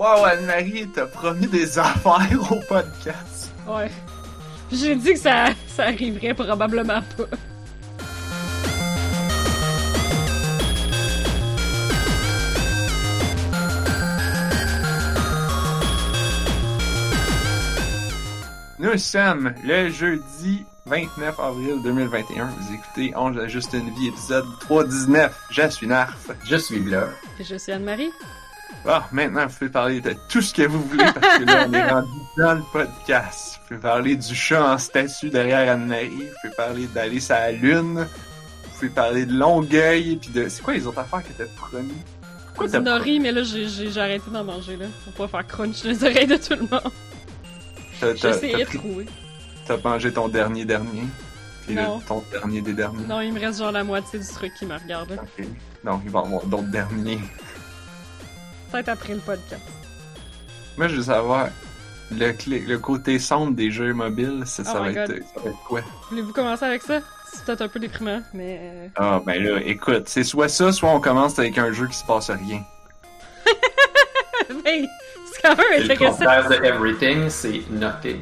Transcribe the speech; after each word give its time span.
Wow, 0.00 0.24
Anne-Marie, 0.24 0.88
t'as 0.94 1.04
promis 1.04 1.46
des 1.46 1.78
affaires 1.78 2.50
au 2.50 2.58
podcast. 2.66 3.52
Ouais. 3.68 3.90
J'ai 4.72 4.96
dit 4.96 5.12
que 5.12 5.18
ça, 5.18 5.48
ça 5.68 5.88
arriverait 5.88 6.32
probablement 6.32 7.02
pas. 7.18 7.24
Nous 18.78 18.96
sommes 18.96 19.52
le 19.62 19.90
jeudi 19.90 20.64
29 20.86 21.38
avril 21.38 21.82
2021. 21.84 22.46
Vous 22.46 22.74
écoutez 22.74 23.12
On 23.16 23.36
a 23.36 23.48
juste 23.48 23.74
une 23.74 23.90
vie, 23.90 24.08
épisode 24.08 24.46
319. 24.60 25.38
Je 25.50 25.68
suis 25.68 25.86
Narf. 25.86 26.30
Je 26.46 26.56
suis 26.56 26.80
Blur. 26.80 27.08
Et 27.38 27.44
je 27.44 27.56
suis 27.56 27.72
Anne-Marie. 27.72 28.10
Ah, 28.88 29.06
maintenant, 29.12 29.46
vous 29.46 29.54
pouvez 29.54 29.70
parler 29.70 30.00
de 30.00 30.14
tout 30.28 30.40
ce 30.40 30.54
que 30.54 30.62
vous 30.62 30.82
voulez 30.82 31.04
parce 31.04 31.38
que 31.38 31.44
là, 31.44 31.66
on 31.68 31.72
est 31.72 31.88
rendu 31.90 32.08
dans 32.38 32.54
le 32.54 32.62
podcast. 32.72 33.58
Vous 33.62 33.68
pouvez 33.68 33.80
parler 33.80 34.16
du 34.16 34.34
chat 34.34 34.64
en 34.72 34.78
statue 34.78 35.28
derrière 35.30 35.70
Anne-Marie. 35.72 36.08
Vous 36.10 36.34
pouvez 36.42 36.54
parler 36.56 36.86
d'aller 36.86 37.20
sur 37.20 37.34
la 37.34 37.52
lune. 37.52 38.06
Vous 38.64 38.70
pouvez 38.74 38.88
parler 38.88 39.26
de 39.26 39.32
Longueuil. 39.34 40.16
Puis 40.16 40.30
de. 40.30 40.48
C'est 40.48 40.62
quoi 40.62 40.74
les 40.74 40.86
autres 40.86 40.98
affaires 41.00 41.22
que 41.22 41.32
t'as 41.36 41.44
promis? 41.56 41.92
Pourquoi 42.48 42.68
t'as 42.68 42.80
nori, 42.80 43.20
mais 43.20 43.32
là, 43.32 43.42
j'ai 43.42 43.68
j'ai- 43.68 43.90
j'ai 43.90 44.00
arrêté 44.00 44.30
d'en 44.30 44.44
manger, 44.44 44.76
là. 44.76 44.86
Pour 45.04 45.28
pas 45.28 45.38
faire 45.38 45.46
crunch 45.46 45.84
les 45.84 46.02
oreilles 46.02 46.26
de 46.26 46.36
tout 46.36 46.54
le 46.54 46.60
monde. 46.62 46.92
J'essayais 48.16 48.64
t'as 48.64 48.72
de 48.72 48.78
trouver. 48.78 49.06
T'as 49.66 49.76
mangé 49.84 50.12
ton 50.12 50.28
dernier 50.28 50.64
dernier. 50.64 51.04
Puis 51.66 51.74
Non. 51.74 52.00
ton 52.00 52.24
dernier 52.32 52.60
des 52.62 52.72
derniers. 52.72 53.04
Non, 53.06 53.20
il 53.20 53.32
me 53.32 53.38
reste 53.40 53.58
genre 53.58 53.72
la 53.72 53.84
moitié 53.84 54.18
du 54.18 54.26
truc 54.26 54.52
qui 54.58 54.64
me 54.66 54.74
regarde. 54.74 55.10
là. 55.10 55.16
Ok. 55.22 55.46
Non, 55.84 56.00
il 56.04 56.10
va 56.10 56.20
y 56.20 56.24
avoir 56.26 56.44
d'autres 56.46 56.70
derniers. 56.70 57.20
Peut-être 58.72 58.88
après 58.88 59.14
le 59.14 59.20
podcast. 59.20 59.62
Moi, 60.76 60.88
je 60.88 60.96
veux 60.96 61.02
savoir, 61.02 61.48
le, 62.10 62.32
clé- 62.32 62.60
le 62.66 62.78
côté 62.78 63.18
sombre 63.18 63.52
des 63.54 63.70
jeux 63.70 63.92
mobiles, 63.92 64.42
ça, 64.46 64.64
ça 64.64 64.74
Oh 64.76 64.82
va, 64.84 64.90
être, 64.90 65.08
ça 65.08 65.40
va 65.42 65.50
être 65.50 65.58
quoi? 65.66 65.80
Voulez-vous 66.10 66.32
commencer 66.32 66.64
avec 66.64 66.82
ça? 66.82 67.00
C'est 67.32 67.44
peut-être 67.44 67.62
un 67.62 67.68
peu 67.68 67.78
déprimant, 67.78 68.22
mais... 68.34 68.58
euh, 68.60 68.88
Ah, 68.96 69.20
ben 69.24 69.42
là, 69.42 69.60
écoute, 69.64 70.08
c'est 70.08 70.24
soit 70.24 70.48
ça, 70.48 70.72
soit 70.72 70.90
on 70.90 71.00
commence 71.00 71.38
avec 71.38 71.58
un 71.58 71.72
jeu 71.72 71.86
qui 71.86 71.96
se 71.96 72.04
passe 72.04 72.30
rien. 72.30 72.62
hey, 74.64 74.88
c'est 75.32 75.42
quand 75.42 75.56
même 75.56 75.66
le 75.78 75.84
intéressant. 75.92 76.16
contraire 76.18 76.48
de 76.48 76.54
everything, 76.64 77.28
c'est 77.28 77.62
nothing. 77.70 78.20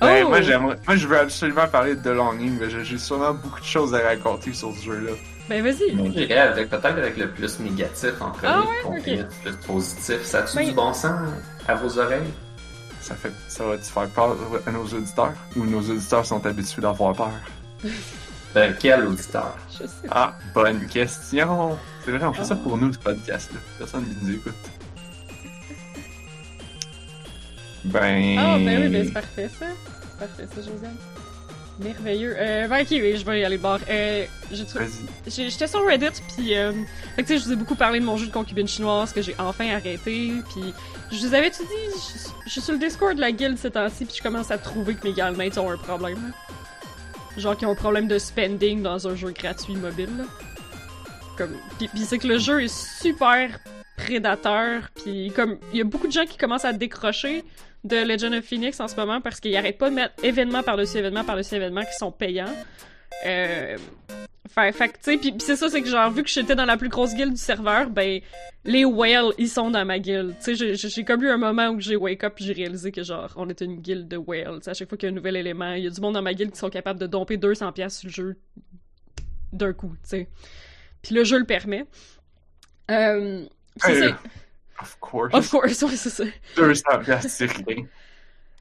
Ben, 0.00 0.24
Oh! 0.24 0.28
moi, 0.28 0.40
j'aimerais, 0.42 0.76
moi, 0.86 0.96
je 0.96 1.06
veux 1.06 1.18
absolument 1.18 1.66
parler 1.68 1.94
de 1.96 2.02
The 2.02 2.14
Longing, 2.14 2.58
mais 2.60 2.68
j'ai 2.68 2.84
j'ai 2.84 2.98
sûrement 2.98 3.32
beaucoup 3.34 3.60
de 3.60 3.64
choses 3.64 3.94
à 3.94 4.00
raconter 4.00 4.52
sur 4.52 4.72
ce 4.74 4.82
jeu-là. 4.84 5.12
Ben 5.48 5.62
vas-y. 5.62 5.94
Mais 5.94 6.10
j'irais 6.10 6.38
avec 6.38 6.70
peut-être 6.70 6.86
avec 6.86 7.16
le 7.18 7.28
plus 7.30 7.60
négatif 7.60 8.12
en 8.20 8.30
premier, 8.30 8.52
Ah 8.52 8.88
ouais, 8.88 9.02
le 9.06 9.22
plus 9.42 9.66
positif. 9.66 10.22
Ça 10.24 10.38
a-tu 10.38 10.56
Ben- 10.56 10.68
du 10.68 10.72
bon 10.72 10.92
sens 10.94 11.20
à 11.68 11.74
vos 11.74 11.98
oreilles? 11.98 12.32
Ça 13.00 13.14
fait, 13.14 13.32
ça 13.48 13.64
va 13.66 13.76
te 13.76 13.84
faire 13.84 14.08
peur 14.08 14.36
à 14.66 14.70
nos 14.70 14.84
auditeurs? 14.84 15.34
Ou 15.56 15.64
nos 15.66 15.80
auditeurs 15.82 16.24
sont 16.24 16.44
habitués 16.46 16.82
d'avoir 16.82 17.14
peur? 17.14 17.30
Ben, 18.54 18.72
quel 18.78 19.04
auditeur? 19.08 19.56
Je 19.72 19.78
sais. 19.78 20.06
Ah, 20.08 20.32
bonne 20.54 20.86
question! 20.86 21.76
C'est 22.04 22.12
vrai, 22.12 22.24
on 22.24 22.32
fait 22.32 22.44
ça 22.44 22.54
pour 22.54 22.78
nous, 22.78 22.92
ce 22.92 22.98
podcast-là. 23.00 23.58
Personne 23.78 24.04
qui 24.06 24.24
nous 24.24 24.34
écoute. 24.36 24.54
Ben... 27.84 28.36
Ah, 28.38 28.56
ben 28.58 28.82
oui, 28.84 28.88
ben 28.90 29.04
c'est 29.06 29.12
parfait 29.12 29.50
ça. 29.58 29.66
C'est 30.00 30.18
parfait 30.20 30.46
ça, 30.54 30.56
Josiane. 30.70 30.96
Merveilleux. 31.78 32.34
Euh, 32.38 32.68
ben 32.68 32.82
ok, 32.82 32.88
oui, 32.90 33.16
je 33.16 33.24
vais 33.24 33.40
y 33.40 33.44
aller 33.44 33.58
bord. 33.58 33.80
Euh, 33.88 34.26
J'étais 35.26 35.66
sur 35.66 35.84
Reddit, 35.84 36.20
puis 36.36 36.56
euh, 36.56 36.72
fait 37.16 37.22
que, 37.22 37.28
tu 37.28 37.34
sais, 37.34 37.38
je 37.38 37.44
vous 37.44 37.52
ai 37.52 37.56
beaucoup 37.56 37.74
parlé 37.74 37.98
de 37.98 38.04
mon 38.04 38.16
jeu 38.16 38.26
de 38.26 38.32
concubine 38.32 38.68
chinoise 38.68 39.12
que 39.12 39.22
j'ai 39.22 39.34
enfin 39.38 39.68
arrêté, 39.74 40.32
puis 40.50 40.72
je 41.10 41.26
vous 41.26 41.34
avais 41.34 41.50
tout 41.50 41.64
dit, 41.64 41.94
je, 41.94 42.28
je 42.46 42.50
suis 42.50 42.60
sur 42.60 42.72
le 42.72 42.78
Discord 42.78 43.16
de 43.16 43.20
la 43.20 43.32
guilde 43.32 43.58
ces 43.58 43.72
temps-ci, 43.72 44.04
puis 44.04 44.14
je 44.16 44.22
commence 44.22 44.50
à 44.50 44.58
trouver 44.58 44.94
que 44.94 45.06
mes 45.06 45.12
guildmates 45.12 45.58
ont 45.58 45.70
un 45.70 45.76
problème. 45.76 46.32
Genre 47.36 47.56
qu'ils 47.56 47.66
ont 47.66 47.72
un 47.72 47.76
problème 47.76 48.06
de 48.06 48.18
spending 48.18 48.82
dans 48.82 49.08
un 49.08 49.16
jeu 49.16 49.32
gratuit 49.32 49.74
mobile. 49.74 50.10
là. 50.16 50.24
Comme, 51.36 51.56
puis, 51.78 51.88
puis 51.88 52.04
c'est 52.04 52.18
que 52.18 52.28
le 52.28 52.38
jeu 52.38 52.62
est 52.62 53.02
super 53.02 53.58
prédateur, 53.96 54.82
puis 54.94 55.32
comme 55.34 55.58
il 55.72 55.78
y 55.78 55.80
a 55.80 55.84
beaucoup 55.84 56.06
de 56.06 56.12
gens 56.12 56.26
qui 56.26 56.36
commencent 56.36 56.64
à 56.64 56.72
décrocher 56.72 57.44
de 57.84 57.96
Legend 57.96 58.34
of 58.34 58.44
Phoenix 58.44 58.80
en 58.80 58.88
ce 58.88 58.96
moment 58.96 59.20
parce 59.20 59.40
qu'ils 59.40 59.56
arrêtent 59.56 59.78
pas 59.78 59.90
de 59.90 59.94
mettre 59.94 60.14
événement 60.24 60.62
par-dessus 60.62 60.98
événement 60.98 61.24
par-dessus 61.24 61.54
événement 61.56 61.82
qui 61.82 61.94
sont 61.98 62.10
payants. 62.10 62.54
Euh, 63.26 63.76
fait, 64.48 64.72
tu 64.72 64.98
sais, 65.02 65.16
pis, 65.18 65.34
c'est 65.38 65.56
ça, 65.56 65.68
c'est 65.68 65.82
que 65.82 65.88
genre, 65.88 66.10
vu 66.10 66.22
que 66.22 66.28
j'étais 66.30 66.54
dans 66.54 66.64
la 66.64 66.76
plus 66.76 66.88
grosse 66.88 67.14
guilde 67.14 67.32
du 67.32 67.40
serveur, 67.40 67.90
ben, 67.90 68.20
les 68.64 68.84
whales, 68.84 69.32
ils 69.38 69.48
sont 69.48 69.70
dans 69.70 69.84
ma 69.84 69.98
guilde. 69.98 70.34
Tu 70.42 70.56
sais, 70.56 70.76
j'ai- 70.76 71.04
comme 71.04 71.22
eu 71.22 71.28
un 71.30 71.36
moment 71.36 71.68
où 71.68 71.80
j'ai 71.80 71.96
wake 71.96 72.24
up 72.24 72.34
pis 72.36 72.44
j'ai 72.44 72.52
réalisé 72.52 72.90
que 72.92 73.02
genre, 73.02 73.32
on 73.36 73.48
était 73.50 73.64
une 73.64 73.80
guilde 73.80 74.08
de 74.08 74.16
whales. 74.16 74.60
À 74.66 74.74
chaque 74.74 74.88
fois 74.88 74.96
qu'il 74.96 75.08
y 75.08 75.10
a 75.10 75.12
un 75.12 75.14
nouvel 75.16 75.36
élément, 75.36 75.72
il 75.72 75.84
y 75.84 75.86
a 75.86 75.90
du 75.90 76.00
monde 76.00 76.14
dans 76.14 76.22
ma 76.22 76.34
guilde 76.34 76.52
qui 76.52 76.58
sont 76.58 76.70
capables 76.70 76.98
de 77.00 77.06
domper 77.06 77.36
200$ 77.36 77.72
piastres 77.72 78.00
sur 78.00 78.08
le 78.08 78.12
jeu 78.12 78.36
d'un 79.52 79.72
coup, 79.72 79.92
tu 80.02 80.08
sais. 80.08 80.28
Puis 81.02 81.14
le 81.14 81.24
jeu 81.24 81.38
le 81.38 81.44
permet. 81.44 81.84
Euh. 82.90 83.44
Of 84.80 84.98
course. 85.00 85.34
Of 85.34 85.50
course, 85.50 85.82
ouais, 85.82 85.96
c'est 85.96 86.10
ça. 86.10 86.24
200 86.56 86.82
piastres, 87.04 87.30
c'est 87.30 87.50
rien. 87.50 87.86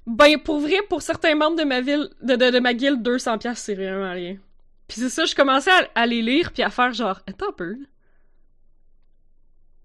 Ben, 0.06 0.38
pour 0.38 0.60
vrai, 0.60 0.78
pour 0.90 1.02
certains 1.02 1.36
membres 1.36 1.58
de 1.58 1.64
ma 1.64 1.82
ville, 1.82 2.10
de, 2.22 2.36
de, 2.36 2.52
de 2.52 2.60
ma 2.60 2.74
guilde, 2.74 3.02
200 3.02 3.38
pièces 3.38 3.60
c'est 3.60 3.76
vraiment 3.76 4.12
rien. 4.12 4.38
Puis 4.88 5.00
c'est 5.00 5.10
ça, 5.10 5.26
je 5.26 5.34
commençais 5.34 5.72
à, 5.72 5.90
à 5.96 6.06
les 6.06 6.22
lire 6.22 6.52
puis 6.52 6.62
à 6.62 6.70
faire 6.70 6.94
genre, 6.94 7.22
attends 7.26 7.50
un 7.50 7.54
peu. 7.54 7.78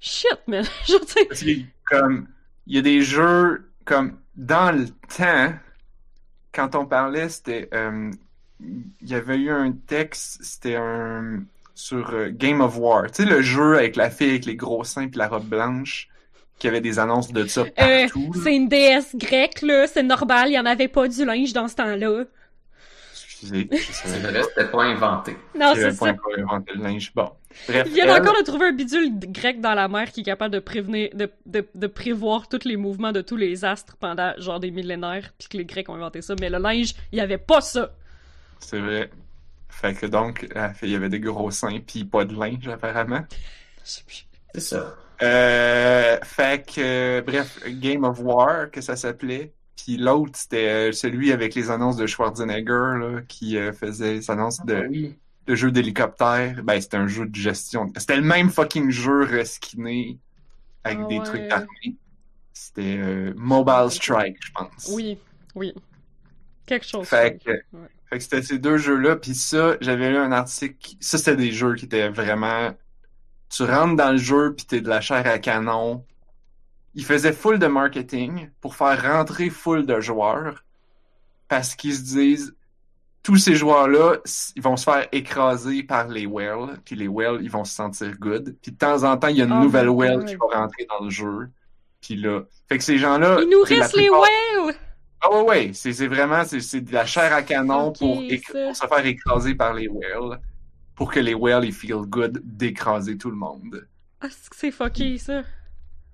Shit, 0.00 0.38
man. 0.46 0.64
genre, 0.88 1.00
tu 1.00 1.12
sais, 1.12 1.24
Parce 1.26 1.42
que, 1.42 1.50
comme, 1.86 2.28
il 2.66 2.76
y 2.76 2.78
a 2.78 2.82
des 2.82 3.02
jeux, 3.02 3.70
comme, 3.84 4.18
dans 4.36 4.72
le 4.76 4.88
temps, 5.16 5.54
quand 6.52 6.74
on 6.74 6.86
parlait, 6.86 7.28
c'était, 7.28 7.68
euh, 7.72 8.10
il 8.60 9.08
y 9.08 9.14
avait 9.14 9.38
eu 9.38 9.50
un 9.50 9.72
texte, 9.72 10.42
c'était 10.42 10.76
un, 10.76 11.44
sur 11.74 12.10
euh, 12.10 12.30
Game 12.32 12.60
of 12.60 12.76
War. 12.76 13.06
Tu 13.10 13.22
sais, 13.22 13.28
le 13.28 13.40
jeu 13.40 13.76
avec 13.78 13.96
la 13.96 14.10
fille 14.10 14.30
avec 14.30 14.46
les 14.46 14.56
gros 14.56 14.84
seins 14.84 15.08
puis 15.08 15.18
la 15.18 15.28
robe 15.28 15.46
blanche, 15.48 16.08
qui 16.58 16.68
avait 16.68 16.80
des 16.80 16.98
annonces 16.98 17.32
de 17.32 17.46
ça 17.46 17.62
euh, 17.62 17.66
partout. 17.74 18.32
c'est 18.42 18.54
une 18.56 18.68
déesse 18.68 19.14
grecque, 19.14 19.62
là, 19.62 19.86
c'est 19.86 20.02
normal, 20.02 20.48
il 20.48 20.54
y 20.54 20.58
en 20.58 20.66
avait 20.66 20.88
pas 20.88 21.06
du 21.08 21.24
linge 21.24 21.52
dans 21.52 21.68
ce 21.68 21.76
temps-là. 21.76 22.24
Excusez, 23.12 23.68
C'est 23.92 24.18
vrai, 24.18 24.42
c'était 24.42 24.68
pas 24.68 24.82
inventé. 24.82 25.36
Non, 25.56 25.72
c'est 25.76 25.96
pas 25.96 26.06
ça. 26.06 26.10
encore 26.10 26.32
inventé 26.36 26.72
le 26.74 26.82
linge. 26.82 27.12
Bon. 27.14 27.30
Bref. 27.68 27.84
Ils 27.86 27.92
viennent 27.94 28.08
elle- 28.08 28.20
encore 28.20 28.36
de 28.36 28.42
trouver 28.44 28.66
un 28.66 28.72
bidule 28.72 29.10
grec 29.30 29.60
dans 29.60 29.74
la 29.74 29.86
mer 29.86 30.10
qui 30.10 30.20
est 30.20 30.24
capable 30.24 30.52
de 30.54 30.58
prévenir, 30.58 31.10
de, 31.14 31.30
de, 31.46 31.64
de 31.72 31.86
prévoir 31.86 32.48
tous 32.48 32.64
les 32.64 32.76
mouvements 32.76 33.12
de 33.12 33.20
tous 33.20 33.36
les 33.36 33.64
astres 33.64 33.96
pendant 33.96 34.32
genre 34.38 34.58
des 34.58 34.72
millénaires, 34.72 35.32
puis 35.38 35.48
que 35.48 35.56
les 35.56 35.64
Grecs 35.64 35.88
ont 35.88 35.94
inventé 35.94 36.20
ça. 36.20 36.34
Mais 36.40 36.50
le 36.50 36.58
linge, 36.58 36.94
il 37.12 37.18
y 37.18 37.20
avait 37.20 37.38
pas 37.38 37.60
ça. 37.60 37.92
C'est 38.58 38.80
vrai. 38.80 39.08
Fait 39.68 39.94
que 39.94 40.06
donc, 40.06 40.48
la 40.52 40.74
fille 40.74 40.96
avait 40.96 41.08
des 41.08 41.20
gros 41.20 41.52
seins 41.52 41.78
pis 41.78 42.04
pas 42.04 42.24
de 42.24 42.34
linge, 42.34 42.66
apparemment. 42.66 43.24
Je 43.84 43.90
sais 43.90 44.02
plus. 44.04 44.26
C'est 44.52 44.60
ça. 44.60 44.96
Euh, 45.22 46.18
fait 46.22 46.64
que, 46.66 46.80
euh, 47.18 47.22
bref, 47.22 47.58
Game 47.66 48.04
of 48.04 48.20
War, 48.20 48.70
que 48.70 48.80
ça 48.80 48.96
s'appelait. 48.96 49.52
Puis 49.76 49.96
l'autre, 49.96 50.32
c'était 50.34 50.68
euh, 50.90 50.92
celui 50.92 51.32
avec 51.32 51.54
les 51.54 51.70
annonces 51.70 51.96
de 51.96 52.06
Schwarzenegger, 52.06 52.98
là, 53.00 53.20
qui 53.28 53.56
euh, 53.56 53.72
faisait 53.72 54.14
les 54.14 54.30
annonces 54.30 54.58
Ah 54.62 54.66
de, 54.66 54.86
oui. 54.88 55.16
de 55.46 55.54
jeux 55.54 55.70
d'hélicoptère. 55.72 56.62
Ben, 56.62 56.80
c'était 56.80 56.96
un 56.98 57.06
jeu 57.08 57.26
de 57.26 57.34
gestion. 57.34 57.90
C'était 57.96 58.16
le 58.16 58.22
même 58.22 58.50
fucking 58.50 58.90
jeu 58.90 59.24
reskiné 59.24 60.18
avec 60.84 60.98
Ah 61.02 61.06
des 61.08 61.18
ouais. 61.18 61.24
trucs 61.24 61.50
armés. 61.52 61.96
C'était 62.52 62.96
euh, 62.98 63.32
Mobile 63.36 63.90
Strike, 63.90 64.36
je 64.40 64.50
pense. 64.52 64.90
Oui, 64.92 65.18
oui. 65.54 65.72
Quelque 66.66 66.86
chose. 66.86 67.06
Fait 67.06 67.38
que, 67.44 67.50
Ouais. 67.50 67.88
fait 68.10 68.18
que 68.18 68.22
c'était 68.24 68.42
ces 68.42 68.58
deux 68.58 68.76
jeux-là. 68.78 69.16
Puis 69.16 69.34
ça, 69.34 69.76
j'avais 69.80 70.10
lu 70.10 70.16
un 70.16 70.32
article. 70.32 70.96
Ça, 71.00 71.18
c'était 71.18 71.36
des 71.36 71.52
jeux 71.52 71.74
qui 71.76 71.86
étaient 71.86 72.08
vraiment. 72.08 72.72
Tu 73.50 73.62
rentres 73.62 73.96
dans 73.96 74.12
le 74.12 74.18
jeu, 74.18 74.54
puis 74.54 74.66
t'es 74.66 74.80
de 74.80 74.88
la 74.88 75.00
chair 75.00 75.26
à 75.26 75.38
canon. 75.38 76.04
Ils 76.94 77.04
faisaient 77.04 77.32
full 77.32 77.58
de 77.58 77.66
marketing 77.66 78.50
pour 78.60 78.74
faire 78.74 79.02
rentrer 79.02 79.50
full 79.50 79.86
de 79.86 80.00
joueurs. 80.00 80.64
Parce 81.48 81.74
qu'ils 81.74 81.94
se 81.94 82.02
disent, 82.02 82.54
tous 83.22 83.36
ces 83.36 83.54
joueurs-là, 83.54 84.18
ils 84.56 84.62
vont 84.62 84.76
se 84.76 84.84
faire 84.84 85.06
écraser 85.12 85.82
par 85.82 86.08
les 86.08 86.26
whales. 86.26 86.78
Puis 86.84 86.96
les 86.96 87.08
whales, 87.08 87.38
ils 87.42 87.50
vont 87.50 87.64
se 87.64 87.74
sentir 87.74 88.18
good. 88.18 88.56
Puis 88.60 88.72
de 88.72 88.76
temps 88.76 89.04
en 89.04 89.16
temps, 89.16 89.28
il 89.28 89.36
y 89.36 89.42
a 89.42 89.44
une 89.44 89.52
Oh 89.52 89.62
nouvelle 89.62 89.88
whale 89.88 90.24
qui 90.24 90.36
va 90.36 90.60
rentrer 90.60 90.86
dans 90.88 91.04
le 91.04 91.10
jeu. 91.10 91.48
Puis 92.00 92.16
là. 92.16 92.42
Fait 92.68 92.78
que 92.78 92.84
ces 92.84 92.98
gens-là. 92.98 93.38
Il 93.40 93.48
nous 93.48 93.64
tu 93.64 93.68
sais, 93.68 93.76
la 93.76 93.82
reste 93.82 93.96
les 93.96 94.10
whales! 94.10 94.74
ah 95.20 95.30
ouais, 95.32 95.42
ouais, 95.42 95.70
c'est 95.74 95.92
c'est 95.92 96.06
vraiment 96.06 96.44
c'est 96.44 96.60
c'est 96.60 96.80
de 96.80 96.92
la 96.92 97.04
chair 97.04 97.32
à 97.32 97.42
canon 97.42 97.92
pour, 97.92 98.22
pour 98.22 98.76
se 98.76 98.86
faire 98.86 99.06
écraser 99.06 99.54
par 99.54 99.74
les 99.74 99.88
whales, 99.88 100.40
pour 100.98 101.12
que 101.12 101.20
les 101.20 101.34
whales 101.34 101.64
ils 101.64 101.72
feel 101.72 102.02
good 102.06 102.42
d'écraser 102.44 103.16
tout 103.16 103.30
le 103.30 103.36
monde. 103.36 103.86
Ah, 104.20 104.28
c'est 104.52 104.72
fucké, 104.72 105.16
ça. 105.18 105.44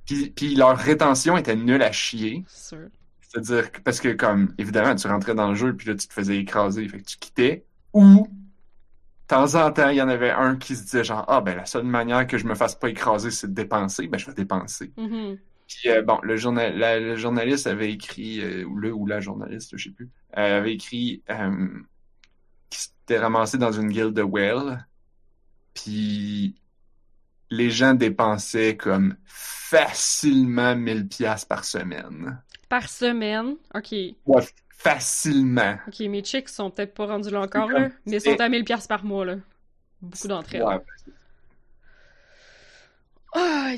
Puis, 0.06 0.30
puis 0.30 0.54
leur 0.54 0.76
rétention 0.76 1.36
était 1.38 1.56
nulle 1.56 1.82
à 1.82 1.90
chier, 1.92 2.44
sûr. 2.46 2.88
c'est-à-dire 3.22 3.72
que 3.72 3.80
parce 3.80 4.00
que 4.00 4.12
comme 4.12 4.54
évidemment 4.58 4.94
tu 4.94 5.06
rentrais 5.08 5.34
dans 5.34 5.48
le 5.48 5.54
jeu 5.54 5.74
puis 5.74 5.88
là 5.88 5.94
tu 5.94 6.06
te 6.06 6.12
faisais 6.12 6.36
écraser, 6.36 6.86
fait 6.88 6.98
que 7.00 7.04
tu 7.04 7.16
quittais 7.18 7.64
ou 7.94 8.28
temps 9.26 9.54
en 9.54 9.72
temps, 9.72 9.88
il 9.88 9.96
y 9.96 10.02
en 10.02 10.08
avait 10.08 10.30
un 10.30 10.56
qui 10.56 10.76
se 10.76 10.82
disait 10.84 11.04
genre 11.04 11.24
Ah 11.28 11.40
ben 11.40 11.56
la 11.56 11.66
seule 11.66 11.84
manière 11.84 12.26
que 12.26 12.38
je 12.38 12.46
me 12.46 12.54
fasse 12.54 12.74
pas 12.78 12.90
écraser, 12.90 13.30
c'est 13.30 13.48
de 13.48 13.54
dépenser, 13.54 14.06
ben 14.08 14.18
je 14.18 14.26
vais 14.26 14.34
dépenser. 14.34 14.92
Mhm. 14.98 15.38
Puis 15.66 15.90
euh, 15.90 16.02
bon, 16.02 16.18
le, 16.22 16.36
journal, 16.36 16.76
la- 16.78 17.00
le 17.00 17.16
journaliste 17.16 17.66
avait 17.66 17.90
écrit, 17.92 18.40
euh, 18.42 18.64
ou 18.64 18.76
le 18.76 18.92
ou 18.92 19.06
la 19.06 19.20
journaliste, 19.20 19.76
je 19.76 19.84
sais 19.84 19.94
plus, 19.94 20.10
euh, 20.36 20.58
avait 20.58 20.74
écrit 20.74 21.22
qu'il 22.74 22.82
s'était 22.82 23.18
ramassé 23.18 23.58
dans 23.58 23.72
une 23.72 23.88
guilde 23.88 24.14
de 24.14 24.22
whale, 24.22 24.86
puis 25.74 26.56
les 27.50 27.70
gens 27.70 27.94
dépensaient 27.94 28.76
comme 28.76 29.16
facilement 29.26 30.74
1000 30.74 31.08
pièces 31.08 31.44
par 31.44 31.64
semaine. 31.64 32.40
Par 32.68 32.88
semaine? 32.88 33.56
Ok. 33.74 33.92
Ouais, 34.26 34.44
facilement. 34.68 35.76
Ok, 35.86 36.00
mes 36.00 36.24
chicks 36.24 36.48
sont 36.48 36.70
peut-être 36.70 36.94
pas 36.94 37.06
rendus 37.06 37.30
là 37.30 37.40
encore, 37.40 37.70
là, 37.70 37.90
mais 38.06 38.16
ils 38.16 38.20
sont 38.20 38.40
à 38.40 38.48
1000$ 38.48 38.64
piastres 38.64 38.88
par 38.88 39.04
mois, 39.04 39.24
là. 39.24 39.36
Beaucoup 40.00 40.28
d'entre 40.28 40.54
elles. 40.54 40.64
Ouais, 40.64 40.78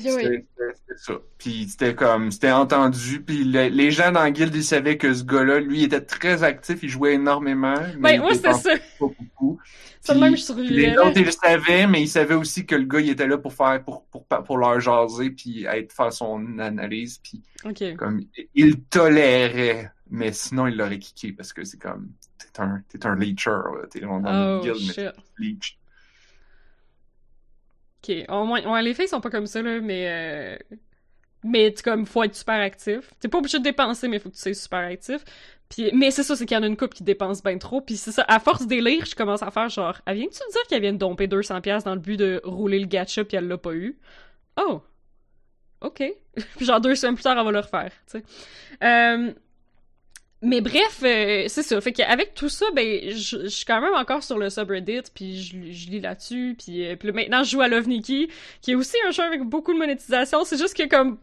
aïe, 0.05 0.25
aïe. 0.27 0.45
C'était 0.57 0.97
ça. 0.97 1.13
Puis 1.37 1.67
c'était 1.69 1.95
comme, 1.95 2.31
c'était 2.31 2.51
entendu. 2.51 3.21
Puis 3.21 3.43
le- 3.43 3.69
les 3.69 3.91
gens 3.91 4.11
dans 4.11 4.21
la 4.23 4.31
guilde, 4.31 4.53
ils 4.55 4.63
savaient 4.63 4.97
que 4.97 5.13
ce 5.13 5.23
gars-là, 5.23 5.59
lui, 5.59 5.83
était 5.83 6.01
très 6.01 6.43
actif, 6.43 6.79
il 6.83 6.89
jouait 6.89 7.13
énormément. 7.15 7.75
Mais 7.99 8.11
Ouais, 8.13 8.19
moi, 8.19 8.33
c'était 8.33 8.49
dépensait 8.49 8.75
ça. 8.77 8.83
pas 8.99 9.05
beaucoup. 9.19 9.59
Puis- 10.07 10.19
même, 10.19 10.37
je 10.37 10.41
survivais. 10.41 10.73
les 10.91 10.97
autres, 10.97 11.17
ils 11.17 11.25
le 11.25 11.31
savaient, 11.31 11.85
mais 11.87 12.01
ils 12.03 12.07
savaient 12.07 12.35
aussi 12.35 12.65
que 12.65 12.75
le 12.75 12.85
gars, 12.85 12.99
il 13.01 13.09
était 13.09 13.27
là 13.27 13.37
pour 13.37 13.53
faire, 13.53 13.83
pour, 13.83 14.05
pour, 14.05 14.25
pour 14.25 14.57
leur 14.57 14.79
jaser, 14.79 15.31
puis 15.31 15.65
être, 15.65 15.91
faire 15.91 16.13
son 16.13 16.59
analyse. 16.59 17.17
Puis 17.17 17.41
comme, 17.97 18.21
il 18.55 18.79
tolérait, 18.83 19.91
mais 20.09 20.31
sinon, 20.31 20.67
il 20.67 20.77
l'aurait 20.77 20.99
kické 20.99 21.33
parce 21.33 21.51
que 21.51 21.63
c'est 21.65 21.79
comme, 21.81 22.09
t'es 22.37 22.61
un, 22.61 22.81
t'es 22.87 23.05
un 23.05 23.15
leecher, 23.15 23.49
là. 23.51 23.87
T'es 23.89 23.99
dans 23.99 24.19
une 24.19 24.25
Oh, 24.27 24.61
guilde, 24.63 24.93
mais 24.97 25.11
leech. 25.39 25.77
Ok. 28.07 28.25
Au 28.29 28.45
moins, 28.45 28.81
les 28.81 28.93
filles 28.93 29.07
sont 29.07 29.21
pas 29.21 29.29
comme 29.29 29.47
ça, 29.47 29.61
là, 29.61 29.79
mais. 29.81 30.07
Euh... 30.09 30.77
Mais, 31.43 31.71
tu 31.71 31.83
comme, 31.83 32.05
faut 32.05 32.23
être 32.23 32.35
super 32.35 32.59
actif. 32.59 33.13
T'es 33.19 33.27
pas 33.27 33.37
obligé 33.37 33.59
de 33.59 33.63
dépenser, 33.63 34.07
mais 34.07 34.19
faut 34.19 34.29
que 34.29 34.35
tu 34.35 34.41
sois 34.41 34.53
super 34.53 34.79
actif. 34.79 35.23
Puis, 35.69 35.91
mais 35.93 36.11
c'est 36.11 36.23
ça, 36.23 36.35
c'est 36.35 36.45
qu'il 36.45 36.55
y 36.55 36.59
en 36.59 36.63
a 36.63 36.67
une 36.67 36.75
couple 36.75 36.95
qui 36.95 37.03
dépense 37.03 37.43
bien 37.43 37.57
trop. 37.57 37.79
Puis 37.79 37.95
c'est 37.95 38.11
ça, 38.11 38.25
à 38.27 38.39
force 38.39 38.65
d'élire, 38.65 39.05
je 39.05 39.15
commence 39.15 39.43
à 39.43 39.51
faire 39.51 39.69
genre, 39.69 39.99
ah, 40.05 40.13
viens-tu 40.13 40.39
me 40.39 40.51
dire 40.51 40.61
qu'elle 40.67 40.81
vient 40.81 40.93
de 40.93 40.97
domper 40.97 41.27
200$ 41.27 41.83
dans 41.83 41.93
le 41.93 42.01
but 42.01 42.17
de 42.17 42.41
rouler 42.43 42.79
le 42.79 42.87
gacha, 42.87 43.23
puis 43.23 43.37
elle 43.37 43.47
l'a 43.47 43.57
pas 43.57 43.73
eu? 43.73 43.97
Oh! 44.59 44.81
Ok. 45.81 46.03
puis 46.55 46.65
genre, 46.65 46.81
deux 46.81 46.95
semaines 46.95 47.15
plus 47.15 47.23
tard, 47.23 47.37
elle 47.37 47.45
va 47.45 47.51
le 47.51 47.59
refaire. 47.59 47.91
Euh, 48.83 49.31
Mais 50.43 50.61
bref, 50.61 51.01
euh, 51.03 51.45
c'est 51.47 51.63
ça. 51.63 51.81
Fait 51.81 51.91
qu'avec 51.91 52.35
tout 52.35 52.49
ça, 52.49 52.67
ben, 52.75 53.09
je 53.09 53.47
suis 53.47 53.65
quand 53.65 53.81
même 53.81 53.95
encore 53.95 54.23
sur 54.23 54.37
le 54.37 54.51
subreddit, 54.51 55.01
puis 55.13 55.41
je, 55.41 55.89
lis 55.89 55.99
là-dessus, 55.99 56.55
puis, 56.59 56.85
euh, 56.85 56.95
puis 56.95 57.11
maintenant 57.11 57.43
je 57.43 57.51
joue 57.51 57.61
à 57.61 57.67
Love 57.67 57.87
Nikki, 57.87 58.29
qui 58.61 58.71
est 58.71 58.75
aussi 58.75 58.95
un 59.07 59.11
jeu 59.11 59.23
avec 59.23 59.41
beaucoup 59.41 59.73
de 59.73 59.79
monétisation. 59.79 60.43
C'est 60.45 60.57
juste 60.57 60.77
que 60.77 60.87
comme, 60.87 61.17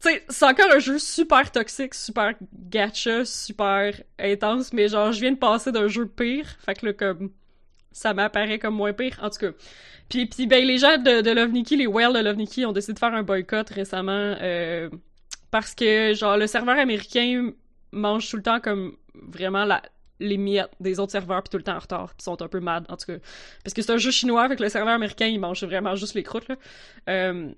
tu 0.00 0.08
sais, 0.10 0.24
c'est 0.28 0.44
encore 0.44 0.72
un 0.74 0.80
jeu 0.80 0.98
super 0.98 1.52
toxique, 1.52 1.94
super 1.94 2.34
gacha, 2.68 3.24
super 3.24 3.92
intense, 4.18 4.72
mais 4.72 4.88
genre 4.88 5.12
je 5.12 5.20
viens 5.20 5.32
de 5.32 5.38
passer 5.38 5.70
d'un 5.70 5.86
jeu 5.86 6.06
pire, 6.06 6.56
fait 6.64 6.74
que 6.74 6.86
là 6.86 6.92
comme 6.94 7.30
ça 7.92 8.12
m'apparaît 8.12 8.58
comme 8.58 8.74
moins 8.74 8.92
pire, 8.92 9.20
en 9.22 9.30
tout 9.30 9.38
cas. 9.38 9.52
Puis, 10.08 10.26
puis 10.26 10.46
ben 10.48 10.64
les 10.64 10.78
gens 10.78 10.98
de, 10.98 11.20
de 11.20 11.30
Love 11.30 11.52
Nikki, 11.52 11.76
les 11.76 11.86
whales 11.86 12.12
de 12.12 12.18
Love 12.18 12.36
Nikki 12.36 12.66
ont 12.66 12.72
décidé 12.72 12.94
de 12.94 12.98
faire 12.98 13.14
un 13.14 13.22
boycott 13.22 13.70
récemment. 13.70 14.34
Euh, 14.40 14.90
parce 15.52 15.74
que 15.74 16.14
genre 16.14 16.36
le 16.36 16.48
serveur 16.48 16.78
américain 16.78 17.52
mange 17.92 18.28
tout 18.28 18.36
le 18.36 18.42
temps 18.42 18.58
comme 18.58 18.96
vraiment 19.14 19.68
les 20.18 20.38
miettes 20.38 20.72
des 20.80 20.98
autres 20.98 21.12
serveurs 21.12 21.42
puis 21.42 21.50
tout 21.50 21.58
le 21.58 21.62
temps 21.62 21.76
en 21.76 21.78
retard 21.78 22.14
ils 22.18 22.22
sont 22.22 22.40
un 22.40 22.48
peu 22.48 22.58
mad 22.58 22.86
en 22.88 22.96
tout 22.96 23.06
cas. 23.06 23.18
Parce 23.62 23.74
que 23.74 23.82
c'est 23.82 23.92
un 23.92 23.98
jeu 23.98 24.10
chinois 24.10 24.42
avec 24.42 24.58
le 24.58 24.68
serveur 24.68 24.94
américain 24.94 25.26
il 25.26 25.38
mange 25.38 25.62
vraiment 25.62 25.94
juste 25.94 26.14
les 26.14 26.22
croûtes 26.22 26.50
euh... 27.08 27.52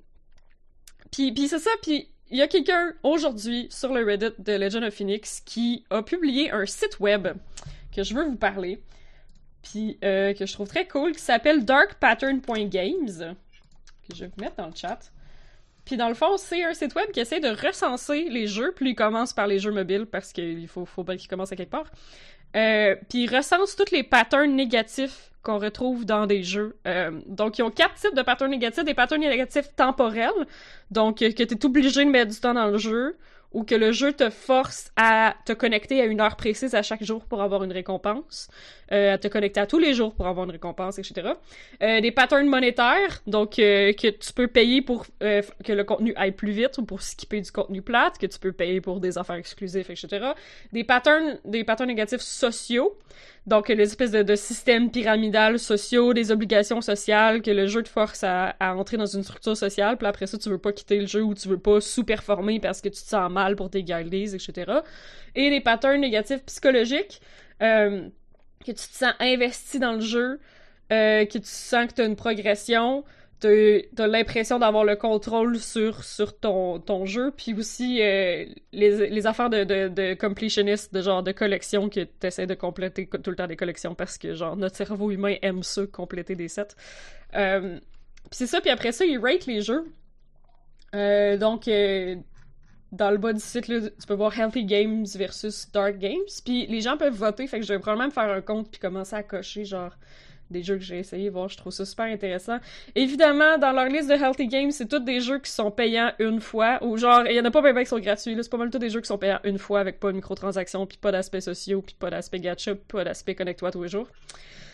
puis 1.12 1.32
puis 1.32 1.48
c'est 1.48 1.60
ça 1.60 1.70
puis 1.82 2.08
il 2.30 2.36
y 2.36 2.42
a 2.42 2.48
quelqu'un 2.48 2.94
aujourd'hui 3.04 3.68
sur 3.70 3.94
le 3.94 4.04
Reddit 4.04 4.34
de 4.38 4.52
Legend 4.52 4.82
of 4.82 4.92
Phoenix 4.92 5.40
qui 5.40 5.84
a 5.90 6.02
publié 6.02 6.50
un 6.50 6.66
site 6.66 6.98
web 6.98 7.28
que 7.94 8.02
je 8.02 8.12
veux 8.12 8.24
vous 8.24 8.36
parler 8.36 8.82
puis 9.62 9.98
euh, 10.02 10.34
que 10.34 10.46
je 10.46 10.52
trouve 10.52 10.66
très 10.66 10.88
cool 10.88 11.12
qui 11.12 11.22
s'appelle 11.22 11.64
darkpattern.games 11.64 13.36
que 14.08 14.16
je 14.16 14.24
vais 14.24 14.30
vous 14.36 14.42
mettre 14.42 14.56
dans 14.56 14.66
le 14.66 14.74
chat 14.74 15.12
puis 15.84 15.96
dans 15.96 16.08
le 16.08 16.14
fond, 16.14 16.36
c'est 16.36 16.64
un 16.64 16.74
site 16.74 16.94
web 16.94 17.10
qui 17.10 17.20
essaie 17.20 17.40
de 17.40 17.48
recenser 17.48 18.28
les 18.30 18.46
jeux, 18.46 18.72
puis 18.74 18.90
il 18.90 18.94
commence 18.94 19.32
par 19.32 19.46
les 19.46 19.58
jeux 19.58 19.72
mobiles 19.72 20.06
parce 20.06 20.32
qu'il 20.32 20.66
faut, 20.68 20.86
faut 20.86 21.04
bien 21.04 21.16
qu'il 21.16 21.28
commence 21.28 21.52
à 21.52 21.56
quelque 21.56 21.70
part. 21.70 21.90
Euh, 22.56 22.94
puis 23.08 23.24
il 23.24 23.34
recense 23.34 23.76
tous 23.76 23.90
les 23.90 24.02
patterns 24.02 24.54
négatifs 24.54 25.30
qu'on 25.42 25.58
retrouve 25.58 26.06
dans 26.06 26.26
des 26.26 26.42
jeux. 26.42 26.76
Euh, 26.86 27.10
donc, 27.26 27.58
ils 27.58 27.62
ont 27.62 27.70
quatre 27.70 27.94
types 27.94 28.14
de 28.14 28.22
patterns 28.22 28.50
négatifs. 28.50 28.84
Des 28.84 28.94
patterns 28.94 29.20
négatifs 29.20 29.74
temporels, 29.76 30.30
donc 30.90 31.20
euh, 31.20 31.30
que 31.32 31.42
tu 31.42 31.54
es 31.54 31.66
obligé 31.66 32.04
de 32.04 32.10
mettre 32.10 32.32
du 32.32 32.40
temps 32.40 32.54
dans 32.54 32.66
le 32.66 32.78
jeu, 32.78 33.16
ou 33.54 33.64
que 33.64 33.74
le 33.74 33.92
jeu 33.92 34.12
te 34.12 34.28
force 34.28 34.90
à 34.96 35.34
te 35.46 35.52
connecter 35.52 36.00
à 36.02 36.04
une 36.04 36.20
heure 36.20 36.36
précise 36.36 36.74
à 36.74 36.82
chaque 36.82 37.02
jour 37.02 37.24
pour 37.24 37.40
avoir 37.40 37.62
une 37.62 37.72
récompense, 37.72 38.48
euh, 38.92 39.14
à 39.14 39.18
te 39.18 39.28
connecter 39.28 39.60
à 39.60 39.66
tous 39.66 39.78
les 39.78 39.94
jours 39.94 40.12
pour 40.12 40.26
avoir 40.26 40.44
une 40.44 40.50
récompense, 40.50 40.98
etc. 40.98 41.32
Euh, 41.82 42.00
des 42.00 42.10
patterns 42.10 42.48
monétaires, 42.48 43.22
donc 43.26 43.58
euh, 43.58 43.92
que 43.92 44.08
tu 44.08 44.32
peux 44.32 44.48
payer 44.48 44.82
pour 44.82 45.06
euh, 45.22 45.40
que 45.64 45.72
le 45.72 45.84
contenu 45.84 46.12
aille 46.16 46.32
plus 46.32 46.50
vite 46.50 46.78
ou 46.78 46.84
pour 46.84 47.00
skipper 47.00 47.40
du 47.40 47.50
contenu 47.50 47.80
plate, 47.80 48.18
que 48.18 48.26
tu 48.26 48.38
peux 48.38 48.52
payer 48.52 48.80
pour 48.80 49.00
des 49.00 49.16
affaires 49.16 49.36
exclusives, 49.36 49.90
etc. 49.90 50.32
Des 50.72 50.84
patterns, 50.84 51.38
des 51.44 51.62
patterns 51.64 51.88
négatifs 51.88 52.20
sociaux, 52.20 52.98
donc 53.46 53.68
les 53.68 53.82
espèces 53.82 54.10
de, 54.10 54.36
systèmes 54.36 54.90
pyramidales 54.90 55.58
sociaux, 55.58 56.14
des 56.14 56.30
obligations 56.30 56.80
sociales 56.80 57.42
que 57.42 57.50
le 57.50 57.66
jeu 57.66 57.82
te 57.82 57.88
force 57.88 58.24
à, 58.24 58.56
entrer 58.60 58.96
dans 58.96 59.06
une 59.06 59.22
structure 59.22 59.56
sociale, 59.56 59.96
puis 59.98 60.06
après 60.06 60.26
ça 60.26 60.38
tu 60.38 60.48
veux 60.48 60.58
pas 60.58 60.72
quitter 60.72 60.98
le 60.98 61.06
jeu 61.06 61.22
ou 61.22 61.34
tu 61.34 61.48
veux 61.48 61.58
pas 61.58 61.80
sous-performer 61.80 62.60
parce 62.60 62.80
que 62.80 62.88
tu 62.88 63.02
te 63.02 63.08
sens 63.08 63.30
mal 63.30 63.56
pour 63.56 63.70
tes 63.70 63.82
guildies, 63.82 64.34
etc. 64.34 64.72
Et 65.34 65.50
des 65.50 65.60
patterns 65.60 66.00
négatifs 66.00 66.42
psychologiques. 66.44 67.20
Euh, 67.62 68.08
que 68.64 68.72
tu 68.72 68.88
te 68.88 68.96
sens 68.96 69.12
investi 69.20 69.78
dans 69.78 69.92
le 69.92 70.00
jeu, 70.00 70.40
euh, 70.92 71.24
que 71.26 71.38
tu 71.38 71.44
sens 71.44 71.86
que 71.86 71.94
tu 71.94 72.02
as 72.02 72.06
une 72.06 72.16
progression, 72.16 73.04
tu 73.48 74.02
as 74.02 74.06
l'impression 74.06 74.58
d'avoir 74.58 74.84
le 74.84 74.96
contrôle 74.96 75.58
sur, 75.58 76.02
sur 76.04 76.38
ton, 76.38 76.80
ton 76.80 77.04
jeu, 77.04 77.32
puis 77.36 77.54
aussi 77.54 78.00
euh, 78.00 78.46
les, 78.72 79.10
les 79.10 79.26
affaires 79.26 79.50
de, 79.50 79.64
de, 79.64 79.88
de 79.88 80.92
de 80.92 81.02
genre 81.02 81.22
de 81.22 81.32
collection, 81.32 81.88
que 81.88 82.00
tu 82.00 82.26
essaies 82.26 82.46
de 82.46 82.54
compléter 82.54 83.06
tout 83.06 83.30
le 83.30 83.36
temps 83.36 83.46
des 83.46 83.56
collections 83.56 83.94
parce 83.94 84.18
que 84.18 84.34
genre 84.34 84.56
notre 84.56 84.76
cerveau 84.76 85.10
humain 85.10 85.36
aime 85.42 85.62
ça, 85.62 85.86
compléter 85.86 86.34
des 86.34 86.48
sets. 86.48 86.68
Euh, 87.34 87.78
puis 88.30 88.32
c'est 88.32 88.46
ça, 88.46 88.60
puis 88.60 88.70
après 88.70 88.92
ça, 88.92 89.04
il 89.04 89.18
rate 89.18 89.46
les 89.46 89.60
jeux. 89.60 89.84
Euh, 90.94 91.36
donc, 91.36 91.68
dans 92.92 93.10
le 93.10 93.18
bas 93.18 93.32
du 93.32 93.40
site, 93.40 93.68
là, 93.68 93.80
tu 93.80 94.06
peux 94.06 94.14
voir 94.14 94.38
Healthy 94.38 94.64
Games 94.64 95.04
versus 95.16 95.70
Dark 95.70 95.98
Games. 95.98 96.30
Puis 96.44 96.66
les 96.66 96.80
gens 96.80 96.96
peuvent 96.96 97.14
voter, 97.14 97.46
fait 97.46 97.60
que 97.60 97.66
je 97.66 97.74
vais 97.74 97.78
probablement 97.78 98.08
me 98.08 98.12
faire 98.12 98.30
un 98.30 98.40
compte 98.40 98.70
puis 98.70 98.80
commencer 98.80 99.16
à 99.16 99.22
cocher 99.22 99.64
genre 99.64 99.92
des 100.50 100.62
jeux 100.62 100.76
que 100.76 100.82
j'ai 100.82 100.98
essayé, 100.98 101.30
voir, 101.30 101.48
je 101.48 101.56
trouve 101.56 101.72
ça 101.72 101.84
super 101.84 102.04
intéressant. 102.06 102.58
Évidemment, 102.94 103.58
dans 103.58 103.72
leur 103.72 103.86
liste 103.86 104.08
de 104.08 104.14
Healthy 104.14 104.46
Games, 104.46 104.70
c'est 104.70 104.86
tous 104.88 104.98
des 105.00 105.20
jeux 105.20 105.38
qui 105.38 105.50
sont 105.50 105.70
payants 105.70 106.12
une 106.18 106.40
fois, 106.40 106.78
ou 106.84 106.96
genre, 106.96 107.26
il 107.26 107.34
y 107.34 107.40
en 107.40 107.44
a 107.44 107.50
pas 107.50 107.60
bien 107.62 107.74
qui 107.82 107.86
sont 107.88 107.98
gratuits, 107.98 108.34
là, 108.34 108.42
c'est 108.42 108.50
pas 108.50 108.56
mal 108.58 108.70
tous 108.70 108.78
des 108.78 108.90
jeux 108.90 109.00
qui 109.00 109.08
sont 109.08 109.18
payants 109.18 109.40
une 109.44 109.58
fois 109.58 109.80
avec 109.80 109.98
pas 110.00 110.10
de 110.10 110.16
microtransactions, 110.16 110.86
puis 110.86 110.98
pas 110.98 111.12
d'aspect 111.12 111.40
sociaux, 111.40 111.82
puis 111.82 111.96
pas 111.98 112.10
d'aspect 112.10 112.40
gacha, 112.40 112.74
puis 112.74 112.84
pas 112.88 113.04
d'aspect 113.04 113.34
connecte-toi 113.34 113.70
tous 113.72 113.82
les 113.82 113.88
jours, 113.88 114.08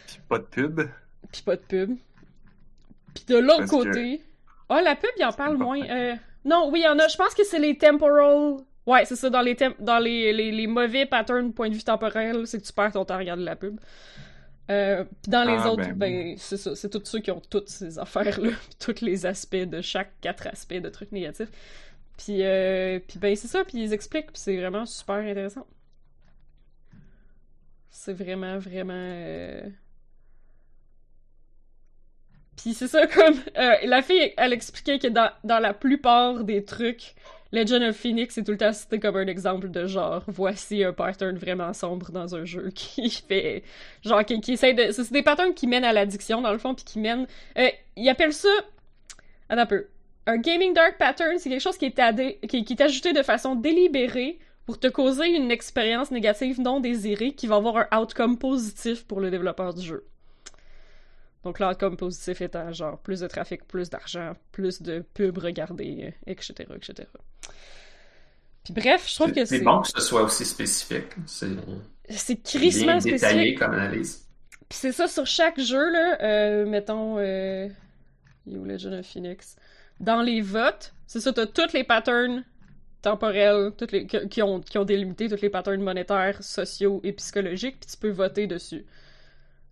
Puis 0.06 0.18
pas 0.28 0.38
de 0.38 0.44
pub. 0.44 0.80
puis 1.32 1.42
pas 1.42 1.56
de 1.56 1.62
pub. 1.62 1.96
Puis 3.14 3.24
de 3.28 3.38
l'autre 3.38 3.64
que- 3.64 3.70
côté... 3.70 4.22
Ah, 4.68 4.82
la 4.82 4.94
pub, 4.94 5.10
il 5.18 5.24
en 5.24 5.32
parle 5.32 5.56
moins. 5.56 5.80
Euh... 5.82 6.14
Non, 6.44 6.68
oui, 6.72 6.80
il 6.80 6.84
y 6.84 6.88
en 6.88 6.98
a. 6.98 7.08
Je 7.08 7.16
pense 7.16 7.34
que 7.34 7.44
c'est 7.44 7.58
les 7.58 7.76
temporal... 7.76 8.58
Ouais, 8.86 9.04
c'est 9.04 9.16
ça, 9.16 9.28
dans 9.28 9.40
les, 9.40 9.54
tem- 9.56 9.74
dans 9.80 9.98
les, 9.98 10.32
les, 10.32 10.52
les 10.52 10.66
mauvais 10.66 11.06
patterns 11.06 11.52
point 11.52 11.68
de 11.68 11.74
vue 11.74 11.82
temporel, 11.82 12.46
c'est 12.46 12.60
que 12.60 12.66
tu 12.66 12.72
perds 12.72 12.92
ton 12.92 13.04
temps 13.04 13.14
à 13.14 13.18
regarder 13.18 13.42
la 13.42 13.56
pub. 13.56 13.78
Euh, 14.70 15.04
dans 15.26 15.44
les 15.44 15.66
Ah, 15.66 15.68
autres, 15.68 15.92
ben, 15.94 15.94
ben, 15.94 16.34
c'est 16.38 16.56
ça, 16.56 16.76
c'est 16.76 16.90
tous 16.90 17.04
ceux 17.04 17.20
qui 17.20 17.30
ont 17.32 17.40
toutes 17.40 17.68
ces 17.68 17.98
affaires-là, 17.98 18.50
tous 18.78 19.00
les 19.02 19.26
aspects 19.26 19.56
de 19.56 19.80
chaque 19.82 20.12
quatre 20.20 20.46
aspects 20.46 20.74
de 20.74 20.88
trucs 20.88 21.12
négatifs. 21.12 21.50
Puis, 22.18 22.44
euh, 22.44 23.00
puis 23.06 23.18
ben, 23.18 23.34
c'est 23.36 23.48
ça, 23.48 23.64
puis 23.64 23.82
ils 23.82 23.92
expliquent, 23.92 24.28
puis 24.32 24.40
c'est 24.42 24.56
vraiment 24.56 24.86
super 24.86 25.16
intéressant. 25.16 25.66
C'est 27.90 28.12
vraiment, 28.14 28.58
vraiment... 28.58 28.92
euh, 28.94 29.68
Puis 32.56 32.74
c'est 32.74 32.88
ça, 32.88 33.06
comme... 33.08 33.36
euh, 33.56 33.76
la 33.84 34.02
fille, 34.02 34.32
elle 34.36 34.52
expliquait 34.52 34.98
que 34.98 35.08
dans, 35.08 35.30
dans 35.44 35.58
la 35.58 35.72
plupart 35.74 36.44
des 36.44 36.64
trucs, 36.64 37.14
Legend 37.52 37.82
of 37.82 37.96
Phoenix 37.96 38.38
est 38.38 38.44
tout 38.44 38.52
le 38.52 38.58
temps 38.58 38.72
cité 38.72 39.00
comme 39.00 39.16
un 39.16 39.26
exemple 39.26 39.70
de 39.70 39.86
genre, 39.86 40.22
voici 40.28 40.84
un 40.84 40.92
pattern 40.92 41.36
vraiment 41.36 41.72
sombre 41.72 42.12
dans 42.12 42.34
un 42.36 42.44
jeu 42.44 42.70
qui 42.74 43.10
fait... 43.28 43.64
Genre, 44.04 44.24
qui, 44.24 44.40
qui 44.40 44.52
essaie 44.52 44.74
de... 44.74 44.92
C'est 44.92 45.12
des 45.12 45.22
patterns 45.22 45.54
qui 45.54 45.66
mènent 45.66 45.84
à 45.84 45.92
l'addiction, 45.92 46.40
dans 46.42 46.52
le 46.52 46.58
fond, 46.58 46.74
puis 46.74 46.84
qui 46.84 46.98
mènent... 46.98 47.26
Euh, 47.58 47.68
ils 47.96 48.08
appellent 48.08 48.32
ça... 48.32 48.48
Un 49.48 49.66
peu. 49.66 49.88
Un 50.26 50.36
gaming 50.36 50.74
dark 50.74 50.96
pattern, 50.96 51.38
c'est 51.38 51.50
quelque 51.50 51.60
chose 51.62 51.76
qui 51.76 51.86
est, 51.86 51.98
adé- 51.98 52.38
qui 52.46 52.58
est 52.58 52.80
ajouté 52.80 53.12
de 53.12 53.22
façon 53.22 53.56
délibérée 53.56 54.38
pour 54.64 54.78
te 54.78 54.86
causer 54.86 55.26
une 55.26 55.50
expérience 55.50 56.12
négative 56.12 56.60
non 56.60 56.78
désirée 56.78 57.32
qui 57.32 57.48
va 57.48 57.56
avoir 57.56 57.88
un 57.90 58.00
outcome 58.00 58.38
positif 58.38 59.04
pour 59.04 59.20
le 59.20 59.30
développeur 59.30 59.74
du 59.74 59.84
jeu. 59.84 60.04
Donc 61.44 61.58
l'outcome 61.58 61.96
positif 61.96 62.40
étant 62.42 62.72
genre 62.72 62.98
plus 62.98 63.20
de 63.20 63.26
trafic, 63.26 63.66
plus 63.66 63.88
d'argent, 63.88 64.34
plus 64.52 64.82
de 64.82 65.04
pubs 65.14 65.38
regardés, 65.38 66.14
etc., 66.26 66.54
etc. 66.76 67.08
Puis 68.64 68.74
bref, 68.74 69.08
je 69.08 69.14
trouve 69.14 69.32
que 69.32 69.44
c'est... 69.44 69.58
C'est 69.58 69.64
bon 69.64 69.80
que 69.80 69.88
ce 69.88 70.00
soit 70.00 70.22
aussi 70.22 70.44
spécifique. 70.44 71.06
C'est 71.26 71.48
C'est 72.10 72.34
bien 72.34 72.42
crissement 72.44 72.98
détaillé 72.98 73.18
spécifique. 73.18 73.58
comme 73.58 73.72
analyse. 73.72 74.26
Puis 74.68 74.78
c'est 74.78 74.92
ça 74.92 75.08
sur 75.08 75.26
chaque 75.26 75.58
jeu, 75.58 75.90
là, 75.90 76.18
euh, 76.22 76.66
mettons, 76.66 77.18
euh, 77.18 77.68
il 78.46 78.54
est 78.54 78.58
où 78.58 78.64
Legend 78.64 78.92
of 78.94 79.06
Phoenix? 79.06 79.56
Dans 79.98 80.22
les 80.22 80.42
votes, 80.42 80.94
c'est 81.06 81.20
ça, 81.20 81.32
t'as 81.32 81.46
tous 81.46 81.72
les 81.72 81.84
patterns 81.84 82.44
temporels, 83.02 83.72
toutes 83.76 83.92
les, 83.92 84.06
qui, 84.06 84.28
qui 84.28 84.42
ont, 84.42 84.60
qui 84.60 84.78
ont 84.78 84.84
délimité 84.84 85.28
tous 85.28 85.40
les 85.40 85.50
patterns 85.50 85.82
monétaires, 85.82 86.42
sociaux 86.42 87.00
et 87.02 87.12
psychologiques, 87.14 87.80
puis 87.80 87.90
tu 87.90 87.96
peux 87.96 88.10
voter 88.10 88.46
dessus. 88.46 88.84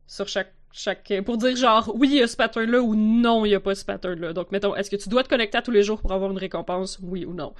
Sur 0.06 0.26
chaque, 0.28 0.52
chaque, 0.72 1.12
pour 1.24 1.38
dire 1.38 1.56
genre, 1.56 1.90
oui, 1.94 2.08
il 2.10 2.16
y 2.16 2.22
a 2.22 2.26
ce 2.26 2.36
pattern-là, 2.36 2.80
ou 2.80 2.94
non, 2.94 3.44
il 3.44 3.50
y 3.50 3.54
a 3.54 3.60
pas 3.60 3.74
ce 3.74 3.84
pattern-là. 3.84 4.32
Donc, 4.32 4.52
mettons, 4.52 4.76
est-ce 4.76 4.90
que 4.90 4.96
tu 4.96 5.08
dois 5.08 5.22
te 5.22 5.28
connecter 5.28 5.58
à 5.58 5.62
tous 5.62 5.70
les 5.70 5.82
jours 5.82 6.00
pour 6.00 6.12
avoir 6.12 6.30
une 6.30 6.38
récompense, 6.38 6.98
oui 7.02 7.24
ou 7.24 7.34
non? 7.34 7.54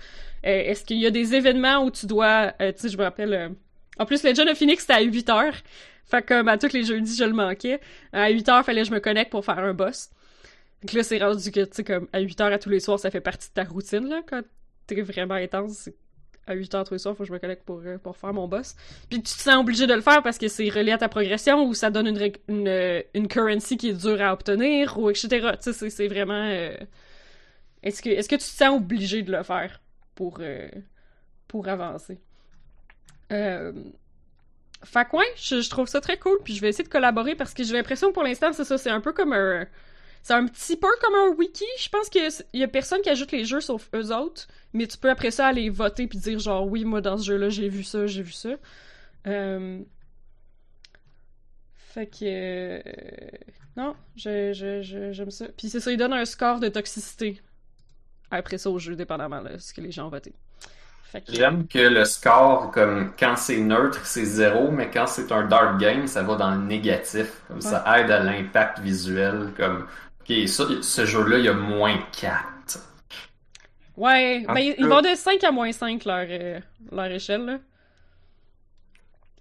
Euh, 0.46 0.50
est-ce 0.50 0.84
qu'il 0.84 0.98
y 0.98 1.06
a 1.06 1.10
des 1.10 1.34
événements 1.34 1.84
où 1.84 1.90
tu 1.90 2.06
dois, 2.06 2.52
euh, 2.60 2.72
tu 2.72 2.80
sais, 2.80 2.88
je 2.88 2.98
me 2.98 3.02
rappelle, 3.02 3.34
euh, 3.34 3.48
en 3.98 4.06
plus, 4.06 4.22
Legend 4.22 4.48
of 4.48 4.58
Phoenix, 4.58 4.82
c'était 4.82 4.94
à 4.94 5.00
8 5.00 5.28
heures. 5.30 5.54
Fait 6.04 6.22
que, 6.22 6.28
comme 6.28 6.48
à 6.48 6.58
tous 6.58 6.72
les 6.72 6.84
jeudis, 6.84 7.16
je 7.16 7.24
le 7.24 7.32
manquais. 7.32 7.80
À 8.12 8.30
8 8.30 8.48
heures, 8.48 8.64
fallait 8.64 8.82
que 8.82 8.88
je 8.88 8.92
me 8.92 9.00
connecte 9.00 9.30
pour 9.30 9.44
faire 9.44 9.58
un 9.58 9.74
boss. 9.74 10.10
Donc 10.82 10.92
là, 10.92 11.02
c'est 11.02 11.18
rendu 11.18 11.50
que, 11.50 11.64
tu 11.64 11.70
sais, 11.72 11.84
comme 11.84 12.08
à 12.12 12.20
8 12.20 12.40
heures 12.40 12.52
à 12.52 12.58
tous 12.58 12.70
les 12.70 12.80
soirs, 12.80 13.00
ça 13.00 13.10
fait 13.10 13.20
partie 13.20 13.48
de 13.48 13.54
ta 13.54 13.64
routine, 13.64 14.08
là, 14.08 14.22
quand 14.28 14.42
t'es 14.86 15.00
vraiment 15.02 15.34
intense. 15.34 15.88
À 16.49 16.55
8 16.55 16.75
heures 16.75 16.85
tous 16.85 16.95
les 16.95 16.99
soirs, 16.99 17.14
faut 17.14 17.25
que 17.25 17.28
je 17.28 17.33
me 17.33 17.38
connecte 17.38 17.62
pour, 17.64 17.81
euh, 17.85 17.99
pour 17.99 18.17
faire 18.17 18.33
mon 18.33 18.49
boss. 18.49 18.75
Puis 19.11 19.19
tu 19.23 19.35
te 19.35 19.40
sens 19.40 19.57
obligé 19.57 19.87
de 19.87 19.93
le 19.95 20.00
faire 20.00 20.23
parce 20.23 20.38
que 20.38 20.49
c'est 20.49 20.69
relié 20.71 20.93
à 20.93 20.99
ta 20.99 21.09
progression 21.09 21.64
ou 21.67 21.75
ça 21.75 21.90
donne 21.90 22.07
une, 22.07 22.33
une, 22.49 23.02
une 23.14 23.28
currency 23.28 23.76
qui 23.76 23.90
est 23.90 23.93
dure 23.93 24.21
à 24.23 24.33
obtenir 24.33 24.99
ou 24.99 25.11
etc. 25.11 25.28
Tu 25.62 25.73
sais, 25.73 25.90
c'est- 25.90 26.09
vraiment... 26.09 26.45
euh, 26.47 26.75
Est-ce 27.83 28.00
que, 28.02 28.09
est-ce 28.11 28.28
que 28.28 28.37
tu 28.37 28.40
te 28.40 28.45
sens 28.57 28.76
obligé 28.76 29.23
de 29.23 29.31
le 29.31 29.43
faire 29.43 29.81
pour, 30.14 30.38
euh, 30.40 30.69
pour 31.47 31.69
avancer? 31.69 32.19
Euh... 33.31 33.73
Je 35.37 35.69
trouve 35.69 35.88
ça 35.88 36.00
très 36.00 36.19
cool, 36.19 36.38
puis 36.45 36.55
je 36.55 36.61
vais 36.61 36.69
essayer 36.69 36.85
de 36.85 36.88
collaborer 36.88 37.35
parce 37.35 37.52
que 37.52 37.64
j'ai 37.64 37.73
l'impression 37.75 38.09
que 38.09 38.14
pour 38.14 38.23
l'instant, 38.23 38.52
c'est 38.52 38.64
ça, 38.64 38.78
c'est 38.78 38.90
un 38.90 39.00
peu 39.00 39.12
comme 39.12 39.33
un... 39.33 39.67
C'est 40.22 40.34
un 40.34 40.46
petit 40.46 40.76
peu 40.76 40.88
comme 41.00 41.14
un 41.14 41.34
wiki. 41.37 41.64
Je 41.78 41.88
pense 41.88 42.08
qu'il 42.10 42.28
y 42.54 42.62
a 42.62 42.68
personne 42.68 43.00
qui 43.02 43.08
ajoute 43.10 43.32
les 43.32 43.44
jeux 43.44 43.60
sauf 43.60 43.88
eux 43.94 44.14
autres, 44.14 44.46
mais 44.75 44.87
tu 44.87 44.98
peux 44.98 45.10
après 45.10 45.30
ça 45.30 45.46
aller 45.46 45.70
voter 45.70 46.06
puis 46.06 46.18
dire 46.18 46.38
genre 46.38 46.66
oui, 46.66 46.84
moi 46.84 47.00
dans 47.00 47.16
ce 47.16 47.25
jeu-là, 47.26 47.48
j'ai 47.48 47.68
vu 47.68 47.82
ça, 47.84 48.06
j'ai 48.06 48.22
vu 48.22 48.32
ça. 48.32 48.50
Euh... 49.26 49.80
Fait 51.75 52.06
que... 52.06 52.18
euh, 52.25 52.80
Non, 53.76 53.94
je- 54.16 54.52
je- 54.52 54.82
je- 54.82 55.12
j'aime 55.12 55.30
ça. 55.30 55.46
Puis 55.56 55.68
c'est 55.70 55.80
ça, 55.80 55.90
il 55.90 55.96
donne 55.96 56.12
un 56.12 56.25
score 56.25 56.60
de 56.60 56.68
toxicité 56.68 57.40
après 58.30 58.58
ça 58.58 58.70
au 58.70 58.78
jeu, 58.78 58.94
dépendamment 58.96 59.42
de 59.42 59.56
ce 59.58 59.72
que 59.72 59.80
les 59.80 59.90
gens 59.90 60.06
ont 60.06 60.10
voté. 60.10 60.34
Que... 61.14 61.32
J'aime 61.32 61.66
que 61.66 61.78
le 61.78 62.04
score, 62.04 62.70
comme 62.70 63.12
quand 63.18 63.34
c'est 63.37 63.56
neutre, 63.58 64.04
c'est 64.04 64.26
zéro, 64.26 64.70
mais 64.70 64.90
quand 64.90 65.06
c'est 65.06 65.32
un 65.32 65.46
dark 65.46 65.80
game, 65.80 66.06
ça 66.06 66.22
va 66.22 66.37
dans 66.37 66.50
le 66.54 66.60
négatif. 66.62 67.42
Comme 67.48 67.62
ça 67.62 67.82
aide 67.96 68.10
à 68.10 68.18
l'impact 68.22 68.80
visuel. 68.80 69.54
Comme, 69.56 69.87
ok, 70.28 70.49
ça, 70.49 70.64
ce 70.80 71.06
jeu-là, 71.06 71.38
il 71.38 71.44
y 71.44 71.49
a 71.49 71.54
moins 71.54 71.99
4. 72.20 72.78
Ouais, 73.97 74.44
En 74.47 74.54
tout 74.54 74.61
ils 74.61 74.87
vont 74.87 75.02
de 75.02 75.14
5 75.14 75.42
à 75.44 75.50
moins 75.50 75.73
5 75.73 76.04
leur, 76.04 76.26
euh, 76.28 76.61
leur 76.92 77.06
échelle, 77.06 77.44
là. 77.44 77.58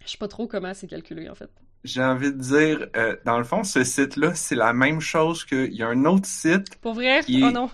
Je 0.04 0.12
sais 0.12 0.18
pas 0.18 0.28
trop 0.28 0.48
comment 0.48 0.74
c'est 0.74 0.88
calculé, 0.88 1.30
en 1.30 1.36
fait. 1.36 1.50
J'ai 1.84 2.04
envie 2.04 2.32
de 2.32 2.38
dire, 2.38 2.88
euh, 2.96 3.16
dans 3.26 3.38
le 3.38 3.44
fond, 3.44 3.64
ce 3.64 3.84
site-là, 3.84 4.34
c'est 4.36 4.56
la 4.56 4.74
même 4.74 5.00
chose 5.00 5.46
qu'il 5.46 5.74
y 5.74 5.84
a 5.84 5.88
un 5.88 6.06
autre 6.06 6.26
site. 6.26 6.76
Pour 6.82 6.94
vrai? 6.94 7.22
Oh 7.30 7.52
non. 7.52 7.70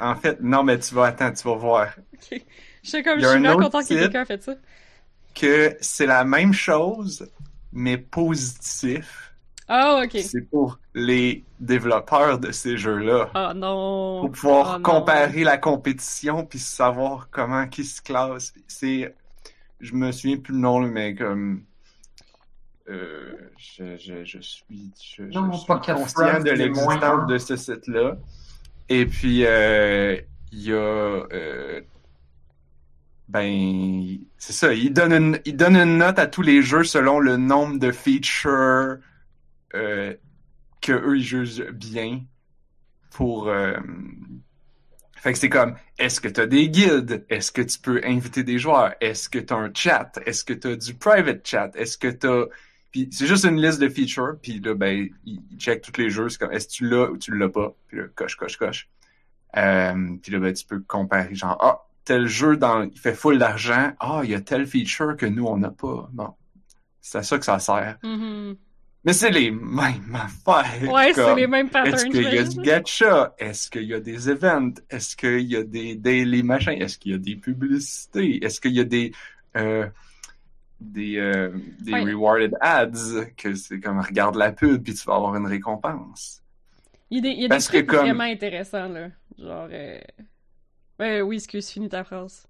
En 0.00 0.16
fait, 0.16 0.40
non, 0.40 0.64
mais 0.64 0.78
tu 0.78 0.94
vas 0.94 1.06
attendre, 1.06 1.36
tu 1.36 1.44
vas 1.44 1.54
voir. 1.56 1.94
Ok. 2.14 2.40
Je 2.82 2.88
suis 2.88 3.02
comme, 3.04 3.20
je 3.20 3.26
suis 3.26 3.40
bien 3.40 3.56
content 3.56 3.78
que 3.78 3.84
site. 3.86 3.98
quelqu'un 3.98 4.22
a 4.22 4.24
fait 4.24 4.42
ça. 4.42 4.54
Que 5.34 5.76
c'est 5.80 6.06
la 6.06 6.24
même 6.24 6.52
chose, 6.52 7.28
mais 7.72 7.96
positif. 7.96 9.31
Ah, 9.74 10.02
ok. 10.04 10.18
C'est 10.18 10.42
pour 10.50 10.78
les 10.94 11.46
développeurs 11.60 12.38
de 12.38 12.52
ces 12.52 12.76
jeux-là. 12.76 13.30
Ah 13.34 13.54
non. 13.54 14.20
Pour 14.20 14.30
pouvoir 14.32 14.76
Oh 14.76 14.78
non. 14.78 14.82
comparer 14.82 15.44
la 15.44 15.58
compétition 15.58 16.44
puis 16.44 16.58
savoir 16.58 17.28
comment 17.30 17.66
qui 17.68 17.84
se 17.84 18.02
classe. 18.02 18.52
C'est, 18.66 19.14
je 19.80 19.94
me 19.94 20.12
souviens 20.12 20.38
plus 20.38 20.52
le 20.54 20.60
nom, 20.60 20.80
mais 20.80 21.14
comme, 21.14 21.64
euh, 22.88 23.32
je, 23.56 23.96
je, 23.96 24.24
je 24.24 24.38
suis, 24.40 24.92
je, 25.00 25.30
je 25.30 25.38
Non, 25.38 25.52
suis 25.52 25.66
pas 25.66 25.78
Cat 25.78 25.94
conscient 25.94 26.40
de 26.40 26.50
l'existence 26.50 27.26
de 27.26 27.38
ce 27.38 27.56
site-là. 27.56 28.16
Et 28.88 29.06
puis, 29.06 29.44
euh, 29.46 30.16
il 30.52 30.62
y 30.62 30.72
a, 30.72 30.76
euh, 30.76 31.80
ben, 33.28 34.18
c'est 34.36 34.52
ça, 34.52 34.74
il 34.74 34.92
donne 34.92 35.12
une, 35.12 35.40
il 35.44 35.56
donne 35.56 35.76
une 35.76 35.98
note 35.98 36.18
à 36.18 36.26
tous 36.26 36.42
les 36.42 36.62
jeux 36.62 36.84
selon 36.84 37.18
le 37.20 37.36
nombre 37.36 37.78
de 37.78 37.90
features 37.92 38.98
euh, 39.74 40.14
que 40.80 40.92
eux 40.92 41.18
ils 41.18 41.22
jugent 41.22 41.70
bien 41.70 42.24
pour 43.10 43.48
euh, 43.48 43.74
fait 45.22 45.32
que 45.32 45.38
c'est 45.38 45.48
comme 45.48 45.76
est-ce 45.98 46.20
que 46.20 46.26
tu 46.26 46.40
as 46.40 46.46
des 46.46 46.68
guildes? 46.68 47.24
Est-ce 47.28 47.52
que 47.52 47.62
tu 47.62 47.78
peux 47.78 48.00
inviter 48.02 48.42
des 48.42 48.58
joueurs? 48.58 48.94
Est-ce 49.00 49.28
que 49.28 49.38
tu 49.38 49.52
as 49.54 49.56
un 49.56 49.70
chat? 49.72 50.10
Est-ce 50.26 50.44
que 50.44 50.52
tu 50.52 50.66
as 50.66 50.74
du 50.74 50.94
private 50.94 51.46
chat? 51.46 51.70
Est-ce 51.76 51.96
que 51.96 52.08
tu 52.08 52.50
puis 52.90 53.08
c'est 53.12 53.26
juste 53.28 53.44
une 53.44 53.62
liste 53.62 53.80
de 53.80 53.88
features 53.88 54.36
puis 54.42 54.58
là 54.58 54.74
ben 54.74 55.08
il, 55.24 55.40
il 55.50 55.58
check 55.58 55.80
tous 55.80 55.98
les 55.98 56.10
jeux 56.10 56.28
c'est 56.28 56.38
comme 56.38 56.52
est-ce 56.52 56.66
que 56.66 56.72
tu 56.72 56.88
l'as 56.88 57.08
ou 57.08 57.16
tu 57.18 57.36
l'as 57.38 57.48
pas? 57.48 57.72
Puis 57.86 57.98
là 57.98 58.04
coche 58.16 58.34
coche 58.34 58.56
coche. 58.56 58.88
Euh, 59.56 60.16
puis 60.20 60.32
là 60.32 60.40
ben 60.40 60.52
tu 60.52 60.66
peux 60.66 60.80
comparer 60.80 61.36
genre 61.36 61.56
ah 61.60 61.86
tel 62.04 62.26
jeu 62.26 62.58
il 62.92 62.98
fait 62.98 63.14
full 63.14 63.38
d'argent. 63.38 63.92
Ah 64.00 64.22
il 64.24 64.30
y 64.30 64.34
a 64.34 64.40
tel 64.40 64.66
feature 64.66 65.16
que 65.16 65.26
nous 65.26 65.46
on 65.46 65.56
n'a 65.56 65.70
pas. 65.70 66.10
Bon 66.12 66.34
c'est 67.00 67.18
à 67.18 67.22
ça 67.22 67.38
que 67.38 67.44
ça 67.44 67.60
sert. 67.60 67.96
Mhm. 68.02 68.56
Mais 69.04 69.12
c'est 69.12 69.30
les 69.30 69.50
mêmes 69.50 70.14
affaires. 70.14 70.90
Ouais, 70.92 71.12
c'est 71.12 71.34
les 71.34 71.46
mêmes 71.46 71.68
patterns. 71.70 71.94
Est-ce 71.94 72.06
qu'il 72.06 72.22
y 72.22 72.38
a 72.38 72.44
du 72.44 72.60
gacha? 72.60 73.34
Est-ce 73.38 73.70
qu'il 73.70 73.84
y 73.84 73.94
a 73.94 74.00
des 74.00 74.28
events? 74.30 74.74
Est-ce 74.90 75.16
qu'il 75.16 75.40
y 75.42 75.56
a 75.56 75.64
des 75.64 75.96
daily 75.96 76.42
machins? 76.42 76.80
Est-ce 76.80 76.98
qu'il 76.98 77.12
y 77.12 77.14
a 77.14 77.18
des 77.18 77.36
publicités? 77.36 78.44
Est-ce 78.44 78.60
qu'il 78.60 78.72
y 78.72 78.80
a 78.80 78.84
des 78.84 79.12
euh, 79.56 79.86
des, 80.80 81.16
euh, 81.18 81.50
des 81.80 81.92
Ouais. 81.92 82.02
rewarded 82.12 82.54
ads 82.60 83.26
que 83.36 83.54
c'est 83.54 83.78
comme 83.80 84.00
regarde 84.00 84.36
la 84.36 84.50
pub 84.52 84.82
puis 84.82 84.94
tu 84.94 85.04
vas 85.04 85.14
avoir 85.16 85.36
une 85.36 85.46
récompense? 85.46 86.42
Il 87.10 87.16
y 87.16 87.18
a 87.18 87.22
des, 87.22 87.28
il 87.30 87.40
y 87.42 87.44
a 87.44 87.48
des 87.48 87.48
Parce 87.48 87.66
trucs 87.66 87.86
comme- 87.86 88.00
vraiment 88.00 88.24
intéressants, 88.24 88.88
là. 88.88 89.08
Genre. 89.38 89.68
Euh... 89.70 89.98
Ouais, 90.98 91.20
oui, 91.20 91.36
excuse, 91.36 91.68
finis 91.68 91.88
ta 91.88 92.04
phrase. 92.04 92.46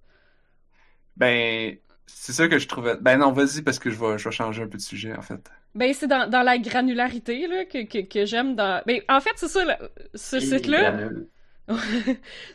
Ben 1.17 1.77
c'est 2.07 2.33
ça 2.33 2.49
que 2.49 2.59
je 2.59 2.69
trouvais. 2.69 2.97
Ben 3.01 3.19
non, 3.19 3.33
vas-y 3.33 3.63
parce 3.63 3.79
que 3.79 3.91
je 3.91 3.99
vais 3.99 4.19
je 4.19 4.25
vais 4.25 4.35
changer 4.35 4.63
un 4.63 4.69
peu 4.69 4.79
de 4.79 4.83
sujet 4.83 5.15
en 5.17 5.23
fait. 5.23 5.51
Ben, 5.75 5.95
c'est 5.95 6.07
dans, 6.07 6.29
dans 6.29 6.43
la 6.43 6.59
granularité, 6.59 7.47
là, 7.47 7.65
que, 7.65 7.85
que, 7.85 8.07
que 8.07 8.27
j'aime 8.27 8.55
dans. 8.55 8.83
Ben, 8.87 9.01
en 9.09 9.21
fait, 9.21 9.33
c'est 9.37 9.49
ça, 9.49 9.65
là, 9.65 9.79
ce 10.15 10.39
site-là. 10.39 10.93
granule. 10.93 11.29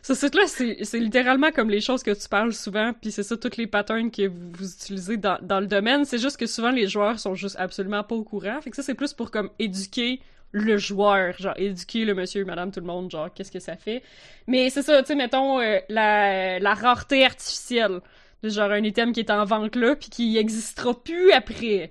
ce 0.02 0.14
site-là, 0.14 0.42
c'est 0.46 0.84
c'est 0.84 1.00
littéralement 1.00 1.50
comme 1.50 1.70
les 1.70 1.80
choses 1.80 2.02
que 2.02 2.12
tu 2.12 2.28
parles 2.28 2.52
souvent, 2.52 2.92
puis 2.92 3.10
c'est 3.10 3.22
ça, 3.24 3.36
tous 3.36 3.56
les 3.56 3.66
patterns 3.66 4.10
que 4.10 4.28
vous, 4.28 4.52
vous 4.52 4.72
utilisez 4.72 5.16
dans, 5.16 5.38
dans 5.42 5.58
le 5.60 5.66
domaine. 5.66 6.04
C'est 6.04 6.18
juste 6.18 6.36
que 6.36 6.46
souvent, 6.46 6.70
les 6.70 6.86
joueurs 6.86 7.18
sont 7.18 7.34
juste 7.34 7.56
absolument 7.58 8.04
pas 8.04 8.14
au 8.14 8.22
courant. 8.22 8.60
Fait 8.60 8.70
que 8.70 8.76
ça, 8.76 8.82
c'est 8.82 8.94
plus 8.94 9.14
pour 9.14 9.30
comme 9.30 9.50
éduquer 9.58 10.20
le 10.52 10.76
joueur, 10.78 11.34
genre 11.38 11.54
éduquer 11.56 12.04
le 12.04 12.14
monsieur, 12.14 12.44
madame, 12.44 12.70
tout 12.70 12.80
le 12.80 12.86
monde, 12.86 13.10
genre 13.10 13.32
qu'est-ce 13.34 13.50
que 13.52 13.60
ça 13.60 13.76
fait. 13.76 14.02
Mais 14.46 14.70
c'est 14.70 14.82
ça, 14.82 15.02
tu 15.02 15.08
sais, 15.08 15.14
mettons 15.14 15.60
euh, 15.60 15.78
la, 15.88 16.58
la 16.58 16.74
rareté 16.74 17.24
artificielle. 17.24 18.00
Genre 18.42 18.70
un 18.70 18.82
item 18.84 19.12
qui 19.12 19.20
est 19.20 19.30
en 19.30 19.44
vente 19.44 19.74
là, 19.76 19.96
puis 19.96 20.10
qui 20.10 20.38
existera 20.38 20.94
plus 20.94 21.32
après. 21.32 21.90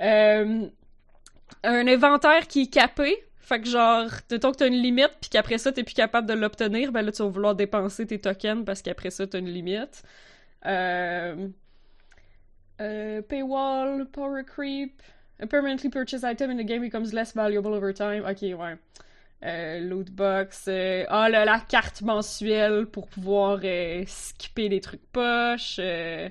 Euh, 0.00 0.66
un 1.62 1.86
inventaire 1.86 2.46
qui 2.48 2.62
est 2.62 2.72
capé. 2.72 3.16
Fait 3.38 3.60
que 3.60 3.68
genre, 3.68 4.08
mettons 4.30 4.52
que 4.52 4.56
t'as 4.56 4.68
une 4.68 4.82
limite, 4.82 5.12
puis 5.20 5.30
qu'après 5.30 5.58
ça, 5.58 5.70
t'es 5.70 5.84
plus 5.84 5.94
capable 5.94 6.26
de 6.26 6.32
l'obtenir, 6.32 6.92
ben 6.92 7.02
là, 7.02 7.12
tu 7.12 7.22
vas 7.22 7.28
vouloir 7.28 7.54
dépenser 7.54 8.06
tes 8.06 8.18
tokens 8.18 8.64
parce 8.64 8.80
qu'après 8.80 9.10
ça, 9.10 9.26
t'as 9.26 9.38
une 9.38 9.50
limite. 9.50 10.02
Euh... 10.66 11.48
Euh, 12.80 13.22
paywall, 13.22 14.06
power 14.06 14.42
creep. 14.42 15.00
A 15.40 15.46
permanently 15.46 15.90
purchased 15.90 16.24
item 16.24 16.50
in 16.50 16.56
the 16.56 16.64
game 16.64 16.80
becomes 16.80 17.12
less 17.12 17.32
valuable 17.32 17.74
over 17.74 17.92
time. 17.92 18.24
Ok, 18.24 18.42
ouais. 18.42 18.76
Euh, 19.44 19.80
loot 19.80 20.10
box. 20.10 20.66
euh, 20.68 21.04
Ah, 21.08 21.28
là, 21.28 21.44
la 21.44 21.60
carte 21.60 22.00
mensuelle 22.02 22.86
pour 22.86 23.08
pouvoir 23.08 23.60
euh, 23.64 24.04
skipper 24.06 24.68
des 24.70 24.80
trucs 24.80 25.04
poches. 25.12 25.78
euh, 25.78 26.28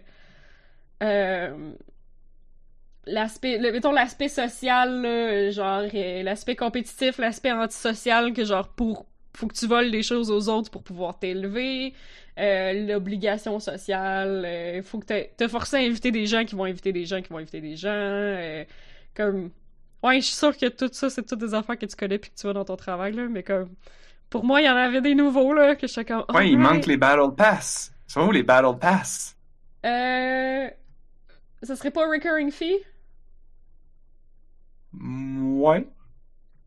l'aspect 3.05 3.60
mettons 3.60 3.91
l'aspect 3.91 4.29
social 4.29 5.51
genre 5.51 5.84
l'aspect 6.24 6.55
compétitif 6.55 7.17
l'aspect 7.17 7.51
antisocial 7.51 8.32
que 8.34 8.46
genre 8.46 8.70
pour 8.70 9.05
faut 9.36 9.48
que 9.48 9.55
tu 9.55 9.67
voles 9.67 9.91
des 9.91 10.03
choses 10.03 10.32
aux 10.32 10.48
autres 10.48 10.72
pour 10.72 10.84
pouvoir 10.84 11.20
t'élever 11.20 11.93
l'obligation 12.38 13.60
sociale 13.60 14.82
faut 14.84 15.00
que 15.00 15.36
te 15.36 15.48
forcer 15.50 15.77
à 15.77 15.79
inviter 15.79 16.12
des 16.12 16.25
gens 16.27 16.46
qui 16.46 16.55
vont 16.55 16.63
inviter 16.63 16.93
des 16.93 17.05
gens 17.05 17.22
qui 17.22 17.29
vont 17.29 17.39
inviter 17.39 17.60
des 17.60 17.75
gens 17.75 18.63
comme 19.15 19.51
Ouais, 20.03 20.19
je 20.22 20.25
suis 20.27 20.36
sûre 20.36 20.55
que 20.57 20.67
tout 20.67 20.89
ça, 20.91 21.10
c'est 21.10 21.24
toutes 21.25 21.39
des 21.39 21.53
affaires 21.53 21.77
que 21.77 21.86
tu 21.86 21.95
connais 21.95 22.19
puis 22.19 22.29
que 22.31 22.36
tu 22.36 22.43
vois 22.43 22.53
dans 22.53 22.65
ton 22.65 22.75
travail, 22.75 23.13
là, 23.13 23.27
mais 23.29 23.43
comme... 23.43 23.69
Pour 24.29 24.45
moi, 24.45 24.62
il 24.62 24.65
y 24.65 24.69
en 24.69 24.75
avait 24.77 25.01
des 25.01 25.15
nouveaux, 25.15 25.53
là, 25.53 25.75
que 25.75 25.88
j'étais 25.88 26.05
comme... 26.05 26.25
Ouais, 26.33 26.50
il 26.50 26.57
manque 26.60 26.86
les 26.86 26.98
Battle 26.98 27.33
Pass. 27.36 27.93
C'est 28.07 28.19
où 28.19 28.29
les 28.31 28.43
Battle 28.43 28.77
Pass? 28.79 29.38
Euh... 29.86 30.69
Ça 31.63 31.75
serait 31.75 31.91
pas 31.91 32.07
recurring 32.10 32.51
fee? 32.51 32.83
Ouais, 34.93 35.88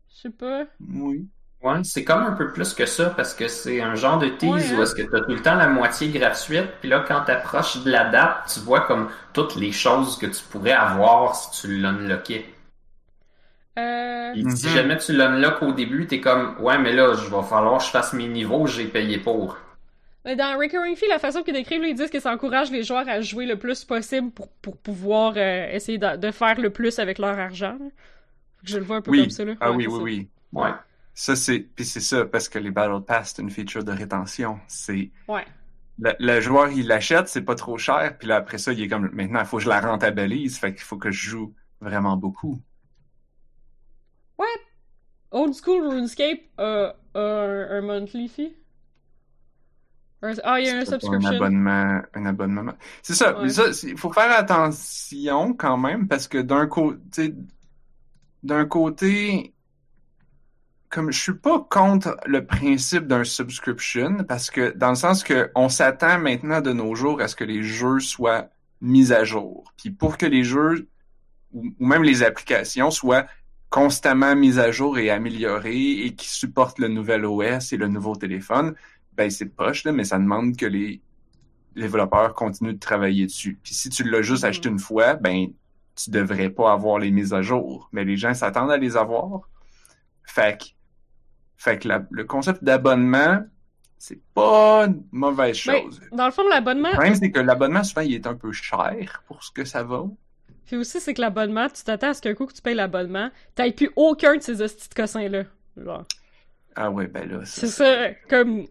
Je 0.09 0.15
sais 0.21 0.29
pas. 0.31 0.67
oui. 0.79 1.27
Ouais, 1.61 1.83
c'est 1.83 2.03
comme 2.03 2.21
un 2.21 2.33
peu 2.33 2.53
plus 2.53 2.73
que 2.75 2.85
ça 2.85 3.09
parce 3.09 3.33
que 3.33 3.47
c'est 3.47 3.81
un 3.81 3.95
genre 3.95 4.19
de 4.19 4.29
tease 4.29 4.71
Ouais, 4.71 4.73
hein? 4.73 4.77
où 4.77 4.81
est-ce 4.83 4.93
que 4.93 5.01
t'as 5.01 5.21
tout 5.21 5.31
le 5.33 5.41
temps 5.41 5.55
la 5.55 5.67
moitié 5.67 6.09
gratuite, 6.11 6.69
puis 6.79 6.87
là, 6.89 7.03
quand 7.07 7.23
t'approches 7.25 7.83
de 7.83 7.89
la 7.91 8.05
date, 8.11 8.51
tu 8.53 8.59
vois 8.59 8.81
comme 8.81 9.09
toutes 9.33 9.55
les 9.55 9.71
choses 9.71 10.17
que 10.19 10.27
tu 10.27 10.43
pourrais 10.51 10.71
avoir 10.73 11.35
si 11.35 11.61
tu 11.61 11.67
l'unlockais. 11.81 12.45
Euh... 13.77 14.33
Puis 14.33 14.45
si 14.51 14.67
Mhm. 14.67 14.73
jamais 14.73 14.97
tu 14.97 15.13
l'unlock 15.13 15.61
au 15.61 15.71
début, 15.73 16.07
t'es 16.07 16.19
comme, 16.21 16.55
ouais, 16.59 16.77
mais 16.79 16.93
là, 16.93 17.13
je 17.13 17.29
vais 17.29 17.43
falloir 17.43 17.77
que 17.79 17.85
je 17.85 17.89
fasse 17.89 18.13
mes 18.13 18.27
niveaux, 18.27 18.65
j'ai 18.67 18.87
payé 18.87 19.19
pour. 19.19 19.57
Mais 20.25 20.35
dans 20.35 20.57
Recurring 20.57 20.95
Fee, 20.95 21.07
la 21.09 21.19
façon 21.19 21.41
qu'ils 21.43 21.53
décrivent, 21.53 21.81
là, 21.81 21.87
ils 21.87 21.95
disent 21.95 22.09
que 22.09 22.19
ça 22.19 22.33
encourage 22.33 22.69
les 22.71 22.83
joueurs 22.83 23.07
à 23.07 23.21
jouer 23.21 23.45
le 23.45 23.57
plus 23.57 23.85
possible 23.85 24.31
pour, 24.31 24.49
pour 24.61 24.77
pouvoir 24.77 25.33
euh, 25.37 25.69
essayer 25.71 25.97
de, 25.97 26.17
de 26.17 26.31
faire 26.31 26.59
le 26.59 26.69
plus 26.71 26.99
avec 26.99 27.17
leur 27.19 27.37
argent. 27.39 27.77
Je 28.63 28.77
le 28.77 28.83
vois 28.83 28.97
un 28.97 29.01
peu 29.01 29.11
Oui. 29.11 29.21
comme 29.21 29.29
ça, 29.29 29.45
là. 29.45 29.55
Ah 29.59 29.71
Ouais, 29.71 29.77
oui, 29.77 29.87
oui, 29.87 29.97
ça. 29.97 30.01
oui. 30.03 30.29
Ouais. 30.51 30.71
Ça, 31.13 31.35
c'est. 31.35 31.59
Puis 31.59 31.85
c'est 31.85 31.99
ça, 32.01 32.25
parce 32.25 32.49
que 32.49 32.59
les 32.59 32.71
Battle 32.71 33.03
Pass, 33.05 33.33
c'est 33.35 33.41
une 33.41 33.49
feature 33.49 33.83
de 33.83 33.91
rétention. 33.91 34.59
C'est. 34.67 35.11
Ouais. 35.27 35.45
Le, 35.99 36.13
le 36.19 36.41
joueur, 36.41 36.69
il 36.71 36.87
l'achète, 36.87 37.27
c'est 37.27 37.41
pas 37.43 37.55
trop 37.55 37.77
cher, 37.77 38.17
puis 38.19 38.27
là, 38.27 38.35
après 38.37 38.57
ça, 38.59 38.71
il 38.73 38.81
est 38.83 38.87
comme, 38.87 39.09
maintenant, 39.13 39.39
il 39.41 39.45
faut 39.47 39.57
que 39.57 39.63
je 39.63 39.69
la 39.69 39.79
rentabilise, 39.81 40.59
fait 40.59 40.73
qu'il 40.73 40.83
faut 40.83 40.97
que 40.97 41.11
je 41.11 41.29
joue 41.29 41.55
vraiment 41.81 42.17
beaucoup. 42.17 42.61
Old 45.31 45.53
School 45.55 45.87
RuneScape 45.87 46.41
a, 46.57 46.95
a 47.13 47.19
un, 47.19 47.69
un 47.77 47.81
monthly 47.81 48.27
fee. 48.29 48.55
Ah, 50.43 50.59
il 50.59 50.65
y 50.65 50.69
a 50.69 50.77
un 50.77 50.85
subscription. 50.85 51.29
Un 51.29 51.35
abonnement, 51.35 52.01
un 52.15 52.25
abonnement. 52.25 52.73
C'est 53.03 53.13
ça, 53.13 53.39
Ouais. 53.39 53.49
ça, 53.49 53.65
il 53.83 53.97
faut 53.97 54.11
faire 54.11 54.31
attention 54.31 55.53
quand 55.53 55.77
même, 55.77 56.07
parce 56.07 56.27
que 56.27 56.39
d'un 56.39 56.65
côté, 56.65 57.35
d'un 58.41 58.65
côté, 58.65 59.53
comme 60.89 61.11
je 61.11 61.21
suis 61.21 61.33
pas 61.35 61.59
contre 61.69 62.17
le 62.25 62.45
principe 62.45 63.05
d'un 63.05 63.23
subscription, 63.25 64.23
parce 64.23 64.49
que 64.49 64.71
dans 64.75 64.89
le 64.89 64.95
sens 64.95 65.23
que 65.23 65.51
on 65.53 65.69
s'attend 65.69 66.17
maintenant 66.19 66.61
de 66.61 66.73
nos 66.73 66.95
jours 66.95 67.21
à 67.21 67.27
ce 67.27 67.35
que 67.35 67.43
les 67.43 67.61
jeux 67.61 67.99
soient 67.99 68.49
mis 68.81 69.11
à 69.13 69.23
jour. 69.23 69.71
Puis 69.77 69.91
pour 69.91 70.17
que 70.17 70.25
les 70.25 70.43
jeux 70.43 70.87
ou 71.53 71.63
même 71.79 72.03
les 72.03 72.23
applications 72.23 72.89
soient 72.91 73.27
constamment 73.81 74.35
mises 74.35 74.57
à 74.59 74.71
jour 74.71 74.97
et 74.97 75.09
améliorées 75.11 75.91
et 76.05 76.15
qui 76.15 76.27
supportent 76.29 76.79
le 76.79 76.87
nouvel 76.87 77.25
OS 77.25 77.73
et 77.73 77.77
le 77.77 77.87
nouveau 77.87 78.15
téléphone, 78.15 78.73
ben 79.13 79.29
c'est 79.29 79.45
poche 79.45 79.83
là, 79.83 79.91
mais 79.91 80.03
ça 80.03 80.17
demande 80.17 80.55
que 80.57 80.65
les 80.65 80.99
développeurs 81.75 82.33
continuent 82.33 82.73
de 82.73 82.79
travailler 82.79 83.27
dessus. 83.27 83.59
Puis 83.61 83.75
si 83.75 83.89
tu 83.89 84.03
l'as 84.03 84.23
juste 84.23 84.43
Mhm. 84.43 84.49
acheté 84.49 84.69
une 84.69 84.79
fois, 84.79 85.13
ben 85.13 85.47
tu 85.95 86.09
devrais 86.09 86.49
pas 86.49 86.71
avoir 86.71 86.97
les 86.97 87.11
mises 87.11 87.33
à 87.35 87.41
jour. 87.43 87.87
Mais 87.91 88.03
les 88.03 88.17
gens 88.17 88.33
s'attendent 88.33 88.71
à 88.71 88.77
les 88.77 88.97
avoir. 88.97 89.41
Fait 90.23 90.59
que, 90.59 90.65
fait 91.57 91.77
que 91.79 91.87
la- 91.87 92.05
le 92.09 92.23
concept 92.23 92.63
d'abonnement, 92.63 93.41
c'est 93.99 94.21
pas 94.33 94.85
une 94.87 95.03
mauvaise 95.11 95.59
Ben, 95.67 95.81
chose. 95.83 96.01
dans 96.11 96.25
le 96.25 96.31
fond, 96.31 96.47
l'abonnement, 96.49 96.89
Le 96.89 96.93
problème, 96.93 97.15
c'est 97.15 97.31
que 97.31 97.39
l'abonnement, 97.39 97.83
souvent, 97.83 98.01
il 98.01 98.13
est 98.15 98.25
un 98.27 98.35
peu 98.35 98.51
cher 98.51 99.23
pour 99.27 99.43
ce 99.43 99.51
que 99.51 99.65
ça 99.65 99.83
vaut. 99.83 100.17
Puis 100.67 100.75
aussi, 100.75 100.99
c'est 100.99 101.13
que 101.13 101.21
l'abonnement, 101.21 101.67
tu 101.69 101.83
t'attends 101.83 102.09
à 102.09 102.13
ce 102.13 102.21
qu'un 102.21 102.35
coup 102.35 102.45
que 102.45 102.53
tu 102.53 102.61
payes 102.61 102.75
l'abonnement, 102.75 103.31
t'aies 103.55 103.71
plus 103.71 103.89
aucun 103.95 104.35
de 104.35 104.41
ces 104.41 104.61
hosties 104.61 104.89
de 104.89 104.93
cossins-là. 104.93 105.43
Genre. 105.77 106.05
Ah 106.75 106.91
ouais, 106.91 107.07
ben 107.07 107.27
là, 107.27 107.39
C'est 107.45 107.67
ça, 107.67 108.11
comme... 108.29 108.67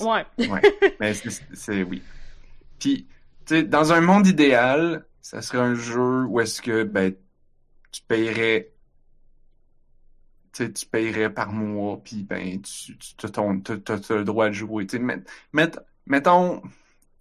Ouais. 0.00 0.24
Ouais, 0.48 0.60
mais 1.00 1.14
c'est, 1.14 1.30
c'est- 1.52 1.82
oui. 1.84 2.02
Puis, 2.78 3.06
tu 3.46 3.54
sais, 3.56 3.62
dans 3.62 3.92
un 3.92 4.00
monde 4.00 4.26
idéal, 4.26 5.04
ça 5.20 5.40
serait 5.42 5.58
un 5.58 5.74
jeu 5.74 6.24
où 6.24 6.40
est-ce 6.40 6.60
que, 6.60 6.82
ben, 6.84 7.14
tu 7.90 8.02
paierais, 8.02 8.72
tu 10.52 10.64
sais, 10.64 10.72
tu 10.72 10.86
paierais 10.86 11.32
par 11.32 11.52
mois, 11.52 12.00
puis 12.02 12.24
ben, 12.24 12.60
tu, 12.62 12.96
tu 12.98 13.30
ton, 13.30 13.60
t'as 13.60 13.96
le 14.14 14.24
droit 14.24 14.48
de 14.48 14.52
jouer. 14.54 14.86
Tu 14.86 14.96
sais, 14.98 15.02
met- 15.02 15.22
met- 15.52 15.78
mettons, 16.06 16.62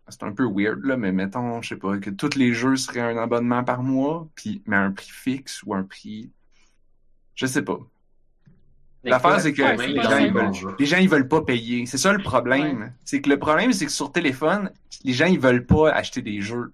c'est 0.10 0.24
un 0.24 0.32
peu 0.32 0.46
weird, 0.46 0.84
là, 0.84 0.98
mais 0.98 1.12
mettons, 1.12 1.62
je 1.62 1.70
sais 1.70 1.76
pas, 1.78 1.98
que 1.98 2.10
tous 2.10 2.36
les 2.36 2.54
jeux 2.54 2.76
seraient 2.76 3.00
un 3.02 3.18
abonnement 3.18 3.64
par 3.64 3.84
mois, 3.84 4.28
puis, 4.36 4.62
mais 4.66 4.76
un 4.76 4.92
prix 4.92 5.10
fixe 5.10 5.62
ou 5.66 5.74
un 5.74 5.84
prix, 5.84 6.30
je 7.36 7.46
sais 7.46 7.62
pas. 7.62 7.80
L'affaire, 9.06 9.42
c'est 9.42 9.52
que 9.54 9.62
les, 9.62 10.02
gens, 10.02 10.18
ils 10.18 10.32
veulent, 10.34 10.76
les 10.80 10.86
gens, 10.86 10.98
ils 10.98 11.10
veulent 11.10 11.28
pas 11.28 11.42
payer. 11.42 11.86
C'est 11.86 11.98
ça 11.98 12.14
le 12.14 12.24
problème. 12.24 12.94
C'est 13.04 13.22
que 13.22 13.30
le 13.30 13.38
problème, 13.38 13.74
c'est 13.74 13.86
que 13.86 13.92
sur 13.92 14.12
téléphone, 14.14 14.72
les 15.04 15.12
gens, 15.12 15.26
ils 15.26 15.40
veulent 15.40 15.66
pas 15.66 15.92
acheter 15.92 16.22
des 16.22 16.40
jeux. 16.40 16.72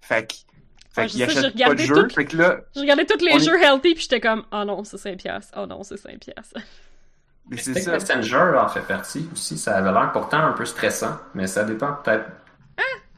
Fait 0.00 0.26
que, 0.26 0.34
fait 0.90 1.02
Ouais, 1.02 1.06
qu'ils 1.08 1.26
je 1.26 1.30
sais, 1.30 1.38
achètent 1.38 1.52
j'ai 1.58 1.64
pas 1.64 1.74
de 1.74 1.82
regardé 1.82 1.84
jeux. 1.84 2.08
Fait 2.08 2.24
que 2.24 2.36
là, 2.38 2.60
Je 2.74 2.80
regardais 2.80 3.04
tous 3.04 3.22
les 3.22 3.32
est- 3.32 3.40
jeux 3.40 3.62
healthy, 3.62 3.92
puis 3.94 4.02
j'étais 4.02 4.20
comme, 4.20 4.44
oh 4.50 4.64
non, 4.64 4.82
c'est 4.84 4.96
5 4.96 5.18
piastres. 5.18 5.52
Oh 5.60 5.66
non, 5.66 5.82
c'est 5.82 5.98
5 5.98 6.18
piastres. 6.18 6.58
mais 7.50 7.58
c'est 7.58 7.74
ça. 7.80 7.92
Messenger 7.92 8.54
en 8.58 8.68
fait 8.68 8.80
partie 8.86 9.28
aussi. 9.32 9.58
Ça 9.58 9.76
avait 9.76 9.92
l'air 9.92 10.10
pourtant 10.12 10.38
un 10.38 10.52
peu 10.52 10.64
stressant, 10.64 11.18
mais 11.34 11.46
ça 11.46 11.64
dépend 11.64 11.92
peut-être. 12.02 12.30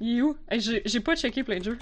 You. 0.01 0.37
Hey, 0.49 0.61
j'ai 0.61 1.01
pas 1.01 1.17
checké 1.17 1.45
plein 1.45 1.59
de 1.59 1.65
jeux. 1.65 1.79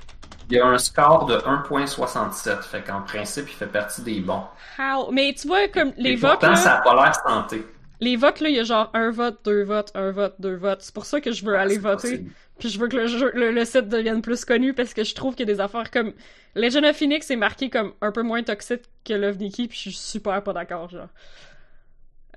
Il 0.50 0.56
y 0.56 0.60
a 0.60 0.66
un 0.66 0.76
score 0.76 1.24
de 1.26 1.38
1.67, 1.38 2.62
fait 2.62 2.82
qu'en 2.82 3.02
principe, 3.02 3.48
il 3.48 3.54
fait 3.54 3.66
partie 3.66 4.02
des 4.02 4.20
bons. 4.20 4.44
How? 4.78 5.10
Mais 5.12 5.34
tu 5.34 5.46
vois, 5.48 5.68
comme 5.68 5.92
les 5.96 6.12
Et 6.12 6.16
votes, 6.16 6.40
pourtant, 6.40 6.50
là, 6.50 6.56
ça 6.56 6.74
a 6.78 6.82
pas 6.82 6.94
l'air 6.94 7.14
santé. 7.14 7.64
les 8.00 8.16
votes, 8.16 8.40
là, 8.40 8.48
il 8.48 8.54
y 8.56 8.60
a 8.60 8.64
genre 8.64 8.90
un 8.94 9.10
vote, 9.10 9.40
deux 9.44 9.62
votes, 9.64 9.90
un 9.94 10.10
vote, 10.12 10.34
deux 10.38 10.54
votes. 10.56 10.82
C'est 10.82 10.94
pour 10.94 11.04
ça 11.04 11.20
que 11.20 11.32
je 11.32 11.44
veux 11.44 11.56
aller 11.56 11.74
C'est 11.74 11.80
voter. 11.80 11.92
possible. 11.92 12.30
Puis 12.58 12.68
je 12.70 12.78
veux 12.78 12.88
que 12.88 12.96
le, 12.96 13.06
jeu, 13.06 13.30
le, 13.34 13.50
le 13.52 13.64
site 13.64 13.88
devienne 13.88 14.22
plus 14.22 14.44
connu 14.44 14.74
parce 14.74 14.94
que 14.94 15.04
je 15.04 15.14
trouve 15.14 15.34
qu'il 15.34 15.48
y 15.48 15.50
a 15.50 15.54
des 15.54 15.60
affaires 15.60 15.90
comme 15.90 16.12
Legend 16.54 16.84
of 16.84 16.96
Phoenix 16.96 17.30
est 17.30 17.36
marqué 17.36 17.70
comme 17.70 17.94
un 18.00 18.12
peu 18.12 18.22
moins 18.22 18.42
toxique 18.42 18.82
que 19.04 19.14
Love 19.14 19.38
Nikki, 19.38 19.68
puis 19.68 19.76
je 19.76 19.82
suis 19.90 19.92
super 19.92 20.42
pas 20.42 20.52
d'accord, 20.52 20.88
genre. 20.90 21.08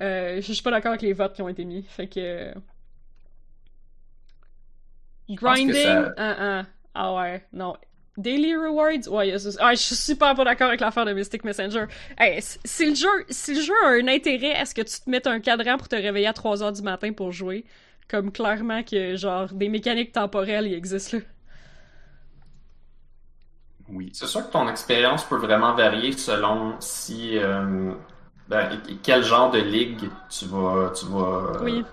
Euh, 0.01 0.41
je 0.41 0.53
suis 0.53 0.63
pas 0.63 0.71
d'accord 0.71 0.91
avec 0.91 1.01
les 1.03 1.13
votes 1.13 1.33
qui 1.33 1.41
ont 1.41 1.49
été 1.49 1.63
mis. 1.65 1.83
Fait 1.83 2.07
que. 2.07 2.53
Grinding, 5.35 5.73
ça- 6.17 6.65
ah, 6.93 7.15
ouais, 7.15 7.45
non. 7.53 7.75
Daily 8.17 8.55
Rewards, 8.55 9.07
ouais, 9.09 9.33
ah, 9.59 9.73
je 9.73 9.79
suis 9.79 9.95
super 9.95 10.35
pas 10.35 10.43
d'accord 10.43 10.67
avec 10.67 10.81
l'affaire 10.81 11.05
de 11.05 11.13
Mystic 11.13 11.43
Messenger. 11.45 11.85
Hey, 12.19 12.41
si- 12.41 12.85
le 12.89 12.93
jeu, 12.95 13.07
si 13.29 13.55
le 13.55 13.61
jeu 13.61 13.73
a 13.85 13.89
un 13.89 14.07
intérêt 14.09 14.53
à 14.53 14.65
ce 14.65 14.75
que 14.75 14.81
tu 14.81 14.99
te 14.99 15.09
mettes 15.09 15.27
un 15.27 15.39
cadran 15.39 15.77
pour 15.77 15.87
te 15.87 15.95
réveiller 15.95 16.27
à 16.27 16.33
3h 16.33 16.73
du 16.73 16.81
matin 16.81 17.13
pour 17.13 17.31
jouer, 17.31 17.63
comme 18.09 18.31
clairement 18.31 18.83
que 18.83 19.15
genre 19.15 19.47
des 19.53 19.69
mécaniques 19.69 20.11
temporelles 20.11 20.67
y 20.67 20.73
existent 20.73 21.17
là. 21.17 21.23
Oui. 23.89 24.09
C'est 24.13 24.27
sûr 24.27 24.45
que 24.47 24.51
ton 24.51 24.69
expérience 24.69 25.25
peut 25.25 25.37
vraiment 25.37 25.73
varier 25.73 26.11
selon 26.13 26.75
si 26.79 27.37
euh, 27.37 27.93
ben, 28.47 28.79
quel 29.03 29.23
genre 29.23 29.51
de 29.51 29.59
ligue 29.59 30.09
tu 30.29 30.45
vas 30.45 30.91
tu 30.95 31.05
vas 31.07 31.19
euh, 31.19 31.63
Oui. 31.63 31.83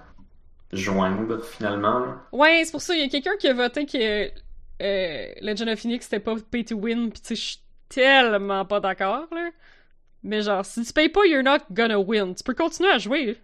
Joindre 0.72 1.44
finalement. 1.44 2.14
Ouais, 2.32 2.62
c'est 2.64 2.72
pour 2.72 2.82
ça, 2.82 2.94
il 2.94 3.00
y 3.00 3.04
a 3.04 3.08
quelqu'un 3.08 3.36
qui 3.38 3.48
a 3.48 3.54
voté 3.54 3.86
que 3.86 4.30
euh, 4.82 5.32
Legend 5.40 5.68
of 5.68 5.78
Phoenix 5.80 6.04
c'était 6.04 6.20
pas 6.20 6.36
pay 6.50 6.64
to 6.64 6.76
win, 6.76 7.10
pis 7.10 7.20
tu 7.20 7.28
sais, 7.28 7.34
je 7.34 7.40
suis 7.40 7.58
tellement 7.88 8.64
pas 8.64 8.80
d'accord, 8.80 9.26
là. 9.32 9.50
Mais 10.22 10.42
genre, 10.42 10.64
si 10.64 10.84
tu 10.84 10.92
payes 10.92 11.08
pas, 11.08 11.24
you're 11.26 11.42
not 11.42 11.60
gonna 11.70 11.98
win. 11.98 12.34
Tu 12.34 12.42
peux 12.42 12.54
continuer 12.54 12.90
à 12.90 12.98
jouer, 12.98 13.38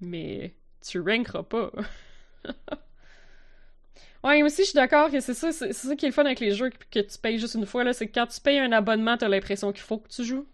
mais 0.00 0.54
tu 0.80 1.00
rankeras 1.00 1.42
pas. 1.42 1.70
ouais, 4.24 4.42
aussi, 4.42 4.62
je 4.62 4.68
suis 4.68 4.74
d'accord 4.74 5.10
que 5.10 5.20
c'est 5.20 5.34
ça, 5.34 5.52
c'est 5.52 5.72
ça 5.72 5.96
qui 5.96 6.06
est 6.06 6.08
le 6.08 6.14
fun 6.14 6.24
avec 6.24 6.40
les 6.40 6.52
jeux 6.52 6.70
que 6.70 7.00
tu 7.00 7.18
payes 7.18 7.38
juste 7.38 7.54
une 7.54 7.66
fois, 7.66 7.84
là, 7.84 7.92
c'est 7.92 8.06
que 8.06 8.14
quand 8.14 8.26
tu 8.26 8.40
payes 8.40 8.58
un 8.58 8.72
abonnement, 8.72 9.16
t'as 9.16 9.28
l'impression 9.28 9.72
qu'il 9.72 9.82
faut 9.82 9.98
que 9.98 10.08
tu 10.08 10.24
joues. 10.24 10.46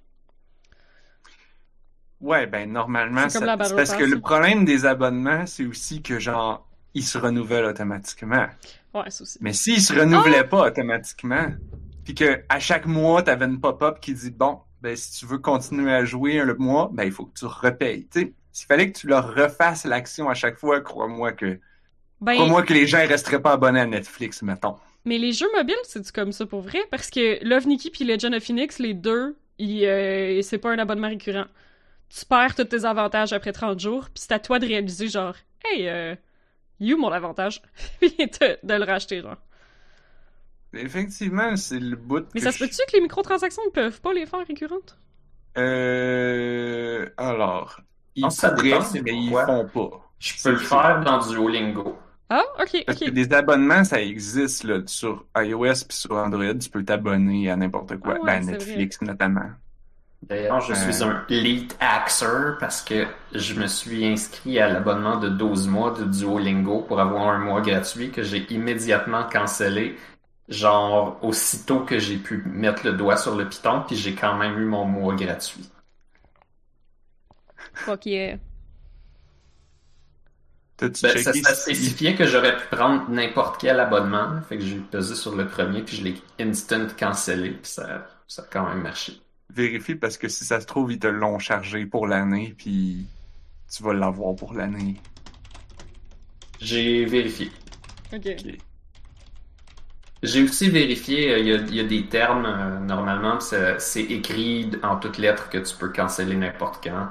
Ouais, 2.20 2.46
ben 2.46 2.70
normalement, 2.70 3.28
C'est 3.28 3.44
parce 3.44 3.94
que 3.94 4.04
le 4.04 4.20
problème 4.20 4.64
des 4.64 4.86
abonnements, 4.86 5.46
c'est 5.46 5.66
aussi 5.66 6.02
que 6.02 6.18
genre, 6.18 6.66
ils 6.94 7.04
se 7.04 7.18
renouvellent 7.18 7.66
automatiquement. 7.66 8.46
Ouais, 8.94 9.04
c'est 9.08 9.22
aussi. 9.22 9.38
Mais 9.42 9.52
s'ils 9.52 9.82
se 9.82 9.92
renouvelaient 9.92 10.48
pas 10.48 10.68
automatiquement, 10.68 11.48
puis 12.04 12.14
que 12.14 12.42
à 12.48 12.58
chaque 12.58 12.86
mois, 12.86 13.22
t'avais 13.22 13.44
une 13.44 13.60
pop-up 13.60 14.00
qui 14.00 14.14
dit 14.14 14.30
bon, 14.30 14.60
ben 14.80 14.96
si 14.96 15.18
tu 15.18 15.26
veux 15.26 15.38
continuer 15.38 15.92
à 15.92 16.04
jouer 16.04 16.40
un 16.40 16.54
mois, 16.54 16.90
ben 16.92 17.04
il 17.04 17.12
faut 17.12 17.26
que 17.26 17.38
tu 17.38 17.44
repayes. 17.44 18.06
Tu 18.10 18.20
sais, 18.20 18.32
s'il 18.52 18.66
fallait 18.66 18.90
que 18.90 18.98
tu 18.98 19.06
leur 19.08 19.34
refasses 19.34 19.84
l'action 19.84 20.30
à 20.30 20.34
chaque 20.34 20.58
fois, 20.58 20.80
crois-moi 20.80 21.32
que 21.32 21.58
Ben, 22.22 22.34
crois-moi 22.34 22.62
que 22.62 22.72
les 22.72 22.86
gens 22.86 23.00
ils 23.00 23.06
resteraient 23.06 23.42
pas 23.42 23.52
abonnés 23.52 23.80
à 23.80 23.86
Netflix, 23.86 24.40
mettons. 24.40 24.76
Mais 25.04 25.18
les 25.18 25.32
jeux 25.32 25.48
mobiles, 25.54 25.76
c'est 25.84 26.10
comme 26.10 26.32
ça 26.32 26.46
pour 26.46 26.62
vrai? 26.62 26.80
Parce 26.90 27.10
que 27.10 27.44
Love 27.44 27.66
Nikki 27.66 27.90
puis 27.90 28.04
Legend 28.04 28.34
of 28.34 28.42
Phoenix, 28.42 28.78
les 28.78 28.94
deux, 28.94 29.36
euh, 29.60 30.40
c'est 30.42 30.58
pas 30.58 30.70
un 30.70 30.78
abonnement 30.78 31.08
récurrent. 31.08 31.44
Tu 32.08 32.24
perds 32.26 32.54
tous 32.54 32.64
tes 32.64 32.84
avantages 32.84 33.32
après 33.32 33.52
30 33.52 33.80
jours, 33.80 34.04
puis 34.06 34.22
c'est 34.22 34.32
à 34.32 34.38
toi 34.38 34.58
de 34.58 34.66
réaliser, 34.66 35.08
genre, 35.08 35.34
hey, 35.64 35.88
euh, 35.88 36.14
you 36.80 36.98
mon 36.98 37.12
avantage, 37.12 37.62
puis 38.00 38.16
de, 38.16 38.58
de 38.66 38.74
le 38.74 38.84
racheter, 38.84 39.22
genre. 39.22 39.38
effectivement, 40.74 41.56
c'est 41.56 41.80
le 41.80 41.96
bout. 41.96 42.26
Mais 42.34 42.40
que 42.40 42.40
ça 42.40 42.52
se 42.52 42.58
peut-tu 42.58 42.76
que 42.88 42.92
les 42.96 43.00
microtransactions 43.00 43.64
ne 43.66 43.70
peuvent 43.70 44.00
pas 44.00 44.12
les 44.12 44.26
faire 44.26 44.46
récurrentes? 44.46 44.98
Euh, 45.58 47.08
alors, 47.16 47.80
ils 48.14 48.22
Non, 48.22 48.30
ça 48.30 48.50
pourraient, 48.50 48.80
dépend, 48.80 48.82
c'est 48.82 49.02
mais 49.02 49.16
ils 49.16 49.36
font 49.44 49.66
pas. 49.68 50.12
Je 50.18 50.34
peux 50.42 50.50
le 50.52 50.58
faire 50.58 51.00
dans 51.04 51.18
Duolingo. 51.18 51.98
Ah, 52.28 52.42
ok, 52.60 52.84
Parce 52.86 52.98
que 53.00 53.08
ok. 53.08 53.10
des 53.10 53.32
abonnements, 53.32 53.84
ça 53.84 54.00
existe 54.02 54.64
là, 54.64 54.80
sur 54.86 55.26
iOS 55.36 55.84
puis 55.88 55.96
sur 55.96 56.12
Android. 56.12 56.54
Tu 56.54 56.70
peux 56.70 56.84
t'abonner 56.84 57.50
à 57.50 57.56
n'importe 57.56 57.96
quoi. 57.98 58.16
Ah 58.16 58.20
ouais, 58.20 58.40
ben, 58.40 58.44
Netflix 58.44 59.00
notamment. 59.02 59.50
D'ailleurs, 60.22 60.60
je 60.60 60.74
suis 60.74 61.02
Euh. 61.02 61.04
un 61.04 61.24
late 61.28 61.76
axer 61.80 62.56
parce 62.60 62.82
que 62.82 63.06
je 63.32 63.54
me 63.54 63.66
suis 63.66 64.04
inscrit 64.06 64.58
à 64.58 64.68
l'abonnement 64.68 65.16
de 65.18 65.28
12 65.28 65.68
mois 65.68 65.92
de 65.92 66.04
Duolingo 66.04 66.82
pour 66.82 67.00
avoir 67.00 67.28
un 67.28 67.38
mois 67.38 67.60
gratuit 67.62 68.10
que 68.10 68.22
j'ai 68.22 68.46
immédiatement 68.52 69.24
cancellé. 69.28 69.96
Genre, 70.48 71.18
aussitôt 71.22 71.80
que 71.84 71.98
j'ai 71.98 72.18
pu 72.18 72.42
mettre 72.46 72.86
le 72.86 72.92
doigt 72.94 73.16
sur 73.16 73.36
le 73.36 73.48
piton, 73.48 73.82
puis 73.86 73.96
j'ai 73.96 74.14
quand 74.14 74.36
même 74.36 74.58
eu 74.58 74.64
mon 74.66 74.84
mois 74.84 75.14
gratuit. 75.16 75.72
Fuck 77.74 78.06
yeah. 78.06 78.40
Ben, 81.02 81.16
ça, 81.16 81.32
ça 81.34 81.54
spécifiait 81.54 82.14
que 82.14 82.26
j'aurais 82.26 82.56
pu 82.56 82.66
prendre 82.68 83.08
n'importe 83.10 83.60
quel 83.60 83.80
abonnement. 83.80 84.40
Fait 84.42 84.58
que 84.58 84.64
j'ai 84.64 84.80
pesé 84.80 85.14
sur 85.14 85.34
le 85.34 85.48
premier, 85.48 85.82
puis 85.82 85.96
je 85.96 86.04
l'ai 86.04 86.22
instant 86.38 86.86
cancellé, 86.98 87.52
puis 87.52 87.70
ça, 87.70 88.06
ça 88.26 88.42
a 88.42 88.46
quand 88.46 88.68
même 88.68 88.82
marché. 88.82 89.25
Vérifie 89.50 89.96
parce 89.96 90.18
que 90.18 90.28
si 90.28 90.44
ça 90.44 90.60
se 90.60 90.66
trouve, 90.66 90.92
ils 90.92 90.98
te 91.00 91.08
l'ont 91.08 91.38
chargé 91.40 91.84
pour 91.86 92.06
l'année 92.06 92.54
puis 92.56 93.08
tu 93.70 93.82
vas 93.82 93.92
l'avoir 93.94 94.36
pour 94.36 94.54
l'année. 94.54 95.02
J'ai 96.60 97.06
vérifié. 97.06 97.50
Ok. 98.12 98.26
J'ai 100.22 100.42
aussi 100.42 100.68
vérifié, 100.70 101.32
euh, 101.32 101.38
il 101.38 101.46
y 101.48 101.52
a, 101.52 101.56
il 101.56 101.74
y 101.74 101.80
a 101.80 101.84
des 101.84 102.06
termes, 102.08 102.44
euh, 102.46 102.80
normalement, 102.80 103.38
c'est 103.40 103.78
c'est 103.80 104.02
écrit 104.02 104.70
en 104.82 104.96
toutes 104.98 105.18
lettres 105.18 105.48
que 105.50 105.58
tu 105.58 105.74
peux 105.76 105.90
canceller 105.92 106.36
n'importe 106.36 106.82
quand. 106.84 107.08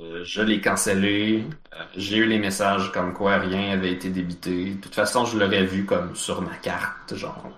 Euh, 0.00 0.24
je 0.24 0.42
l'ai 0.42 0.60
cancellé. 0.60 1.46
Euh, 1.72 1.84
J'ai 1.96 2.16
eu 2.18 2.26
les 2.26 2.38
messages 2.38 2.92
comme 2.92 3.12
quoi 3.14 3.38
rien 3.38 3.72
avait 3.72 3.92
été 3.92 4.10
débité. 4.10 4.74
De 4.74 4.80
toute 4.80 4.94
façon, 4.94 5.24
je 5.24 5.38
l'aurais 5.38 5.64
vu 5.64 5.84
comme 5.86 6.14
sur 6.16 6.42
ma 6.42 6.56
carte, 6.56 7.14
genre. 7.16 7.50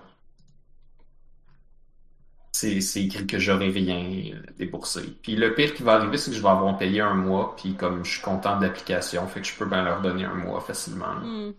C'est 2.57 3.03
écrit 3.03 3.27
que 3.27 3.37
j'aurai 3.39 3.69
rien 3.69 3.99
euh, 4.33 4.41
déboursé. 4.57 5.01
Puis 5.21 5.35
le 5.35 5.53
pire 5.55 5.73
qui 5.73 5.83
va 5.83 5.93
arriver, 5.95 6.17
c'est 6.17 6.31
que 6.31 6.37
je 6.37 6.41
vais 6.41 6.49
avoir 6.49 6.77
payé 6.77 7.01
un 7.01 7.13
mois, 7.13 7.55
puis 7.55 7.75
comme 7.75 8.05
je 8.05 8.11
suis 8.13 8.21
content 8.21 8.57
de 8.57 8.63
l'application, 8.65 9.27
fait 9.27 9.41
que 9.41 9.47
je 9.47 9.55
peux 9.55 9.65
bien 9.65 9.83
leur 9.83 10.01
donner 10.01 10.25
un 10.25 10.33
mois 10.35 10.61
facilement. 10.61 11.15
Hmm. 11.21 11.53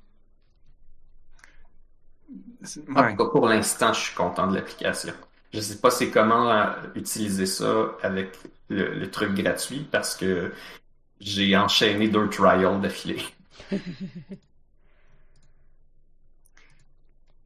C'est- 2.63 2.83
En 2.95 3.03
Ouais. 3.03 3.11
tout 3.11 3.17
cas, 3.17 3.27
pour 3.31 3.47
l'instant, 3.49 3.93
je 3.93 4.01
suis 4.01 4.15
content 4.15 4.47
de 4.47 4.55
l'application. 4.57 5.13
Je 5.53 5.61
sais 5.61 5.77
pas 5.79 5.91
c'est 5.91 6.11
comment 6.11 6.51
euh, 6.51 6.73
utiliser 6.95 7.47
ça 7.47 7.93
avec 8.03 8.37
le, 8.69 8.95
le 8.95 9.11
truc 9.11 9.35
gratuit 9.35 9.87
parce 9.91 10.17
que 10.17 10.53
j'ai 11.21 11.57
enchaîné 11.57 12.09
deux 12.09 12.29
trials 12.31 12.81
d'affilée. 12.81 13.23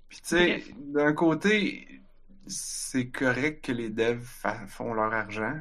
Puis 0.08 0.18
tu 0.22 0.28
sais, 0.28 0.64
d'un 0.76 1.12
côté, 1.12 1.86
c'est 2.50 3.08
correct 3.08 3.64
que 3.64 3.72
les 3.72 3.88
devs 3.90 4.20
fa- 4.22 4.66
font 4.66 4.92
leur 4.94 5.12
argent? 5.12 5.54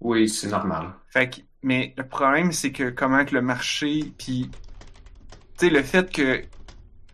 Oui, 0.00 0.28
c'est 0.28 0.48
normal. 0.48 0.94
Fait 1.08 1.28
que, 1.30 1.40
mais 1.62 1.94
le 1.96 2.06
problème, 2.08 2.52
c'est 2.52 2.72
que 2.72 2.90
comment 2.90 3.24
que 3.24 3.34
le 3.34 3.42
marché, 3.42 4.12
puis 4.18 4.50
tu 5.58 5.66
sais, 5.66 5.70
le 5.70 5.82
fait 5.82 6.10
que 6.10 6.42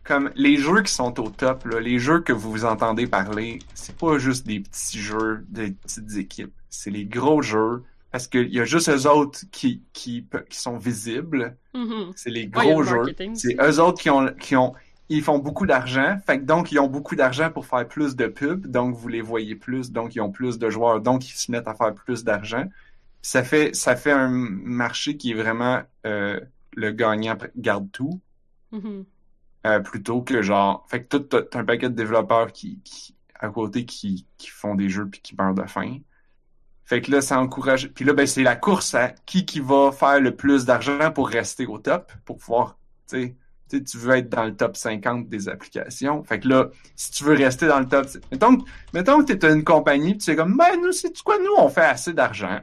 comme 0.04 0.30
les 0.36 0.56
jeux 0.56 0.82
qui 0.82 0.92
sont 0.92 1.18
au 1.18 1.30
top, 1.30 1.64
là, 1.64 1.80
les 1.80 1.98
jeux 1.98 2.20
que 2.20 2.32
vous 2.32 2.50
vous 2.52 2.64
entendez 2.64 3.08
parler, 3.08 3.58
c'est 3.74 3.96
pas 3.96 4.18
juste 4.18 4.46
des 4.46 4.60
petits 4.60 5.00
jeux, 5.00 5.44
des 5.48 5.72
petites 5.72 6.16
équipes. 6.16 6.54
C'est 6.70 6.90
les 6.90 7.04
gros 7.04 7.42
jeux. 7.42 7.82
Parce 8.12 8.28
qu'il 8.28 8.54
y 8.54 8.60
a 8.60 8.64
juste 8.64 8.88
eux 8.88 9.10
autres 9.10 9.40
qui, 9.50 9.82
qui, 9.92 10.22
pe- 10.22 10.44
qui 10.48 10.58
sont 10.58 10.78
visibles. 10.78 11.56
Mhm. 11.74 12.12
C'est 12.14 12.30
les 12.30 12.46
gros 12.46 12.80
le 12.82 12.86
jeux. 12.88 13.14
C'est 13.34 13.56
eux 13.60 13.80
autres 13.80 14.00
qui 14.00 14.08
ont, 14.10 14.28
qui 14.40 14.54
ont, 14.56 14.74
ils 15.08 15.22
font 15.22 15.38
beaucoup 15.38 15.66
d'argent. 15.66 16.18
Fait 16.26 16.38
que 16.38 16.44
donc, 16.44 16.72
ils 16.72 16.78
ont 16.78 16.88
beaucoup 16.88 17.16
d'argent 17.16 17.50
pour 17.50 17.66
faire 17.66 17.86
plus 17.86 18.16
de 18.16 18.26
pubs. 18.26 18.66
Donc, 18.66 18.94
vous 18.94 19.08
les 19.08 19.20
voyez 19.20 19.54
plus. 19.54 19.92
Donc, 19.92 20.14
ils 20.14 20.20
ont 20.20 20.30
plus 20.30 20.58
de 20.58 20.68
joueurs. 20.70 21.00
Donc, 21.00 21.28
ils 21.28 21.36
se 21.36 21.50
mettent 21.50 21.68
à 21.68 21.74
faire 21.74 21.94
plus 21.94 22.24
d'argent. 22.24 22.64
Ça 23.22 23.42
fait, 23.42 23.74
ça 23.74 23.96
fait 23.96 24.12
un 24.12 24.28
marché 24.28 25.16
qui 25.16 25.32
est 25.32 25.34
vraiment, 25.34 25.82
euh, 26.06 26.40
le 26.74 26.90
gagnant 26.92 27.36
garde 27.56 27.90
tout. 27.92 28.20
Mhm. 28.72 29.04
Euh, 29.66 29.80
plutôt 29.80 30.22
que 30.22 30.42
genre, 30.42 30.86
fait 30.88 31.02
que 31.02 31.16
tout, 31.16 31.38
t'as 31.40 31.58
un 31.58 31.64
paquet 31.64 31.88
de 31.88 31.94
développeurs 31.94 32.52
qui, 32.52 32.78
qui 32.84 33.16
à 33.40 33.48
côté 33.48 33.84
qui, 33.84 34.26
qui 34.38 34.48
font 34.48 34.74
des 34.74 34.88
jeux 34.88 35.08
puis 35.08 35.20
qui 35.20 35.34
meurent 35.36 35.54
de 35.54 35.64
faim. 35.64 35.98
Fait 36.84 37.00
que 37.00 37.10
là, 37.10 37.20
ça 37.20 37.40
encourage. 37.40 37.88
Puis 37.92 38.04
là, 38.04 38.12
ben 38.12 38.26
c'est 38.26 38.44
la 38.44 38.54
course 38.54 38.94
à 38.94 39.08
qui 39.08 39.44
qui 39.44 39.58
va 39.58 39.90
faire 39.90 40.20
le 40.20 40.36
plus 40.36 40.64
d'argent 40.64 41.10
pour 41.10 41.28
rester 41.28 41.66
au 41.66 41.78
top, 41.78 42.12
pour 42.24 42.38
pouvoir, 42.38 42.78
tu 43.08 43.16
sais, 43.16 43.36
tu 43.68 43.82
tu 43.82 43.98
veux 43.98 44.16
être 44.16 44.28
dans 44.28 44.44
le 44.44 44.54
top 44.54 44.76
50 44.76 45.28
des 45.28 45.48
applications. 45.48 46.22
Fait 46.24 46.40
que 46.40 46.48
là, 46.48 46.68
si 46.94 47.10
tu 47.10 47.24
veux 47.24 47.34
rester 47.34 47.66
dans 47.66 47.80
le 47.80 47.88
top, 47.88 48.06
mettons, 48.30 48.58
mettons 48.92 49.24
que 49.24 49.32
t'es 49.32 49.52
une 49.52 49.64
compagnie, 49.64 50.16
tu 50.18 50.30
es 50.30 50.36
comme, 50.36 50.56
ben 50.56 50.80
nous, 50.82 50.92
c'est 50.92 51.16
quoi, 51.22 51.38
nous, 51.38 51.54
on 51.58 51.68
fait 51.68 51.84
assez 51.84 52.12
d'argent. 52.12 52.60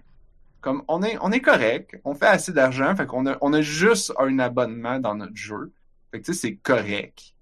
Comme 0.61 0.83
on 0.87 1.03
est, 1.03 1.17
on 1.21 1.31
est 1.31 1.41
correct, 1.41 1.99
on 2.05 2.13
fait 2.15 2.27
assez 2.27 2.53
d'argent, 2.53 2.95
fait 2.95 3.05
qu'on 3.05 3.25
a, 3.25 3.37
on 3.41 3.51
a 3.53 3.61
juste 3.61 4.13
un 4.17 4.39
abonnement 4.39 4.99
dans 4.99 5.15
notre 5.15 5.35
jeu. 5.35 5.73
Fait 6.11 6.21
que 6.21 6.25
tu 6.25 6.33
sais, 6.33 6.39
c'est 6.39 6.55
correct. 6.55 7.33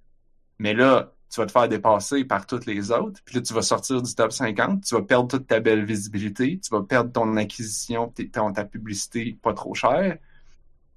Mais 0.57 0.73
là, 0.73 1.13
tu 1.31 1.39
vas 1.39 1.45
te 1.45 1.51
faire 1.51 1.69
dépasser 1.69 2.25
par 2.25 2.45
toutes 2.45 2.65
les 2.65 2.91
autres. 2.91 3.21
Puis 3.23 3.35
là, 3.35 3.41
tu 3.41 3.53
vas 3.53 3.61
sortir 3.61 4.01
du 4.01 4.13
top 4.13 4.33
50. 4.33 4.83
Tu 4.83 4.95
vas 4.95 5.01
perdre 5.01 5.29
toute 5.29 5.47
ta 5.47 5.61
belle 5.61 5.85
visibilité. 5.85 6.59
Tu 6.59 6.69
vas 6.71 6.83
perdre 6.83 7.11
ton 7.11 7.37
acquisition, 7.37 8.13
ta 8.53 8.65
publicité 8.65 9.37
pas 9.41 9.53
trop 9.53 9.73
chère. 9.73 10.17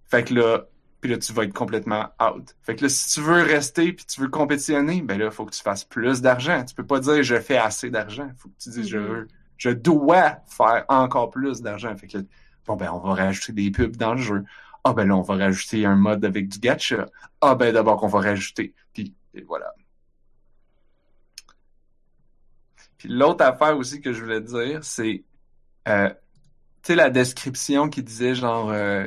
Fait 0.07 0.25
que 0.25 0.35
là, 0.35 0.67
puis 1.05 1.13
là, 1.13 1.19
tu 1.19 1.35
vas 1.35 1.45
être 1.45 1.53
complètement 1.53 2.09
out. 2.19 2.57
Fait 2.63 2.77
que 2.77 2.85
là, 2.85 2.89
si 2.89 3.11
tu 3.13 3.21
veux 3.21 3.43
rester 3.43 3.93
puis 3.93 4.07
tu 4.07 4.23
veux 4.23 4.29
compétitionner, 4.29 5.03
ben 5.03 5.19
là, 5.19 5.27
il 5.27 5.31
faut 5.31 5.45
que 5.45 5.53
tu 5.53 5.61
fasses 5.61 5.85
plus 5.85 6.23
d'argent. 6.23 6.65
Tu 6.65 6.75
peux 6.75 6.87
pas 6.87 6.99
dire 6.99 7.23
je 7.23 7.39
fais 7.39 7.59
assez 7.59 7.91
d'argent. 7.91 8.31
Faut 8.39 8.49
que 8.49 8.55
tu 8.59 8.71
dises 8.71 8.89
je 8.89 8.97
veux, 8.97 9.29
je 9.59 9.69
dois 9.69 10.39
faire 10.47 10.87
encore 10.89 11.29
plus 11.29 11.61
d'argent. 11.61 11.95
Fait 11.95 12.07
que 12.07 12.17
là, 12.17 12.25
bon 12.65 12.77
ben, 12.77 12.91
on 12.91 13.01
va 13.01 13.23
rajouter 13.23 13.53
des 13.53 13.71
pubs 13.71 13.97
dans 13.97 14.15
le 14.15 14.23
jeu. 14.23 14.45
Ah 14.83 14.95
ben 14.95 15.07
là, 15.07 15.15
on 15.15 15.21
va 15.21 15.37
rajouter 15.37 15.85
un 15.85 15.95
mode 15.95 16.25
avec 16.25 16.49
du 16.49 16.59
gacha. 16.59 17.05
Ah 17.43 17.55
ben 17.55 17.71
d'abord 17.75 18.01
qu'on 18.01 18.09
va 18.09 18.21
rajouter. 18.21 18.73
Puis 18.95 19.15
et 19.35 19.43
voilà. 19.43 19.75
Puis 22.97 23.11
l'autre 23.11 23.45
affaire 23.45 23.77
aussi 23.77 24.01
que 24.01 24.15
je 24.15 24.23
voulais 24.23 24.41
dire, 24.41 24.83
c'est 24.83 25.23
euh, 25.87 26.09
tu 26.09 26.17
sais 26.85 26.95
la 26.95 27.11
description 27.11 27.91
qui 27.91 28.03
disait 28.03 28.35
genre 28.35 28.71
euh, 28.71 29.07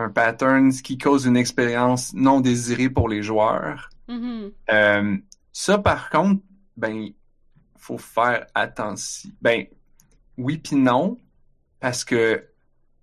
un 0.00 0.08
pattern 0.10 0.72
qui 0.72 0.98
cause 0.98 1.26
une 1.26 1.36
expérience 1.36 2.12
non 2.14 2.40
désirée 2.40 2.90
pour 2.90 3.08
les 3.08 3.22
joueurs. 3.22 3.88
Mhm. 4.08 4.50
Euh, 4.72 5.16
ça 5.52 5.78
par 5.78 6.10
contre, 6.10 6.42
ben 6.76 7.10
faut 7.76 7.98
faire 7.98 8.46
attention. 8.54 9.30
Ben 9.42 9.66
oui 10.36 10.58
puis 10.58 10.76
non 10.76 11.18
parce 11.80 12.04
que 12.04 12.44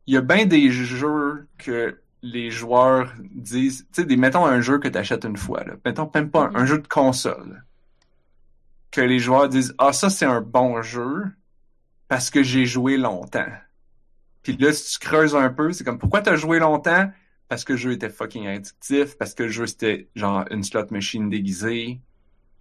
il 0.06 0.14
y 0.14 0.18
a 0.18 0.22
bien 0.22 0.46
des 0.46 0.70
jeux 0.72 1.48
que 1.58 2.00
les 2.22 2.50
joueurs 2.50 3.14
disent, 3.32 3.86
tu 3.94 4.08
sais, 4.08 4.16
mettons 4.16 4.46
un 4.46 4.62
jeu 4.62 4.80
que 4.80 4.88
tu 4.88 4.98
achètes 4.98 5.26
une 5.26 5.38
fois, 5.38 5.64
là. 5.64 5.74
mettons 5.86 6.10
même 6.14 6.30
pas 6.32 6.44
un, 6.46 6.50
Mhm. 6.50 6.56
un 6.56 6.66
jeu 6.66 6.80
de 6.80 6.88
console, 6.88 7.64
que 8.92 9.02
les 9.02 9.20
joueurs 9.20 9.50
disent, 9.50 9.76
ah 9.78 9.94
ça 9.94 10.10
c'est 10.10 10.26
un 10.26 10.42
bon 10.42 10.82
jeu 10.82 11.26
parce 12.08 12.30
que 12.30 12.42
j'ai 12.44 12.66
joué 12.66 12.98
longtemps. 12.98 13.52
Puis 14.56 14.56
là, 14.66 14.72
si 14.72 14.94
tu 14.94 15.00
creuses 15.06 15.36
un 15.36 15.50
peu, 15.50 15.74
c'est 15.74 15.84
comme, 15.84 15.98
pourquoi 16.00 16.22
t'as 16.22 16.36
joué 16.38 16.60
longtemps? 16.60 17.12
Parce 17.50 17.64
que 17.66 17.74
le 17.74 17.78
jeu 17.78 17.92
était 17.92 18.10
fucking 18.10 18.48
addictif, 18.48 19.18
parce 19.18 19.34
que 19.34 19.44
le 19.44 19.50
jeu 19.50 19.68
c'était 19.68 20.08
genre 20.16 20.46
une 20.52 20.64
slot 20.64 20.86
machine 20.92 21.30
déguisée, 21.30 22.00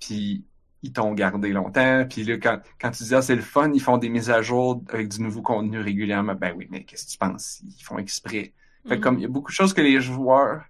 puis 0.00 0.44
ils 0.82 0.92
t'ont 0.92 1.12
gardé 1.14 1.50
longtemps, 1.52 2.04
puis 2.08 2.24
là, 2.24 2.38
quand, 2.38 2.58
quand 2.80 2.90
tu 2.90 3.04
dis, 3.04 3.14
ah, 3.14 3.22
c'est 3.22 3.34
le 3.36 3.42
fun, 3.42 3.70
ils 3.72 3.80
font 3.80 3.98
des 3.98 4.08
mises 4.08 4.30
à 4.30 4.42
jour 4.42 4.82
avec 4.88 5.08
du 5.08 5.20
nouveau 5.22 5.42
contenu 5.42 5.80
régulièrement, 5.80 6.34
ben 6.34 6.54
oui, 6.56 6.66
mais 6.70 6.82
qu'est-ce 6.84 7.06
que 7.06 7.10
tu 7.12 7.18
penses? 7.18 7.60
Ils 7.64 7.82
font 7.84 7.98
exprès. 7.98 8.52
Fait 8.88 8.96
Mhm. 8.96 9.00
comme 9.00 9.18
il 9.18 9.22
y 9.22 9.24
a 9.24 9.28
beaucoup 9.28 9.50
de 9.50 9.56
choses 9.56 9.72
que 9.72 9.80
les 9.80 10.00
joueurs 10.00 10.64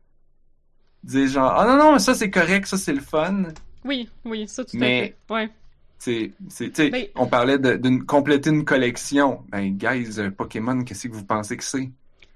disent 1.02 1.32
genre, 1.32 1.52
ah 1.56 1.66
non, 1.66 1.76
non, 1.92 1.98
ça 1.98 2.14
c'est 2.14 2.30
correct, 2.30 2.66
ça 2.66 2.76
c'est 2.78 2.92
le 2.94 3.00
fun. 3.00 3.44
Oui, 3.84 4.08
oui, 4.24 4.46
ça 4.48 4.64
tout 4.64 4.76
Mais- 4.76 4.86
à 4.86 5.04
fait. 5.06 5.16
Ouais. 5.34 5.50
C'est, 5.98 6.32
Mais- 6.78 7.10
on 7.14 7.26
parlait 7.26 7.58
de, 7.58 8.04
compléter 8.04 8.50
une 8.50 8.64
collection. 8.64 9.44
Ben, 9.48 9.76
guys, 9.76 10.18
euh, 10.18 10.30
Pokémon, 10.30 10.84
qu'est-ce 10.84 11.08
que 11.08 11.14
vous 11.14 11.24
pensez 11.24 11.56
que 11.56 11.64
c'est? 11.64 11.90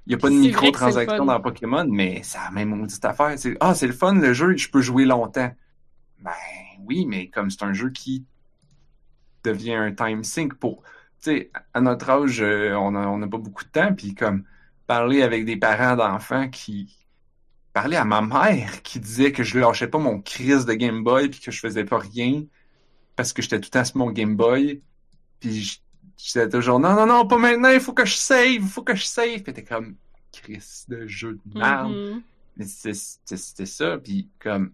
Il 0.06 0.08
n'y 0.08 0.14
a 0.14 0.18
pas 0.18 0.30
de 0.30 1.06
fun. 1.06 1.24
dans 1.24 1.40
Pokémon, 1.40 1.86
mais 1.88 2.20
c'est 2.24 2.38
la 2.38 2.50
même 2.50 2.70
maudite 2.70 3.04
affaire. 3.04 3.34
C'est, 3.36 3.56
ah, 3.60 3.74
c'est 3.74 3.86
le 3.86 3.92
fun, 3.92 4.14
le 4.14 4.32
jeu, 4.32 4.56
je 4.56 4.68
peux 4.68 4.80
jouer 4.80 5.04
longtemps. 5.04 5.52
Ben, 6.20 6.30
oui, 6.84 7.06
mais 7.06 7.28
comme 7.28 7.50
c'est 7.50 7.62
un 7.62 7.72
jeu 7.72 7.90
qui 7.90 8.24
devient 9.44 9.74
un 9.74 9.92
time 9.92 10.24
sink 10.24 10.54
pour, 10.54 10.82
tu 11.22 11.32
sais, 11.32 11.50
à 11.74 11.80
notre 11.80 12.10
âge, 12.10 12.42
euh, 12.42 12.74
on 12.74 12.94
a, 12.94 13.06
on 13.06 13.18
n'a 13.18 13.28
pas 13.28 13.38
beaucoup 13.38 13.64
de 13.64 13.70
temps, 13.70 13.94
puis 13.94 14.14
comme, 14.14 14.44
parler 14.86 15.22
avec 15.22 15.44
des 15.44 15.56
parents 15.56 15.96
d'enfants 15.96 16.48
qui, 16.48 16.92
parler 17.72 17.96
à 17.96 18.04
ma 18.04 18.20
mère 18.22 18.82
qui 18.82 18.98
disait 18.98 19.32
que 19.32 19.44
je 19.44 19.58
lâchais 19.58 19.86
pas 19.86 19.98
mon 19.98 20.20
crise 20.20 20.66
de 20.66 20.72
Game 20.74 21.04
Boy 21.04 21.28
puis 21.28 21.40
que 21.40 21.50
je 21.50 21.60
faisais 21.60 21.84
pas 21.84 21.98
rien 21.98 22.42
parce 23.20 23.35
que 23.35 23.42
j'étais 23.42 23.61
tout 23.61 23.66
le 23.66 23.70
temps 23.70 23.85
sur 23.85 23.98
mon 23.98 24.11
Game 24.11 24.35
Boy. 24.35 24.80
Puis 25.40 25.83
j'étais 26.16 26.48
toujours 26.48 26.80
non, 26.80 26.94
non, 26.94 27.04
non, 27.04 27.26
pas 27.26 27.37
maintenant, 27.37 27.68
il 27.68 27.78
faut 27.78 27.92
que 27.92 28.06
je 28.06 28.14
save, 28.14 28.62
il 28.62 28.62
faut 28.62 28.83
que 28.83 28.94
je 28.94 29.04
save. 29.04 29.42
Puis 29.42 29.52
t'es 29.52 29.62
comme 29.62 29.96
Chris 30.33 30.87
de 30.88 31.06
jeu 31.06 31.38
de 31.44 31.59
merde. 31.59 31.92
Mhm. 31.92 32.22
Mais 32.56 32.64
c'était 32.64 33.66
ça. 33.66 33.98
Puis 33.98 34.30
comme 34.38 34.72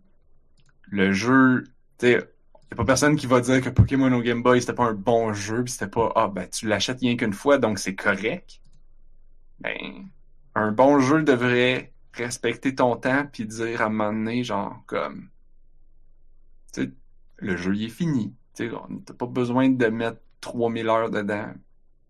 le 0.83 1.13
jeu, 1.13 1.65
tu 1.99 2.07
sais, 2.07 2.13
y 2.13 2.75
a 2.75 2.77
pas 2.77 2.85
personne 2.85 3.17
qui 3.17 3.27
va 3.27 3.41
dire 3.41 3.61
que 3.61 3.69
Pokémon 3.69 4.13
au 4.13 4.21
Game 4.21 4.45
Boy 4.45 4.61
c'était 4.61 4.75
pas 4.75 4.85
un 4.85 4.95
bon 4.95 5.33
jeu, 5.33 5.65
puis 5.65 5.73
c'était 5.73 5.91
pas 5.91 6.13
ah 6.15 6.29
ben 6.29 6.49
tu 6.49 6.69
l'achètes 6.69 7.01
rien 7.01 7.17
qu'une 7.17 7.33
fois 7.33 7.59
donc 7.59 7.81
c'est 7.81 7.97
correct. 7.97 8.61
Ben 9.59 10.07
un 10.55 10.71
bon 10.71 11.01
jeu 11.01 11.25
devrait 11.25 11.93
respecter 12.13 12.77
ton 12.77 12.95
temps 12.95 13.27
puis 13.27 13.45
dire 13.45 13.83
à 13.83 13.87
un 13.87 13.89
moment 13.89 14.13
donné 14.13 14.45
genre 14.45 14.85
comme 14.87 15.31
tu 16.73 16.95
le 17.39 17.57
jeu 17.57 17.75
il 17.75 17.85
est 17.85 17.89
fini. 17.89 18.35
Tu 18.55 18.71
t'as 19.05 19.15
pas 19.15 19.27
besoin 19.27 19.69
de 19.69 19.87
mettre 19.87 20.19
3000 20.41 20.89
heures 20.89 21.11
dedans. 21.11 21.53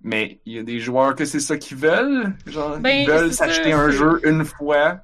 Mais 0.02 0.40
il 0.46 0.52
y 0.52 0.58
a 0.58 0.62
des 0.62 0.78
joueurs 0.78 1.14
que 1.14 1.24
c'est 1.24 1.40
ça 1.40 1.56
qu'ils 1.56 1.78
veulent, 1.78 2.34
genre 2.46 2.78
Ben, 2.78 3.02
ils 3.02 3.08
veulent 3.08 3.30
c'est 3.30 3.36
ça, 3.36 3.46
s'acheter 3.46 3.72
un 3.72 3.90
jeu 3.90 4.20
une 4.24 4.44
fois 4.44 5.00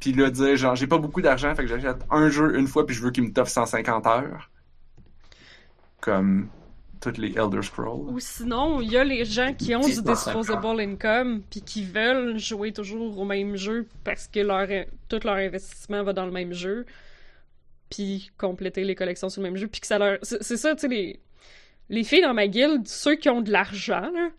puis 0.00 0.12
là 0.12 0.30
dire 0.30 0.56
genre 0.56 0.76
j'ai 0.76 0.86
pas 0.86 0.98
beaucoup 0.98 1.22
d'argent 1.22 1.54
fait 1.54 1.62
que 1.62 1.68
j'achète 1.68 2.04
un 2.10 2.28
jeu 2.28 2.58
une 2.58 2.66
fois 2.66 2.84
puis 2.84 2.94
je 2.94 3.02
veux 3.02 3.10
qu'il 3.10 3.24
me 3.24 3.32
t'offre 3.32 3.50
150 3.50 4.06
heures 4.06 4.50
comme 6.00 6.48
toutes 7.00 7.18
les 7.18 7.34
Elder 7.36 7.62
Scrolls 7.62 8.08
Ou 8.10 8.18
sinon, 8.20 8.80
il 8.80 8.90
y 8.90 8.96
a 8.96 9.04
les 9.04 9.24
gens 9.24 9.52
qui 9.52 9.74
ont 9.74 9.80
du 9.80 9.92
10%. 9.92 10.02
disposable 10.02 10.80
income 10.80 11.42
puis 11.50 11.60
qui 11.62 11.84
veulent 11.84 12.38
jouer 12.38 12.72
toujours 12.72 13.18
au 13.18 13.24
même 13.24 13.56
jeu 13.56 13.86
parce 14.04 14.26
que 14.28 14.40
leur 14.40 14.66
tout 15.08 15.20
leur 15.24 15.36
investissement 15.36 16.02
va 16.02 16.12
dans 16.12 16.26
le 16.26 16.32
même 16.32 16.52
jeu 16.52 16.86
puis 17.90 18.30
compléter 18.38 18.84
les 18.84 18.94
collections 18.94 19.28
sur 19.28 19.42
le 19.42 19.48
même 19.48 19.56
jeu 19.56 19.68
puis 19.68 19.80
que 19.80 19.86
ça 19.86 19.98
leur 19.98 20.18
c'est 20.22 20.56
ça 20.56 20.74
tu 20.74 20.82
sais 20.82 20.88
les 20.88 21.20
les 21.88 22.04
filles 22.04 22.22
dans 22.22 22.34
ma 22.34 22.48
guilde 22.48 22.86
ceux 22.86 23.14
qui 23.14 23.28
ont 23.28 23.42
de 23.42 23.52
l'argent 23.52 24.10
là 24.12 24.30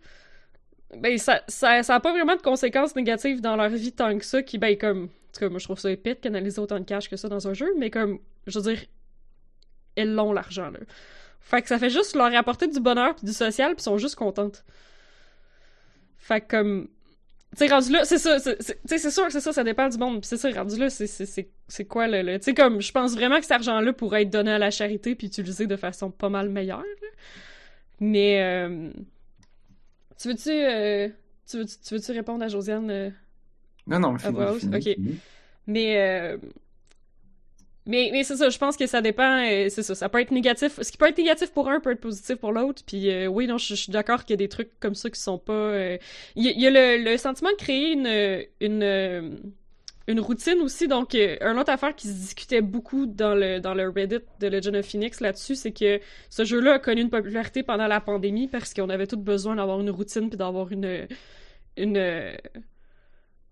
ben 0.96 1.16
ça 1.18 1.42
ça 1.48 1.82
ça 1.82 1.94
a 1.94 2.00
pas 2.00 2.12
vraiment 2.12 2.36
de 2.36 2.42
conséquences 2.42 2.94
négatives 2.94 3.40
dans 3.40 3.56
leur 3.56 3.70
vie 3.70 3.92
tant 3.92 4.16
que 4.18 4.24
ça 4.24 4.42
qui 4.42 4.58
ben 4.58 4.76
comme 4.76 5.04
en 5.04 5.38
tout 5.38 5.50
moi 5.50 5.58
je 5.58 5.64
trouve 5.64 5.78
ça 5.78 5.90
épais 5.90 6.14
de 6.14 6.20
canaliser 6.20 6.60
autant 6.60 6.78
de 6.78 6.84
cash 6.84 7.08
que 7.08 7.16
ça 7.16 7.28
dans 7.28 7.48
un 7.48 7.54
jeu 7.54 7.72
mais 7.78 7.90
comme 7.90 8.18
je 8.46 8.58
veux 8.58 8.70
dire 8.72 8.84
elles 9.96 10.14
l'ont 10.14 10.32
l'argent 10.32 10.70
là 10.70 10.80
fait 11.48 11.62
que 11.62 11.68
ça 11.68 11.78
fait 11.78 11.88
juste 11.88 12.14
leur 12.14 12.34
apporter 12.34 12.66
du 12.66 12.78
bonheur 12.78 13.14
puis 13.14 13.24
du 13.24 13.32
social 13.32 13.74
puis 13.74 13.82
sont 13.82 13.96
juste 13.96 14.16
contentes. 14.16 14.66
Fait 16.18 16.42
que 16.42 16.48
comme 16.48 16.88
sais 17.58 17.66
rendu 17.68 17.92
là, 17.92 18.04
c'est 18.04 18.18
ça, 18.18 18.38
c'est 18.38 19.10
sûr 19.10 19.26
que 19.26 19.32
c'est 19.32 19.40
ça, 19.40 19.52
ça 19.52 19.64
dépend 19.64 19.88
du 19.88 19.98
monde. 19.98 20.20
Puis 20.20 20.28
c'est 20.28 20.36
ça 20.36 20.50
rendu 20.50 20.78
là, 20.78 20.88
c'est 20.90 21.84
quoi 21.84 22.08
le, 22.08 22.22
le- 22.22 22.38
tu 22.38 22.44
sais 22.44 22.54
comme 22.54 22.80
je 22.80 22.92
pense 22.92 23.14
vraiment 23.14 23.36
que 23.36 23.42
cet 23.42 23.52
argent 23.52 23.80
là 23.80 23.92
pourrait 23.92 24.22
être 24.22 24.30
donné 24.30 24.52
à 24.52 24.58
la 24.58 24.70
charité 24.70 25.14
puis 25.14 25.26
utilisé 25.28 25.66
de 25.66 25.76
façon 25.76 26.10
pas 26.10 26.28
mal 26.28 26.48
meilleure. 26.48 26.80
là. 26.80 27.08
Mais 28.00 28.40
euh, 28.42 28.90
tu 30.20 30.28
veux-tu 30.28 30.50
euh, 30.50 31.08
tu 31.50 31.58
veux 31.58 31.64
tu 31.66 31.94
veux-tu 31.94 32.12
répondre 32.12 32.44
à 32.44 32.48
Josiane 32.48 32.90
euh, 32.90 33.10
non 33.86 33.98
non 33.98 34.12
bah, 34.32 34.54
fini, 34.58 34.76
ok. 34.76 34.96
mais 35.66 35.96
euh, 35.98 36.36
mais, 37.88 38.10
mais 38.12 38.22
c'est 38.22 38.36
ça, 38.36 38.50
je 38.50 38.58
pense 38.58 38.76
que 38.76 38.86
ça 38.86 39.00
dépend, 39.00 39.42
euh, 39.44 39.68
c'est 39.70 39.82
ça, 39.82 39.94
ça 39.96 40.08
peut 40.08 40.20
être 40.20 40.30
négatif. 40.30 40.78
Ce 40.80 40.92
qui 40.92 40.98
peut 40.98 41.08
être 41.08 41.18
négatif 41.18 41.50
pour 41.52 41.68
un 41.68 41.80
peut 41.80 41.90
être 41.90 42.00
positif 42.00 42.36
pour 42.36 42.52
l'autre. 42.52 42.82
Puis 42.86 43.10
euh, 43.10 43.26
oui, 43.26 43.46
non, 43.48 43.58
je, 43.58 43.74
suis 43.74 43.90
d'accord 43.92 44.24
qu'il 44.24 44.34
y 44.34 44.34
a 44.34 44.36
des 44.36 44.48
trucs 44.48 44.78
comme 44.78 44.94
ça 44.94 45.10
qui 45.10 45.20
sont 45.20 45.38
pas. 45.38 45.52
euh, 45.54 45.98
Il 46.36 46.44
y, 46.44 46.66
a- 46.66 46.70
le, 46.70 47.02
le 47.02 47.16
sentiment 47.16 47.50
de 47.50 47.56
créer 47.56 47.92
une 47.92 48.44
une 48.60 49.38
une 50.06 50.20
routine 50.20 50.60
aussi. 50.62 50.88
Donc, 50.88 51.14
euh, 51.14 51.36
une 51.40 51.58
autre 51.58 51.70
affaire 51.72 51.94
qui 51.94 52.08
se 52.08 52.12
discutait 52.14 52.60
beaucoup 52.62 53.06
dans 53.06 53.34
le 53.34 53.60
dans 53.60 53.74
le 53.74 53.88
Reddit 53.90 54.20
de 54.40 54.46
Legend 54.48 54.76
of 54.76 54.86
Phoenix 54.86 55.20
là-dessus, 55.20 55.54
c'est 55.56 55.72
que 55.72 56.00
ce 56.30 56.44
jeu-là 56.44 56.74
a 56.74 56.78
connu 56.78 57.02
une 57.02 57.10
popularité 57.10 57.62
pendant 57.62 57.86
la 57.86 58.00
pandémie 58.00 58.48
parce 58.48 58.72
qu'on 58.74 58.88
avait 58.90 59.06
tous 59.06 59.16
besoin 59.16 59.56
d'avoir 59.56 59.80
une 59.80 59.90
routine 59.90 60.28
puis 60.30 60.38
d'avoir 60.38 60.72
une 60.72 61.06
une 61.76 61.98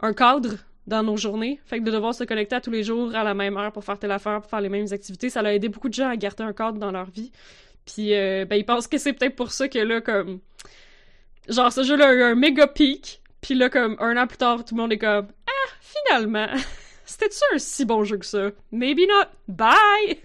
un 0.00 0.12
cadre 0.12 0.56
dans 0.86 1.02
nos 1.02 1.16
journées. 1.16 1.60
Fait 1.66 1.78
que 1.78 1.84
de 1.84 1.90
devoir 1.90 2.14
se 2.14 2.24
connecter 2.24 2.56
à 2.56 2.60
tous 2.60 2.70
les 2.70 2.82
jours 2.82 3.14
à 3.14 3.24
la 3.24 3.34
même 3.34 3.56
heure 3.56 3.72
pour 3.72 3.84
faire 3.84 3.98
telle 3.98 4.12
affaire, 4.12 4.40
pour 4.40 4.50
faire 4.50 4.60
les 4.60 4.68
mêmes 4.68 4.86
activités, 4.90 5.30
ça 5.30 5.40
a 5.40 5.52
aidé 5.52 5.68
beaucoup 5.68 5.88
de 5.88 5.94
gens 5.94 6.08
à 6.08 6.16
garder 6.16 6.44
un 6.44 6.52
cadre 6.52 6.78
dans 6.78 6.92
leur 6.92 7.10
vie. 7.10 7.32
Puis, 7.84 8.14
euh, 8.14 8.44
ben, 8.44 8.56
ils 8.56 8.64
pensent 8.64 8.88
que 8.88 8.98
c'est 8.98 9.12
peut-être 9.12 9.36
pour 9.36 9.52
ça 9.52 9.68
que 9.68 9.78
là, 9.78 10.00
comme. 10.00 10.40
Genre, 11.48 11.72
ce 11.72 11.84
jeu-là 11.84 12.08
a 12.08 12.12
eu 12.12 12.22
un 12.22 12.34
méga 12.34 12.66
pic. 12.66 13.22
Puis 13.40 13.54
là, 13.54 13.70
comme, 13.70 13.96
un 14.00 14.16
an 14.16 14.26
plus 14.26 14.38
tard, 14.38 14.64
tout 14.64 14.74
le 14.74 14.82
monde 14.82 14.92
est 14.92 14.98
comme. 14.98 15.28
Ah, 15.46 15.72
finalement, 15.80 16.48
c'était-tu 17.04 17.54
un 17.54 17.58
si 17.58 17.84
bon 17.84 18.02
jeu 18.04 18.18
que 18.18 18.26
ça? 18.26 18.50
Maybe 18.72 19.02
not. 19.08 19.28
Bye! 19.46 20.18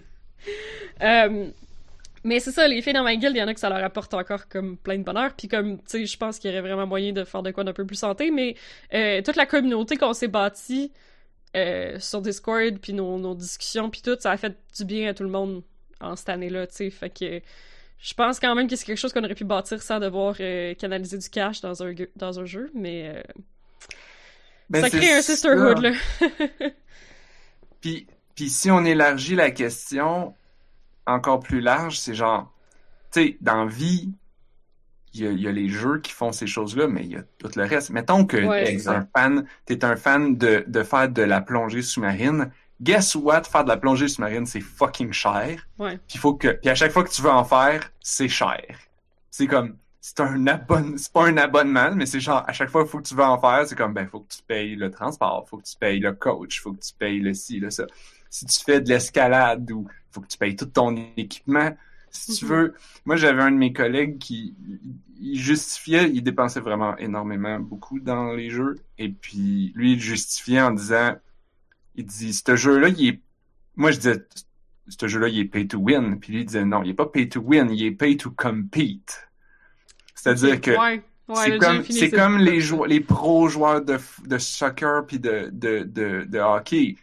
Euh, 1.02 1.46
mais 2.24 2.40
c'est 2.40 2.52
ça, 2.52 2.68
les 2.68 2.80
filles 2.82 2.92
dans 2.92 3.02
ma 3.02 3.16
guilde, 3.16 3.34
il 3.34 3.38
y 3.38 3.42
en 3.42 3.48
a 3.48 3.54
que 3.54 3.60
ça 3.60 3.68
leur 3.68 3.82
apporte 3.82 4.14
encore 4.14 4.48
comme 4.48 4.76
plein 4.76 4.98
de 4.98 5.02
bonheur. 5.02 5.34
Puis 5.34 5.48
comme, 5.48 5.78
tu 5.78 5.84
sais, 5.86 6.06
je 6.06 6.16
pense 6.16 6.38
qu'il 6.38 6.50
y 6.50 6.52
aurait 6.52 6.62
vraiment 6.62 6.86
moyen 6.86 7.12
de 7.12 7.24
faire 7.24 7.42
de 7.42 7.50
quoi 7.50 7.64
d'un 7.64 7.72
peu 7.72 7.84
plus 7.84 7.96
santé. 7.96 8.30
Mais 8.30 8.54
euh, 8.94 9.22
toute 9.22 9.36
la 9.36 9.46
communauté 9.46 9.96
qu'on 9.96 10.12
s'est 10.12 10.28
bâtie 10.28 10.92
euh, 11.56 11.98
sur 11.98 12.20
Discord, 12.22 12.78
puis 12.78 12.92
nos, 12.92 13.18
nos 13.18 13.34
discussions, 13.34 13.90
puis 13.90 14.02
tout, 14.02 14.16
ça 14.20 14.30
a 14.30 14.36
fait 14.36 14.56
du 14.76 14.84
bien 14.84 15.10
à 15.10 15.14
tout 15.14 15.24
le 15.24 15.30
monde 15.30 15.62
en 16.00 16.14
cette 16.16 16.28
année-là, 16.28 16.66
tu 16.68 16.76
sais. 16.76 16.90
Fait 16.90 17.10
que 17.10 17.40
je 17.98 18.14
pense 18.14 18.40
quand 18.40 18.54
même 18.54 18.68
que 18.68 18.76
c'est 18.76 18.84
quelque 18.86 18.98
chose 18.98 19.12
qu'on 19.12 19.24
aurait 19.24 19.34
pu 19.34 19.44
bâtir 19.44 19.82
sans 19.82 19.98
devoir 20.00 20.36
euh, 20.40 20.74
canaliser 20.74 21.18
du 21.18 21.28
cash 21.28 21.60
dans 21.60 21.82
un, 21.82 21.94
dans 22.16 22.40
un 22.40 22.44
jeu. 22.44 22.70
Mais 22.74 23.22
Ben, 24.70 24.80
ça 24.80 24.90
crée 24.90 25.12
un 25.12 25.22
ça. 25.22 25.32
sisterhood, 25.34 25.78
là. 25.78 25.92
Puis, 27.80 28.06
puis 28.36 28.48
si 28.48 28.70
on 28.70 28.84
élargit 28.84 29.34
la 29.34 29.50
question 29.50 30.34
encore 31.06 31.40
plus 31.40 31.60
large, 31.60 31.98
c'est 31.98 32.14
genre, 32.14 32.52
tu 33.12 33.20
sais, 33.22 33.38
dans 33.40 33.66
vie, 33.66 34.12
il 35.14 35.20
y, 35.22 35.26
a, 35.26 35.30
il 35.30 35.40
y 35.40 35.48
a 35.48 35.52
les 35.52 35.68
jeux 35.68 36.00
qui 36.00 36.12
font 36.12 36.32
ces 36.32 36.46
choses-là, 36.46 36.86
mais 36.88 37.02
il 37.04 37.10
y 37.12 37.16
a 37.16 37.22
tout 37.38 37.50
le 37.56 37.64
reste. 37.64 37.90
Mettons 37.90 38.24
que 38.24 38.38
Ouais, 38.38 38.64
t'es 38.64 38.78
c'est 38.78 38.88
un 38.88 39.06
fan, 39.14 39.46
t'es 39.66 39.84
un 39.84 39.96
fan 39.96 40.36
de, 40.36 40.64
de 40.66 40.82
faire 40.82 41.08
de 41.10 41.22
la 41.22 41.40
plongée 41.42 41.82
sous-marine. 41.82 42.50
Guess 42.80 43.14
what? 43.16 43.44
Faire 43.44 43.64
de 43.64 43.68
la 43.68 43.76
plongée 43.76 44.08
sous-marine, 44.08 44.46
c'est 44.46 44.60
fucking 44.60 45.12
cher. 45.12 45.68
Ouais. 45.78 45.98
Puis 46.08 46.18
faut 46.18 46.34
que, 46.34 46.48
puis 46.48 46.70
à 46.70 46.74
chaque 46.74 46.92
fois 46.92 47.04
que 47.04 47.10
tu 47.10 47.20
veux 47.22 47.30
en 47.30 47.44
faire, 47.44 47.90
c'est 48.00 48.28
cher. 48.28 48.64
C'est 49.30 49.46
comme, 49.46 49.76
c'est 50.00 50.20
un 50.20 50.46
abonnement, 50.46 50.96
c'est 50.96 51.12
pas 51.12 51.26
un 51.26 51.36
abonnement, 51.36 51.94
mais 51.94 52.06
c'est 52.06 52.20
genre, 52.20 52.42
à 52.48 52.52
chaque 52.52 52.70
fois 52.70 52.82
qu'il 52.82 52.90
faut 52.90 52.98
que 52.98 53.08
tu 53.08 53.14
veux 53.14 53.22
en 53.22 53.38
faire, 53.38 53.66
c'est 53.66 53.76
comme, 53.76 53.94
ben, 53.94 54.08
faut 54.08 54.20
que 54.20 54.32
tu 54.34 54.42
payes 54.42 54.76
le 54.76 54.90
transport, 54.90 55.46
faut 55.48 55.58
que 55.58 55.64
tu 55.64 55.76
payes 55.76 56.00
le 56.00 56.12
coach, 56.12 56.60
faut 56.60 56.72
que 56.72 56.80
tu 56.80 56.92
payes 56.98 57.20
le 57.20 57.34
ci, 57.34 57.60
le 57.60 57.70
ça. 57.70 57.84
Si 58.32 58.46
tu 58.46 58.64
fais 58.64 58.80
de 58.80 58.88
l'escalade 58.88 59.70
ou 59.70 59.86
faut 60.10 60.22
que 60.22 60.26
tu 60.26 60.38
payes 60.38 60.56
tout 60.56 60.64
ton 60.64 60.96
équipement, 61.18 61.76
si 62.10 62.32
tu 62.34 62.46
Mhm. 62.46 62.50
veux. 62.50 62.74
Moi, 63.04 63.16
j'avais 63.16 63.42
un 63.42 63.50
de 63.52 63.56
mes 63.58 63.74
collègues 63.74 64.18
qui, 64.18 64.54
il 65.20 65.38
justifiait, 65.38 66.10
il 66.10 66.22
dépensait 66.22 66.60
vraiment 66.60 66.96
énormément, 66.96 67.60
beaucoup 67.60 68.00
dans 68.00 68.32
les 68.32 68.48
jeux. 68.48 68.76
Et 68.96 69.10
puis, 69.10 69.72
lui, 69.74 69.92
il 69.92 70.00
justifiait 70.00 70.62
en 70.62 70.70
disant, 70.70 71.14
il 71.94 72.06
dit, 72.06 72.32
ce 72.32 72.56
jeu-là, 72.56 72.88
il 72.88 73.08
est, 73.08 73.20
moi, 73.76 73.90
je 73.90 73.98
disais, 73.98 74.24
ce 74.88 75.06
jeu-là, 75.06 75.28
il 75.28 75.38
est 75.40 75.44
pay 75.44 75.66
to 75.66 75.78
win. 75.78 76.18
Puis 76.18 76.32
lui, 76.32 76.40
il 76.40 76.46
disait, 76.46 76.64
non, 76.64 76.82
il 76.82 76.90
est 76.90 76.94
pas 76.94 77.06
pay 77.06 77.28
to 77.28 77.40
win, 77.40 77.70
il 77.70 77.84
est 77.84 77.92
pay 77.92 78.16
to 78.16 78.30
compete. 78.30 79.28
C'est-à-dire 80.14 80.60
que, 80.60 80.70
Ouais. 80.70 81.02
Ouais, 81.28 81.36
c'est 81.44 81.58
comme, 81.58 81.84
c'est 81.84 82.10
comme 82.10 82.38
les 82.38 82.60
joueurs, 82.60 82.86
les 82.88 83.00
pros 83.00 83.48
joueurs 83.48 83.80
de, 83.82 83.96
soccer 84.38 85.06
puis 85.06 85.18
de, 85.18 85.48
de, 85.52 85.82
de, 85.84 86.24
de 86.28 86.38
hockey. 86.38 86.96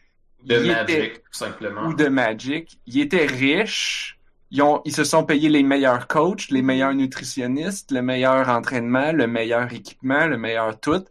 De 0.50 0.60
Magic, 0.68 1.14
tout 1.24 1.38
simplement. 1.38 1.88
ou 1.88 1.94
de 1.94 2.08
Magic. 2.08 2.80
Ils 2.88 3.02
étaient 3.02 3.26
riches. 3.26 4.18
Ils, 4.52 4.62
ont, 4.64 4.82
ils 4.84 4.96
se 4.96 5.04
sont 5.04 5.24
payés 5.24 5.50
les 5.50 5.62
meilleurs 5.62 6.08
coachs, 6.08 6.50
les 6.50 6.64
meilleurs 6.64 6.96
nutritionnistes, 6.96 7.92
le 7.92 8.02
meilleur 8.02 8.50
entraînement, 8.50 9.12
le 9.12 9.28
meilleur 9.28 9.72
équipement, 9.72 10.26
le 10.26 10.38
meilleur 10.38 10.80
tout. 10.80 11.04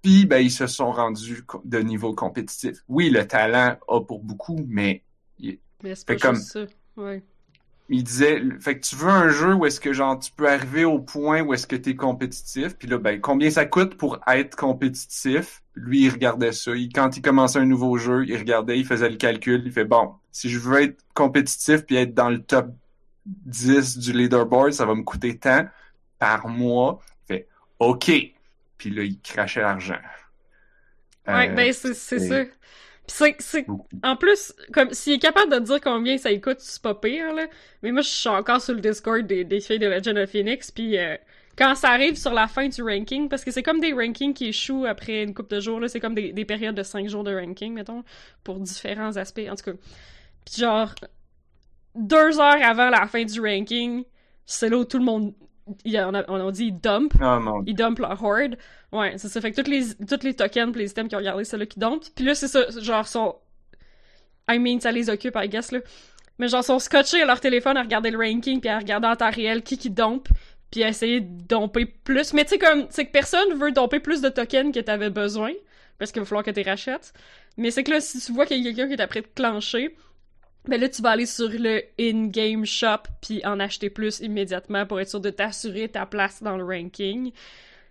Puis, 0.00 0.26
ben, 0.26 0.38
ils 0.38 0.50
se 0.50 0.66
sont 0.68 0.92
rendus 0.92 1.44
de 1.64 1.78
niveau 1.78 2.14
compétitif. 2.14 2.76
Oui, 2.88 3.10
le 3.10 3.26
talent 3.26 3.76
a 3.88 4.00
pour 4.00 4.22
beaucoup, 4.22 4.60
mais 4.68 5.02
Mais 5.82 5.94
c'est 5.94 6.06
pas 6.06 6.16
comme- 6.16 6.36
juste 6.36 6.52
ça. 6.52 6.66
Ouais. 6.96 7.22
Il 7.88 8.02
disait, 8.04 8.42
fait 8.60 8.78
que 8.80 8.86
tu 8.86 8.96
veux 8.96 9.10
un 9.10 9.28
jeu 9.28 9.54
où 9.54 9.66
est-ce 9.66 9.80
que 9.80 9.92
genre 9.92 10.18
tu 10.18 10.32
peux 10.32 10.48
arriver 10.48 10.84
au 10.86 10.98
point 10.98 11.42
où 11.42 11.52
est-ce 11.54 11.66
que 11.66 11.76
tu 11.76 11.90
es 11.90 11.96
compétitif, 11.96 12.76
puis 12.78 12.88
là 12.88 12.98
ben 12.98 13.20
combien 13.20 13.50
ça 13.50 13.66
coûte 13.66 13.96
pour 13.96 14.20
être 14.26 14.56
compétitif? 14.56 15.62
Lui 15.74 16.02
il 16.04 16.10
regardait 16.10 16.52
ça, 16.52 16.74
il, 16.74 16.90
quand 16.92 17.16
il 17.16 17.22
commençait 17.22 17.58
un 17.58 17.66
nouveau 17.66 17.98
jeu, 17.98 18.24
il 18.26 18.36
regardait, 18.38 18.78
il 18.78 18.86
faisait 18.86 19.10
le 19.10 19.16
calcul, 19.16 19.62
il 19.66 19.72
fait 19.72 19.84
bon, 19.84 20.14
si 20.32 20.48
je 20.50 20.58
veux 20.58 20.82
être 20.82 21.04
compétitif 21.14 21.84
puis 21.84 21.96
être 21.96 22.14
dans 22.14 22.30
le 22.30 22.42
top 22.42 22.68
10 23.26 23.98
du 23.98 24.12
leaderboard, 24.12 24.72
ça 24.72 24.86
va 24.86 24.94
me 24.94 25.02
coûter 25.02 25.38
tant 25.38 25.66
par 26.18 26.48
mois. 26.48 27.00
Il 27.28 27.34
fait 27.36 27.48
OK. 27.80 28.10
Puis 28.78 28.90
là 28.90 29.02
il 29.04 29.20
crachait 29.20 29.60
l'argent. 29.62 29.98
Ouais, 31.26 31.50
Euh, 31.50 31.54
ben 31.54 31.72
c'est 31.72 31.94
c'est 31.94 32.52
c'est- 33.06 33.36
c'est-. 33.40 33.66
En 34.02 34.16
plus, 34.16 34.52
comme 34.72 34.92
s'il 34.92 35.14
est 35.14 35.18
capable 35.18 35.52
de 35.52 35.58
dire 35.60 35.80
combien 35.80 36.16
ça 36.18 36.30
lui 36.30 36.40
coûte, 36.40 36.60
c'est 36.60 36.82
pas 36.82 36.94
pire, 36.94 37.32
là. 37.34 37.46
Mais 37.82 37.92
moi, 37.92 38.02
je 38.02 38.08
suis 38.08 38.28
encore 38.28 38.60
sur 38.60 38.74
le 38.74 38.80
Discord 38.80 39.26
des, 39.26 39.44
des 39.44 39.60
filles 39.60 39.78
de 39.78 39.86
Legend 39.88 40.16
of 40.18 40.30
Phoenix, 40.30 40.70
puis 40.70 40.98
euh, 40.98 41.16
quand 41.56 41.74
ça 41.74 41.90
arrive 41.90 42.16
sur 42.16 42.32
la 42.32 42.48
fin 42.48 42.68
du 42.68 42.82
ranking, 42.82 43.28
parce 43.28 43.44
que 43.44 43.50
c'est 43.50 43.62
comme 43.62 43.80
des 43.80 43.92
rankings 43.92 44.34
qui 44.34 44.48
échouent 44.48 44.86
après 44.86 45.22
une 45.22 45.34
couple 45.34 45.54
de 45.56 45.60
jours, 45.60 45.80
là, 45.80 45.88
c'est 45.88 46.00
comme 46.00 46.14
des, 46.14 46.32
des 46.32 46.44
périodes 46.44 46.74
de 46.74 46.82
5 46.82 47.08
jours 47.08 47.24
de 47.24 47.34
ranking, 47.34 47.74
mettons, 47.74 48.04
pour 48.42 48.58
différents 48.60 49.16
aspects, 49.16 49.46
en 49.50 49.54
tout 49.54 49.64
cas. 49.72 49.78
Puis 50.44 50.56
genre, 50.62 50.94
deux 51.94 52.40
heures 52.40 52.62
avant 52.62 52.90
la 52.90 53.06
fin 53.06 53.24
du 53.24 53.40
ranking, 53.40 54.04
c'est 54.46 54.68
là 54.68 54.78
où 54.78 54.84
tout 54.84 54.98
le 54.98 55.04
monde. 55.04 55.34
Il- 55.84 55.98
on, 55.98 56.14
a, 56.14 56.24
on 56.28 56.46
a 56.48 56.52
dit 56.52 56.72
dump. 56.72 57.14
Oh 57.20 57.40
mon 57.40 57.62
Ils 57.66 57.74
dumpent 57.74 57.98
leur 58.00 58.22
horde. 58.22 58.56
Ouais, 58.92 59.14
c'est 59.18 59.28
ça. 59.28 59.40
Fait 59.40 59.50
que 59.50 59.56
toutes 59.56 59.68
les, 59.68 59.94
toutes 60.06 60.24
les 60.24 60.34
tokens 60.34 60.72
pis 60.72 60.78
les 60.80 60.90
items 60.90 61.08
qui 61.08 61.14
ont 61.14 61.18
regardé, 61.18 61.44
c'est 61.44 61.56
là 61.56 61.66
qui 61.66 61.78
dumpent. 61.78 62.04
Puis 62.14 62.24
là, 62.24 62.34
c'est 62.34 62.48
ça, 62.48 62.64
genre, 62.80 63.06
sont... 63.06 63.36
I 64.48 64.58
mean, 64.58 64.80
ça 64.80 64.92
les 64.92 65.08
occupe, 65.08 65.36
I 65.36 65.48
guess, 65.48 65.72
là. 65.72 65.80
Mais 66.38 66.48
genre, 66.48 66.64
sont 66.64 66.78
scotchés 66.78 67.22
à 67.22 67.26
leur 67.26 67.40
téléphone 67.40 67.76
à 67.76 67.82
regarder 67.82 68.10
le 68.10 68.18
ranking 68.18 68.60
puis 68.60 68.68
à 68.68 68.78
regarder 68.78 69.06
en 69.06 69.16
temps 69.16 69.30
réel 69.30 69.62
qui 69.62 69.78
qui 69.78 69.88
dump 69.90 70.28
puis 70.70 70.82
à 70.82 70.88
essayer 70.88 71.20
de 71.20 71.42
domper 71.46 71.86
plus. 71.86 72.32
Mais 72.34 72.44
tu 72.44 72.50
sais, 72.50 72.58
comme, 72.58 72.86
c'est 72.90 73.06
que 73.06 73.12
personne 73.12 73.54
veut 73.54 73.70
domper 73.72 74.00
plus 74.00 74.20
de 74.20 74.28
tokens 74.28 74.74
que 74.74 74.80
t'avais 74.80 75.10
besoin 75.10 75.52
parce 75.98 76.10
qu'il 76.10 76.20
va 76.20 76.26
falloir 76.26 76.44
que 76.44 76.50
tu 76.50 76.62
rachètes. 76.62 77.12
Mais 77.56 77.70
c'est 77.70 77.84
que 77.84 77.92
là, 77.92 78.00
si 78.00 78.20
tu 78.20 78.32
vois 78.32 78.46
qu'il 78.46 78.58
y 78.58 78.68
a 78.68 78.72
quelqu'un 78.72 78.88
qui 78.88 78.94
est 78.94 79.00
après 79.02 79.22
de 79.22 79.28
clencher, 79.34 79.94
ben 80.66 80.80
là, 80.80 80.88
tu 80.88 81.02
vas 81.02 81.10
aller 81.10 81.26
sur 81.26 81.50
le 81.50 81.82
in-game 82.00 82.64
shop 82.64 83.04
puis 83.20 83.44
en 83.44 83.60
acheter 83.60 83.90
plus 83.90 84.20
immédiatement 84.20 84.86
pour 84.86 85.00
être 85.00 85.10
sûr 85.10 85.20
de 85.20 85.30
t'assurer 85.30 85.88
ta 85.88 86.06
place 86.06 86.42
dans 86.42 86.56
le 86.56 86.64
ranking. 86.64 87.32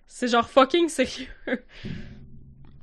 C'est 0.07 0.27
genre 0.27 0.49
fucking 0.49 0.89
sérieux. 0.89 1.27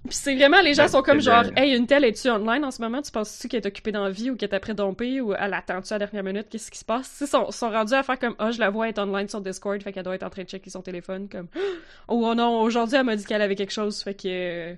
Puis 0.09 0.17
c'est 0.17 0.35
vraiment, 0.35 0.63
les 0.63 0.73
gens 0.73 0.85
Ben, 0.85 0.89
sont 0.89 1.03
comme 1.03 1.21
c'est 1.21 1.31
genre, 1.31 1.45
de- 1.45 1.53
hey, 1.57 1.77
une 1.77 1.87
telle 1.87 2.05
est-tu 2.05 2.31
online 2.31 2.65
en 2.65 2.71
ce 2.71 2.81
moment? 2.81 3.03
Tu 3.03 3.13
penses-tu 3.13 3.49
qu'elle 3.49 3.63
est 3.63 3.67
occupée 3.67 3.93
dans 3.93 4.05
la 4.05 4.11
vie 4.11 4.31
ou 4.31 4.37
qu'elle 4.37 4.49
est 4.49 4.55
après 4.55 4.73
dompée 4.73 5.21
ou 5.21 5.35
elle 5.35 5.53
attend-tu 5.53 5.93
à 5.93 5.99
la 5.99 6.07
dernière 6.07 6.25
minute? 6.25 6.49
Qu'est-ce 6.49 6.71
qui 6.71 6.79
se 6.79 6.85
passe? 6.87 7.19
Ils 7.21 7.27
sont, 7.27 7.51
sont 7.51 7.71
rendus 7.71 7.93
à 7.93 8.03
faire 8.03 8.19
comme, 8.19 8.35
ah, 8.39 8.51
je 8.51 8.59
la 8.59 8.71
vois 8.71 8.89
être 8.89 8.99
online 8.99 9.29
sur 9.29 9.43
Discord, 9.43 9.81
fait 9.83 9.93
qu'elle 9.93 10.03
doit 10.03 10.15
être 10.15 10.23
en 10.23 10.31
train 10.31 10.43
de 10.45 10.49
checker 10.49 10.71
son 10.71 10.81
téléphone, 10.81 11.29
comme, 11.29 11.49
oh 12.09 12.35
non, 12.35 12.63
aujourd'hui 12.63 12.97
elle 12.97 13.05
m'a 13.05 13.15
dit 13.15 13.25
qu'elle 13.27 13.43
avait 13.43 13.57
quelque 13.57 13.73
chose, 13.73 14.03
fait 14.03 14.15
que, 14.15 14.23
euh, 14.27 14.75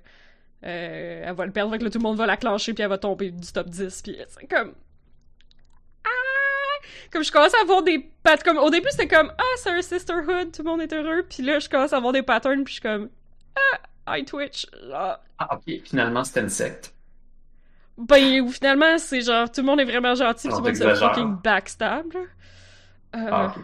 euh, 0.64 1.25
elle 1.25 1.35
va 1.35 1.46
le 1.46 1.53
perdre, 1.53 1.70
fait 1.72 1.79
que 1.79 1.85
là 1.85 1.90
tout 1.90 1.98
le 1.98 2.03
monde 2.03 2.16
va 2.18 2.27
la 2.27 2.37
clencher 2.37 2.75
puis 2.75 2.83
elle 2.83 2.90
va 2.90 2.98
tomber 2.98 3.31
du 3.31 3.53
top 3.53 3.70
10, 3.70 4.03
puis 4.03 4.16
c'est 4.29 4.46
comme, 4.48 4.75
ah! 4.75 4.91
Comme 7.10 7.22
je 7.24 7.32
commence 7.32 7.54
à 7.54 7.62
avoir 7.62 7.82
des 7.82 7.98
pat 8.22 8.42
comme, 8.42 8.58
au 8.58 8.70
début 8.70 8.88
c'était 8.90 9.08
comme, 9.08 9.32
ah, 9.38 9.42
c'est 9.56 9.70
un 9.70 9.82
sisterhood, 9.82 10.52
tout 10.52 10.62
le 10.62 10.70
monde 10.70 10.80
est 10.82 10.92
heureux, 10.92 11.24
puis 11.28 11.42
là 11.42 11.58
je 11.58 11.68
commence 11.68 11.92
à 11.92 11.96
avoir 11.98 12.12
des 12.12 12.22
patterns 12.22 12.64
puis 12.64 12.74
je 12.74 12.80
suis 12.80 12.82
comme, 12.82 13.10
ah, 14.06 14.18
I 14.18 14.24
twitch, 14.24 14.66
genre, 14.88 15.18
Ah, 15.38 15.54
ok, 15.56 15.80
finalement, 15.84 16.24
c'était 16.24 16.40
une 16.40 16.48
secte. 16.48 16.94
ben, 17.98 18.40
ou 18.40 18.50
finalement, 18.50 18.98
c'est 18.98 19.20
genre, 19.22 19.50
tout 19.50 19.60
le 19.60 19.66
monde 19.66 19.80
est 19.80 19.84
vraiment 19.84 20.14
gentil, 20.14 20.48
tout 20.48 20.56
le 20.56 20.62
monde 20.62 20.74
se 20.76 20.94
fucking 20.94 21.36
backstab, 21.42 22.12
là. 22.12 22.20
Euh, 23.14 23.28
Ah, 23.30 23.54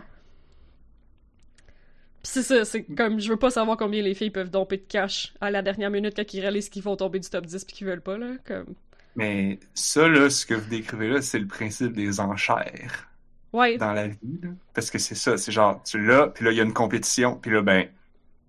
c'est 2.22 2.42
ça, 2.42 2.64
c'est 2.64 2.84
comme, 2.84 3.20
je 3.20 3.28
veux 3.30 3.36
pas 3.38 3.50
savoir 3.50 3.76
combien 3.76 4.02
les 4.02 4.14
filles 4.14 4.30
peuvent 4.30 4.50
domper 4.50 4.76
de 4.76 4.82
cash 4.82 5.32
à 5.40 5.50
la 5.50 5.62
dernière 5.62 5.90
minute 5.90 6.14
quand 6.16 6.34
ils 6.34 6.40
réalisent 6.40 6.68
qu'ils 6.68 6.82
vont 6.82 6.96
tomber 6.96 7.20
du 7.20 7.28
top 7.30 7.46
10 7.46 7.64
pis 7.64 7.74
qu'ils 7.74 7.86
veulent 7.86 8.02
pas, 8.02 8.18
là, 8.18 8.34
comme... 8.46 8.74
Mais 9.18 9.58
ça, 9.74 10.06
là, 10.08 10.30
ce 10.30 10.46
que 10.46 10.54
vous 10.54 10.68
décrivez 10.70 11.08
là, 11.08 11.20
c'est 11.22 11.40
le 11.40 11.46
principe 11.48 11.92
des 11.92 12.20
enchères 12.20 13.08
Ouais, 13.52 13.76
dans 13.76 13.92
la 13.92 14.06
vie. 14.08 14.38
là. 14.42 14.50
Parce 14.74 14.90
que 14.90 14.98
c'est 14.98 15.14
ça, 15.16 15.36
c'est 15.36 15.50
genre, 15.50 15.82
tu 15.82 16.00
l'as, 16.00 16.28
puis 16.28 16.44
là, 16.44 16.52
il 16.52 16.56
y 16.56 16.60
a 16.60 16.64
une 16.64 16.72
compétition, 16.72 17.34
puis 17.34 17.50
là, 17.50 17.62
ben, 17.62 17.88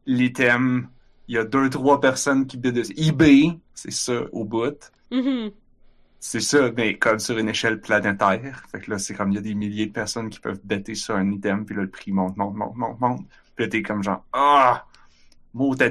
l'item, 0.06 0.88
il 1.28 1.36
y 1.36 1.38
a 1.38 1.44
deux, 1.44 1.70
trois 1.70 2.00
personnes 2.00 2.46
qui 2.46 2.58
bident 2.58 2.76
dessus. 2.76 2.94
eBay, 2.98 3.58
c'est 3.74 3.92
ça, 3.92 4.22
au 4.32 4.46
bout. 4.46 4.92
mhm. 5.12 5.52
C'est 6.22 6.42
ça, 6.42 6.70
mais 6.76 6.98
comme 6.98 7.18
sur 7.18 7.38
une 7.38 7.48
échelle 7.48 7.80
planétaire. 7.80 8.62
Fait 8.70 8.82
que 8.82 8.92
là, 8.92 9.00
c'est 9.00 9.14
comme, 9.14 9.32
il 9.32 9.36
y 9.36 9.38
a 9.38 9.42
des 9.42 9.54
milliers 9.56 9.86
de 9.86 9.94
personnes 9.94 10.30
qui 10.30 10.42
peuvent 10.42 10.60
bêter 10.66 10.94
sur 10.94 11.16
un 11.16 11.32
item, 11.32 11.66
puis 11.66 11.76
là, 11.76 11.84
le 11.84 11.90
prix 11.90 12.12
monte, 12.12 12.36
monte, 12.36 12.56
monte, 12.56 12.76
monte, 12.76 13.00
monte. 13.00 13.26
Puis 13.56 13.66
là, 13.66 13.70
t'es 13.70 13.82
comme 13.82 14.04
genre, 14.04 14.26
ah! 14.34 14.86
Mot, 15.54 15.74
dit 15.76 15.84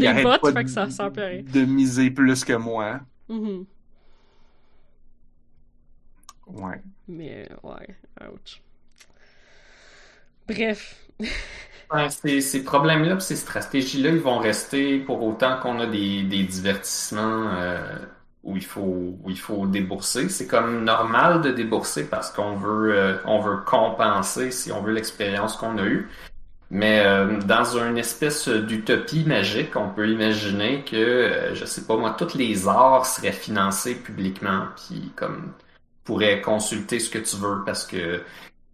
il 0.00 0.06
arrête 0.06 0.24
bots, 0.24 0.38
pas 0.40 0.50
de- 0.52 0.68
ça 0.68 1.10
de 1.52 1.64
miser 1.66 2.10
plus 2.10 2.44
que 2.44 2.54
moi. 2.54 3.00
Mhm. 3.28 3.64
Ouais. 6.48 6.82
Mais, 7.06 7.48
ouais, 7.62 7.96
ouch. 8.32 8.62
Bref. 10.46 10.96
Ouais, 11.90 12.10
ces, 12.10 12.42
ces 12.42 12.64
problèmes-là, 12.64 13.18
ces 13.18 13.36
stratégies-là, 13.36 14.10
ils 14.10 14.20
vont 14.20 14.38
rester 14.38 14.98
pour 14.98 15.22
autant 15.22 15.58
qu'on 15.58 15.80
a 15.80 15.86
des, 15.86 16.22
des 16.22 16.42
divertissements 16.44 17.48
euh, 17.56 17.96
où 18.42 18.56
il 18.58 18.64
faut 18.64 18.82
où 19.22 19.30
il 19.30 19.38
faut 19.38 19.66
débourser. 19.66 20.28
C'est 20.28 20.46
comme 20.46 20.84
normal 20.84 21.40
de 21.40 21.50
débourser 21.50 22.06
parce 22.06 22.30
qu'on 22.30 22.56
veut 22.56 22.92
euh, 22.94 23.16
on 23.24 23.40
veut 23.40 23.58
compenser 23.64 24.50
si 24.50 24.70
on 24.70 24.82
veut 24.82 24.92
l'expérience 24.92 25.56
qu'on 25.56 25.78
a 25.78 25.84
eue. 25.86 26.08
Mais 26.70 27.00
euh, 27.06 27.40
dans 27.42 27.64
une 27.78 27.98
espèce 27.98 28.48
d'utopie 28.48 29.24
magique, 29.24 29.76
on 29.76 29.90
peut 29.90 30.08
imaginer 30.10 30.84
que 30.84 30.96
euh, 30.96 31.54
je 31.54 31.64
sais 31.66 31.86
pas 31.86 31.96
moi, 31.96 32.12
tous 32.18 32.36
les 32.36 32.68
arts 32.68 33.06
seraient 33.06 33.32
financés 33.32 33.96
publiquement, 33.96 34.66
puis 34.76 35.12
comme 35.16 35.54
pourrais 36.08 36.40
consulter 36.40 36.98
ce 37.00 37.10
que 37.10 37.18
tu 37.18 37.36
veux 37.36 37.62
parce 37.66 37.86
que 37.86 38.24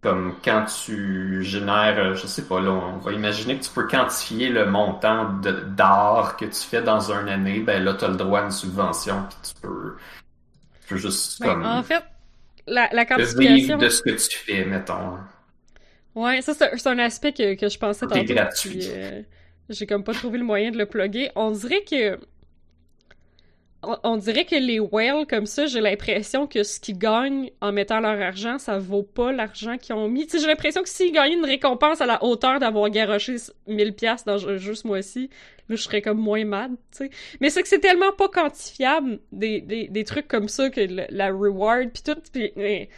comme 0.01 0.35
quand 0.43 0.65
tu 0.85 1.43
génères, 1.43 1.97
euh, 1.99 2.15
je 2.15 2.27
sais 2.27 2.47
pas, 2.47 2.61
là, 2.61 2.71
on 2.71 2.97
va 2.99 3.11
imaginer 3.11 3.57
que 3.57 3.63
tu 3.65 3.71
peux 3.71 3.87
quantifier 3.87 4.49
le 4.49 4.65
montant 4.67 5.33
d'art 5.33 6.37
que 6.37 6.45
tu 6.45 6.61
fais 6.61 6.81
dans 6.81 7.11
une 7.11 7.27
année, 7.27 7.59
ben 7.59 7.83
là, 7.83 7.93
tu 7.95 8.05
as 8.05 8.09
le 8.09 8.15
droit 8.15 8.41
à 8.41 8.43
une 8.45 8.51
subvention, 8.51 9.25
puis 9.29 9.37
tu 9.43 9.61
peux, 9.61 9.95
tu 10.81 10.87
peux 10.89 10.97
juste 10.97 11.41
Ben, 11.41 11.47
comme 11.47 11.65
en 11.65 11.83
fait, 11.83 12.03
la, 12.67 12.87
la 12.93 13.05
quantification... 13.05 13.77
de 13.77 13.89
ce 13.89 14.01
que 14.03 14.11
tu 14.11 14.37
fais, 14.37 14.63
mettons. 14.65 15.17
Ouais, 16.15 16.41
ça 16.41 16.53
c'est 16.53 16.87
un 16.87 16.99
aspect 16.99 17.33
que, 17.33 17.55
que 17.55 17.67
je 17.67 17.77
pensais 17.77 18.07
tantôt. 18.07 18.33
gratuit. 18.33 18.87
euh, 18.89 19.21
J'ai 19.69 19.87
comme 19.87 20.03
pas 20.03 20.13
trouvé 20.13 20.37
le 20.37 20.45
moyen 20.45 20.71
de 20.71 20.77
le 20.77 20.85
plugger. 20.85 21.31
On 21.35 21.51
dirait 21.51 21.83
que 21.83 22.19
on, 23.87 23.97
on 24.13 24.17
dirait 24.17 24.45
que 24.45 24.55
les 24.55 24.79
whales 24.79 25.25
comme 25.27 25.45
ça, 25.45 25.65
j'ai 25.65 25.81
l'impression 25.81 26.47
que 26.47 26.63
ce 26.63 26.79
qu'ils 26.79 26.97
gagnent 26.97 27.49
en 27.61 27.71
mettant 27.71 27.99
leur 27.99 28.19
argent, 28.21 28.57
ça 28.59 28.77
vaut 28.79 29.03
pas 29.03 29.31
l'argent 29.31 29.77
qu'ils 29.77 29.95
ont 29.95 30.07
mis. 30.07 30.27
J'ai 30.31 30.45
l'impression 30.47 30.81
que 30.83 30.89
s'ils 30.89 31.11
gagnaient 31.11 31.35
une 31.35 31.45
récompense 31.45 32.01
à 32.01 32.05
la 32.05 32.23
hauteur 32.23 32.59
d'avoir 32.59 32.89
garoché 32.89 33.35
1000 33.67 33.93
pièces 33.93 34.25
dans 34.25 34.47
un 34.47 34.57
jeu 34.57 34.75
ce 34.75 34.87
mois-ci, 34.87 35.29
là 35.69 35.75
je 35.75 35.81
serais 35.81 36.01
comme 36.01 36.19
moins 36.19 36.45
mad, 36.45 36.71
tu 36.91 36.97
sais. 37.05 37.09
Mais 37.41 37.49
c'est 37.49 37.61
que 37.61 37.67
c'est 37.67 37.79
tellement 37.79 38.11
pas 38.11 38.27
quantifiable 38.29 39.19
des, 39.31 39.61
des, 39.61 39.87
des 39.87 40.03
trucs 40.03 40.27
comme 40.27 40.47
ça 40.49 40.69
que 40.69 40.81
le- 40.81 41.05
la 41.09 41.27
reward 41.31 41.89
puis 41.91 42.03
tout 42.03 42.19
mais- 42.35 42.53
mais- 42.55 42.89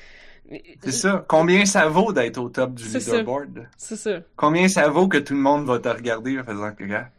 C'est 0.82 0.91
ça. 0.93 1.26
Combien 1.28 1.65
ça 1.65 1.89
vaut 1.89 2.13
d'être 2.13 2.38
au 2.38 2.47
top 2.47 2.73
du 2.73 2.86
leaderboard? 3.17 3.67
C'est 3.76 3.97
ça. 3.97 4.19
Combien 4.38 4.69
ça 4.69 4.88
vaut 4.88 5.10
que 5.10 5.17
tout 5.17 5.34
le 5.34 5.39
monde 5.41 5.65
va 5.65 5.80
te 5.80 5.89
regarder 5.89 6.39
en 6.39 6.43
faisant 6.45 6.71
que, 6.71 6.86
gars, 6.86 7.10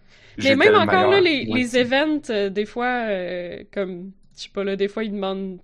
Mais 0.45 0.57
même 0.57 0.75
encore 0.75 1.11
là, 1.11 1.21
les, 1.21 1.45
les 1.45 1.77
events, 1.77 2.21
euh, 2.31 2.49
des 2.51 2.67
fois, 2.67 2.87
euh, 3.09 3.59
comme, 3.73 4.13
je 4.37 4.43
sais 4.45 4.49
pas 4.53 4.65
là, 4.65 4.77
des 4.77 4.89
fois 4.89 5.05
ils 5.05 5.13
demandent 5.13 5.59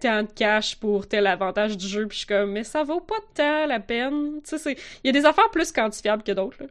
tant 0.00 0.22
de 0.22 0.28
cash 0.34 0.76
pour 0.76 1.06
tel 1.08 1.26
avantage 1.26 1.76
du 1.76 1.86
jeu, 1.86 2.06
puis 2.06 2.14
je 2.16 2.18
suis 2.20 2.26
comme, 2.26 2.52
mais 2.52 2.64
ça 2.64 2.82
vaut 2.84 3.00
pas 3.00 3.14
tant 3.34 3.66
la 3.66 3.80
peine. 3.80 4.40
Tu 4.42 4.50
sais, 4.50 4.58
c'est- 4.58 4.76
il 5.02 5.06
y 5.06 5.10
a 5.10 5.12
des 5.18 5.24
affaires 5.26 5.50
plus 5.50 5.72
quantifiables 5.72 6.22
que 6.22 6.32
d'autres, 6.32 6.56
là. 6.60 6.66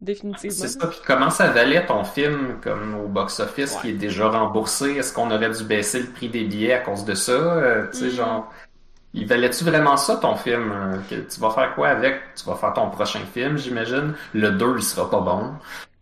Définitivement. 0.00 0.54
C'est 0.56 0.68
ça, 0.68 0.86
puis 0.86 1.00
comment 1.04 1.28
ça 1.30 1.48
valait 1.48 1.84
ton 1.84 2.04
film 2.04 2.58
comme 2.62 2.94
au 2.94 3.08
box-office 3.08 3.76
qui 3.82 3.90
est 3.90 3.92
déjà 3.94 4.28
remboursé? 4.28 4.92
Est-ce 4.92 5.12
qu'on 5.12 5.28
aurait 5.32 5.50
dû 5.50 5.64
baisser 5.64 5.98
le 6.00 6.06
prix 6.06 6.28
des 6.28 6.44
billets 6.44 6.74
à 6.74 6.78
cause 6.78 7.04
de 7.04 7.14
ça? 7.14 7.32
Euh, 7.32 7.86
tu 7.90 7.98
sais, 7.98 8.06
Mm. 8.06 8.10
genre, 8.10 8.52
il 9.12 9.26
valait-tu 9.26 9.64
vraiment 9.64 9.96
ça 9.96 10.14
ton 10.16 10.36
film? 10.36 10.70
Euh, 10.72 10.98
que 11.10 11.16
tu 11.28 11.40
vas 11.40 11.50
faire 11.50 11.74
quoi 11.74 11.88
avec? 11.88 12.20
Tu 12.36 12.44
vas 12.44 12.54
faire 12.54 12.74
ton 12.74 12.90
prochain 12.90 13.20
film, 13.34 13.58
j'imagine. 13.58 14.14
Le 14.34 14.50
2, 14.52 14.74
il 14.76 14.82
sera 14.84 15.10
pas 15.10 15.20
bon. 15.20 15.54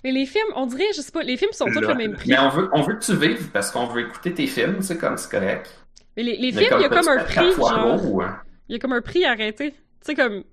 Mais 0.07 0.13
les 0.13 0.25
films, 0.25 0.47
on 0.55 0.67
dirait, 0.67 0.85
je 0.97 1.01
sais 1.01 1.11
pas, 1.11 1.25
les 1.25 1.37
films 1.37 1.51
sont 1.51 1.65
tous 1.67 1.81
le 1.81 1.93
même 1.97 2.15
prix. 2.15 2.29
Mais 2.31 2.39
on 2.39 2.49
veut, 2.49 2.69
on 2.73 2.83
veut 2.83 2.95
que 2.95 3.05
tu 3.05 3.17
vives 3.17 3.51
parce 3.51 3.73
qu'on 3.73 3.87
veut 3.87 4.03
écouter 4.03 4.33
tes 4.33 4.47
films, 4.47 4.81
c'est 4.81 4.99
comme 4.99 5.17
c'est 5.17 5.29
correct. 5.29 5.69
Mais 6.17 6.23
les, 6.23 6.37
les 6.37 6.53
Mais 6.53 6.63
films, 6.63 6.79
il 6.79 6.83
y 6.83 6.85
a 6.85 6.89
comme 6.89 7.09
un 7.09 7.25
prix, 7.25 7.53
genre, 7.53 7.97
gros, 7.97 8.23
hein? 8.23 8.41
il 8.69 8.75
y 8.75 8.77
a 8.77 8.79
comme 8.79 8.93
un 8.93 9.01
prix 9.03 9.25
arrêté. 9.25 9.73
Tu 9.73 9.77
sais, 10.03 10.15
comme, 10.15 10.45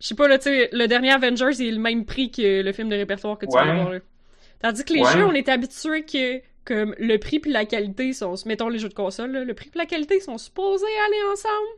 je 0.00 0.06
sais 0.06 0.14
pas, 0.14 0.28
là, 0.28 0.38
tu 0.38 0.44
sais, 0.44 0.70
le 0.72 0.86
dernier 0.86 1.10
Avengers, 1.12 1.50
il 1.58 1.66
est 1.66 1.72
le 1.72 1.78
même 1.78 2.06
prix 2.06 2.30
que 2.30 2.62
le 2.62 2.72
film 2.72 2.88
de 2.88 2.96
répertoire 2.96 3.36
que 3.36 3.44
tu 3.44 3.54
Ouais. 3.54 3.62
vas 3.66 3.70
avoir, 3.72 3.90
là. 3.92 3.98
Tandis 4.62 4.82
que 4.82 4.94
les 4.94 5.00
Ouais. 5.02 5.12
jeux, 5.12 5.24
on 5.26 5.32
est 5.34 5.50
habitué 5.50 6.06
que, 6.06 6.40
comme, 6.64 6.94
le 6.98 7.18
prix 7.18 7.38
puis 7.38 7.52
la 7.52 7.66
qualité 7.66 8.14
sont, 8.14 8.34
mettons 8.46 8.70
les 8.70 8.78
jeux 8.78 8.88
de 8.88 8.94
console, 8.94 9.30
là, 9.32 9.44
le 9.44 9.52
prix 9.52 9.68
puis 9.68 9.78
la 9.78 9.84
qualité 9.84 10.20
sont 10.20 10.38
supposés 10.38 10.86
aller 11.06 11.20
ensemble. 11.30 11.68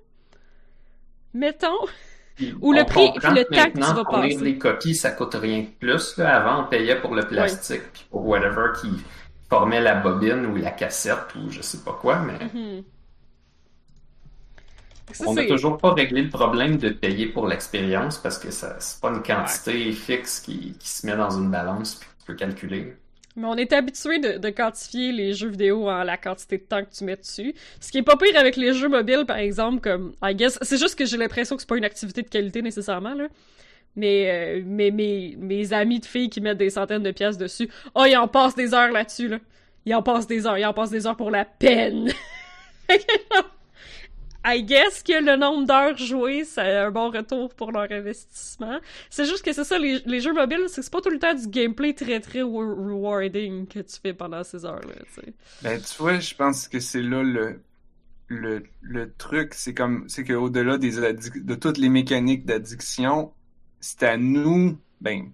Mettons. 1.34 1.86
Ou 2.60 2.72
le 2.72 2.84
prix, 2.84 3.12
puis 3.18 3.32
le 3.32 3.44
temps 3.44 3.66
que 3.70 3.78
tu 3.78 3.80
maintenant, 3.80 3.94
vas 3.94 4.04
fournir 4.04 4.38
passer. 4.38 4.44
des 4.44 4.58
copies, 4.58 4.94
ça 4.94 5.10
coûte 5.10 5.34
rien 5.34 5.60
de 5.62 5.66
plus. 5.66 6.16
Là. 6.18 6.36
Avant, 6.36 6.64
on 6.64 6.68
payait 6.68 7.00
pour 7.00 7.14
le 7.14 7.26
plastique, 7.26 7.82
puis 7.92 8.06
pour 8.10 8.26
whatever 8.26 8.72
qui 8.80 8.90
formait 9.48 9.80
la 9.80 9.94
bobine 9.94 10.46
ou 10.46 10.56
la 10.56 10.70
cassette 10.72 11.34
ou 11.36 11.50
je 11.50 11.62
sais 11.62 11.78
pas 11.84 11.92
quoi, 12.00 12.18
mais 12.20 12.38
Mhm. 12.54 12.84
Ça, 15.12 15.24
on 15.28 15.34
n'a 15.34 15.46
toujours 15.46 15.78
pas 15.78 15.92
réglé 15.94 16.22
le 16.22 16.30
problème 16.30 16.78
de 16.78 16.88
payer 16.90 17.26
pour 17.28 17.46
l'expérience 17.46 18.18
parce 18.18 18.38
que 18.38 18.50
ça 18.50 18.76
c'est 18.80 19.00
pas 19.00 19.10
une 19.10 19.22
quantité 19.22 19.92
fixe 19.92 20.40
qui, 20.40 20.76
qui 20.78 20.88
se 20.88 21.06
met 21.06 21.16
dans 21.16 21.30
une 21.30 21.50
balance 21.50 21.94
puis 21.96 22.08
tu 22.18 22.26
peux 22.26 22.34
calculer. 22.34 22.96
Mais 23.36 23.46
on 23.46 23.54
est 23.56 23.72
habitué 23.72 24.18
de, 24.18 24.38
de 24.38 24.48
quantifier 24.48 25.12
les 25.12 25.34
jeux 25.34 25.50
vidéo 25.50 25.90
en 25.90 26.02
la 26.04 26.16
quantité 26.16 26.56
de 26.56 26.62
temps 26.62 26.82
que 26.82 26.90
tu 26.90 27.04
mets 27.04 27.16
dessus. 27.16 27.54
Ce 27.80 27.92
qui 27.92 27.98
est 27.98 28.02
pas 28.02 28.16
pire 28.16 28.38
avec 28.38 28.56
les 28.56 28.72
jeux 28.72 28.88
mobiles, 28.88 29.24
par 29.26 29.36
exemple, 29.36 29.80
comme, 29.80 30.14
I 30.22 30.34
guess, 30.34 30.58
c'est 30.62 30.78
juste 30.78 30.98
que 30.98 31.04
j'ai 31.04 31.18
l'impression 31.18 31.54
que 31.56 31.62
c'est 31.62 31.68
pas 31.68 31.76
une 31.76 31.84
activité 31.84 32.22
de 32.22 32.28
qualité 32.28 32.62
nécessairement, 32.62 33.14
là. 33.14 33.28
Mais, 33.94 34.30
euh, 34.30 34.62
mais 34.64 34.90
mes, 34.90 35.36
mes 35.38 35.72
amis 35.72 36.00
de 36.00 36.06
filles 36.06 36.28
qui 36.28 36.40
mettent 36.40 36.58
des 36.58 36.70
centaines 36.70 37.02
de 37.02 37.12
pièces 37.12 37.38
dessus, 37.38 37.68
oh, 37.94 38.04
ils 38.06 38.16
en 38.16 38.28
passent 38.28 38.54
des 38.54 38.74
heures 38.74 38.92
là-dessus, 38.92 39.28
là. 39.28 39.38
Ils 39.84 39.94
en 39.94 40.02
passent 40.02 40.26
des 40.26 40.46
heures, 40.46 40.58
ils 40.58 40.66
en 40.66 40.74
passent 40.74 40.90
des 40.90 41.06
heures 41.06 41.16
pour 41.16 41.30
la 41.30 41.44
peine. 41.44 42.10
I 44.48 44.62
guess 44.62 45.02
que 45.02 45.12
le 45.24 45.36
nombre 45.36 45.66
d'heures 45.66 45.96
jouées, 45.98 46.44
c'est 46.44 46.60
un 46.76 46.90
bon 46.92 47.10
retour 47.10 47.52
pour 47.54 47.72
leur 47.72 47.90
investissement. 47.90 48.78
C'est 49.10 49.24
juste 49.24 49.44
que 49.44 49.52
c'est 49.52 49.64
ça, 49.64 49.78
les, 49.78 49.98
les 50.06 50.20
jeux 50.20 50.32
mobiles, 50.32 50.66
c'est 50.68 50.88
pas 50.90 51.00
tout 51.00 51.10
le 51.10 51.18
temps 51.18 51.34
du 51.34 51.48
gameplay 51.48 51.94
très 51.94 52.20
très 52.20 52.40
re- 52.42 52.74
rewarding 52.90 53.66
que 53.66 53.80
tu 53.80 53.96
fais 54.00 54.14
pendant 54.14 54.44
ces 54.44 54.64
heures-là. 54.64 54.94
Ben, 55.62 55.80
tu 55.80 55.96
vois, 55.98 56.18
je 56.20 56.34
pense 56.34 56.68
que 56.68 56.80
c'est 56.80 57.02
là 57.02 57.22
le, 57.22 57.64
le, 58.28 58.64
le 58.82 59.14
truc, 59.14 59.54
c'est 59.54 59.74
comme, 59.74 60.08
c'est 60.08 60.24
qu'au-delà 60.24 60.78
des 60.78 60.92
de 61.00 61.54
toutes 61.54 61.78
les 61.78 61.88
mécaniques 61.90 62.44
d'addiction, 62.46 63.34
c'est 63.80 64.02
à 64.04 64.16
nous, 64.16 64.78
ben, 65.00 65.30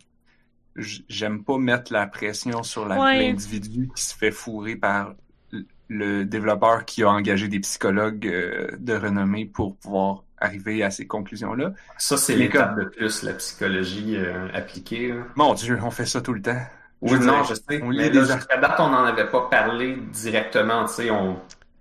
j'aime 0.77 1.45
pas 1.45 1.59
mettre 1.59 1.93
la 1.93 2.07
pression 2.07 2.63
sur 2.63 2.87
Ouais. 2.89 3.19
l'individu 3.19 3.91
qui 3.95 4.03
se 4.03 4.15
fait 4.17 4.31
fourrer 4.33 4.77
par 4.77 5.15
le 5.89 6.25
développeur 6.25 6.85
qui 6.85 7.03
a 7.03 7.11
engagé 7.11 7.49
des 7.49 7.61
psychologues 7.61 8.27
euh, 8.27 8.69
de 8.79 8.95
renommée 8.95 9.45
pour 9.47 9.77
pouvoir 9.77 10.25
arriver 10.39 10.83
à 10.83 10.91
ces 10.91 11.07
conclusions-là. 11.07 11.73
Ça, 11.99 12.17
c'est 12.17 12.35
l'étape 12.37 12.77
de 12.79 12.85
plus, 12.85 13.23
la 13.23 13.35
psychologie 13.35 14.17
euh, 14.17 14.49
appliquée. 14.55 15.09
là. 15.09 15.23
Mon 15.37 15.55
Dieu, 15.55 15.79
on 15.83 15.91
fait 15.91 16.07
ça 16.07 16.21
tout 16.21 16.33
le 16.33 16.43
temps. 16.43 16.61
Oui, 17.01 17.11
Je 17.11 17.17
non, 17.17 17.43
dire, 17.43 17.45
je 17.45 17.55
sais. 17.55 17.83
on 17.83 17.89
mais 17.89 18.11
là, 18.11 18.25
jusqu'à 18.37 18.57
date, 18.57 18.77
on 18.79 18.89
n'en 18.89 19.05
avait 19.05 19.27
pas 19.29 19.49
parlé 19.51 19.97
directement. 20.13 20.85
Tu 20.87 20.93
sais, 20.95 21.11
on, 21.11 21.37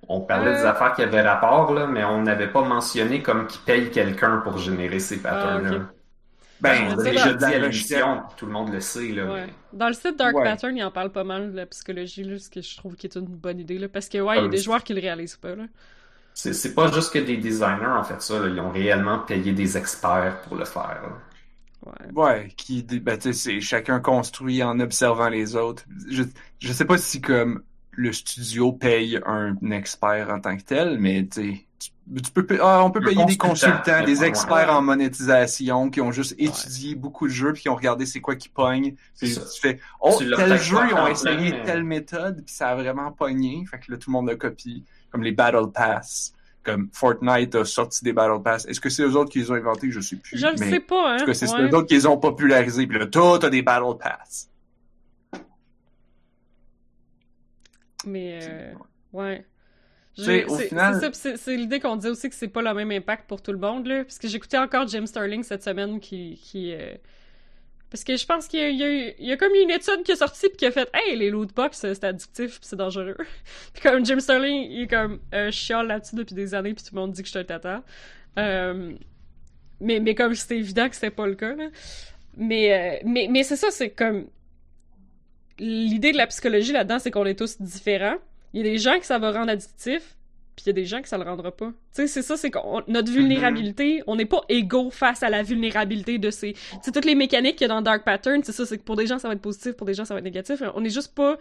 on 0.08 0.22
parlait 0.22 0.54
des 0.54 0.62
Euh. 0.62 0.70
affaires 0.72 0.94
qui 0.94 1.04
avaient 1.04 1.22
rapport, 1.22 1.74
là, 1.74 1.88
mais 1.88 2.04
on 2.04 2.22
n'avait 2.24 2.52
pas 2.52 2.64
mentionné 2.64 3.22
comme 3.22 3.48
qui 3.48 3.60
paye 3.60 3.90
quelqu'un 3.92 4.38
pour 4.38 4.58
générer 4.58 5.00
ces 5.00 5.22
patterns-là. 5.22 5.80
Ah. 5.84 5.94
Ben, 6.62 6.88
on 6.92 6.98
tu 6.98 7.04
sais, 7.04 7.12
l'a 7.12 7.12
déjà 7.12 7.34
dit 7.34 7.46
à 7.46 7.60
l'émission, 7.60 8.22
tout 8.38 8.46
le 8.46 8.52
monde 8.52 8.72
le 8.72 8.80
sait. 8.80 9.08
Là, 9.10 9.32
Ouais. 9.32 9.46
mais- 9.48 9.54
Dans 9.74 9.88
le 9.88 9.94
site 9.94 10.16
Dark 10.18 10.36
Ouais. 10.36 10.44
Pattern, 10.44 10.76
il 10.78 10.84
en 10.84 10.92
parle 10.92 11.12
pas 11.12 11.24
mal 11.24 11.52
de 11.52 11.58
la 11.58 11.66
psychologie, 11.66 12.24
là, 12.24 12.38
ce 12.38 12.50
que 12.50 12.62
je 12.62 12.78
trouve 12.78 12.96
qui 12.96 13.08
est 13.08 13.16
une 13.16 13.26
bonne 13.26 13.60
idée, 13.60 13.78
là, 13.80 13.88
parce 13.90 14.08
que, 14.10 14.20
ouais, 14.20 14.36
il 14.38 14.40
y 14.42 14.44
a 14.44 14.46
Ah, 14.46 14.50
des 14.50 14.58
joueurs 14.58 14.84
qui 14.84 14.94
le 14.94 15.02
réalisent 15.02 15.38
pas, 15.38 15.56
là. 15.56 15.64
C'est 16.34 16.54
c'est 16.54 16.74
pas 16.74 16.90
juste 16.92 17.12
que 17.12 17.20
des 17.20 17.36
designers 17.38 17.88
ont 18.00 18.04
fait 18.04 18.22
ça. 18.22 18.40
là. 18.40 18.48
Ils 18.48 18.60
ont 18.60 18.70
réellement 18.72 19.20
payé 19.20 19.52
des 19.54 19.78
experts 19.78 20.42
pour 20.44 20.56
le 20.56 20.64
faire. 20.66 21.02
là. 21.04 21.18
Ouais. 21.84 22.12
Ouais, 22.14 22.48
qui, 22.56 22.84
ben, 22.84 23.18
tu 23.18 23.34
sais, 23.34 23.34
c'est 23.34 23.60
chacun 23.60 24.00
construit 24.00 24.62
en 24.64 24.80
observant 24.80 25.30
les 25.30 25.56
autres. 25.56 25.84
Je, 26.10 26.24
je 26.60 26.72
sais 26.74 26.86
pas 26.86 26.98
si 27.00 27.22
comme 27.22 27.64
le 27.92 28.14
studio 28.14 28.72
paye 28.72 29.20
un 29.26 29.56
expert 29.72 30.30
en 30.30 30.40
tant 30.40 30.56
que 30.58 30.62
tel, 30.64 31.00
mais 31.00 31.26
tu 31.28 31.42
sais, 31.56 31.66
tu, 32.24 32.32
peux, 32.32 32.46
ah, 32.62 32.84
on 32.84 32.92
peut 32.92 33.00
Le 33.00 33.06
payer 33.10 33.26
des 33.26 33.38
consultant, 33.38 33.78
consultants, 33.78 34.04
des 34.06 34.24
experts 34.24 34.74
en 34.74 34.82
monétisation 34.82 35.90
qui 35.90 36.02
ont 36.02 36.12
juste 36.12 36.36
étudié 36.38 36.96
beaucoup 36.96 37.28
de 37.28 37.32
jeux 37.32 37.54
puis 37.54 37.64
qui 37.64 37.70
ont 37.70 37.76
regardé 37.76 38.06
c'est 38.06 38.22
quoi 38.22 38.36
qui 38.36 38.50
pogne. 38.50 38.96
C'est 39.14 39.28
Puis 39.28 39.36
tu 39.36 39.62
fais, 39.62 39.80
oh, 40.02 40.16
Tu 40.18 40.30
tel 40.36 40.58
jeu, 40.60 40.78
ils 40.90 40.94
ont 40.96 41.08
essayé 41.08 41.52
mais- 41.52 41.64
telle 41.64 41.84
méthode 41.84 42.44
puis 42.46 42.54
ça 42.54 42.70
a 42.70 42.76
vraiment 42.76 43.12
pogné. 43.12 43.64
Fait 43.70 43.80
que 43.80 43.92
là, 43.92 43.98
tout 43.98 44.10
le 44.10 44.14
monde 44.14 44.30
le 44.30 44.36
copie. 44.36 44.84
Comme 45.10 45.24
les 45.24 45.32
Battle 45.32 45.72
Pass. 45.74 46.34
Comme 46.64 46.90
Fortnite 46.94 47.56
a 47.56 47.66
sorti 47.66 48.04
des 48.04 48.14
Battle 48.14 48.42
Pass. 48.44 48.66
Est-ce 48.66 48.80
que 48.80 48.90
c'est 48.90 49.04
eux 49.04 49.16
autres 49.16 49.32
qui 49.32 49.40
les 49.40 49.50
ont 49.52 49.56
inventés? 49.56 49.90
Je 49.92 50.00
sais 50.00 50.16
plus. 50.16 50.38
Je 50.38 50.48
mais... 50.60 50.70
sais 50.70 50.80
pas, 50.80 51.14
hein. 51.14 51.18
Tout 51.18 51.26
cas, 51.26 51.34
c'est 51.34 51.52
ouais. 51.52 51.62
eux 51.64 51.76
autres 51.76 51.88
qui 51.88 51.96
les 51.96 52.06
ont 52.06 52.18
popularisés. 52.18 52.86
Puis 52.88 53.00
là, 53.00 53.08
toi, 53.08 53.40
t'as 53.40 53.50
des 53.50 53.62
Battle 53.62 53.98
Pass. 54.00 54.50
Mais, 58.06 58.40
euh, 58.44 58.74
ouais. 59.14 59.40
Tu 59.40 59.44
sais, 59.44 59.46
J'ai- 59.46 59.46
au 59.46 60.01
C'est 60.18 60.68
final- 60.68 61.00
l'idée 61.48 61.80
qu'on 61.80 61.96
disait 61.96 62.10
aussi 62.10 62.30
que 62.30 62.36
c'est 62.36 62.48
pas 62.50 62.62
le 62.62 62.74
même 62.74 62.92
impact 62.92 63.28
pour 63.28 63.42
tout 63.42 63.52
le 63.52 63.58
monde, 63.58 63.88
là. 63.88 64.04
Parce 64.04 64.20
que 64.20 64.28
j'écoutais 64.28 64.58
encore 64.58 64.88
Jim 64.88 65.06
Sterling 65.06 65.44
cette 65.44 65.64
semaine 65.64 66.00
qui. 66.00 66.40
qui 66.44 66.74
euh, 66.74 66.96
Parce 67.90 68.04
que 68.04 68.16
je 68.18 68.26
pense 68.26 68.48
qu'il 68.48 68.60
y, 68.60 68.84
a- 68.84 68.90
y, 68.90 69.16
y 69.20 69.38
comme 69.38 69.54
une 69.56 69.72
étude 69.72 70.04
qui 70.04 70.12
est 70.12 70.16
sortie 70.18 70.48
puis 70.50 70.58
qui 70.58 70.66
a 70.66 70.72
fait 70.72 70.90
Hey, 70.94 71.16
les 71.16 71.30
loot 71.30 71.54
box, 71.56 71.84
euh, 71.86 71.94
c'est 71.94 72.04
addictif 72.04 72.60
puis 72.60 72.68
c'est 72.70 72.76
dangereux. 72.76 73.16
puis 73.74 73.82
comme 73.84 74.06
Jim 74.06 74.20
Sterling, 74.20 74.70
il 74.70 74.82
est 74.84 74.88
comme 74.88 75.20
euh, 75.34 75.50
chiale 75.52 75.88
là-dessus 75.88 76.16
depuis 76.16 76.36
des 76.36 76.54
années 76.54 76.74
puis 76.74 76.84
tout 76.84 76.94
le 76.94 77.00
monde 77.02 77.12
dit 77.14 77.22
que 77.22 77.28
je 77.28 77.32
suis 77.32 77.40
un 77.40 77.44
tata. 77.46 77.84
Euh, 78.38 78.94
mais, 79.80 80.00
mais 80.00 80.14
comme 80.14 80.36
c'était 80.36 80.58
évident 80.58 80.88
que 80.90 80.96
c'était 80.96 81.10
pas 81.10 81.26
le 81.28 81.36
cas, 81.36 81.56
là. 81.56 81.70
Mais, 82.38 82.74
euh, 82.74 83.02
mais, 83.06 83.28
mais 83.30 83.44
c'est 83.44 83.56
ça, 83.58 83.72
c'est 83.72 83.90
comme. 83.90 84.28
L'idée 85.60 86.12
de 86.12 86.18
la 86.18 86.28
psychologie 86.28 86.72
là-dedans, 86.72 86.98
c'est 87.00 87.12
qu'on 87.12 87.26
est 87.26 87.38
tous 87.38 87.62
différents. 87.62 88.18
Il 88.54 88.66
y 88.66 88.68
a 88.68 88.72
des 88.72 88.78
gens 88.78 89.00
que 89.00 89.06
ça 89.06 89.18
va 89.20 89.32
rendre 89.32 89.50
addictif, 89.52 90.16
puis 90.56 90.64
il 90.66 90.68
y 90.68 90.70
a 90.72 90.74
des 90.74 90.86
gens 90.86 91.02
que 91.02 91.08
ça 91.08 91.18
le 91.18 91.24
rendra 91.24 91.52
pas. 91.52 91.68
Tu 91.68 91.74
sais, 91.94 92.08
c'est 92.08 92.22
ça, 92.22 92.36
c'est 92.38 92.52
notre 92.88 93.12
vulnérabilité, 93.12 94.04
on 94.08 94.16
n'est 94.16 94.26
pas 94.26 94.42
égaux 94.50 94.90
face 94.92 95.24
à 95.24 95.30
la 95.30 95.44
vulnérabilité 95.44 96.18
de 96.18 96.30
ces. 96.30 96.54
Tu 96.54 96.60
sais, 96.82 96.92
toutes 96.92 97.06
les 97.06 97.16
mécaniques 97.16 97.56
qu'il 97.56 97.68
y 97.68 97.72
a 97.72 97.74
dans 97.74 97.82
Dark 97.82 98.04
Pattern, 98.04 98.42
c'est 98.44 98.52
ça, 98.52 98.66
c'est 98.66 98.78
que 98.78 98.84
pour 98.84 98.96
des 98.98 99.08
gens 99.08 99.18
ça 99.20 99.28
va 99.28 99.34
être 99.34 99.42
positif, 99.42 99.74
pour 99.74 99.88
des 99.88 99.94
gens 99.94 100.06
ça 100.06 100.14
va 100.14 100.20
être 100.20 100.26
négatif. 100.26 100.62
On 100.76 100.84
est 100.84 100.90
juste 100.90 101.16
pas 101.16 101.38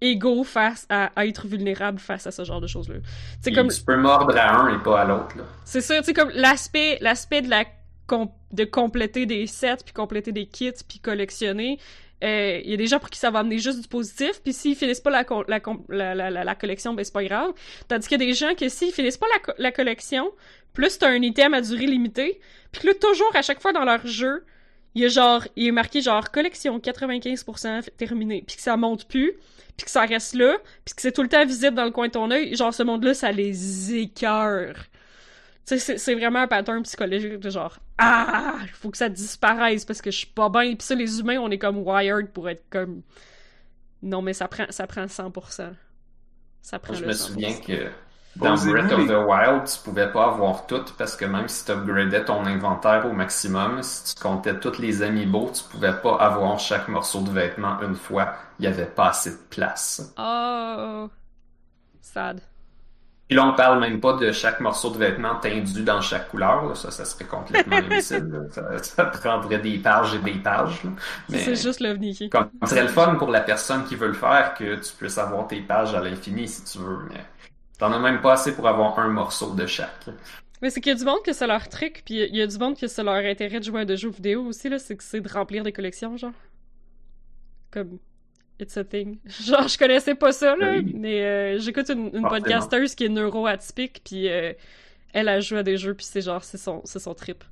égaux 0.00 0.44
face 0.44 0.86
à, 0.88 1.10
à 1.16 1.26
être 1.26 1.46
vulnérable 1.46 1.98
face 1.98 2.26
à 2.26 2.30
ce 2.30 2.44
genre 2.44 2.60
de 2.60 2.66
choses-là. 2.68 2.96
C'est 3.40 3.50
Puis 3.50 3.54
comme 3.54 3.68
Tu 3.68 3.82
peux 3.82 3.96
mordre 3.96 4.36
à 4.36 4.60
un 4.62 4.74
et 4.78 4.82
pas 4.82 5.00
à 5.00 5.04
l'autre. 5.04 5.36
là. 5.36 5.44
c'est 5.64 5.80
ça, 5.80 5.98
tu 5.98 6.04
sais, 6.04 6.12
comme 6.12 6.30
l'aspect, 6.34 6.98
l'aspect 7.00 7.42
de 7.42 7.50
la 7.50 7.64
com- 8.06 8.30
de 8.52 8.64
compléter 8.64 9.26
des 9.26 9.46
sets, 9.46 9.78
puis 9.84 9.92
compléter 9.92 10.30
des 10.32 10.46
kits, 10.46 10.70
puis 10.88 10.98
collectionner. 11.00 11.78
Euh, 12.24 12.60
Il 12.64 12.70
y 12.70 12.74
a 12.74 12.76
des 12.76 12.86
gens 12.86 12.98
pour 12.98 13.10
qui 13.10 13.18
ça 13.18 13.30
va 13.30 13.40
amener 13.40 13.58
juste 13.58 13.80
du 13.80 13.88
positif, 13.88 14.40
puis 14.42 14.52
s'ils 14.52 14.76
finissent 14.76 15.00
pas 15.00 15.10
la, 15.10 15.24
collection, 16.54 16.94
ben 16.94 17.04
c'est 17.04 17.12
pas 17.12 17.24
grave. 17.24 17.52
Tandis 17.88 18.08
qu'il 18.08 18.20
y 18.20 18.22
a 18.22 18.26
des 18.26 18.34
gens 18.34 18.54
que 18.54 18.68
s'ils 18.68 18.92
finissent 18.92 19.16
pas 19.18 19.26
la, 19.32 19.38
co- 19.38 19.52
la 19.58 19.72
collection, 19.72 20.30
plus 20.74 20.98
t'as 20.98 21.08
un 21.08 21.22
item 21.22 21.54
à 21.54 21.60
durée 21.60 21.86
limitée, 21.86 22.40
puis 22.72 22.82
que 22.82 22.86
là, 22.88 22.94
toujours, 22.94 23.34
à 23.34 23.42
chaque 23.42 23.60
fois 23.60 23.72
dans 23.72 23.84
leur 23.84 24.06
jeu, 24.06 24.44
il 24.94 25.02
y 25.02 25.04
a 25.04 25.08
genre, 25.08 25.46
il 25.56 25.66
est 25.68 25.72
marqué 25.72 26.00
genre 26.00 26.30
collection 26.30 26.78
95% 26.78 27.88
terminé, 27.96 28.42
puis 28.46 28.56
que 28.56 28.62
ça 28.62 28.76
monte 28.76 29.06
plus, 29.06 29.32
puis 29.76 29.84
que 29.84 29.90
ça 29.90 30.02
reste 30.02 30.34
là, 30.34 30.56
puis 30.84 30.94
que 30.94 31.02
c'est 31.02 31.12
tout 31.12 31.22
le 31.22 31.28
temps 31.28 31.44
visible 31.44 31.74
dans 31.76 31.84
le 31.84 31.90
coin 31.90 32.08
de 32.08 32.12
ton 32.12 32.30
œil, 32.30 32.56
genre 32.56 32.74
ce 32.74 32.82
monde-là, 32.82 33.14
ça 33.14 33.30
les 33.32 33.94
écœure. 33.94 34.74
C'est- 35.76 36.14
vraiment 36.14 36.40
un 36.40 36.48
pattern 36.48 36.82
psychologique 36.82 37.38
de 37.38 37.50
genre 37.50 37.78
ah, 37.98 38.56
il 38.62 38.68
faut 38.70 38.90
que 38.90 38.96
ça 38.96 39.08
disparaisse 39.08 39.84
parce 39.84 40.00
que 40.00 40.10
je 40.10 40.18
suis 40.18 40.26
pas 40.26 40.48
bien. 40.48 40.74
Puis 40.76 40.86
ça, 40.86 40.94
les 40.94 41.20
humains, 41.20 41.38
on 41.38 41.50
est 41.50 41.58
comme 41.58 41.78
wired 41.78 42.28
pour 42.32 42.48
être 42.48 42.64
comme 42.70 43.02
non, 44.02 44.22
mais 44.22 44.32
ça 44.32 44.48
prend 44.48 44.66
ça 44.70 44.86
prend 44.86 45.08
100%. 45.08 45.74
Ça 46.62 46.78
prend 46.78 46.94
Je 46.94 47.02
le 47.02 47.08
me 47.08 47.12
100%. 47.12 47.14
souviens 47.14 47.54
que 47.60 47.90
dans 48.36 48.56
Breath 48.56 48.92
of 48.92 49.06
the 49.06 49.12
Wild, 49.26 49.64
tu 49.64 49.78
pouvais 49.82 50.10
pas 50.12 50.26
avoir 50.26 50.66
tout 50.66 50.84
parce 50.96 51.16
que 51.16 51.24
même 51.24 51.48
si 51.48 51.64
tu 51.64 51.72
upgradais 51.72 52.24
ton 52.24 52.44
inventaire 52.46 53.06
au 53.06 53.12
maximum, 53.12 53.82
si 53.82 54.14
tu 54.14 54.22
comptais 54.22 54.58
tous 54.60 54.78
les 54.78 55.02
amiibo, 55.02 55.50
tu 55.52 55.64
pouvais 55.64 56.00
pas 56.00 56.16
avoir 56.16 56.58
chaque 56.58 56.88
morceau 56.88 57.22
de 57.22 57.30
vêtement 57.30 57.80
une 57.82 57.96
fois. 57.96 58.34
Il 58.58 58.64
y 58.64 58.68
avait 58.68 58.86
pas 58.86 59.08
assez 59.10 59.30
de 59.32 59.42
place. 59.50 60.14
Oh, 60.18 61.10
sad. 62.00 62.42
Puis 63.28 63.36
là, 63.36 63.46
on 63.46 63.52
parle 63.52 63.78
même 63.78 64.00
pas 64.00 64.14
de 64.14 64.32
chaque 64.32 64.58
morceau 64.60 64.90
de 64.90 64.96
vêtement 64.96 65.34
tendu 65.36 65.82
dans 65.82 66.00
chaque 66.00 66.30
couleur. 66.30 66.64
là. 66.64 66.74
Ça, 66.74 66.90
ça 66.90 67.04
serait 67.04 67.26
complètement 67.26 67.76
impossible. 67.90 68.48
Ça, 68.50 68.82
ça 68.82 69.04
prendrait 69.04 69.58
des 69.58 69.76
pages 69.78 70.14
et 70.14 70.18
des 70.18 70.38
pages. 70.38 70.80
C'est 71.28 71.54
juste 71.54 71.80
le 71.80 71.94
Nicky. 71.94 72.30
comme, 72.30 72.48
ce 72.62 72.70
serait 72.70 72.82
le 72.82 72.88
fun 72.88 73.16
pour 73.16 73.30
la 73.30 73.42
personne 73.42 73.84
qui 73.84 73.96
veut 73.96 74.08
le 74.08 74.14
faire 74.14 74.54
que 74.54 74.76
tu 74.76 74.92
puisses 74.96 75.18
avoir 75.18 75.46
tes 75.46 75.60
pages 75.60 75.94
à 75.94 76.00
l'infini 76.00 76.48
si 76.48 76.64
tu 76.64 76.78
veux. 76.78 77.00
Mais 77.10 77.20
t'en 77.78 77.92
as 77.92 77.98
même 77.98 78.22
pas 78.22 78.32
assez 78.32 78.54
pour 78.54 78.66
avoir 78.66 78.98
un 78.98 79.08
morceau 79.08 79.54
de 79.54 79.66
chaque. 79.66 80.06
Mais 80.62 80.70
c'est 80.70 80.80
qu'il 80.80 80.92
y 80.92 80.94
a 80.94 80.98
du 80.98 81.04
monde 81.04 81.22
que 81.22 81.34
c'est 81.34 81.46
leur 81.46 81.68
truc, 81.68 82.02
puis 82.06 82.22
il 82.22 82.34
y 82.34 82.42
a 82.42 82.46
du 82.46 82.58
monde 82.58 82.78
que 82.78 82.86
c'est 82.86 83.04
leur 83.04 83.14
intérêt 83.14 83.60
de 83.60 83.64
jouer 83.64 83.82
à 83.82 83.84
des 83.84 83.96
jeux 83.96 84.10
vidéo 84.10 84.44
aussi, 84.46 84.70
là, 84.70 84.78
c'est 84.78 84.96
que 84.96 85.04
c'est 85.04 85.20
de 85.20 85.28
remplir 85.28 85.62
des 85.62 85.72
collections, 85.72 86.16
genre. 86.16 86.32
Comme, 87.70 87.98
it's 88.60 88.76
a 88.76 88.84
thing. 88.84 89.18
Genre, 89.26 89.68
je 89.68 89.78
connaissais 89.78 90.14
pas 90.14 90.32
ça, 90.32 90.56
là, 90.56 90.72
Oui. 90.76 90.92
mais 90.96 91.22
euh, 91.22 91.58
j'écoute 91.58 91.88
une, 91.90 92.10
une 92.14 92.28
podcasteuse 92.28 92.94
qui 92.94 93.04
est 93.04 93.08
neuroatypique, 93.08 94.02
puis 94.04 94.28
euh, 94.28 94.52
elle 95.12 95.28
a 95.28 95.40
joué 95.40 95.58
à 95.58 95.62
des 95.62 95.76
jeux, 95.76 95.94
puis 95.94 96.06
c'est 96.06 96.20
genre, 96.20 96.44
c'est 96.44 96.58
son, 96.58 96.82
c'est 96.84 96.98
son 96.98 97.14
trip. 97.14 97.44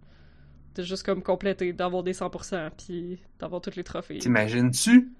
De 0.75 0.83
juste 0.83 1.05
comme 1.07 1.23
compléter, 1.23 1.73
d'avoir 1.73 2.03
des 2.03 2.13
100%, 2.13 2.71
puis 2.77 3.19
d'avoir 3.39 3.61
tous 3.63 3.77
les 3.77 3.85
trophées. 3.85 4.19
T'imagines-tu? 4.19 5.11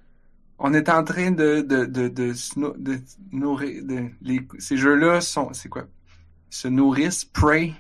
On 0.59 0.73
est 0.75 0.89
en 0.89 1.03
train 1.05 1.31
de, 1.31 1.61
de, 1.63 1.85
de, 1.87 2.09
de, 2.09 2.33
de 2.79 2.99
nourrir, 3.33 3.85
de, 3.85 4.09
les, 4.23 4.41
ces 4.59 4.77
jeux-là 4.77 5.21
sont, 5.21 5.53
c'est 5.53 5.69
quoi? 5.69 5.85
Se 6.51 6.69
nourrissent, 6.69 7.25
prey. 7.25 7.73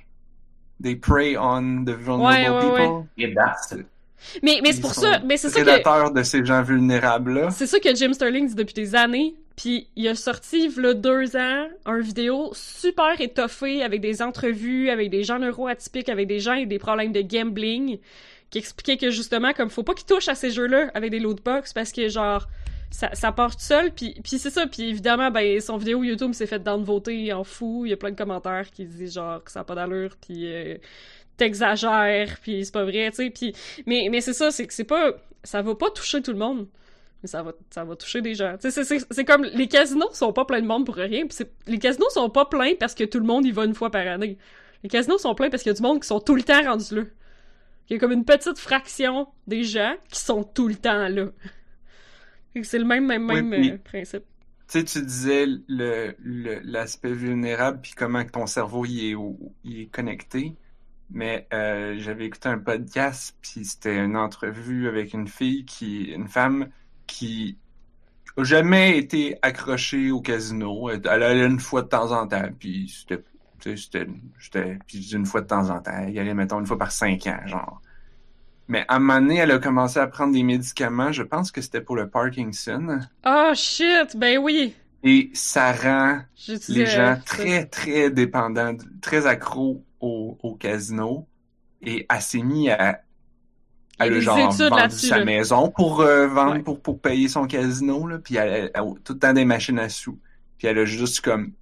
They 0.82 0.94
prey 0.96 1.36
on 1.38 1.84
the 1.84 1.90
vulnerable 1.90 2.22
Ouais, 2.22 2.48
ouais, 2.50 2.84
people? 2.86 3.06
Et 3.16 3.34
that's 3.34 3.72
it. 3.72 3.86
Mais, 4.42 4.60
mais 4.62 4.72
c'est 4.72 4.80
pour 4.80 4.94
ça, 4.94 5.20
mais 5.24 5.36
c'est 5.36 5.50
ça 5.50 5.60
que... 5.62 6.12
De 6.12 6.22
ces 6.22 6.44
gens 6.44 6.62
vulnérables-là. 6.62 7.50
C'est 7.50 7.66
ça 7.66 7.78
que 7.78 7.94
Jim 7.94 8.12
Sterling 8.12 8.48
dit 8.48 8.54
depuis 8.54 8.74
des 8.74 8.94
années. 8.94 9.34
Puis 9.56 9.88
il 9.96 10.06
a 10.08 10.14
sorti, 10.14 10.70
il 10.76 11.00
deux 11.00 11.36
ans, 11.36 11.66
un 11.86 12.00
vidéo 12.00 12.50
super 12.52 13.18
étoffé 13.20 13.82
avec 13.82 14.02
des 14.02 14.20
entrevues, 14.20 14.90
avec 14.90 15.08
des 15.10 15.22
gens 15.22 15.38
neuroatypiques, 15.38 16.10
avec 16.10 16.28
des 16.28 16.40
gens 16.40 16.52
avec 16.52 16.68
des 16.68 16.78
problèmes 16.78 17.12
de 17.12 17.22
gambling, 17.22 17.98
qui 18.50 18.58
expliquait 18.58 18.98
que 18.98 19.10
justement, 19.10 19.54
comme 19.54 19.70
faut 19.70 19.82
pas 19.82 19.94
qu'ils 19.94 20.06
touchent 20.06 20.28
à 20.28 20.34
ces 20.34 20.50
jeux-là 20.50 20.90
avec 20.94 21.10
des 21.10 21.20
lootbox 21.20 21.72
parce 21.72 21.90
que 21.90 22.08
genre 22.08 22.46
ça, 22.90 23.10
ça 23.14 23.32
part 23.32 23.56
tout 23.56 23.62
seul. 23.62 23.92
Puis, 23.92 24.14
puis 24.22 24.38
c'est 24.38 24.50
ça. 24.50 24.66
Puis 24.66 24.90
évidemment, 24.90 25.30
ben 25.30 25.60
son 25.60 25.78
vidéo 25.78 26.04
YouTube 26.04 26.32
s'est 26.32 26.46
fait 26.46 26.62
downvoter 26.62 27.32
en 27.32 27.42
fou. 27.42 27.86
Il 27.86 27.90
y 27.90 27.92
a 27.92 27.96
plein 27.96 28.10
de 28.10 28.16
commentaires 28.16 28.70
qui 28.70 28.84
disent 28.84 29.14
genre 29.14 29.42
que 29.42 29.50
ça 29.50 29.60
a 29.60 29.64
pas 29.64 29.74
d'allure. 29.74 30.16
Puis 30.20 30.52
euh, 30.52 30.76
t'exagères. 31.36 32.38
Puis 32.42 32.64
c'est 32.64 32.72
pas 32.72 32.84
vrai, 32.84 33.10
tu 33.10 33.16
sais. 33.24 33.30
Puis 33.30 33.52
mais 33.86 34.08
mais 34.10 34.20
c'est 34.20 34.32
ça, 34.32 34.50
c'est 34.50 34.66
que 34.66 34.74
c'est 34.74 34.84
pas 34.84 35.12
ça 35.44 35.62
va 35.62 35.74
pas 35.74 35.90
toucher 35.90 36.22
tout 36.22 36.32
le 36.32 36.38
monde 36.38 36.66
mais 37.22 37.28
ça 37.28 37.42
va, 37.42 37.52
ça 37.70 37.82
va 37.82 37.96
toucher 37.96 38.20
des 38.20 38.34
gens. 38.34 38.56
C'est- 38.60 38.70
c'est 38.70 38.98
c'est 39.10 39.24
comme 39.24 39.44
les 39.44 39.68
casinos 39.68 40.12
sont 40.12 40.32
pas 40.34 40.44
pleins 40.44 40.60
de 40.60 40.66
monde 40.66 40.84
pour 40.84 40.96
rien. 40.96 41.24
Les 41.66 41.78
casinos 41.78 42.10
sont 42.10 42.28
pas 42.28 42.44
pleins 42.44 42.74
parce 42.78 42.94
que 42.94 43.04
tout 43.04 43.18
le 43.18 43.24
monde 43.24 43.46
y 43.46 43.52
va 43.52 43.64
une 43.64 43.74
fois 43.74 43.90
par 43.90 44.06
année. 44.06 44.36
Les 44.82 44.90
casinos 44.90 45.18
sont 45.18 45.34
pleins 45.34 45.48
parce 45.48 45.62
qu'il 45.62 45.70
y 45.70 45.74
a 45.74 45.76
du 45.76 45.82
monde 45.82 46.00
qui 46.02 46.06
sont 46.08 46.20
tout 46.20 46.34
le 46.34 46.42
temps 46.42 46.62
rendus 46.62 46.94
là. 46.94 47.02
Il 47.88 47.94
y 47.94 47.96
a 47.96 47.98
comme 47.98 48.12
une 48.12 48.24
petite 48.24 48.58
fraction 48.58 49.28
des 49.46 49.64
gens 49.64 49.94
qui 50.10 50.20
sont 50.20 50.44
tout 50.44 50.68
le 50.68 50.74
temps 50.74 51.08
là. 51.08 51.28
C'est 52.62 52.78
le 52.78 52.84
même, 52.84 53.06
même, 53.06 53.28
Oui, 53.28 53.42
même 53.42 53.74
euh, 53.74 53.78
principe. 53.78 54.24
Tu 54.68 54.80
sais, 54.80 54.84
tu 54.84 55.02
disais 55.02 55.46
le, 55.68 56.14
le- 56.18 56.60
l'aspect 56.64 57.12
vulnérable 57.12 57.80
puis 57.82 57.92
comment 57.96 58.24
ton 58.24 58.46
cerveau 58.46 58.84
il 58.84 59.12
est, 59.12 59.16
il 59.64 59.80
est 59.82 59.86
connecté. 59.86 60.54
Mais 61.10 61.46
euh, 61.52 61.96
j'avais 61.98 62.26
écouté 62.26 62.48
un 62.48 62.58
podcast 62.58 63.36
puis 63.40 63.64
c'était 63.64 63.96
une 63.96 64.16
entrevue 64.16 64.88
avec 64.88 65.14
une 65.14 65.28
fille 65.28 65.64
qui, 65.64 66.04
une 66.04 66.28
femme 66.28 66.68
qui 67.06 67.58
a 68.36 68.44
jamais 68.44 68.98
été 68.98 69.38
accrochée 69.42 70.10
au 70.10 70.20
casino. 70.20 70.90
Elle 70.90 71.02
elle 71.04 71.22
allait 71.22 71.46
une 71.46 71.60
fois 71.60 71.82
de 71.82 71.88
temps 71.88 72.12
en 72.12 72.26
temps 72.26 72.48
puis 72.58 72.88
c'était, 72.88 73.22
tu 73.60 73.76
sais, 73.76 74.06
c'était, 74.40 74.78
puis 74.86 75.12
une 75.12 75.26
fois 75.26 75.42
de 75.42 75.46
temps 75.46 75.70
en 75.70 75.80
temps. 75.80 75.92
Elle 75.96 76.14
y 76.14 76.18
allait 76.18 76.34
mettons 76.34 76.58
une 76.58 76.66
fois 76.66 76.78
par 76.78 76.90
cinq 76.90 77.26
ans, 77.26 77.40
genre. 77.46 77.80
Mais 78.68 78.84
à 78.88 78.96
un 78.96 78.98
moment 78.98 79.20
donné, 79.20 79.36
elle 79.36 79.52
a 79.52 79.58
commencé 79.58 79.98
à 80.00 80.06
prendre 80.08 80.32
des 80.32 80.42
médicaments. 80.42 81.12
Je 81.12 81.22
pense 81.22 81.52
que 81.52 81.60
c'était 81.60 81.80
pour 81.80 81.94
le 81.94 82.08
Parkinson. 82.08 82.98
Oh 83.24 83.52
shit! 83.54 84.16
Ben 84.16 84.38
oui! 84.38 84.74
Et 85.04 85.30
ça 85.34 85.72
rend 85.72 86.20
les 86.68 86.86
gens 86.86 87.16
très, 87.24 87.66
très 87.66 88.10
dépendants, 88.10 88.76
très 89.00 89.26
accros 89.26 89.84
au, 90.00 90.38
au 90.42 90.54
casino. 90.54 91.26
Et 91.82 92.06
elle 92.08 92.22
s'est 92.22 92.42
mise 92.42 92.70
à, 92.70 93.00
des 94.00 94.20
genre 94.20 94.36
là-dessus, 94.70 95.06
sa 95.08 95.18
là. 95.18 95.24
maison 95.24 95.70
pour 95.70 96.00
euh, 96.00 96.26
vendre, 96.26 96.52
Ouais. 96.54 96.62
pour, 96.62 96.80
pour 96.80 97.00
payer 97.00 97.28
son 97.28 97.46
casino, 97.46 98.06
là. 98.06 98.18
Puis 98.18 98.36
elle, 98.36 98.48
elle- 98.48 98.70
elle 98.74 98.80
a 98.80 98.94
tout 99.04 99.12
le 99.14 99.18
temps 99.18 99.32
des 99.32 99.44
machines 99.44 99.78
à 99.78 99.88
sous. 99.88 100.18
Puis 100.58 100.66
elle 100.68 100.78
a 100.78 100.84
juste 100.84 101.20
comme, 101.20 101.52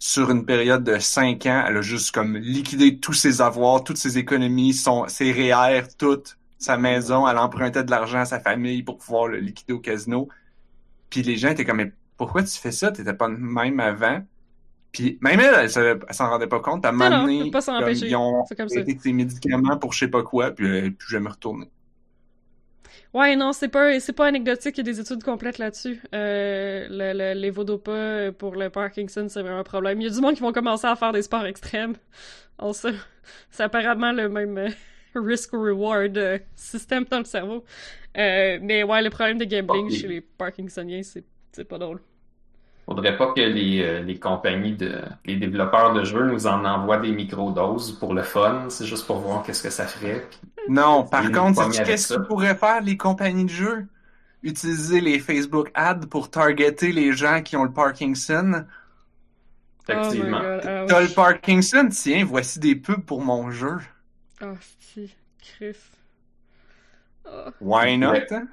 sur 0.00 0.30
une 0.30 0.44
période 0.44 0.84
de 0.84 0.98
cinq 0.98 1.46
ans, 1.46 1.64
elle 1.66 1.76
a 1.78 1.82
juste 1.82 2.12
comme 2.12 2.36
liquidé 2.36 2.98
tous 2.98 3.12
ses 3.14 3.40
avoirs, 3.40 3.82
toutes 3.84 3.96
ses 3.96 4.18
économies, 4.18 4.72
son, 4.74 5.08
ses 5.08 5.32
REER, 5.32 5.82
toute 5.98 6.36
sa 6.58 6.76
maison. 6.76 7.26
Elle 7.28 7.38
empruntait 7.38 7.82
de 7.84 7.90
l'argent 7.90 8.18
à 8.20 8.24
sa 8.24 8.38
famille 8.40 8.82
pour 8.82 8.98
pouvoir 8.98 9.26
le 9.28 9.38
liquider 9.38 9.72
au 9.72 9.80
casino. 9.80 10.28
Puis 11.10 11.22
les 11.22 11.36
gens 11.36 11.48
étaient 11.50 11.64
comme, 11.64 11.78
mais 11.78 11.92
pourquoi 12.16 12.42
tu 12.42 12.56
fais 12.58 12.72
ça? 12.72 12.92
T'étais 12.92 13.14
pas 13.14 13.28
même 13.28 13.80
avant. 13.80 14.20
Puis 14.92 15.18
même 15.20 15.40
elle, 15.40 15.54
elle, 15.76 16.00
elle 16.08 16.14
s'en 16.14 16.28
rendait 16.30 16.46
pas 16.48 16.60
compte. 16.60 16.84
À 16.84 16.88
un 16.90 16.92
moment 16.92 17.10
donné, 17.10 17.50
pas 17.50 17.62
comme, 17.62 17.88
ils 18.02 18.16
ont 18.16 18.44
arrêté 18.58 18.98
ses 18.98 19.12
médicaments 19.12 19.78
pour 19.78 19.92
je 19.92 20.00
sais 20.00 20.08
pas 20.08 20.22
quoi, 20.22 20.50
puis 20.52 20.66
elle 20.66 20.84
est 20.86 20.90
plus 20.90 21.10
jamais 21.10 21.30
retournée. 21.30 21.70
Ouais, 23.14 23.36
non, 23.36 23.52
c'est 23.52 23.68
pas, 23.68 23.98
c'est 24.00 24.12
pas 24.12 24.26
anecdotique, 24.26 24.76
il 24.76 24.86
y 24.86 24.90
a 24.90 24.92
des 24.92 25.00
études 25.00 25.22
complètes 25.24 25.58
là-dessus. 25.58 26.00
Euh, 26.14 26.86
le, 26.90 27.12
le, 27.34 27.40
les 27.40 27.50
Vodopa 27.50 28.32
pour 28.38 28.54
le 28.56 28.70
Parkinson, 28.70 29.26
c'est 29.28 29.40
vraiment 29.42 29.58
un 29.60 29.64
problème. 29.64 30.00
Il 30.00 30.04
y 30.04 30.06
a 30.08 30.10
du 30.14 30.20
monde 30.20 30.34
qui 30.34 30.42
vont 30.42 30.52
commencer 30.52 30.86
à 30.86 30.94
faire 30.96 31.12
des 31.12 31.22
sports 31.22 31.46
extrêmes. 31.46 31.94
C'est 33.50 33.62
apparemment 33.62 34.12
le 34.12 34.28
même 34.28 34.58
euh, 34.58 34.70
risk-reward 35.14 36.16
euh, 36.18 36.38
système 36.56 37.04
dans 37.04 37.18
le 37.18 37.24
cerveau. 37.24 37.64
Euh, 38.16 38.58
mais 38.62 38.82
ouais, 38.82 39.02
le 39.02 39.10
problème 39.10 39.38
de 39.38 39.44
gambling 39.44 39.90
Ok. 39.90 39.90
chez 39.90 40.08
les 40.08 40.20
Parkinsoniens, 40.20 41.02
c'est, 41.02 41.24
c'est 41.52 41.64
pas 41.64 41.78
drôle. 41.78 42.00
Faudrait 42.88 43.18
pas 43.18 43.34
que 43.34 43.40
les, 43.42 43.82
euh, 43.82 44.00
les 44.00 44.18
compagnies 44.18 44.74
de, 44.74 45.02
les 45.26 45.36
développeurs 45.36 45.92
de 45.92 46.04
jeux 46.04 46.24
nous 46.24 46.46
en 46.46 46.64
envoient 46.64 46.96
des 46.96 47.12
microdoses 47.12 47.92
pour 47.98 48.14
le 48.14 48.22
fun. 48.22 48.64
C'est 48.70 48.86
juste 48.86 49.06
pour 49.06 49.18
voir 49.18 49.42
qu'est-ce 49.42 49.62
que 49.62 49.68
ça 49.68 49.86
ferait. 49.86 50.26
Non, 50.70 51.04
par 51.04 51.30
contre, 51.30 51.68
qu'est-ce 51.84 52.14
qu'ils 52.14 52.22
pourraient 52.22 52.54
faire 52.54 52.80
les 52.80 52.96
compagnies 52.96 53.44
de 53.44 53.50
jeux? 53.50 53.86
Utiliser 54.42 55.02
les 55.02 55.18
Facebook 55.18 55.70
ads 55.74 56.06
pour 56.10 56.30
targeter 56.30 56.92
les 56.92 57.12
gens 57.12 57.42
qui 57.42 57.58
ont 57.58 57.64
le 57.64 57.72
Parkinson? 57.72 58.64
Effectivement. 59.86 60.40
Oh 60.42 60.56
ouch. 60.56 60.86
T'as 60.88 61.00
le 61.02 61.14
Parkinson? 61.14 61.88
Tiens, 61.90 62.24
voici 62.24 62.58
des 62.58 62.74
pubs 62.74 63.04
pour 63.04 63.20
mon 63.20 63.50
jeu. 63.50 63.76
Ah, 64.40 64.52
si, 64.80 65.14
Chris. 65.42 65.76
Ah. 67.26 67.50
Why 67.60 67.98
not? 67.98 68.12
Ouais. 68.12 68.26
hein? 68.32 68.48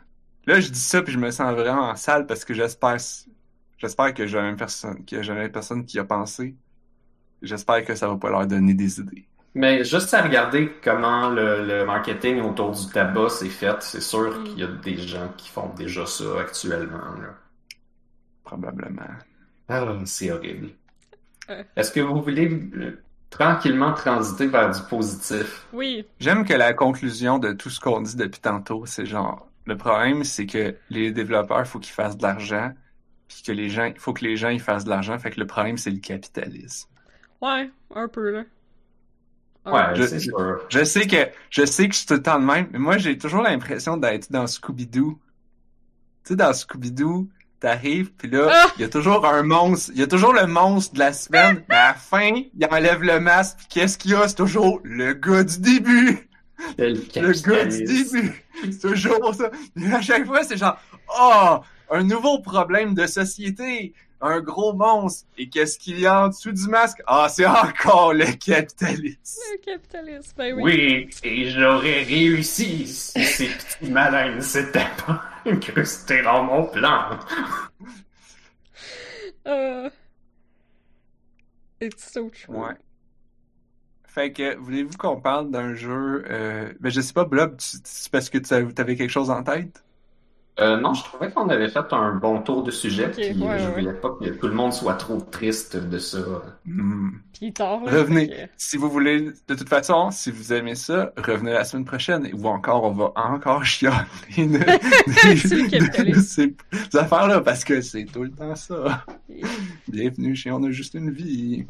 Là, 0.45 0.59
je 0.59 0.69
dis 0.69 0.79
ça 0.79 1.01
puis 1.01 1.13
je 1.13 1.19
me 1.19 1.31
sens 1.31 1.53
vraiment 1.53 1.95
sale 1.95 2.27
parce 2.27 2.43
que 2.43 2.53
j'espère, 2.53 2.97
j'espère 3.85 4.13
que 4.13 4.25
j'ai 4.27 4.37
la 4.37 4.43
même 4.43 4.57
personne, 4.57 5.05
que 5.05 5.21
j'ai 5.21 5.33
la 5.33 5.41
même 5.41 5.51
personne 5.51 5.85
qui 5.85 5.99
a 5.99 6.05
pensé. 6.05 6.57
J'espère 7.41 7.85
que 7.85 7.95
ça 7.95 8.07
va 8.09 8.17
pas 8.17 8.29
leur 8.31 8.47
donner 8.47 8.73
des 8.75 8.99
idées. 9.01 9.29
Mais 9.55 9.83
juste 9.83 10.13
à 10.13 10.21
regarder 10.21 10.73
comment 10.83 11.29
le, 11.29 11.65
le 11.65 11.83
marketing 11.85 12.41
autour 12.41 12.71
du 12.71 12.91
tabac 12.91 13.29
s'est 13.29 13.49
fait, 13.49 13.81
c'est 13.81 14.01
sûr 14.01 14.37
Mm. 14.37 14.43
qu'il 14.43 14.59
y 14.59 14.63
a 14.63 14.67
des 14.67 14.97
gens 14.97 15.33
qui 15.35 15.49
font 15.49 15.73
déjà 15.73 16.05
ça 16.05 16.39
actuellement. 16.41 17.15
là. 17.15 17.39
Probablement. 18.43 19.19
Ah, 19.67 19.99
c'est 20.05 20.31
horrible. 20.31 20.75
Est-ce 21.75 21.91
que 21.91 21.99
vous 22.01 22.21
voulez 22.21 22.49
euh, 22.75 23.03
tranquillement 23.29 23.93
transiter 23.93 24.47
vers 24.47 24.71
du 24.71 24.81
positif? 24.89 25.67
Oui, 25.71 26.07
J'aime 26.19 26.45
que 26.45 26.53
la 26.53 26.73
conclusion 26.73 27.39
de 27.39 27.53
tout 27.53 27.69
ce 27.69 27.79
qu'on 27.79 28.01
dit 28.01 28.15
depuis 28.15 28.39
tantôt, 28.41 28.85
c'est 28.85 29.05
genre, 29.05 29.51
le 29.65 29.77
problème, 29.77 30.23
c'est 30.23 30.45
que 30.45 30.79
les 30.89 31.11
développeurs, 31.11 31.67
faut 31.67 31.79
qu'ils 31.79 31.93
fassent 31.93 32.17
de 32.17 32.23
l'argent, 32.23 32.73
que 33.43 33.51
les 33.51 33.69
gens, 33.69 33.85
il 33.85 33.97
faut 33.99 34.13
que 34.13 34.23
les 34.23 34.37
gens 34.37 34.49
ils 34.49 34.59
fassent 34.61 34.85
de 34.85 34.89
l'argent, 34.89 35.17
fait 35.19 35.31
que 35.31 35.39
le 35.39 35.47
problème, 35.47 35.77
c'est 35.77 35.91
le 35.91 35.99
capitalisme. 35.99 36.87
ouais, 37.41 37.69
un 37.95 38.07
peu, 38.07 38.31
là. 38.31 38.43
Ouais, 39.65 39.95
je- 39.95 40.03
c'est 40.03 40.19
je- 40.19 40.25
sûr. 40.25 40.59
Je 40.69 40.83
sais 40.83 41.07
que, 41.07 41.27
je 41.49 41.65
sais 41.65 41.87
que 41.87 41.93
je 41.93 41.99
suis 41.99 42.07
tout 42.07 42.13
le 42.13 42.21
temps 42.21 42.37
le 42.37 42.45
même, 42.45 42.67
mais 42.71 42.77
moi, 42.79 42.97
j'ai 42.97 43.17
toujours 43.17 43.41
l'impression 43.41 43.97
d'être 43.97 44.31
dans 44.31 44.45
Scooby-Doo. 44.45 45.17
Tu 46.23 46.29
sais, 46.29 46.35
dans 46.35 46.51
Scooby-Doo, 46.53 47.27
t'arrives, 47.59 48.11
puis 48.13 48.29
là, 48.29 48.47
Ah! 48.51 48.67
il 48.77 48.81
y 48.81 48.85
a 48.85 48.89
toujours 48.89 49.25
un 49.25 49.41
monstre, 49.41 49.91
il 49.95 49.99
y 49.99 50.03
a 50.03 50.07
toujours 50.07 50.33
le 50.33 50.45
monstre 50.45 50.93
de 50.93 50.99
la 50.99 51.13
semaine, 51.13 51.63
mais 51.67 51.75
à 51.75 51.87
la 51.89 51.93
fin, 51.95 52.31
il 52.35 52.67
enlève 52.69 53.01
le 53.01 53.19
masque, 53.19 53.57
puis 53.57 53.67
qu'est-ce 53.69 53.97
qu'il 53.97 54.11
y 54.11 54.13
a? 54.15 54.27
C'est 54.27 54.35
toujours 54.35 54.81
le 54.83 55.13
gars 55.13 55.43
du 55.43 55.57
début! 55.59 56.29
Le 56.77 56.89
Le 56.93 57.31
gars 57.49 57.65
du 57.65 57.83
début! 57.83 58.43
C'est 58.71 58.79
toujours 58.81 59.33
ça. 59.33 59.49
Et 59.81 59.91
à 59.91 60.01
chaque 60.01 60.25
fois, 60.25 60.43
c'est 60.43 60.57
genre, 60.57 60.77
oh, 61.19 61.59
un 61.89 62.03
nouveau 62.03 62.39
problème 62.39 62.93
de 62.93 63.05
société, 63.07 63.93
un 64.21 64.39
gros 64.41 64.73
monstre. 64.73 65.27
Et 65.37 65.49
qu'est-ce 65.49 65.77
qu'il 65.77 65.99
y 65.99 66.05
a 66.05 66.25
en 66.25 66.27
dessous 66.29 66.51
du 66.51 66.67
masque? 66.67 67.01
Ah, 67.07 67.27
c'est 67.29 67.45
encore 67.45 68.13
le 68.13 68.25
capitalisme. 68.37 69.17
Le 69.53 69.57
capitalisme, 69.65 70.33
ben 70.37 70.53
oui. 70.55 70.63
Oui, 70.63 71.09
et 71.23 71.49
j'aurais 71.51 72.03
réussi 72.03 72.87
si 72.87 73.23
ces 73.23 73.47
petits 73.47 73.91
malins 73.91 74.35
ne 74.35 74.41
s'étaient 74.41 74.87
pas 75.05 75.23
incrustés 75.45 76.21
dans 76.23 76.43
mon 76.43 76.65
plan. 76.65 77.19
Euh... 79.47 79.89
It's 81.79 82.03
so 82.11 82.29
true. 82.29 82.55
Ouais. 82.55 82.73
Fait 84.07 84.33
que, 84.33 84.55
voulez-vous 84.57 84.97
qu'on 84.97 85.21
parle 85.21 85.51
d'un 85.51 85.75
jeu, 85.75 86.25
euh, 86.29 86.73
ben, 86.79 86.89
je 86.89 87.01
sais 87.01 87.13
pas, 87.13 87.25
Blob, 87.25 87.57
tu- 87.57 87.77
c'est 87.83 88.11
parce 88.11 88.29
que 88.31 88.37
tu 88.39 88.53
avais 88.53 88.95
quelque 88.95 89.09
chose 89.09 89.29
en 89.29 89.43
tête? 89.43 89.84
Euh, 90.57 90.77
non, 90.77 90.93
je 90.93 91.03
trouvais 91.03 91.29
qu'on 91.31 91.49
avait 91.49 91.67
fait 91.67 91.91
un 91.91 92.15
bon 92.15 92.41
tour 92.41 92.63
de 92.63 92.71
sujet, 92.71 93.11
puis 93.11 93.25
ouais, 93.25 93.59
je 93.59 93.65
ouais. 93.65 93.73
voulais 93.73 93.93
pas 93.93 94.11
que 94.11 94.29
tout 94.29 94.47
le 94.47 94.53
monde 94.53 94.71
soit 94.71 94.93
trop 94.93 95.19
triste 95.19 95.75
de 95.75 95.97
ça. 95.97 96.19
Hmm. 96.65 97.09
Puis 97.33 97.51
tard, 97.51 97.83
là. 97.83 97.91
Revenez. 97.91 98.47
Si 98.55 98.77
vous 98.77 98.89
voulez, 98.89 99.33
de 99.49 99.55
toute 99.55 99.67
façon, 99.67 100.11
si 100.11 100.31
vous 100.31 100.53
aimez 100.53 100.75
ça, 100.75 101.11
revenez 101.17 101.51
la 101.51 101.65
semaine 101.65 101.83
prochaine. 101.83 102.29
Ou 102.33 102.47
encore, 102.47 102.85
on 102.85 102.93
va 102.93 103.11
encore 103.15 103.65
chialer 103.65 103.97
de, 104.37 104.43
de- 104.43 106.13
de- 106.13 106.19
ces, 106.21 106.55
ces 106.71 106.97
affaires-là, 106.97 107.41
parce 107.41 107.65
que 107.65 107.81
c'est 107.81 108.05
tout 108.05 108.23
le 108.23 108.31
temps 108.31 108.55
ça. 108.55 109.03
Bienvenue 109.89 110.37
chez 110.37 110.51
On 110.51 110.63
a 110.63 110.71
juste 110.71 110.93
une 110.93 111.11
vie. 111.11 111.65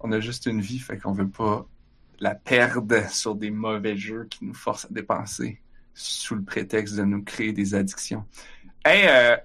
On 0.00 0.10
a 0.12 0.20
juste 0.20 0.46
une 0.46 0.62
vie, 0.62 0.78
fait 0.78 0.96
qu'on 0.96 1.12
veut 1.12 1.28
pas 1.28 1.66
la 2.18 2.34
perdre 2.34 3.10
sur 3.10 3.34
des 3.34 3.50
mauvais 3.50 3.96
jeux 3.98 4.26
qui 4.30 4.46
nous 4.46 4.54
forcent 4.54 4.86
à 4.86 4.88
dépenser 4.90 5.60
sous 5.96 6.34
le 6.34 6.42
prétexte 6.42 6.94
de 6.96 7.02
nous 7.02 7.22
créer 7.22 7.52
des 7.52 7.74
addictions. 7.74 8.24
Hey, 8.84 9.06
euh, 9.08 9.36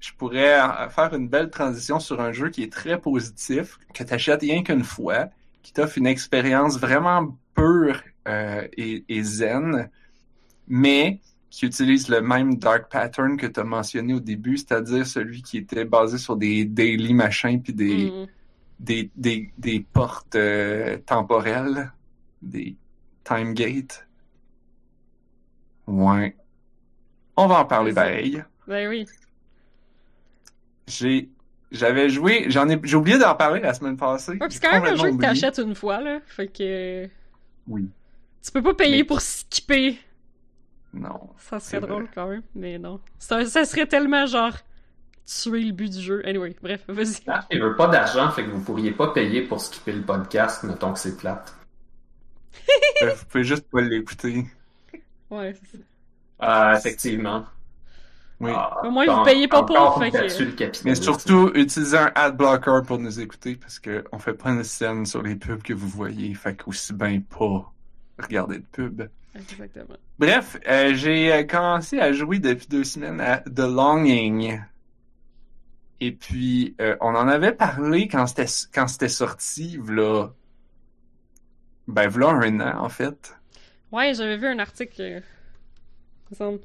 je 0.00 0.12
pourrais 0.12 0.58
faire 0.90 1.14
une 1.14 1.28
belle 1.28 1.48
transition 1.48 1.98
sur 2.00 2.20
un 2.20 2.32
jeu 2.32 2.50
qui 2.50 2.62
est 2.62 2.72
très 2.72 3.00
positif, 3.00 3.78
que 3.94 4.04
tu 4.04 4.12
achètes 4.12 4.42
rien 4.42 4.62
qu'une 4.62 4.84
fois, 4.84 5.30
qui 5.62 5.72
t'offre 5.72 5.96
une 5.96 6.06
expérience 6.06 6.78
vraiment 6.78 7.38
pure 7.54 8.02
euh, 8.28 8.66
et, 8.76 9.04
et 9.08 9.22
zen, 9.22 9.88
mais 10.68 11.20
qui 11.50 11.66
utilise 11.66 12.08
le 12.08 12.20
même 12.20 12.56
dark 12.56 12.90
pattern 12.90 13.36
que 13.36 13.46
tu 13.46 13.60
as 13.60 13.64
mentionné 13.64 14.12
au 14.12 14.20
début, 14.20 14.56
c'est-à-dire 14.56 15.06
celui 15.06 15.40
qui 15.40 15.56
était 15.58 15.84
basé 15.84 16.18
sur 16.18 16.36
des 16.36 16.64
daily 16.64 17.14
machins 17.14 17.62
puis 17.62 17.72
des, 17.72 18.10
Mm. 18.10 18.26
des, 18.80 19.10
des, 19.14 19.52
des 19.56 19.80
portes 19.80 20.34
euh, 20.34 20.98
temporelles, 21.06 21.92
des 22.42 22.76
time 23.22 23.54
gates. 23.54 24.06
Ouais. 25.86 26.36
On 27.36 27.46
va 27.46 27.60
en 27.60 27.64
parler 27.64 27.92
pareil. 27.92 28.42
Ben 28.66 28.88
oui. 28.88 29.06
J'ai, 30.86 31.30
j'avais 31.70 32.08
joué, 32.10 32.46
j'en 32.48 32.68
ai, 32.68 32.78
j'ai 32.84 32.96
oublié 32.96 33.18
d'en 33.18 33.34
parler 33.34 33.60
la 33.60 33.74
semaine 33.74 33.96
passée. 33.96 34.32
Ouais, 34.40 34.46
c'est 34.50 34.62
quand 34.62 34.72
même 34.72 34.84
un 34.84 34.96
jeu 34.96 35.10
que 35.12 35.20
t'achètes 35.20 35.58
une 35.58 35.74
fois, 35.74 36.00
là. 36.00 36.20
Fait 36.26 36.48
que. 36.48 37.08
Oui. 37.66 37.88
Tu 38.42 38.50
peux 38.52 38.62
pas 38.62 38.74
payer 38.74 38.98
Mais- 38.98 39.04
pour 39.04 39.20
skipper. 39.20 39.98
Non. 40.92 41.30
Ça 41.38 41.58
serait 41.58 41.78
vrai. 41.80 41.88
drôle 41.88 42.08
quand 42.14 42.28
même, 42.28 42.42
mais 42.54 42.78
non. 42.78 43.00
Ça, 43.18 43.44
ça 43.46 43.64
serait 43.64 43.86
tellement 43.86 44.26
genre 44.26 44.52
tuer 45.26 45.62
le 45.62 45.72
but 45.72 45.90
du 45.90 46.00
jeu. 46.00 46.22
Anyway, 46.26 46.54
bref, 46.62 46.84
vas-y. 46.86 47.16
Ah, 47.26 47.44
il 47.50 47.60
veut 47.60 47.74
pas 47.74 47.88
d'argent, 47.88 48.30
fait 48.30 48.44
que 48.44 48.50
vous 48.50 48.60
pourriez 48.62 48.92
pas 48.92 49.08
payer 49.12 49.42
pour 49.42 49.60
skipper 49.60 49.92
le 49.92 50.02
podcast, 50.02 50.62
mettons 50.62 50.92
que 50.92 50.98
c'est 51.00 51.16
plate. 51.16 51.54
Euh, 53.02 53.12
Vous 53.12 53.24
pouvez 53.26 53.42
juste 53.44 53.68
pas 53.70 53.80
l'écouter. 53.80 54.46
Ouais, 55.38 55.54
c'est 55.54 55.76
ça. 55.76 55.82
Ah, 56.38 56.74
effectivement. 56.78 57.44
Oui. 58.40 58.50
Ah, 58.54 58.80
Au 58.84 58.90
moins, 58.90 59.06
vous 59.06 59.22
payez 59.24 59.48
pas 59.48 59.62
pour, 59.62 60.02
fait 60.02 60.10
que- 60.10 60.84
Mais 60.84 60.94
surtout, 60.94 61.50
utilisez 61.54 61.96
un 61.96 62.12
ad 62.14 62.36
blocker 62.36 62.82
pour 62.86 62.98
nous 62.98 63.20
écouter 63.20 63.56
parce 63.56 63.78
que 63.78 64.04
on 64.12 64.18
fait 64.18 64.34
pas 64.34 64.50
une 64.50 64.64
scène 64.64 65.06
sur 65.06 65.22
les 65.22 65.36
pubs 65.36 65.62
que 65.62 65.72
vous 65.72 65.88
voyez. 65.88 66.34
Fait 66.34 66.56
qu'aussi 66.56 66.92
bien 66.92 67.20
pas 67.20 67.72
regarder 68.18 68.58
de 68.58 68.64
pub. 68.70 69.02
Exactement. 69.36 69.96
Bref, 70.18 70.56
euh, 70.68 70.94
j'ai 70.94 71.32
euh, 71.32 71.42
commencé 71.44 71.98
à 72.00 72.12
jouer 72.12 72.38
depuis 72.38 72.66
deux 72.68 72.84
semaines 72.84 73.20
à 73.20 73.38
The 73.38 73.60
Longing. 73.60 74.60
Et 76.00 76.12
puis, 76.12 76.74
euh, 76.80 76.96
on 77.00 77.14
en 77.14 77.28
avait 77.28 77.52
parlé 77.52 78.08
quand 78.08 78.26
c'était 78.26 78.46
quand 78.72 78.86
c'était 78.88 79.08
sorti, 79.08 79.78
v'là... 79.78 80.32
Ben, 81.88 82.08
v'là 82.08 82.28
un 82.30 82.60
an, 82.60 82.84
en 82.84 82.88
fait. 82.88 83.36
Ouais, 83.94 84.12
j'avais 84.12 84.36
vu 84.36 84.48
un 84.48 84.58
article. 84.58 85.00
euh. 85.00 85.20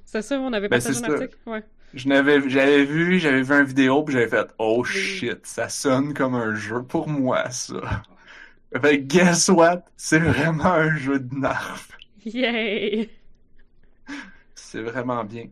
C'est 0.03 0.23
ça, 0.23 0.39
on 0.39 0.51
avait 0.51 0.67
Ben, 0.67 0.77
partagé 0.77 0.95
c'est 0.99 1.05
un 1.05 1.13
article? 1.13 1.37
Ouais. 1.45 1.63
J'avais 1.93 2.39
vu, 2.39 3.19
j'avais 3.19 3.41
vu 3.43 3.53
une 3.53 3.65
vidéo, 3.65 4.03
puis 4.03 4.13
j'avais 4.13 4.27
fait 4.27 4.47
«Oh 4.57 4.83
shit, 4.83 5.45
ça 5.45 5.69
sonne 5.69 6.15
comme 6.15 6.33
un 6.33 6.55
jeu 6.55 6.81
pour 6.81 7.07
moi, 7.07 7.49
ça.» 7.51 8.03
Fait 8.81 8.99
guess 8.99 9.47
what? 9.49 9.83
C'est 9.95 10.19
vraiment 10.19 10.73
un 10.73 10.95
jeu 10.95 11.19
de 11.19 11.35
nerfs. 11.35 11.87
Yay! 12.25 13.09
C'est 14.55 14.81
vraiment 14.81 15.23
bien. 15.23 15.49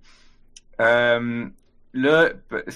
Euh, 0.80 1.48
là, 1.94 2.30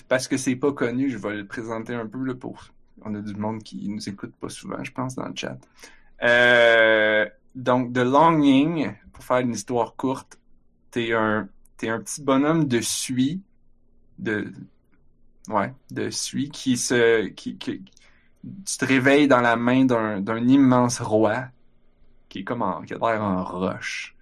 parce 0.10 0.28
que 0.28 0.38
c'est 0.38 0.56
pas 0.56 0.74
connu, 0.74 1.10
je 1.10 1.18
vais 1.18 1.36
le 1.36 1.48
présenter 1.48 1.96
un 1.96 2.06
peu 2.08 2.24
là, 2.24 2.36
pour. 2.36 2.66
On 3.04 3.16
a 3.16 3.20
du 3.20 3.34
monde 3.36 3.64
qui 3.64 3.90
nous 3.90 4.10
écoute 4.10 4.34
pas 4.40 4.50
souvent, 4.50 4.84
je 4.84 4.92
pense, 4.92 5.16
dans 5.16 5.28
le 5.28 5.36
chat. 5.36 5.58
Euh, 6.24 7.26
donc, 7.56 7.94
The 7.94 8.00
Longing, 8.00 8.94
pour 9.14 9.24
faire 9.24 9.40
une 9.40 9.54
histoire 9.54 9.96
courte, 9.96 10.40
t'es 10.92 11.14
un, 11.14 11.50
t'es 11.78 11.90
un 11.90 12.00
petit 12.00 12.22
bonhomme 12.22 12.66
de 12.66 12.82
suie, 12.82 13.42
de, 14.20 14.52
ouais, 15.50 15.74
de 15.92 16.10
suie 16.10 16.50
qui 16.50 16.78
se, 16.78 17.28
qui, 17.28 17.58
tu 17.58 17.82
te 18.78 18.86
réveilles 18.86 19.28
dans 19.28 19.42
la 19.42 19.56
main 19.56 19.86
d'un, 19.86 20.48
immense 20.48 21.02
roi 21.02 21.46
qui 22.30 22.40
est 22.40 22.44
comme 22.44 22.62
en, 22.62 22.82
qui 22.82 22.94
a 22.94 22.98
l'air 22.98 23.22
en 23.22 23.44
roche 23.44 24.16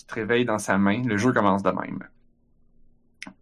tu 0.00 0.06
te 0.06 0.14
réveilles 0.14 0.44
dans 0.44 0.58
sa 0.58 0.78
main. 0.78 1.02
Le 1.04 1.16
jeu 1.16 1.32
commence 1.32 1.62
de 1.62 1.70
même. 1.70 2.02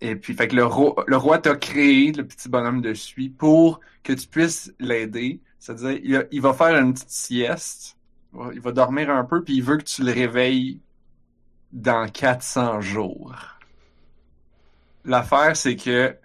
Et 0.01 0.17
puis, 0.17 0.35
fait 0.35 0.49
que 0.49 0.57
le 0.57 0.65
roi, 0.65 1.05
le 1.07 1.17
roi 1.17 1.39
t'a 1.39 1.55
créé, 1.57 2.13
le 2.13 2.27
petit 2.27 2.49
bonhomme 2.49 2.81
de 2.81 2.95
suie, 2.95 3.29
pour 3.29 3.81
que 4.03 4.13
tu 4.13 4.27
puisses 4.27 4.75
l'aider. 4.81 5.41
C'est-à-dire, 5.59 6.01
il, 6.03 6.29
il 6.33 6.41
va 6.41 6.53
faire 6.53 6.77
une 6.77 6.95
petite 6.95 7.11
sieste. 7.11 7.97
Il 8.53 8.61
va- 8.61 8.73
dormir 8.73 9.11
un 9.11 9.25
peu, 9.25 9.43
puis 9.43 9.57
il 9.57 9.63
veut 9.63 9.79
que 9.79 9.85
tu 9.85 10.03
le 10.03 10.13
réveilles 10.13 10.81
dans 11.73 12.09
400 12.09 12.81
jours. 12.81 13.35
L'affaire, 15.05 15.57
c'est 15.57 15.77
que 15.77 16.17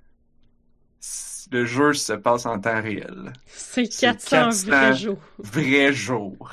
le 1.52 1.66
jeu 1.66 1.94
se 1.94 2.14
passe 2.14 2.46
en 2.46 2.60
temps 2.60 2.82
réel 2.82 3.34
C'est 3.48 3.92
C'est 3.92 4.02
400 4.02 4.50
vrais 4.68 4.80
400. 4.90 4.94
jours. 4.94 5.20
vrai 5.40 5.94
jour. 5.94 6.52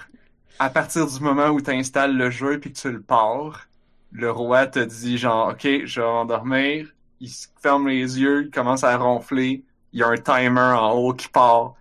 À 0.58 0.68
partir 0.70 1.06
du 1.06 1.20
moment 1.20 1.48
où 1.48 1.60
tu 1.60 1.70
installes 1.70 2.16
le 2.16 2.30
jeu 2.30 2.60
puis 2.60 2.72
que 2.72 2.78
tu 2.78 2.90
le 2.92 3.00
pars, 3.00 3.66
le 4.12 4.30
roi 4.30 4.66
te 4.66 4.80
dit 4.80 5.16
genre 5.18 5.50
OK, 5.52 5.66
je 5.84 6.00
vais 6.00 6.06
endormir, 6.06 6.88
il 7.20 7.30
ferme 7.62 7.88
les 7.88 8.20
yeux, 8.20 8.44
il 8.44 8.50
commence 8.50 8.84
à 8.84 8.96
ronfler, 8.96 9.64
il 9.92 10.00
y 10.00 10.02
a 10.02 10.08
un 10.08 10.16
timer 10.16 10.60
en 10.78 10.92
haut 10.92 11.14
qui 11.14 11.28
part 11.28 11.74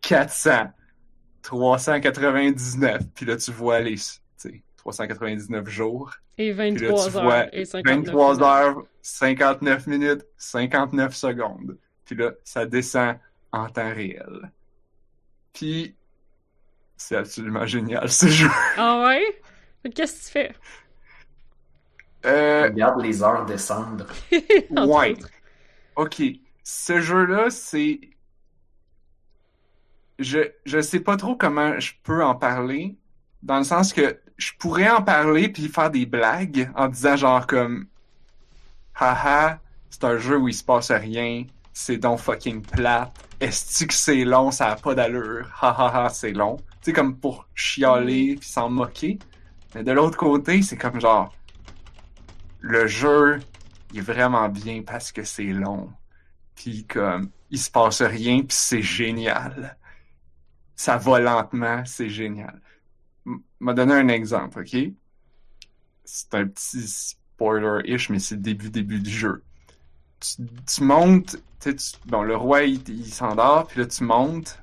400 0.00 0.70
399 1.42 3.02
puis 3.14 3.26
là 3.26 3.36
tu 3.36 3.52
vois 3.52 3.80
les 3.80 3.96
tu 3.96 4.20
sais 4.36 4.62
399 4.76 5.68
jours, 5.68 6.12
Et 6.38 6.52
puis 6.70 6.80
là 6.80 6.92
23 6.94 7.10
tu 7.10 7.16
heures 7.16 7.48
et 7.52 7.64
59 7.64 8.06
23 8.06 8.34
minutes. 8.34 8.42
heures, 8.42 8.86
59 9.02 9.86
minutes, 9.86 10.26
59 10.36 11.14
secondes. 11.14 11.78
Puis 12.04 12.16
là, 12.16 12.32
ça 12.44 12.66
descend 12.66 13.16
en 13.52 13.68
temps 13.68 13.92
réel. 13.94 14.50
Puis, 15.52 15.94
c'est 16.96 17.16
absolument 17.16 17.66
génial 17.66 18.10
ce 18.10 18.26
jeu. 18.28 18.48
Ah 18.76 19.04
ouais? 19.06 19.22
Qu'est-ce 19.94 20.20
que 20.20 20.24
tu 20.26 20.30
fais? 20.32 20.54
Euh, 22.24 22.64
Regarde 22.64 23.00
les 23.02 23.22
heures 23.22 23.44
descendre. 23.46 24.06
Ouais. 24.70 25.12
autres. 25.12 25.28
Ok. 25.96 26.22
Ce 26.62 27.00
jeu-là, 27.00 27.50
c'est. 27.50 28.00
Je, 30.22 30.38
je 30.64 30.80
sais 30.80 31.00
pas 31.00 31.16
trop 31.16 31.36
comment 31.36 31.78
je 31.78 31.92
peux 32.02 32.24
en 32.24 32.34
parler. 32.34 32.96
Dans 33.42 33.58
le 33.58 33.64
sens 33.64 33.92
que 33.92 34.20
je 34.36 34.52
pourrais 34.58 34.88
en 34.88 35.02
parler 35.02 35.48
puis 35.48 35.68
faire 35.68 35.90
des 35.90 36.06
blagues 36.06 36.70
en 36.76 36.88
disant 36.88 37.16
genre 37.16 37.46
comme. 37.46 37.86
Haha, 38.94 39.58
c'est 39.90 40.04
un 40.04 40.18
jeu 40.18 40.38
où 40.38 40.48
il 40.48 40.54
se 40.54 40.64
passe 40.64 40.90
rien. 40.90 41.44
C'est 41.72 41.96
donc 41.96 42.18
fucking 42.18 42.62
plate. 42.62 43.12
Est-ce 43.40 43.84
que 43.86 43.94
c'est 43.94 44.24
long? 44.24 44.50
Ça 44.50 44.70
a 44.70 44.76
pas 44.76 44.94
d'allure. 44.94 45.50
Hahaha, 45.60 46.08
c'est 46.10 46.32
long. 46.32 46.56
Tu 46.56 46.64
sais, 46.82 46.92
comme 46.92 47.16
pour 47.16 47.48
chialer 47.54 48.36
puis 48.36 48.48
s'en 48.48 48.68
moquer. 48.68 49.18
Mais 49.74 49.82
de 49.82 49.92
l'autre 49.92 50.18
côté, 50.18 50.62
c'est 50.62 50.76
comme 50.76 51.00
genre. 51.00 51.34
Le 52.60 52.86
jeu, 52.86 53.40
il 53.92 53.98
est 53.98 54.02
vraiment 54.02 54.48
bien 54.48 54.82
parce 54.86 55.10
que 55.10 55.24
c'est 55.24 55.44
long. 55.44 55.90
Puis 56.54 56.84
comme, 56.84 57.30
il 57.50 57.58
se 57.58 57.70
passe 57.70 58.02
rien, 58.02 58.38
puis 58.38 58.56
c'est 58.56 58.82
génial. 58.82 59.76
Ça 60.82 60.96
va 60.96 61.20
lentement, 61.20 61.84
c'est 61.84 62.08
génial. 62.08 62.60
M'a 63.60 63.72
donné 63.72 63.94
un 63.94 64.08
exemple, 64.08 64.62
ok? 64.62 64.76
C'est 66.04 66.34
un 66.34 66.48
petit 66.48 66.82
spoiler-ish, 66.88 68.10
mais 68.10 68.18
c'est 68.18 68.34
le 68.34 68.40
début, 68.40 68.68
début 68.68 68.98
du 68.98 69.08
jeu. 69.08 69.44
Tu, 70.18 70.42
tu 70.66 70.82
montes, 70.82 71.36
tu 71.60 71.72
bon, 72.06 72.24
le 72.24 72.34
roi, 72.34 72.64
il, 72.64 72.82
il 72.88 73.14
s'endort, 73.14 73.68
puis 73.68 73.78
là, 73.78 73.86
tu 73.86 74.02
montes, 74.02 74.58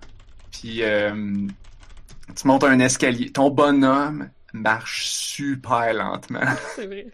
puis 0.52 0.84
euh, 0.84 1.48
tu 2.36 2.48
montes 2.48 2.66
un 2.66 2.80
escalier. 2.80 3.32
Ton 3.32 3.50
bonhomme 3.50 4.30
marche 4.52 5.12
super 5.12 5.94
lentement 5.94 6.42
C'est 6.76 6.88
vrai. 6.88 7.08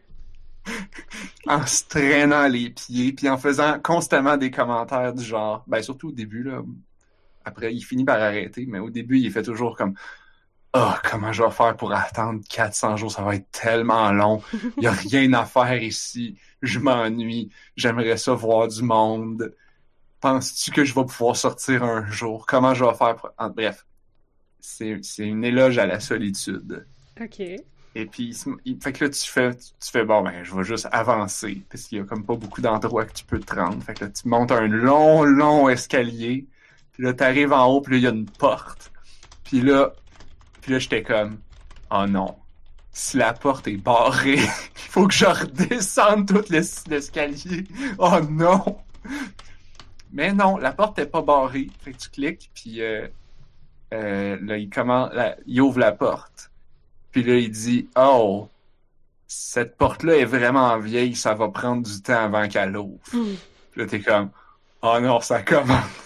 en 1.46 1.64
se 1.68 1.84
traînant 1.88 2.48
les 2.48 2.72
pieds, 2.72 3.14
puis 3.14 3.30
en 3.30 3.38
faisant 3.38 3.80
constamment 3.80 4.36
des 4.36 4.50
commentaires 4.50 5.14
du 5.14 5.24
genre, 5.24 5.64
ben 5.68 5.84
surtout 5.84 6.08
au 6.08 6.12
début, 6.12 6.42
là. 6.42 6.64
Après, 7.46 7.74
il 7.74 7.82
finit 7.82 8.06
par 8.06 8.22
arrêter, 8.22 8.66
mais 8.68 8.80
au 8.80 8.90
début, 8.90 9.20
il 9.20 9.32
fait 9.32 9.44
toujours 9.44 9.78
comme 9.78 9.96
Oh, 10.78 10.92
comment 11.10 11.32
je 11.32 11.42
vais 11.44 11.52
faire 11.52 11.78
pour 11.78 11.94
attendre 11.94 12.42
400 12.50 12.98
jours? 12.98 13.12
Ça 13.12 13.24
va 13.24 13.36
être 13.36 13.50
tellement 13.52 14.12
long. 14.12 14.42
Il 14.80 14.82
n'y 14.84 14.88
a 14.88 14.92
rien 14.94 15.34
à 15.34 15.46
faire 15.46 15.82
ici. 15.82 16.38
Je 16.62 16.80
m'ennuie. 16.80 17.50
J'aimerais 17.78 18.18
ça 18.18 18.34
voir 18.34 18.68
du 18.68 18.84
monde. 18.84 19.56
Penses-tu 20.22 20.72
que 20.72 20.86
je 20.86 20.96
vais 20.96 21.06
pouvoir 21.06 21.36
sortir 21.38 21.84
un 21.84 22.10
jour? 22.12 22.46
Comment 22.48 22.74
je 22.74 22.86
vais 22.86 22.94
faire 22.96 23.16
pour... 23.18 23.32
Ah, 23.38 23.50
bref, 23.50 23.86
c'est 24.60 25.02
une 25.20 25.44
éloge 25.46 25.78
à 25.78 25.86
la 25.88 26.00
solitude. 26.00 26.88
Ok. 27.20 27.40
Et 27.96 28.06
puis, 28.08 28.36
il- 28.66 28.82
fait 28.82 28.92
que 28.94 29.06
là, 29.06 29.10
tu 29.10 29.26
fais, 29.30 29.56
tu 29.56 29.92
fais, 29.92 30.04
bon, 30.04 30.22
ben, 30.22 30.44
je 30.44 30.54
vais 30.54 30.64
juste 30.64 30.88
avancer, 30.92 31.66
parce 31.70 31.84
qu'il 31.86 31.98
y 32.00 32.02
a 32.02 32.04
comme 32.06 32.26
pas 32.26 32.36
beaucoup 32.36 32.62
d'endroits 32.62 33.06
que 33.06 33.14
tu 33.14 33.26
peux 33.26 33.40
te 33.40 33.56
rendre. 33.56 33.82
Fait 33.84 33.94
que 33.94 34.06
là, 34.06 34.12
tu 34.12 34.28
montes 34.28 34.52
un 34.52 34.68
long, 34.68 35.24
long 35.24 35.70
escalier, 35.70 36.50
puis 36.96 37.04
là, 37.04 37.14
t'arrives 37.14 37.52
en 37.52 37.66
haut, 37.68 37.82
puis 37.82 37.94
là, 37.94 37.98
il 37.98 38.04
y 38.04 38.08
a 38.08 38.12
une 38.12 38.26
porte. 38.26 38.92
Puis 39.44 39.62
là, 39.62 39.92
puis 40.62 40.72
là, 40.72 40.80
j'étais 40.80 41.04
comme, 41.04 41.40
oh 41.92 42.06
non, 42.08 42.38
si 42.92 43.18
la 43.18 43.34
porte 43.34 43.68
est 43.68 43.76
barrée, 43.78 44.36
il 44.40 44.42
faut 44.76 45.06
que 45.08 45.14
je 45.14 45.26
redescende 45.26 46.26
tout 46.28 46.44
l'es- 46.50 46.88
l'escalier. 46.88 47.66
Oh 47.98 48.20
non! 48.30 48.80
Mais 50.14 50.32
non, 50.32 50.58
la 50.58 50.72
porte 50.72 50.98
est 51.00 51.06
pas 51.06 51.22
barrée. 51.22 51.68
Fait 51.82 51.92
que 51.92 51.98
tu 51.98 52.10
cliques, 52.10 52.50
puis 52.56 52.82
euh, 52.82 53.08
euh, 53.94 54.38
là, 54.42 54.58
il 54.58 54.70
commence, 54.70 55.14
là, 55.14 55.36
il 55.46 55.60
ouvre 55.60 55.80
la 55.80 55.92
porte. 55.92 56.50
Puis 57.12 57.24
là, 57.24 57.36
il 57.36 57.52
dit 57.52 57.90
Oh, 57.98 58.48
cette 59.28 59.76
porte-là 59.78 60.16
est 60.16 60.26
vraiment 60.26 60.78
vieille, 60.80 61.16
ça 61.16 61.34
va 61.34 61.50
prendre 61.50 61.84
du 61.84 62.02
temps 62.02 62.24
avant 62.24 62.48
qu'elle 62.48 62.78
ouvre. 62.78 62.98
Hmm. 63.12 63.36
Puis 63.72 63.82
là, 63.82 63.88
t'es 63.88 64.00
comme 64.00 64.30
Oh 64.82 64.98
non, 65.02 65.20
ça 65.20 65.42
commence. 65.42 66.06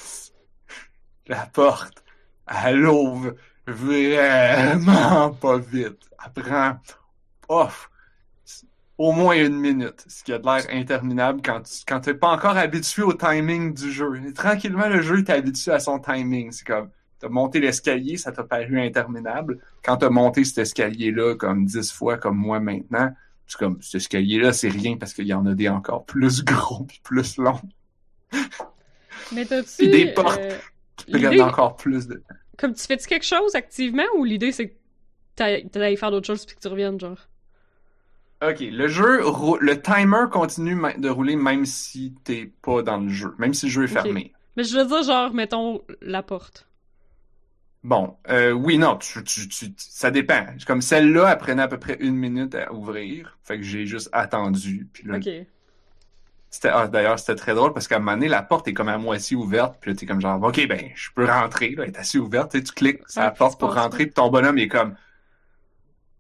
La 1.30 1.46
porte, 1.46 2.04
elle 2.48 2.86
ouvre 2.86 3.36
vraiment 3.66 5.30
pas 5.32 5.58
vite. 5.60 6.10
Elle 6.26 6.44
prend 6.44 6.78
off, 7.48 7.90
au 8.98 9.12
moins 9.14 9.36
une 9.36 9.56
minute, 9.56 10.04
ce 10.08 10.24
qui 10.24 10.34
a 10.34 10.40
de 10.40 10.46
l'air 10.46 10.66
interminable 10.72 11.42
quand 11.44 11.62
tu 11.62 11.74
quand 11.88 12.02
t'es 12.02 12.14
pas 12.16 12.30
encore 12.30 12.58
habitué 12.58 13.04
au 13.04 13.14
timing 13.14 13.74
du 13.74 13.92
jeu. 13.92 14.22
Et 14.28 14.34
tranquillement, 14.34 14.88
le 14.90 15.02
jeu 15.02 15.24
t'est 15.24 15.34
habitué 15.34 15.72
à 15.72 15.80
son 15.80 16.00
timing. 16.00 16.52
C'est 16.52 16.66
comme 16.66 16.90
T'as 17.20 17.28
monté 17.28 17.60
l'escalier, 17.60 18.16
ça 18.16 18.32
t'a 18.32 18.44
paru 18.46 18.80
interminable. 18.80 19.60
Quand 19.84 19.98
t'as 19.98 20.10
monté 20.10 20.46
cet 20.46 20.60
escalier-là 20.60 21.36
comme 21.36 21.66
dix 21.66 21.92
fois 21.92 22.18
comme 22.18 22.38
moi 22.38 22.62
maintenant, 22.62 23.14
c'est 23.46 23.58
comme 23.58 23.82
cet 23.82 23.96
escalier-là, 23.96 24.54
c'est 24.54 24.70
rien 24.70 24.96
parce 24.96 25.14
qu'il 25.14 25.28
y 25.28 25.34
en 25.34 25.46
a 25.46 25.54
des 25.54 25.68
encore 25.70 26.06
plus 26.06 26.44
gros 26.46 26.86
puis 26.86 27.02
plus 27.04 27.38
longs. 27.38 27.60
Mais 29.34 29.46
t'as-tu. 29.46 29.90
Des 29.90 30.14
portes. 30.14 30.40
euh, 30.40 30.58
Tu 31.10 31.12
peux 31.14 31.18
l'idée- 31.18 31.38
garder 31.38 31.52
encore 31.52 31.76
plus 31.76 32.08
de. 32.08 32.22
Comme 32.58 32.74
tu 32.74 32.84
fais-tu 32.86 33.08
quelque 33.08 33.26
chose 33.26 33.56
activement 33.56 34.04
ou 34.18 34.24
l'idée 34.26 34.52
c'est 34.52 34.70
que 34.70 34.74
t'ailles 35.36 35.98
faire 35.98 36.12
d'autres 36.12 36.28
choses 36.28 36.46
puis 36.46 36.56
que 36.56 36.62
tu 36.62 36.68
reviennes, 36.68 37.00
genre? 37.00 37.30
Ok, 38.42 38.60
le 38.62 38.88
jeu, 38.88 39.20
le 39.60 39.82
timer 39.82 40.26
continue 40.32 40.78
de 40.98 41.10
rouler 41.10 41.36
même 41.36 41.66
si 41.66 42.14
t'es 42.24 42.52
pas 42.62 42.82
dans 42.82 42.98
le 42.98 43.10
jeu, 43.10 43.34
même 43.38 43.54
si 43.54 43.66
le 43.66 43.72
jeu 43.72 43.84
est 43.84 43.88
fermé. 43.88 44.34
Mais 44.56 44.64
je 44.64 44.78
veux 44.78 44.86
dire, 44.86 45.04
genre, 45.04 45.34
mettons 45.34 45.82
la 46.02 46.24
porte. 46.24 46.66
Bon, 47.84 48.18
euh, 48.30 48.52
oui, 48.52 48.78
non, 48.78 48.98
tu, 48.98 49.24
tu, 49.24 49.48
tu- 49.48 49.74
ça 49.78 50.12
dépend. 50.12 50.46
Comme 50.68 50.82
celle-là, 50.82 51.32
elle 51.32 51.38
prenait 51.38 51.62
à 51.62 51.68
peu 51.70 51.80
près 51.80 51.98
une 52.02 52.16
minute 52.16 52.56
à 52.56 52.74
ouvrir, 52.74 53.38
fait 53.44 53.58
que 53.58 53.64
j'ai 53.64 53.86
juste 53.86 54.10
attendu. 54.12 54.88
Puis 54.92 55.08
là. 55.08 55.18
C'était, 56.50 56.70
ah, 56.70 56.88
d'ailleurs, 56.88 57.20
c'était 57.20 57.36
très 57.36 57.54
drôle 57.56 57.74
parce 57.74 57.88
qu'à 57.88 57.98
un 57.98 58.00
moment 58.00 58.14
donné, 58.14 58.28
la 58.28 58.42
porte 58.42 58.68
est 58.68 58.74
comme 58.74 58.90
à 58.90 58.98
moitié 58.98 59.38
ouverte, 59.38 59.78
puis 59.82 59.92
là, 59.92 59.98
t'es 59.98 60.06
comme 60.06 60.22
genre, 60.22 60.42
ok, 60.42 60.68
ben, 60.68 60.90
je 60.96 61.10
peux 61.16 61.26
rentrer, 61.26 61.72
là, 61.76 61.84
elle 61.84 61.90
est 61.92 61.98
assez 62.00 62.18
ouverte, 62.18 62.52
tu 62.54 62.74
cliques 62.74 63.02
sur 63.08 63.22
Ouais, 63.22 63.28
la 63.28 63.32
porte 63.32 63.60
pour 63.60 63.74
rentrer, 63.76 64.06
puis 64.06 64.14
ton 64.14 64.30
bonhomme 64.30 64.58
il 64.58 64.64
est 64.64 64.68
comme, 64.68 64.96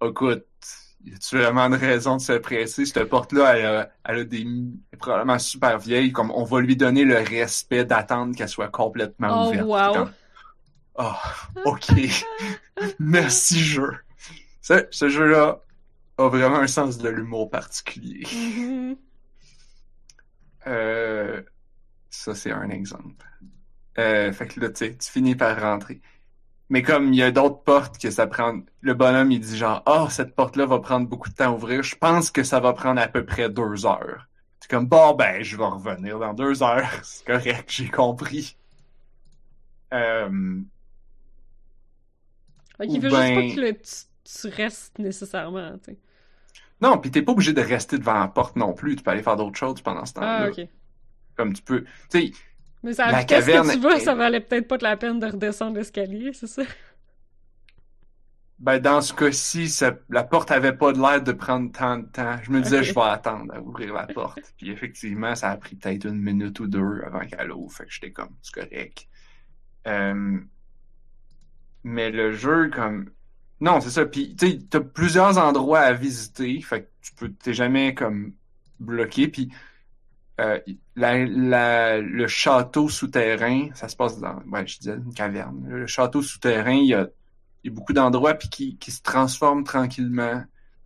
écoute, 0.02 0.46
y 1.06 1.14
a-tu 1.14 1.38
vraiment 1.38 1.62
une 1.68 1.76
raison 1.76 2.18
de 2.18 2.22
se 2.22 2.34
presser? 2.34 2.86
Cette 2.86 3.06
porte-là, 3.10 3.58
elle 3.58 3.66
a, 3.66 3.90
elle 4.06 4.20
a 4.20 4.24
des, 4.24 4.42
elle 4.42 4.74
est 4.94 4.98
probablement 4.98 5.40
super 5.40 5.80
vieille, 5.80 6.12
comme 6.12 6.32
on 6.32 6.44
va 6.44 6.60
lui 6.62 6.76
donner 6.76 7.04
le 7.06 7.18
respect 7.18 7.86
d'attendre 7.86 8.36
qu'elle 8.36 8.50
soit 8.50 8.70
complètement 8.70 9.30
Oh, 9.32 9.48
ouverte. 9.48 9.66
wow. 9.66 9.94
Comme, 9.94 10.12
Oh, 11.02 11.14
ok. 11.66 11.88
Merci, 13.00 13.60
jeu. 13.60 13.92
Ce, 14.62 14.86
ce 14.92 15.08
jeu-là 15.10 15.62
a 16.18 16.28
vraiment 16.30 16.58
un 16.58 16.68
sens 16.68 16.98
de 16.98 17.08
l'humour 17.10 17.50
particulier. 17.50 18.26
Mhm. 18.32 18.98
Euh, 20.68 21.41
ça, 22.10 22.36
c'est 22.36 22.51
un 22.51 22.70
exemple. 22.70 23.26
Euh, 23.99 24.32
fait 24.34 24.47
que 24.47 24.60
là, 24.62 24.70
tu 24.70 24.78
sais, 24.88 24.97
tu 24.97 25.12
finis 25.12 25.36
par 25.36 25.60
rentrer. 25.62 26.01
Mais 26.70 26.84
comme 26.84 27.14
il 27.14 27.18
y 27.20 27.24
a 27.24 27.32
d'autres 27.32 27.64
portes 27.64 27.99
que 27.99 28.12
ça 28.12 28.28
prend, 28.28 28.62
le 28.82 28.93
bonhomme, 28.93 29.32
il 29.32 29.39
dit 29.41 29.57
genre, 29.57 29.84
ah, 29.86 30.07
cette 30.12 30.36
porte-là 30.36 30.66
va 30.68 30.80
prendre 30.80 31.07
beaucoup 31.07 31.30
de 31.30 31.36
temps 31.36 31.51
à 31.51 31.55
ouvrir. 31.55 31.84
Je 31.84 31.95
pense 31.97 32.32
que 32.32 32.43
ça 32.43 32.60
va 32.60 32.74
prendre 32.74 33.01
à 33.01 33.07
peu 33.07 33.26
près 33.26 33.49
deux 33.49 33.86
heures. 33.86 34.28
C'est 34.62 34.70
comme, 34.72 34.88
bon, 34.88 35.16
ben, 35.16 35.43
je 35.43 35.57
vais 35.57 35.66
revenir 35.66 36.20
dans 36.20 36.34
deux 36.34 36.64
heures. 36.64 36.89
C'est 37.03 37.26
correct, 37.26 37.66
j'ai 37.72 37.89
compris. 37.89 38.57
Euh, 39.93 40.62
il 42.84 42.99
veut 43.01 43.10
ben- 43.10 43.22
juste 43.22 43.34
pas 43.34 43.43
que 43.43 43.60
le- 43.60 43.74
tu, 43.74 43.95
tu 44.24 44.47
restes 44.47 44.99
nécessairement, 44.99 45.78
tu 45.80 45.91
sais. 45.93 45.99
Non, 46.82 46.98
puis 46.98 47.12
t'es 47.12 47.22
pas 47.22 47.32
obligé 47.34 47.54
de 47.54 47.62
rester 47.62 47.98
devant 47.98 48.20
la 48.20 48.28
porte 48.28 48.56
non 48.56 48.74
plus. 48.74 48.96
Tu 48.96 49.04
peux 49.04 49.12
aller 49.12 49.24
faire 49.24 49.36
d'autres 49.36 49.58
choses 49.58 49.82
pendant 49.82 50.06
ce 50.06 50.14
temps-là. 50.14 50.46
Ah, 50.46 50.50
ok. 50.50 50.68
Comme 51.36 51.54
tu 51.54 51.62
peux, 51.62 51.84
tu 51.84 51.90
sais, 52.10 52.32
Mais 52.84 52.94
ça, 52.94 53.12
La 53.12 53.24
caverne 53.24 53.68
que 53.68 53.74
tu 53.74 53.80
vas, 53.80 54.00
ça 54.00 54.16
valait 54.16 54.40
peut-être 54.42 54.68
pas 54.68 54.78
de 54.78 54.84
la 54.84 54.98
peine 54.98 55.20
de 55.20 55.26
redescendre 55.28 55.76
l'escalier, 55.78 56.32
c'est 56.34 56.48
ça? 56.48 56.64
Ben, 58.60 58.80
dans 58.80 59.00
ce 59.02 59.14
cas-ci, 59.14 59.70
ça- 59.70 59.98
la 60.10 60.24
porte 60.24 60.52
avait 60.52 60.74
pas 60.76 60.92
de 60.92 61.00
l'air 61.00 61.22
de 61.24 61.32
prendre 61.32 61.72
tant 61.72 61.98
de 61.98 62.06
temps. 62.08 62.38
Je 62.44 62.52
me 62.52 62.62
disais, 62.62 62.84
je 62.84 62.94
vais 62.94 63.02
attendre 63.02 63.54
à 63.54 63.62
ouvrir 63.62 63.94
la 63.94 64.08
porte. 64.08 64.54
Puis 64.58 64.70
effectivement, 64.70 65.34
ça 65.36 65.50
a 65.52 65.58
pris 65.58 65.76
peut-être 65.78 66.06
une 66.06 66.22
minute 66.22 66.60
ou 66.60 66.68
deux 66.68 67.02
avant 67.06 67.22
qu'elle 67.22 67.52
ouvre. 67.54 67.74
Fait 67.74 67.86
que 67.86 67.92
j'étais 67.92 68.12
comme, 68.12 68.36
c'est 68.42 68.54
correct. 68.54 69.08
Euh, 69.88 70.40
Mais 71.84 72.10
le 72.12 72.32
jeu, 72.32 72.70
comme... 72.70 73.10
Non, 73.62 73.82
c'est 73.82 73.89
ça. 73.89 74.05
Puis, 74.05 74.36
tu 74.36 74.47
sais, 74.51 74.60
t'as 74.70 74.80
plusieurs 74.80 75.38
endroits 75.38 75.80
à 75.82 75.93
visiter. 75.93 76.62
Fait 76.62 76.84
que 76.84 76.89
tu 77.01 77.14
peux... 77.16 77.32
T'es 77.34 77.53
jamais, 77.53 77.93
comme, 77.93 78.34
bloqué. 78.80 79.28
Puis, 79.28 79.49
euh, 80.41 80.60
la, 80.95 81.26
la- 81.28 81.99
le 82.01 82.28
château 82.28 82.89
souterrain, 82.89 83.70
ça 83.76 83.89
se 83.89 83.95
passe 83.95 84.20
dans... 84.20 84.41
Ouais, 84.51 84.68
je 84.68 84.80
disais 84.80 84.95
une 84.95 85.14
caverne. 85.14 85.68
Le 85.70 85.88
château 85.88 86.22
souterrain, 86.22 86.74
il 86.76 86.88
y 86.88 86.93
a 86.95 87.10
il 87.66 87.72
y 87.72 87.74
a 87.74 87.76
beaucoup 87.76 87.93
d'endroits 87.93 88.36
puis 88.36 88.49
qui, 88.49 88.78
qui 88.78 88.91
se 88.91 89.01
transforment 89.03 89.64
tranquillement. 89.66 90.41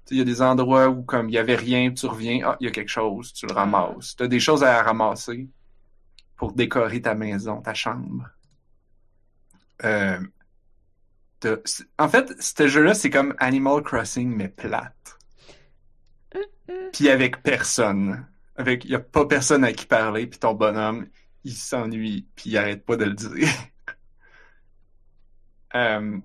Tu 0.08 0.10
sais, 0.10 0.16
Il 0.16 0.20
y 0.20 0.22
a 0.22 0.26
des 0.26 0.42
endroits 0.42 0.90
où 0.90 1.04
comme 1.04 1.30
il 1.30 1.34
y 1.36 1.40
avait 1.40 1.56
rien, 1.56 1.92
tu 1.94 2.08
reviens, 2.08 2.42
ah, 2.46 2.58
il 2.62 2.66
y 2.66 2.68
a 2.68 2.72
quelque 2.72 2.90
chose, 2.90 3.34
tu 3.34 3.48
le 3.48 3.54
ramasses. 3.54 4.16
Tu 4.18 4.24
as 4.24 4.28
des 4.30 4.40
choses 4.42 4.64
à 4.64 4.84
ramasser 4.84 5.50
pour 6.38 6.54
décorer 6.54 7.02
ta 7.02 7.16
maison, 7.16 7.62
ta 7.62 7.74
chambre. 7.74 8.30
Euh, 9.84 10.20
t'as- 10.20 10.33
en 12.00 12.10
fait, 12.10 12.34
ce 12.42 12.68
jeu-là, 12.68 12.94
c'est 12.94 13.10
comme 13.10 13.36
Animal 13.40 13.82
Crossing, 13.84 14.30
mais 14.36 14.50
plate. 14.50 15.18
Puis 16.92 17.10
avec 17.10 17.44
personne. 17.44 18.28
Avec, 18.56 18.86
il 18.86 18.92
y 18.92 18.96
a 18.96 19.00
pas 19.00 19.26
personne 19.26 19.64
à 19.64 19.74
qui 19.74 19.86
parler, 19.86 20.28
puis 20.28 20.40
ton 20.40 20.54
bonhomme, 20.54 21.08
il 21.44 21.54
s'ennuie, 21.56 22.28
puis 22.36 22.52
il 22.52 22.58
arrête 22.58 22.86
pas 22.86 22.96
de 22.98 23.06
le 23.06 23.14
dire. 23.14 23.48
Euh, 25.76 26.20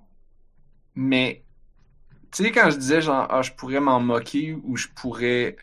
mais, 0.94 1.44
tu 2.32 2.44
sais, 2.44 2.52
quand 2.52 2.70
je 2.70 2.78
disais 2.78 3.02
genre, 3.02 3.26
ah, 3.30 3.42
je 3.42 3.52
pourrais 3.52 3.80
m'en 3.80 4.00
moquer 4.00 4.54
ou 4.64 4.76
je 4.76 4.88
pourrais, 4.88 5.56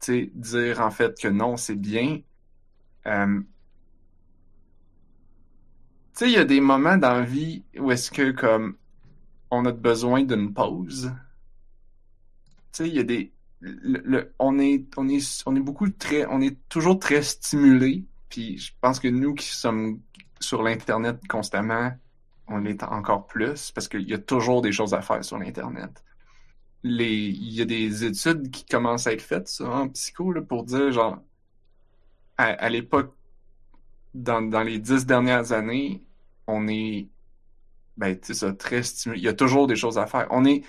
tu 0.00 0.06
sais, 0.26 0.32
dire 0.34 0.80
en 0.80 0.90
fait 0.90 1.18
que 1.20 1.28
non, 1.28 1.56
c'est 1.56 1.76
bien. 1.76 2.20
euh, 3.06 3.42
tu 6.16 6.24
sais, 6.26 6.30
il 6.30 6.34
y 6.34 6.38
a 6.38 6.44
des 6.44 6.60
moments 6.60 6.96
dans 6.96 7.14
la 7.14 7.24
vie 7.24 7.64
où 7.78 7.90
est-ce 7.90 8.10
que, 8.10 8.30
comme, 8.30 8.76
on 9.54 9.64
a 9.64 9.72
besoin 9.72 10.24
d'une 10.24 10.52
pause. 10.52 11.12
Tu 12.72 12.84
sais, 12.84 12.88
il 12.88 12.94
y 12.94 12.98
a 12.98 13.02
des. 13.02 13.32
on 14.38 14.58
est, 14.58 14.86
on 14.96 15.08
est, 15.08 15.42
on 15.46 15.56
est 15.56 15.60
beaucoup 15.60 15.88
très, 15.90 16.26
on 16.26 16.40
est 16.40 16.56
toujours 16.68 16.98
très 16.98 17.22
stimulé. 17.22 18.04
Puis 18.28 18.58
je 18.58 18.72
pense 18.80 19.00
que 19.00 19.08
nous 19.08 19.34
qui 19.34 19.46
sommes 19.46 20.00
sur 20.40 20.62
l'internet 20.62 21.20
constamment, 21.28 21.92
on 22.48 22.58
l'est 22.58 22.82
encore 22.82 23.26
plus 23.26 23.70
parce 23.70 23.88
qu'il 23.88 24.08
y 24.08 24.14
a 24.14 24.18
toujours 24.18 24.60
des 24.62 24.72
choses 24.72 24.94
à 24.94 25.00
faire 25.00 25.24
sur 25.24 25.38
l'internet. 25.38 26.04
Les, 26.82 27.14
il 27.14 27.52
y 27.54 27.62
a 27.62 27.64
des 27.64 28.04
études 28.04 28.50
qui 28.50 28.66
commencent 28.66 29.06
à 29.06 29.12
être 29.12 29.22
faites 29.22 29.48
ça, 29.48 29.68
en 29.68 29.88
psycho 29.88 30.32
là, 30.32 30.42
pour 30.42 30.64
dire 30.64 30.92
genre 30.92 31.18
à, 32.36 32.44
à 32.44 32.68
l'époque 32.68 33.14
dans, 34.14 34.42
dans 34.42 34.62
les 34.62 34.78
dix 34.78 35.06
dernières 35.06 35.52
années, 35.52 36.02
on 36.46 36.68
est 36.68 37.08
ben 37.96 38.18
tu 38.18 38.28
sais 38.28 38.34
ça 38.34 38.52
très 38.52 38.82
stimulé. 38.82 39.20
Il 39.20 39.24
y 39.24 39.28
a 39.28 39.34
toujours 39.34 39.66
des 39.66 39.76
choses 39.76 39.98
à 39.98 40.06
faire. 40.06 40.26
On 40.30 40.44
est 40.44 40.62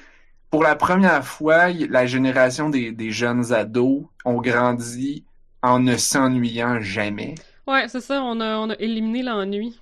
pour 0.51 0.63
la 0.63 0.75
première 0.75 1.25
fois, 1.25 1.69
la 1.69 2.07
génération 2.07 2.69
des, 2.69 2.91
des 2.93 3.11
jeunes 3.11 3.53
ados 3.53 4.05
ont 4.25 4.41
grandi 4.41 5.25
en 5.63 5.79
ne 5.79 5.97
s'ennuyant 5.97 6.79
jamais. 6.81 7.35
Ouais, 7.67 7.87
c'est 7.87 8.01
ça, 8.01 8.21
on 8.23 8.39
a, 8.41 8.57
on 8.57 8.69
a 8.71 8.75
éliminé 8.79 9.21
l'ennui. 9.23 9.79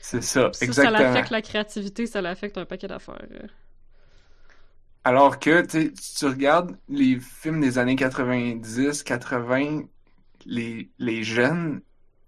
C'est 0.00 0.20
ça, 0.22 0.52
Ça, 0.52 0.66
ça 0.74 0.90
exactement. 0.90 0.90
l'affecte 0.90 1.30
la 1.30 1.42
créativité, 1.42 2.06
ça 2.06 2.20
l'affecte 2.22 2.58
un 2.58 2.64
paquet 2.66 2.88
d'affaires. 2.88 3.26
Alors 5.04 5.38
que, 5.38 5.62
tu 5.66 5.92
tu 5.94 6.26
regardes 6.26 6.76
les 6.88 7.18
films 7.20 7.60
des 7.60 7.78
années 7.78 7.96
90, 7.96 9.02
80, 9.02 9.82
les, 10.46 10.90
les 10.98 11.22
jeunes, 11.24 11.82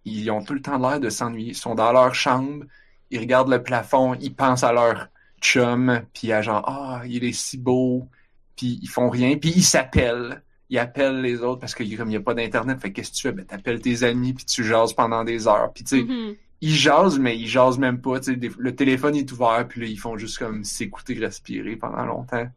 ils 0.04 0.30
ont 0.30 0.42
tout 0.44 0.54
le 0.54 0.62
temps 0.62 0.78
l'air 0.78 1.00
de 1.00 1.08
s'ennuyer. 1.10 1.50
Ils 1.50 1.54
sont 1.56 1.74
dans 1.76 1.92
leur 1.92 2.14
chambre, 2.14 2.64
ils 3.10 3.18
regardent 3.20 3.50
le 3.50 3.62
plafond, 3.62 4.14
ils 4.14 4.34
pensent 4.34 4.64
à 4.64 4.72
leur 4.72 5.08
chum, 5.40 6.02
puis 6.14 6.32
à 6.32 6.40
genre, 6.42 6.64
ah, 6.66 7.02
il 7.06 7.24
est 7.24 7.32
si 7.32 7.58
beau, 7.58 8.08
puis 8.56 8.78
ils 8.82 8.88
font 8.88 9.10
rien, 9.10 9.36
puis 9.36 9.52
ils 9.54 9.62
s'appellent. 9.64 10.42
Ils 10.70 10.78
appellent 10.78 11.20
les 11.20 11.42
autres 11.42 11.60
parce 11.60 11.74
que 11.74 11.82
comme 11.96 12.08
il 12.08 12.12
n'y 12.12 12.16
a 12.16 12.20
pas 12.20 12.34
d'internet, 12.34 12.80
fait 12.80 12.92
qu'est-ce 12.92 13.10
que 13.10 13.16
tu 13.16 13.22
fais? 13.22 13.32
Ben, 13.32 13.44
t'appelles 13.44 13.80
tes 13.80 14.02
amis, 14.02 14.32
puis 14.32 14.44
tu 14.46 14.64
jases 14.64 14.94
pendant 14.94 15.22
des 15.22 15.46
heures. 15.46 15.70
Puis 15.72 15.84
tu 15.84 15.98
sais, 15.98 16.02
Mhm. 16.04 16.34
ils 16.62 16.74
jasent, 16.74 17.18
mais 17.18 17.38
ils 17.38 17.46
jasent 17.46 17.78
même 17.78 18.00
pas. 18.00 18.18
le 18.26 18.74
téléphone 18.74 19.14
est 19.16 19.30
ouvert, 19.30 19.66
puis 19.68 19.82
là, 19.82 19.86
ils 19.86 19.98
font 19.98 20.16
juste 20.16 20.38
comme 20.38 20.64
s'écouter, 20.64 21.14
respirer 21.14 21.76
pendant 21.76 22.04
longtemps. 22.06 22.48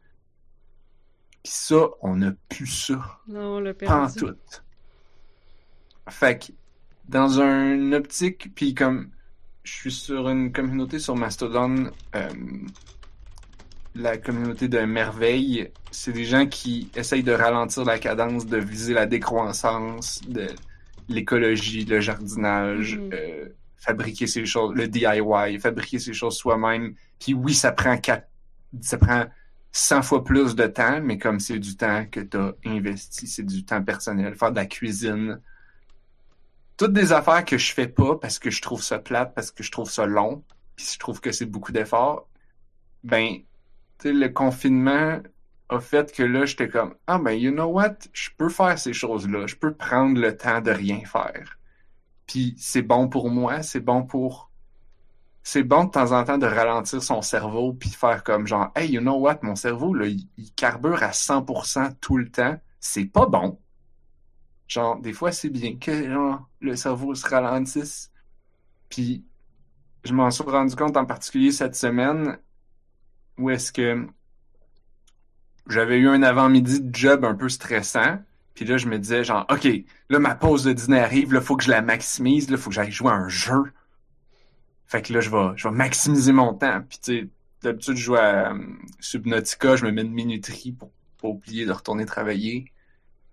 Puis 1.44 1.54
ça, 1.54 1.88
on 2.02 2.16
n'a 2.16 2.32
plus 2.50 2.68
ça. 2.68 3.20
Non, 3.28 3.62
perdu. 3.74 4.20
tout. 4.20 4.36
Fait 6.10 6.40
que, 6.40 6.52
dans 7.10 7.42
un 7.42 7.92
optique, 7.92 8.54
puis 8.56 8.74
comme 8.74 9.10
je 9.68 9.74
suis 9.74 9.92
sur 9.92 10.30
une 10.30 10.54
communauté 10.54 10.98
sur 10.98 11.16
Mastodon, 11.18 11.92
euh, 12.16 12.30
la 13.96 14.18
communauté 14.18 14.68
de 14.68 14.80
merveille, 14.80 15.72
c'est 15.92 16.14
des 16.14 16.24
gens 16.24 16.46
qui 16.46 16.90
essayent 16.96 17.24
de 17.24 17.32
ralentir 17.34 17.84
la 17.84 17.98
cadence, 18.00 18.46
de 18.46 18.58
viser 18.58 18.94
la 18.94 19.06
décroissance, 19.06 20.22
de 20.28 20.48
l'écologie, 21.10 21.84
le 21.86 22.00
jardinage, 22.00 22.98
Mhm. 22.98 23.10
euh, 23.14 23.46
fabriquer 23.76 24.28
ces 24.28 24.46
choses, 24.46 24.74
le 24.76 24.88
DIY, 24.88 25.60
fabriquer 25.60 26.00
ces 26.00 26.14
choses 26.14 26.38
soi-même. 26.38 26.94
Puis 27.20 27.34
oui, 27.34 27.54
ça 27.54 27.72
prend 27.72 27.98
quatre, 27.98 28.28
ça 28.82 28.98
prend 28.98 29.26
100 29.72 30.02
fois 30.02 30.24
plus 30.24 30.56
de 30.56 30.68
temps, 30.68 31.02
mais 31.02 31.18
comme 31.18 31.40
c'est 31.40 31.60
du 31.60 31.76
temps 31.76 32.06
que 32.10 32.22
tu 32.22 32.38
as 32.38 32.54
investi, 32.66 33.28
c'est 33.28 33.44
du 33.46 33.66
temps 33.66 33.84
personnel, 33.84 34.36
faire 34.36 34.52
de 34.52 34.58
la 34.58 34.66
cuisine. 34.66 35.42
Toutes 36.78 36.94
des 36.94 37.12
affaires 37.12 37.44
que 37.44 37.58
je 37.58 37.74
fais 37.74 37.88
pas 37.88 38.18
parce 38.18 38.38
que 38.38 38.52
je 38.52 38.62
trouve 38.62 38.84
ça 38.84 39.00
plate, 39.00 39.34
parce 39.34 39.50
que 39.50 39.64
je 39.64 39.72
trouve 39.72 39.90
ça 39.90 40.06
long, 40.06 40.44
puis 40.76 40.86
je 40.94 41.00
trouve 41.00 41.20
que 41.20 41.32
c'est 41.32 41.48
beaucoup 41.48 41.72
d'efforts. 41.72 42.28
Ben, 43.04 43.38
tu 43.98 44.10
sais, 44.10 44.14
le 44.14 44.30
confinement 44.30 45.20
a 45.70 45.80
fait 45.80 46.14
que 46.16 46.24
là, 46.24 46.46
j'étais 46.46 46.70
comme, 46.70 46.96
ah 47.08 47.18
ben, 47.18 47.32
you 47.32 47.52
know 47.52 47.66
what, 47.66 47.96
je 48.14 48.30
peux 48.38 48.50
faire 48.50 48.78
ces 48.78 48.94
choses-là, 48.94 49.48
je 49.48 49.56
peux 49.56 49.74
prendre 49.74 50.20
le 50.20 50.38
temps 50.38 50.62
de 50.62 50.72
rien 50.72 51.02
faire. 51.06 51.58
Puis 52.28 52.54
c'est 52.58 52.84
bon 52.84 53.08
pour 53.10 53.30
moi, 53.30 53.64
c'est 53.64 53.80
bon 53.80 54.04
pour... 54.04 54.52
C'est 55.42 55.64
bon 55.64 55.86
de 55.86 55.92
temps 55.92 56.12
en 56.12 56.26
temps 56.26 56.38
de 56.38 56.46
ralentir 56.46 57.02
son 57.02 57.22
cerveau 57.22 57.74
puis 57.74 57.90
faire 57.90 58.24
comme 58.24 58.46
genre, 58.46 58.70
hey, 58.76 58.92
you 58.92 59.00
know 59.00 59.16
what, 59.18 59.40
mon 59.44 59.56
cerveau, 59.56 59.94
là, 59.94 60.06
il, 60.06 60.28
il 60.38 60.52
carbure 60.54 61.02
à 61.04 61.12
100% 61.12 61.96
tout 62.02 62.18
le 62.18 62.30
temps. 62.30 62.58
C'est 62.82 63.06
pas 63.06 63.26
bon. 63.26 63.58
Genre, 64.68 65.00
des 65.00 65.14
fois, 65.14 65.32
c'est 65.32 65.50
bien 65.50 65.78
que 65.78 66.10
genre, 66.10 66.50
le 66.60 66.76
cerveau 66.76 67.16
se 67.16 67.28
ralentisse. 67.28 68.12
Puis, 68.90 69.26
je 70.04 70.14
m'en 70.14 70.32
suis 70.32 70.44
rendu 70.44 70.76
compte 70.76 70.98
en 70.98 71.06
particulier 71.06 71.52
cette 71.52 71.76
semaine 71.76 72.38
où 73.38 73.50
est-ce 73.50 73.72
que 73.72 74.08
j'avais 75.70 75.98
eu 75.98 76.08
un 76.08 76.24
avant-midi 76.24 76.82
de 76.82 76.96
job 76.96 77.26
un 77.26 77.36
peu 77.36 77.50
stressant. 77.50 78.20
Puis 78.54 78.66
là, 78.66 78.78
je 78.78 78.88
me 78.88 78.98
disais, 78.98 79.24
genre, 79.24 79.46
OK, 79.52 79.68
là, 80.10 80.20
ma 80.20 80.36
pause 80.36 80.64
de 80.64 80.74
dîner 80.74 81.00
arrive, 81.00 81.34
là, 81.34 81.42
faut 81.42 81.56
que 81.56 81.64
je 81.64 81.70
la 81.70 81.82
maximise, 81.82 82.50
là, 82.50 82.58
faut 82.58 82.70
que 82.70 82.76
j'aille 82.76 82.92
jouer 82.92 83.12
à 83.12 83.16
un 83.16 83.30
jeu. 83.30 83.72
Fait 84.88 85.02
que 85.02 85.14
là, 85.14 85.20
je 85.20 85.30
vais, 85.30 85.52
je 85.56 85.68
vais 85.68 85.76
maximiser 85.76 86.32
mon 86.32 86.54
temps. 86.54 86.82
Puis, 86.88 87.00
tu 87.00 87.20
sais, 87.20 87.30
d'habitude, 87.62 87.98
je 87.98 88.04
joue 88.04 88.16
à 88.16 88.54
euh, 88.54 88.60
Subnautica, 89.00 89.76
je 89.76 89.86
me 89.86 89.92
mets 89.92 90.02
une 90.02 90.14
minuterie 90.14 90.72
pour 90.72 90.92
pas 91.22 91.28
oublier 91.28 91.66
de 91.66 91.72
retourner 91.72 92.06
travailler. 92.06 92.72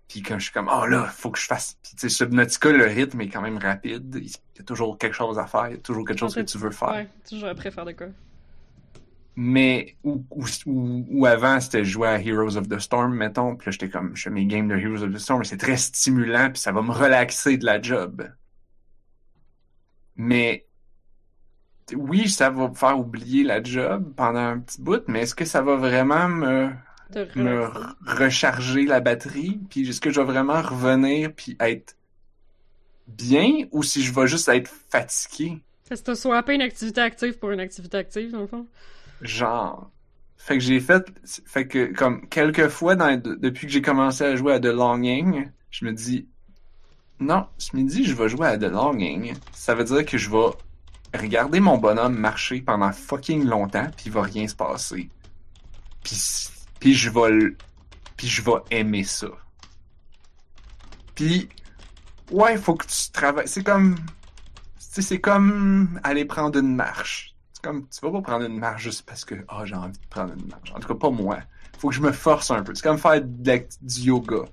Puis 0.07 0.21
quand 0.21 0.37
je 0.37 0.45
suis 0.45 0.53
comme, 0.53 0.69
oh 0.71 0.85
là, 0.85 1.05
faut 1.05 1.31
que 1.31 1.39
je 1.39 1.45
fasse. 1.45 1.77
Puis, 1.81 1.93
tu 1.95 2.01
sais, 2.01 2.09
Subnautica, 2.09 2.71
le 2.71 2.85
rythme 2.85 3.21
est 3.21 3.29
quand 3.29 3.41
même 3.41 3.57
rapide. 3.57 4.15
Il 4.21 4.29
y 4.29 4.61
a 4.61 4.63
toujours 4.63 4.97
quelque 4.97 5.15
chose 5.15 5.39
à 5.39 5.47
faire, 5.47 5.67
il 5.67 5.71
y 5.71 5.75
a 5.75 5.79
toujours 5.79 6.05
quelque 6.05 6.19
chose 6.19 6.35
que 6.35 6.41
tu 6.41 6.57
veux 6.57 6.71
faire. 6.71 6.89
Ouais, 6.89 7.07
toujours 7.27 7.49
après 7.49 7.71
faire 7.71 7.85
de 7.85 7.93
quoi. 7.93 8.07
Mais, 9.37 9.97
ou, 10.03 10.23
ou, 10.65 11.25
avant, 11.25 11.59
c'était 11.59 11.83
jouer 11.83 12.07
à 12.07 12.21
Heroes 12.21 12.55
of 12.55 12.69
the 12.69 12.79
Storm, 12.79 13.15
mettons. 13.15 13.55
Puis 13.55 13.67
là, 13.67 13.71
j'étais 13.71 13.89
comme, 13.89 14.15
je 14.15 14.23
fais 14.23 14.29
mes 14.29 14.45
games 14.45 14.67
de 14.67 14.75
Heroes 14.75 15.03
of 15.03 15.13
the 15.13 15.17
Storm, 15.17 15.43
c'est 15.43 15.57
très 15.57 15.75
stimulant, 15.75 16.51
puis 16.51 16.61
ça 16.61 16.71
va 16.71 16.81
me 16.81 16.91
relaxer 16.91 17.57
de 17.57 17.65
la 17.65 17.81
job. 17.81 18.31
Mais, 20.15 20.67
oui, 21.93 22.29
ça 22.29 22.49
va 22.49 22.69
me 22.69 22.73
faire 22.75 22.97
oublier 22.97 23.43
la 23.43 23.61
job 23.61 24.13
pendant 24.15 24.39
un 24.39 24.59
petit 24.59 24.81
bout, 24.81 25.03
mais 25.07 25.21
est-ce 25.21 25.35
que 25.35 25.45
ça 25.45 25.61
va 25.61 25.75
vraiment 25.75 26.29
me, 26.29 26.71
me 27.35 27.69
recharger 28.05 28.85
la 28.85 28.99
batterie? 28.99 29.59
Puis 29.69 29.89
est-ce 29.89 30.01
que 30.01 30.09
je 30.09 30.19
vais 30.19 30.25
vraiment 30.25 30.61
revenir 30.61 31.31
puis 31.33 31.55
être 31.59 31.95
bien, 33.07 33.65
ou 33.71 33.83
si 33.83 34.03
je 34.03 34.13
vais 34.13 34.27
juste 34.27 34.49
être 34.49 34.71
fatigué? 34.89 35.61
Que 35.89 35.95
t'as 35.95 36.15
swappé 36.15 36.55
une 36.55 36.61
activité 36.61 37.01
active 37.01 37.37
pour 37.37 37.51
une 37.51 37.59
activité 37.59 37.97
active, 37.97 38.31
dans 38.31 38.41
le 38.41 38.47
fond. 38.47 38.65
Genre. 39.21 39.91
Fait 40.37 40.57
que 40.57 40.63
j'ai 40.63 40.79
fait. 40.79 41.05
Fait 41.45 41.67
que, 41.67 41.93
comme, 41.93 42.27
quelques 42.27 42.67
fois 42.69 42.95
dans, 42.95 43.19
depuis 43.19 43.67
que 43.67 43.73
j'ai 43.73 43.81
commencé 43.81 44.23
à 44.23 44.35
jouer 44.35 44.53
à 44.53 44.59
The 44.59 44.65
Longing, 44.65 45.49
je 45.69 45.85
me 45.85 45.93
dis. 45.93 46.27
Non, 47.19 47.47
ce 47.57 47.75
midi, 47.75 48.03
je 48.03 48.13
vais 48.13 48.27
jouer 48.27 48.47
à 48.47 48.57
The 48.57 48.63
Longing. 48.63 49.35
Ça 49.53 49.73
veut 49.73 49.85
dire 49.85 50.05
que 50.05 50.17
je 50.17 50.29
vais 50.29 50.49
regarder 51.17 51.59
mon 51.59 51.77
bonhomme 51.77 52.17
marcher 52.17 52.61
pendant 52.61 52.91
fucking 52.91 53.45
longtemps, 53.45 53.87
puis 53.95 54.07
il 54.07 54.11
va 54.11 54.23
rien 54.23 54.47
se 54.47 54.55
passer. 54.55 55.09
Puis, 56.03 56.15
puis 56.79 56.93
je 56.93 57.09
vais 57.09 57.55
Puis 58.17 58.27
je 58.27 58.41
vais 58.41 58.57
aimer 58.71 59.03
ça. 59.03 59.27
Puis. 61.15 61.49
Ouais, 62.31 62.57
faut 62.57 62.75
que 62.75 62.85
tu 62.85 63.11
travailles. 63.11 63.47
C'est 63.47 63.63
comme. 63.63 63.95
C'est 64.77 65.19
comme 65.19 65.99
aller 66.03 66.25
prendre 66.25 66.57
une 66.57 66.75
marche. 66.75 67.35
C'est 67.53 67.63
comme, 67.63 67.87
tu 67.89 67.99
vas 68.01 68.11
pas 68.11 68.21
prendre 68.21 68.45
une 68.45 68.57
marche 68.57 68.83
juste 68.83 69.05
parce 69.05 69.25
que, 69.25 69.35
ah, 69.49 69.65
j'ai 69.65 69.75
envie 69.75 69.97
de 69.97 70.07
prendre 70.09 70.33
une 70.33 70.47
marche. 70.47 70.71
En 70.73 70.79
tout 70.79 70.87
cas, 70.87 70.95
pas 70.95 71.09
moi. 71.09 71.39
Faut 71.79 71.89
que 71.89 71.95
je 71.95 72.01
me 72.01 72.13
force 72.13 72.49
un 72.51 72.63
peu. 72.63 72.73
C'est 72.73 72.83
comme 72.83 72.97
faire 72.97 73.21
du 73.21 74.01
yoga, 74.01 74.43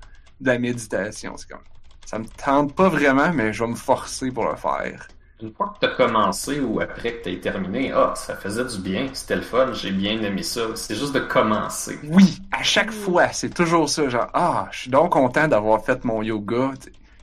de 0.40 0.46
la 0.46 0.58
méditation. 0.58 1.36
C'est 1.36 1.48
comme, 1.48 1.62
ça 2.06 2.18
me 2.18 2.26
tente 2.26 2.74
pas 2.74 2.88
vraiment, 2.88 3.32
mais 3.32 3.52
je 3.52 3.62
vais 3.62 3.70
me 3.70 3.76
forcer 3.76 4.30
pour 4.32 4.48
le 4.48 4.56
faire. 4.56 5.06
Une 5.42 5.52
fois 5.52 5.74
que 5.74 5.84
t'as 5.84 5.94
commencé 5.96 6.60
ou 6.60 6.80
après 6.80 7.14
que 7.14 7.24
t'as 7.24 7.36
terminé, 7.36 7.90
ah, 7.90 8.14
ça 8.14 8.36
faisait 8.36 8.64
du 8.64 8.78
bien, 8.78 9.08
c'était 9.12 9.34
le 9.34 9.42
fun, 9.42 9.72
j'ai 9.72 9.90
bien 9.90 10.22
aimé 10.22 10.44
ça. 10.44 10.76
C'est 10.76 10.94
juste 10.94 11.12
de 11.12 11.18
commencer. 11.18 11.98
Oui, 12.04 12.40
à 12.52 12.62
chaque 12.62 12.92
fois, 12.92 13.28
c'est 13.32 13.52
toujours 13.52 13.88
ça. 13.88 14.08
Genre, 14.08 14.28
ah, 14.34 14.68
je 14.70 14.82
suis 14.82 14.90
donc 14.90 15.10
content 15.10 15.48
d'avoir 15.48 15.84
fait 15.84 16.04
mon 16.04 16.22
yoga. 16.22 16.70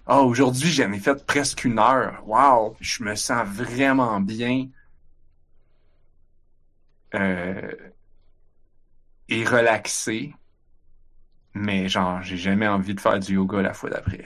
Ah, 0.06 0.22
aujourd'hui, 0.22 0.70
j'en 0.70 0.92
ai 0.92 1.00
fait 1.00 1.26
presque 1.26 1.64
une 1.64 1.80
heure. 1.80 2.22
Wow, 2.26 2.76
je 2.82 3.04
me 3.04 3.16
sens 3.16 3.48
vraiment 3.48 4.20
bien. 4.20 4.68
Euh, 7.16 7.72
et 9.30 9.46
relaxé. 9.46 10.34
Mais 11.54 11.88
genre, 11.88 12.22
j'ai 12.22 12.38
jamais 12.38 12.68
envie 12.68 12.96
de 12.96 13.00
faire 13.00 13.18
du 13.18 13.36
yoga 13.36 13.62
la 13.62 13.74
fois 13.74 13.90
d'après. 13.90 14.26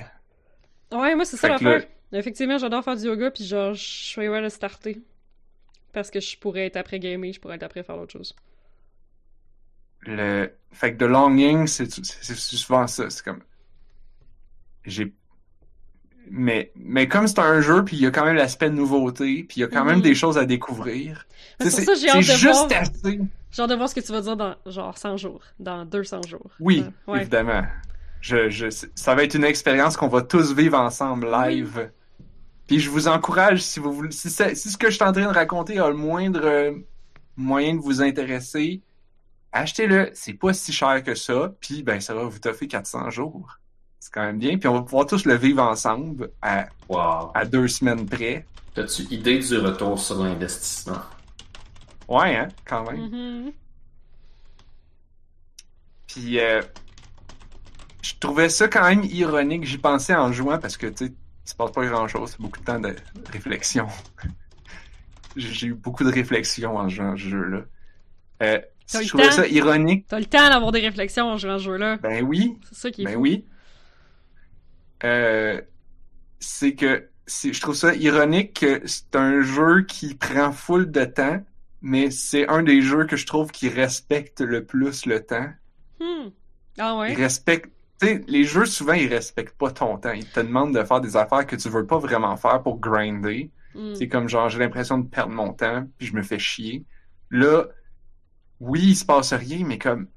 Ouais, 0.92 1.14
moi, 1.16 1.26
c'est 1.26 1.38
ça 1.38 1.48
l'affaire. 1.48 1.84
Effectivement, 2.14 2.58
j'adore 2.58 2.84
faire 2.84 2.96
du 2.96 3.06
yoga, 3.06 3.32
puis 3.32 3.44
genre, 3.46 3.74
je 3.74 3.84
suis 3.84 4.28
le 4.28 4.50
starter. 4.50 5.02
Parce 5.92 6.10
que 6.10 6.20
je 6.20 6.38
pourrais 6.38 6.66
être 6.68 6.78
après 6.78 7.00
gamer, 7.00 7.34
je 7.34 7.40
pourrais 7.40 7.56
être 7.56 7.64
après 7.64 7.84
faire 7.84 7.98
l'autre 7.98 8.14
chose. 8.14 8.36
Le... 10.02 10.52
Fait 10.72 10.94
que 10.94 10.98
de 10.98 11.06
longing, 11.06 11.68
c'est 11.68 11.90
souvent 11.92 12.88
ça. 12.88 13.10
C'est 13.10 13.24
comme. 13.24 13.42
J'ai. 14.86 15.14
Mais, 16.30 16.72
mais 16.76 17.08
comme 17.08 17.28
c'est 17.28 17.40
un 17.40 17.62
jeu, 17.62 17.84
puis 17.84 17.98
il 17.98 18.02
y 18.04 18.06
a 18.06 18.12
quand 18.12 18.26
même 18.26 18.36
l'aspect 18.36 18.70
de 18.70 18.76
nouveauté, 18.76 19.44
puis 19.44 19.58
il 19.58 19.62
y 19.62 19.64
a 19.64 19.68
quand 19.68 19.84
même 19.86 19.98
Mhm. 19.98 20.02
des 20.04 20.16
choses 20.16 20.38
à 20.38 20.46
découvrir. 20.46 21.26
C'est 21.60 21.70
ça 21.70 21.94
j'ai 21.96 22.10
hâte 22.10 22.18
de 22.18 22.22
juste 22.24 22.44
voir. 22.54 22.82
assez. 22.82 23.20
J'ai 23.52 23.62
hâte 23.62 23.70
de 23.70 23.76
voir 23.76 23.90
ce 23.90 23.96
que 23.96 24.00
tu 24.00 24.12
vas 24.12 24.22
dire 24.22 24.36
dans 24.38 24.56
genre 24.66 24.98
100 24.98 25.18
jours, 25.18 25.44
dans 25.60 25.86
200 25.86 26.22
jours. 26.24 26.50
Oui, 26.60 26.86
Ouais. 27.08 27.22
évidemment. 27.22 27.64
Je, 28.22 28.50
je, 28.50 28.68
ça 28.96 29.16
va 29.16 29.24
être 29.26 29.36
une 29.36 29.44
expérience 29.44 29.98
qu'on 29.98 30.08
va 30.08 30.22
tous 30.22 30.54
vivre 30.54 30.78
ensemble 30.80 31.30
live. 31.30 31.92
Puis 32.68 32.80
je 32.80 32.90
vous 32.90 33.08
encourage, 33.08 33.62
si 33.62 33.80
vous 33.80 33.92
voulez, 33.94 34.12
si, 34.12 34.30
ça- 34.30 34.56
si 34.56 34.70
ce 34.72 34.78
que 34.78 34.90
je 34.90 34.96
suis 34.96 35.04
en 35.04 35.12
train 35.12 35.24
de 35.24 35.34
raconter 35.34 35.80
a 35.80 35.90
le 35.90 35.96
moindre 35.96 36.42
euh, 36.46 36.72
moyen 37.36 37.76
de 37.76 37.80
vous 37.82 38.02
intéresser, 38.02 38.82
achetez-le. 39.52 40.12
C'est 40.14 40.34
pas 40.34 40.54
si 40.54 40.72
cher 40.72 41.04
que 41.04 41.14
ça. 41.16 41.52
Puis 41.60 41.84
ben 41.84 42.00
ça 42.00 42.14
va 42.14 42.24
vous 42.24 42.40
toffer 42.40 42.68
400 42.68 43.10
jours. 43.10 43.60
C'est 44.00 44.12
quand 44.14 44.22
même 44.24 44.40
bien. 44.40 44.58
Puis 44.58 44.68
on 44.70 44.74
va 44.74 44.82
pouvoir 44.82 45.06
tous 45.06 45.26
le 45.26 45.36
vivre 45.36 45.62
ensemble 45.64 46.32
à, 46.42 46.68
Wow. 46.90 47.32
à 47.34 47.46
deux 47.46 47.68
semaines 47.68 48.06
près. 48.06 48.46
T'as-tu 48.74 49.04
idée 49.14 49.40
du 49.40 49.58
retour 49.60 50.00
sur 50.00 50.24
l'investissement? 50.24 51.00
Ouais, 52.08 52.36
hein, 52.36 52.48
quand 52.66 52.90
même. 52.92 53.10
Mhm. 53.10 53.52
Puis 56.08 56.40
euh, 56.40 56.62
je 58.02 58.14
trouvais 58.20 58.50
ça 58.50 58.68
quand 58.68 58.88
même 58.88 59.04
ironique. 59.04 59.64
J'y 59.66 59.78
pensais 59.78 60.14
en 60.16 60.32
jouant 60.32 60.60
parce 60.60 60.78
que 60.78 60.88
tu 60.88 61.08
sais, 61.08 61.14
il 61.46 61.50
se 61.50 61.56
passe 61.56 61.72
pas 61.72 61.86
grand 61.86 62.08
chose. 62.08 62.32
C'est 62.32 62.42
beaucoup 62.42 62.60
de 62.60 62.66
temps 62.66 62.80
de 62.80 62.96
réflexion. 63.32 63.88
J'ai 65.36 65.68
eu 65.68 65.74
beaucoup 65.74 66.04
de 66.04 66.12
réflexion 66.12 66.78
en 66.78 66.88
jouant 66.90 67.14
à 67.14 67.16
ce 67.16 67.22
jeu-là. 67.22 67.62
Euh, 68.44 68.62
je 68.92 68.98
le 69.00 69.06
trouvais 69.08 69.26
temps? 69.30 69.32
ça 69.32 69.48
ironique. 69.48 70.06
T'as 70.08 70.20
le 70.20 70.26
temps 70.26 70.50
d'avoir 70.50 70.72
des 70.72 70.82
réflexions 70.82 71.26
en 71.26 71.38
jouant 71.38 71.56
à 71.56 71.60
ce 71.60 71.64
jeu-là? 71.64 71.98
Ben 71.98 72.24
oui, 72.24 72.58
C'est 72.70 72.76
ça 72.76 72.92
qui 72.92 73.02
est 73.02 73.06
ben 73.06 73.14
fou. 73.16 73.22
oui. 73.22 73.46
Euh, 75.04 75.60
c'est 76.40 76.76
que 76.76 77.10
je 77.28 77.60
trouve 77.62 77.76
ça 77.76 77.96
ironique 77.96 78.60
que 78.60 78.82
c'est 78.86 79.16
un 79.16 79.42
jeu 79.42 79.84
qui 79.84 80.16
prend 80.16 80.52
full 80.52 80.92
de 80.92 81.06
temps, 81.06 81.44
mais 81.82 82.12
c'est 82.12 82.48
un 82.48 82.64
des 82.64 82.82
jeux 82.82 83.06
que 83.06 83.16
je 83.16 83.26
trouve 83.26 83.52
qui 83.52 83.70
respecte 83.70 84.42
le 84.42 84.66
plus 84.66 85.06
le 85.06 85.26
temps. 85.26 85.50
Hmm. 86.00 86.30
Ah 86.78 86.98
ouais? 86.98 87.14
Ils 87.14 87.22
respectent. 87.22 87.72
Les 88.28 88.44
jeux, 88.44 88.66
souvent, 88.66 88.94
ils 88.94 89.08
respectent 89.08 89.58
pas 89.58 89.72
ton 89.72 89.98
temps. 89.98 90.12
Ils 90.12 90.30
te 90.30 90.40
demandent 90.40 90.76
de 90.76 90.84
faire 90.84 91.02
des 91.02 91.16
affaires 91.16 91.46
que 91.46 91.56
tu 91.56 91.70
veux 91.70 91.86
pas 91.86 91.98
vraiment 91.98 92.36
faire 92.38 92.62
pour 92.62 92.80
grinder. 92.80 93.52
Hmm. 93.76 93.96
C'est 93.96 94.08
comme 94.08 94.30
genre, 94.30 94.50
j'ai 94.50 94.60
l'impression 94.60 94.98
de 94.98 95.08
perdre 95.08 95.34
mon 95.34 95.54
temps, 95.54 95.88
puis 95.98 96.08
je 96.08 96.16
me 96.16 96.22
fais 96.22 96.40
chier. 96.40 96.86
Là, 97.32 97.66
oui, 98.60 98.82
il 98.82 98.96
se 98.96 99.06
passe 99.06 99.34
rien, 99.34 99.66
mais 99.66 99.78
comme 99.78 100.08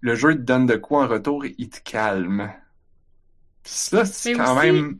le 0.00 0.14
jeu 0.14 0.34
te 0.34 0.40
donne 0.40 0.66
de 0.66 0.76
quoi 0.76 1.04
en 1.04 1.08
retour, 1.08 1.44
il 1.44 1.68
te 1.68 1.80
calme. 1.80 2.52
Puis 3.62 3.72
ça, 3.72 4.04
c'est 4.04 4.32
quand 4.32 4.56
aussi, 4.56 4.66
même. 4.66 4.98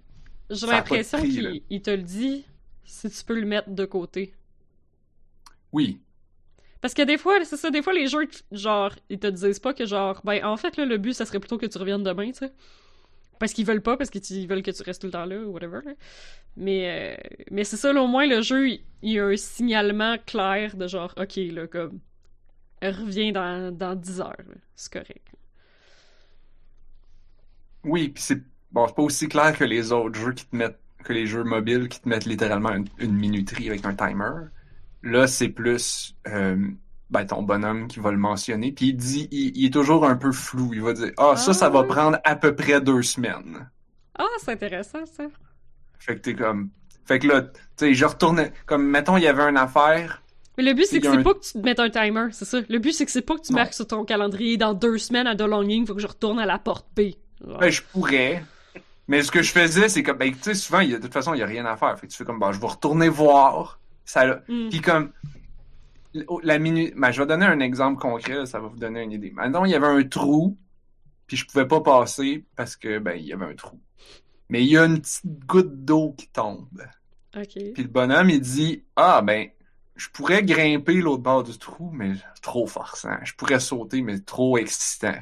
J'ai 0.51 0.67
l'impression 0.67 1.21
qu'il 1.21 1.63
il 1.69 1.83
te 1.83 1.91
le 1.91 2.03
dit 2.03 2.47
si 2.85 3.11
tu 3.11 3.25
peux 3.25 3.39
le 3.39 3.47
mettre 3.47 3.71
de 3.71 3.85
côté. 3.85 4.35
Oui. 5.73 6.01
Parce 6.81 6.95
que 6.95 7.03
des 7.03 7.19
fois, 7.19 7.45
c'est 7.45 7.57
ça, 7.57 7.71
des 7.71 7.83
fois 7.83 7.93
les 7.93 8.07
jeux, 8.07 8.29
genre, 8.53 8.95
ils 9.09 9.19
te 9.19 9.27
disent 9.27 9.59
pas 9.59 9.75
que 9.75 9.85
genre, 9.85 10.21
ben 10.25 10.45
en 10.45 10.57
fait 10.57 10.77
là, 10.77 10.85
le 10.85 10.97
but 10.97 11.13
ça 11.13 11.25
serait 11.25 11.41
plutôt 11.41 11.59
que 11.59 11.67
tu 11.67 11.79
reviennes 11.79 12.05
demain, 12.05 12.31
tu 12.31 12.39
sais. 12.39 12.53
Parce 13.39 13.53
qu'ils 13.53 13.67
veulent 13.67 13.83
pas, 13.83 13.97
parce 13.97 14.11
qu'ils 14.11 14.49
veulent 14.49 14.63
que 14.63 14.71
tu 14.71 14.83
restes 14.83 15.01
tout 15.01 15.07
le 15.07 15.13
temps 15.13 15.25
là, 15.25 15.39
ou 15.39 15.53
whatever. 15.53 15.81
Mais, 16.57 17.17
euh, 17.17 17.37
mais 17.51 17.65
c'est 17.65 17.77
ça, 17.77 17.93
là, 17.93 18.03
au 18.03 18.07
moins 18.07 18.27
le 18.27 18.43
jeu, 18.43 18.69
il, 18.69 18.83
y 19.03 19.19
a 19.19 19.27
un 19.27 19.37
signalement 19.37 20.17
clair 20.27 20.77
de 20.77 20.87
genre, 20.89 21.15
ok, 21.17 21.37
là, 21.53 21.67
comme, 21.69 22.01
reviens 22.83 23.33
dans, 23.33 23.77
dans 23.77 23.95
10 23.95 24.21
heures, 24.21 24.37
c'est 24.75 24.93
correct. 24.93 25.29
Oui, 27.85 28.09
puis 28.09 28.23
c'est 28.23 28.43
bon, 28.73 28.89
pas 28.89 29.03
aussi 29.03 29.29
clair 29.29 29.57
que 29.57 29.65
les 29.65 29.93
autres 29.93 30.19
jeux 30.19 30.33
qui 30.33 30.47
te 30.47 30.57
mettent 30.57 30.81
que 31.05 31.13
les 31.13 31.27
jeux 31.27 31.45
mobiles 31.45 31.89
qui 31.89 32.01
te 32.01 32.09
mettent 32.09 32.27
littéralement 32.27 32.73
une 32.99 33.17
minuterie 33.17 33.69
avec 33.69 33.85
un 33.87 33.95
timer. 33.95 34.49
Là, 35.11 35.27
c'est 35.27 35.49
plus 35.49 36.15
euh, 36.27 36.57
ben, 37.11 37.25
ton 37.25 37.43
bonhomme 37.43 37.89
qui 37.89 38.01
va 38.01 38.11
le 38.11 38.19
mentionner. 38.19 38.73
Puis 38.73 38.89
il 38.89 38.97
dit, 38.97 39.29
il, 39.31 39.57
il 39.57 39.67
est 39.67 39.73
toujours 39.73 40.05
un 40.07 40.17
peu 40.17 40.33
flou. 40.33 40.73
Il 40.75 40.83
va 40.83 40.93
dire, 40.93 41.13
ah, 41.19 41.37
ça, 41.37 41.53
Ah 41.53 41.55
ça 41.55 41.69
va 41.71 41.83
ouais? 41.83 41.87
prendre 41.87 42.19
à 42.25 42.37
peu 42.37 42.55
près 42.55 42.81
deux 42.81 43.03
semaines. 43.03 43.71
Ah, 44.19 44.27
c'est 44.39 44.53
intéressant 44.53 45.07
ça. 45.07 45.25
Fait 45.99 46.17
que 46.17 46.21
t'es 46.21 46.35
comme, 46.35 46.71
Fait 47.07 47.19
que 47.19 47.27
là, 47.29 47.43
tu 47.43 47.51
sais, 47.77 47.95
je 47.95 48.05
retournais, 48.05 48.53
comme, 48.67 48.85
mettons, 48.85 49.17
il 49.17 49.23
y 49.25 49.27
avait 49.29 49.43
une 49.45 49.57
affaire, 49.57 50.23
Mais 50.57 50.65
le 50.65 50.75
but, 50.75 50.87
c'est 50.87 51.01
que 51.01 51.07
c'est 51.11 51.17
un- 51.17 51.23
pas 51.23 51.35
que 51.35 51.41
tu 51.41 51.53
te 51.53 51.59
mettes 51.59 51.81
un 51.81 51.91
timer, 51.91 52.27
c'est 52.33 52.45
ça. 52.45 52.59
Le 52.69 52.79
but, 52.79 52.93
c'est 52.93 53.05
que 53.07 53.11
c'est 53.13 53.23
pas 53.23 53.37
que 53.37 53.43
tu 53.43 53.53
Non. 53.53 53.61
marques 53.61 53.75
sur 53.75 53.87
ton 53.87 54.05
calendrier 54.05 54.57
dans 54.57 54.75
deux 54.75 54.99
semaines 54.99 55.27
à 55.27 55.37
The 55.37 55.43
Longing, 55.43 55.87
faut 55.87 55.95
que 55.95 56.01
je 56.03 56.07
retourne 56.07 56.39
à 56.41 56.47
la 56.47 56.59
porte 56.59 56.87
B. 56.97 57.13
Genre. 57.47 57.59
ben, 57.59 57.71
je 57.71 57.83
pourrais. 57.83 58.45
Mais 59.07 59.23
ce 59.23 59.31
que 59.31 59.43
je 59.43 59.53
faisais, 59.53 59.89
c'est 59.89 60.03
comme, 60.03 60.19
ben, 60.19 60.33
tu 60.33 60.39
sais, 60.43 60.55
souvent, 60.55 60.81
il 60.81 60.91
y 60.91 60.95
a, 60.95 60.99
de 60.99 61.03
toute 61.05 61.13
façon, 61.15 61.33
il 61.35 61.39
y 61.41 61.43
a 61.43 61.47
rien 61.47 61.65
à 61.67 61.77
faire. 61.77 61.99
Fait 61.99 62.07
que 62.07 62.13
tu 62.13 62.19
fais 62.19 62.25
comme, 62.25 62.39
bon, 62.41 62.53
je 62.53 62.61
vais 62.61 62.67
retourner 62.67 63.09
voir. 63.09 63.78
Ça. 64.09 64.41
Puis 64.47 64.81
comme, 64.81 65.13
la 66.43 66.59
minute, 66.59 66.95
ben, 66.97 67.11
je 67.11 67.21
vais 67.21 67.27
donner 67.27 67.45
un 67.45 67.61
exemple 67.61 68.01
concret, 68.01 68.37
là, 68.37 68.47
ça 68.47 68.59
va 68.59 68.69
vous 68.69 68.79
donner 68.79 69.03
une 69.03 69.13
idée. 69.13 69.31
Maintenant, 69.33 69.67
il 69.67 69.71
y 69.71 69.75
avait 69.75 69.87
un 69.87 70.03
trou, 70.03 70.57
puis 71.27 71.37
je 71.37 71.45
pouvais 71.45 71.69
pas 71.69 71.83
passer 71.83 72.47
parce 72.57 72.75
que, 72.75 72.99
ben, 72.99 73.13
il 73.13 73.27
y 73.27 73.35
avait 73.35 73.45
un 73.45 73.55
trou. 73.55 73.79
Mais 74.49 74.65
il 74.65 74.71
y 74.71 74.79
a 74.79 74.87
une 74.87 75.03
petite 75.03 75.45
goutte 75.47 75.85
d'eau 75.85 76.15
qui 76.17 76.27
tombe. 76.29 76.83
Ok. 77.37 77.53
Puis 77.53 77.83
le 77.83 77.89
bonhomme, 77.89 78.31
il 78.31 78.41
dit 78.41 78.83
Ah, 78.97 79.21
ben, 79.21 79.49
je 79.95 80.09
pourrais 80.09 80.43
grimper 80.43 80.95
l'autre 80.95 81.23
bord 81.23 81.43
du 81.43 81.59
trou, 81.59 81.91
mais 81.93 82.13
trop 82.41 82.67
forçant. 82.67 83.19
Je 83.25 83.35
pourrais 83.35 83.61
sauter, 83.61 84.01
mais 84.01 84.21
trop 84.21 84.57
excitant. 84.57 85.17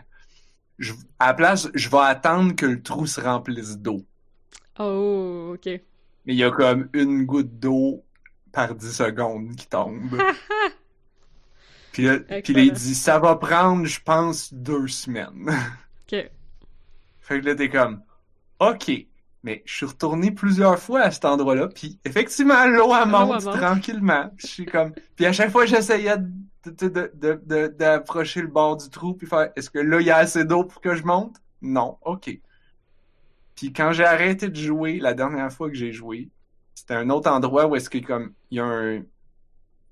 Je, 0.79 0.93
à 1.19 1.29
la 1.29 1.35
place, 1.35 1.69
je 1.75 1.89
vais 1.89 1.99
attendre 1.99 2.55
que 2.55 2.67
le 2.67 2.81
trou 2.81 3.09
se 3.09 3.21
remplisse 3.21 3.79
d'eau. 3.79 4.05
Oh, 4.79 5.55
ok. 5.55 5.67
Mais 5.67 6.35
il 6.35 6.37
y 6.37 6.45
a 6.45 6.53
comme 6.53 6.89
une 6.93 7.25
goutte 7.25 7.59
d'eau 7.59 8.06
par 8.57 8.75
10 8.75 8.91
secondes 8.91 9.55
qui 9.55 9.69
tombe. 9.69 10.19
puis, 11.93 12.05
là, 12.05 12.19
puis 12.43 12.55
là, 12.55 12.61
il 12.63 12.73
dit 12.73 12.95
Ça 12.95 13.19
va 13.19 13.37
prendre, 13.37 13.85
je 13.85 14.01
pense, 14.01 14.53
deux 14.53 14.89
semaines. 14.89 15.53
Ok. 16.11 16.31
Fait 17.21 17.41
que 17.41 17.47
là, 17.47 17.55
t'es 17.55 17.69
comme, 17.69 18.03
OK. 18.59 18.91
Mais 19.43 19.63
je 19.67 19.75
suis 19.75 19.87
retourné 19.87 20.31
plusieurs 20.31 20.79
fois 20.79 21.03
à 21.03 21.11
cet 21.11 21.27
endroit-là, 21.27 21.69
puis 21.69 22.01
effectivement, 22.05 22.67
l'eau, 22.67 22.93
monte 23.07 23.45
tranquillement. 23.45 24.33
Je 24.39 24.47
suis 24.47 24.67
comme... 24.67 24.93
Puis 25.15 25.27
à 25.27 25.33
chaque 25.33 25.51
fois, 25.51 25.67
j'essayais 25.67 26.17
d'approcher 26.65 28.41
le 28.41 28.49
bord 28.49 28.77
du 28.77 28.89
trou, 28.89 29.15
puis 29.15 29.27
faire, 29.27 29.51
est-ce 29.55 29.69
que 29.71 29.79
là, 29.79 30.01
il 30.01 30.07
y 30.07 30.11
a 30.11 30.17
assez 30.17 30.45
d'eau 30.45 30.65
pour 30.65 30.81
que 30.81 30.95
je 30.95 31.05
monte? 31.05 31.37
Non. 31.61 31.99
OK. 32.03 32.31
Puis 33.55 33.73
quand 33.73 33.93
j'ai 33.93 34.05
arrêté 34.05 34.49
de 34.49 34.57
jouer, 34.57 34.99
la 34.99 35.15
dernière 35.15 35.53
fois 35.53 35.69
que 35.69 35.77
j'ai 35.77 35.93
joué, 35.93 36.31
c'était 36.87 36.95
un 37.01 37.11
autre 37.11 37.29
endroit 37.31 37.67
où 37.67 37.75
est-ce 37.75 37.91
que, 37.91 37.99
comme, 37.99 38.33
il 38.51 38.59
y 38.59 38.61
a 38.61 38.65
un... 38.65 39.03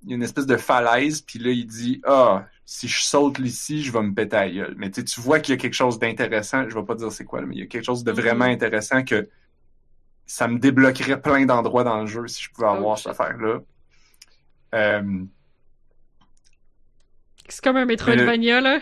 Il 0.07 0.11
y 0.11 0.13
a 0.13 0.17
une 0.17 0.23
espèce 0.23 0.45
de 0.47 0.59
falaise, 0.59 1.23
puis 1.23 1.39
là, 1.39 1.49
il 1.51 1.67
dit, 1.67 2.03
ah, 2.05 2.45
si 2.67 2.89
je 2.89 3.03
saute 3.03 3.39
ici, 3.39 3.83
je 3.83 3.91
vais 3.91 4.03
me 4.03 4.13
péter 4.13 4.37
la 4.37 4.51
gueule. 4.51 4.75
Mais 4.77 4.91
tu 4.91 5.03
vois 5.23 5.41
qu'il 5.41 5.55
y 5.55 5.59
a 5.59 5.61
quelque 5.61 5.73
chose 5.73 5.99
d'intéressant. 5.99 6.69
Je 6.69 6.75
vais 6.75 6.85
pas 6.85 6.95
dire 6.95 7.11
c'est 7.11 7.25
quoi, 7.25 7.41
mais 7.41 7.55
il 7.55 7.61
y 7.61 7.63
a 7.63 7.67
quelque 7.67 7.85
chose 7.87 8.05
de 8.05 8.13
vraiment 8.13 8.45
Mhm. 8.45 8.51
intéressant 8.53 9.03
que 9.03 9.31
ça 10.27 10.47
me 10.47 10.59
débloquerait 10.59 11.23
plein 11.23 11.47
d'endroits 11.47 11.85
dans 11.85 12.01
le 12.03 12.07
jeu 12.07 12.27
si 12.29 12.43
je 12.43 12.51
pouvais 12.51 12.67
Oh, 12.71 12.75
avoir 12.75 12.99
cette 12.99 13.13
affaire-là. 13.13 13.61
Euh, 14.75 15.25
C'est 17.49 17.63
comme 17.65 17.77
un 17.77 17.87
Metroidvania, 17.87 18.61
là. 18.61 18.81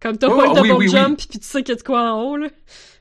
Comme 0.00 0.16
t'as 0.16 0.28
Oh, 0.28 0.36
pas 0.36 0.46
le 0.48 0.54
double 0.54 0.72
oui, 0.72 0.86
oui. 0.86 0.88
jump, 0.88 1.18
puis 1.18 1.26
tu 1.28 1.38
sais 1.42 1.62
qu'il 1.62 1.74
y 1.74 1.76
a 1.76 1.80
de 1.80 1.82
quoi 1.82 2.12
en 2.12 2.22
haut, 2.22 2.36
là. 2.38 2.48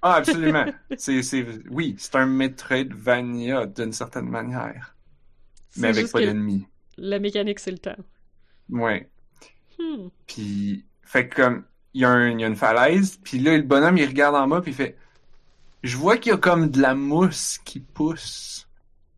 Ah, 0.01 0.15
absolument. 0.15 0.65
c'est, 0.97 1.21
c'est, 1.23 1.45
oui, 1.69 1.95
c'est 1.97 2.15
un 2.15 2.25
Metroidvania 2.25 3.65
d'une 3.67 3.93
certaine 3.93 4.29
manière. 4.29 4.95
Mais 5.77 5.89
avec 5.89 6.11
pas 6.11 6.21
d'ennemis. 6.21 6.67
La 6.97 7.19
mécanique, 7.19 7.59
c'est 7.59 7.71
le 7.71 7.77
temps. 7.77 7.95
Ouais. 8.69 9.09
Hmm. 9.79 10.07
Puis, 10.27 10.85
fait 11.03 11.29
comme, 11.29 11.65
il 11.93 11.99
y, 11.99 12.03
y 12.03 12.05
a 12.05 12.47
une 12.47 12.55
falaise, 12.55 13.17
puis 13.23 13.39
là, 13.39 13.57
le 13.57 13.63
bonhomme, 13.63 13.97
il 13.97 14.07
regarde 14.07 14.35
en 14.35 14.47
bas, 14.47 14.61
puis 14.61 14.71
il 14.71 14.75
fait, 14.75 14.97
je 15.83 15.97
vois 15.97 16.17
qu'il 16.17 16.31
y 16.31 16.35
a 16.35 16.37
comme 16.37 16.69
de 16.69 16.81
la 16.81 16.95
mousse 16.95 17.57
qui 17.65 17.79
pousse. 17.79 18.67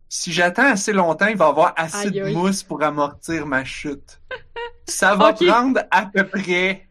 Si 0.09 0.31
j'attends 0.31 0.65
assez 0.71 0.93
longtemps, 0.93 1.27
il 1.27 1.37
va 1.37 1.47
y 1.47 1.49
avoir 1.49 1.73
assez 1.77 2.07
Aïe, 2.07 2.11
de 2.11 2.21
aïe. 2.21 2.33
mousse 2.33 2.63
pour 2.63 2.83
amortir 2.83 3.45
ma 3.47 3.63
chute. 3.65 4.21
Ça 4.87 5.15
va 5.15 5.33
prendre 5.33 5.81
à 5.91 6.05
peu 6.05 6.27
près, 6.27 6.87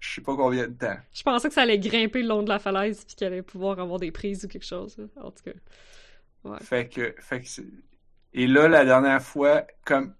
je 0.00 0.14
sais 0.14 0.20
pas 0.20 0.36
combien 0.36 0.66
de 0.68 0.74
temps. 0.74 0.96
Je 1.12 1.22
pensais 1.22 1.48
que 1.48 1.54
ça 1.54 1.62
allait 1.62 1.78
grimper 1.78 2.22
le 2.22 2.28
long 2.28 2.42
de 2.42 2.48
la 2.48 2.58
falaise, 2.58 3.04
puis 3.04 3.16
qu'il 3.16 3.26
allait 3.26 3.42
pouvoir 3.42 3.80
avoir 3.80 3.98
des 3.98 4.10
prises 4.10 4.44
ou 4.44 4.48
quelque 4.48 4.66
chose. 4.66 4.96
En 5.16 5.30
tout 5.30 5.42
cas. 5.44 6.58
Fait 6.60 6.88
que, 6.88 7.14
fait 7.18 7.40
que 7.40 7.46
et 8.32 8.46
là, 8.46 8.68
la 8.68 8.84
dernière 8.84 9.22
fois, 9.22 9.66
comme, 9.84 10.14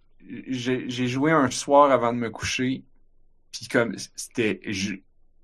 j'ai 0.49 1.07
joué 1.07 1.33
un 1.33 1.51
soir 1.51 1.91
avant 1.91 2.13
de 2.15 2.19
me 2.19 2.31
coucher, 2.31 2.83
puis 3.53 3.69
comme, 3.69 3.95
c'était, 4.17 4.61
je, 4.65 4.95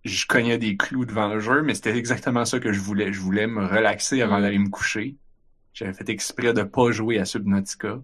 je 0.05 0.26
cognais 0.26 0.57
des 0.57 0.78
clous 0.78 1.05
devant 1.05 1.28
le 1.28 1.39
jeu, 1.39 1.62
mais 1.62 1.74
c'était 1.74 1.97
exactement 1.97 2.47
ça 2.47 2.59
que 2.61 2.72
je 2.72 2.80
voulais. 2.80 3.12
Je 3.12 3.20
voulais 3.20 3.47
me 3.47 3.66
relaxer 3.66 4.22
avant 4.22 4.41
d'aller 4.41 4.59
me 4.59 4.70
coucher. 4.70 5.16
J'avais 5.74 5.93
fait 5.93 6.09
exprès 6.09 6.55
de 6.55 6.62
pas 6.62 6.91
jouer 6.93 7.18
à 7.18 7.26
Subnautica. 7.26 8.01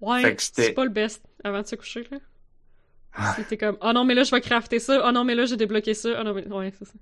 Ouais, 0.00 0.36
c'est 0.38 0.72
pas 0.72 0.84
le 0.84 0.90
best 0.90 1.24
avant 1.44 1.62
de 1.62 1.66
se 1.66 1.76
coucher, 1.76 2.06
là. 2.10 2.18
C'était 3.20 3.58
comme, 3.58 3.76
oh 3.82 3.92
non, 3.92 4.04
mais 4.04 4.14
là, 4.14 4.24
je 4.24 4.30
vais 4.30 4.40
crafter 4.40 4.78
ça. 4.78 5.02
Oh 5.06 5.12
non, 5.12 5.24
mais 5.24 5.34
là, 5.34 5.44
j'ai 5.46 5.56
débloqué 5.56 5.94
ça. 5.94 6.18
Oh 6.20 6.24
non, 6.24 6.34
mais. 6.34 6.46
Ouais, 6.48 6.72
c'est 6.78 6.84
ça. 6.86 6.94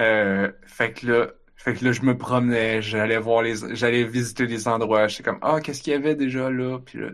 Euh, 0.00 0.50
fait 0.66 0.92
que 0.94 1.06
là, 1.06 1.32
fait 1.56 1.74
que 1.74 1.84
là, 1.84 1.92
je 1.92 2.02
me 2.02 2.16
promenais, 2.16 2.82
j'allais 2.82 3.18
voir 3.18 3.42
les, 3.42 3.74
j'allais 3.76 4.04
visiter 4.04 4.46
les 4.46 4.66
endroits. 4.68 5.06
J'étais 5.08 5.22
comme, 5.24 5.38
ah, 5.42 5.60
qu'est-ce 5.60 5.82
qu'il 5.82 5.92
y 5.92 5.96
avait 5.96 6.16
déjà 6.16 6.50
là? 6.50 6.78
Puis 6.80 6.98
là, 7.00 7.10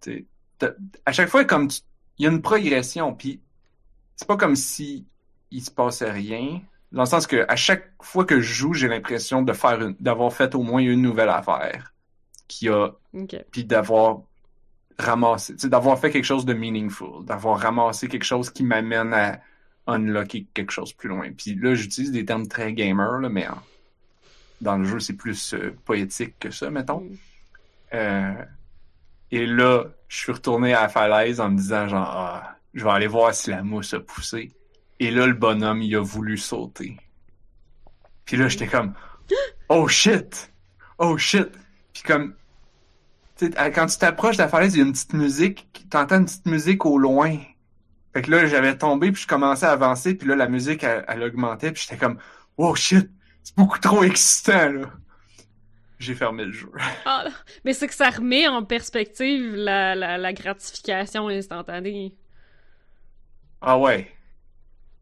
tu 0.00 0.12
sais, 0.12 0.26
t'as- 0.58 0.74
à 1.06 1.12
chaque 1.12 1.28
fois, 1.30 1.44
comme, 1.46 1.68
tu- 1.68 1.82
il 2.18 2.24
y 2.24 2.28
a 2.28 2.32
une 2.32 2.42
progression, 2.42 3.14
puis 3.14 3.42
c'est 4.16 4.28
pas 4.28 4.36
comme 4.36 4.56
si 4.56 5.08
il 5.50 5.62
se 5.64 5.70
passait 5.70 6.10
rien. 6.12 6.62
Dans 6.92 7.02
le 7.04 7.08
sens 7.08 7.26
que 7.26 7.46
à 7.48 7.56
chaque 7.56 7.92
fois 8.02 8.24
que 8.26 8.40
je 8.40 8.52
joue, 8.54 8.74
j'ai 8.74 8.88
l'impression 8.88 9.42
de 9.42 9.52
faire 9.52 9.82
une- 9.82 9.96
d'avoir 10.00 10.32
fait 10.34 10.54
au 10.56 10.62
moins 10.62 10.82
une 10.82 11.02
nouvelle 11.02 11.30
affaire. 11.30 11.94
Qui 12.48 12.68
a, 12.70 12.90
puis 13.50 13.64
d'avoir 13.64 14.22
sais, 15.38 15.68
d'avoir 15.68 15.98
fait 15.98 16.10
quelque 16.10 16.24
chose 16.24 16.44
de 16.44 16.54
meaningful, 16.54 17.24
d'avoir 17.24 17.60
ramassé 17.60 18.08
quelque 18.08 18.24
chose 18.24 18.50
qui 18.50 18.62
m'amène 18.62 19.12
à 19.12 19.40
unlocker 19.86 20.46
quelque 20.54 20.72
chose 20.72 20.92
plus 20.92 21.08
loin. 21.08 21.30
Puis 21.36 21.54
là, 21.54 21.74
j'utilise 21.74 22.12
des 22.12 22.24
termes 22.24 22.46
très 22.46 22.72
gamer, 22.72 23.18
là, 23.18 23.28
mais 23.28 23.46
dans 24.60 24.76
le 24.76 24.84
jeu, 24.84 25.00
c'est 25.00 25.14
plus 25.14 25.54
euh, 25.54 25.76
poétique 25.84 26.38
que 26.38 26.50
ça, 26.50 26.70
mettons. 26.70 27.00
Mm. 27.00 27.16
Euh, 27.94 28.44
et 29.30 29.46
là, 29.46 29.84
je 30.08 30.16
suis 30.16 30.32
retourné 30.32 30.74
à 30.74 30.82
la 30.82 30.88
falaise 30.88 31.40
en 31.40 31.50
me 31.50 31.56
disant 31.56 31.88
genre, 31.88 32.08
ah, 32.08 32.56
je 32.72 32.84
vais 32.84 32.90
aller 32.90 33.06
voir 33.06 33.34
si 33.34 33.50
la 33.50 33.62
mousse 33.62 33.94
a 33.94 34.00
poussé. 34.00 34.52
Et 35.00 35.10
là, 35.10 35.26
le 35.26 35.34
bonhomme, 35.34 35.82
il 35.82 35.94
a 35.96 36.00
voulu 36.00 36.38
sauter. 36.38 36.96
Puis 38.24 38.36
là, 38.36 38.48
j'étais 38.48 38.66
comme, 38.66 38.94
oh 39.68 39.86
shit! 39.88 40.52
Oh 40.98 41.18
shit! 41.18 41.48
Puis 41.92 42.02
comme, 42.04 42.34
quand 43.40 43.86
tu 43.86 43.98
t'approches 43.98 44.36
de 44.36 44.42
la 44.42 44.48
falaise, 44.48 44.74
il 44.74 44.78
y 44.78 44.82
a 44.82 44.86
une 44.86 44.92
petite 44.92 45.12
musique, 45.14 45.68
t'entends 45.90 46.18
une 46.18 46.24
petite 46.26 46.46
musique 46.46 46.86
au 46.86 46.98
loin. 46.98 47.36
Fait 48.12 48.22
que 48.22 48.30
là, 48.30 48.46
j'avais 48.46 48.76
tombé, 48.78 49.10
puis 49.12 49.22
je 49.22 49.26
commençais 49.26 49.66
à 49.66 49.72
avancer, 49.72 50.14
puis 50.14 50.28
là, 50.28 50.36
la 50.36 50.48
musique, 50.48 50.84
elle, 50.84 51.04
elle 51.08 51.22
augmentait, 51.22 51.72
puis 51.72 51.82
j'étais 51.82 51.98
comme, 51.98 52.18
oh 52.56 52.74
shit! 52.74 53.10
C'est 53.42 53.56
beaucoup 53.56 53.78
trop 53.78 54.04
excitant, 54.04 54.70
là! 54.70 54.92
J'ai 55.98 56.14
fermé 56.14 56.44
le 56.44 56.52
jeu. 56.52 56.70
Ah, 57.04 57.26
mais 57.64 57.72
c'est 57.72 57.86
que 57.88 57.94
ça 57.94 58.10
remet 58.10 58.46
en 58.48 58.64
perspective 58.64 59.54
la, 59.54 59.94
la, 59.94 60.18
la 60.18 60.32
gratification 60.32 61.28
instantanée. 61.28 62.14
Ah 63.60 63.78
ouais. 63.78 64.10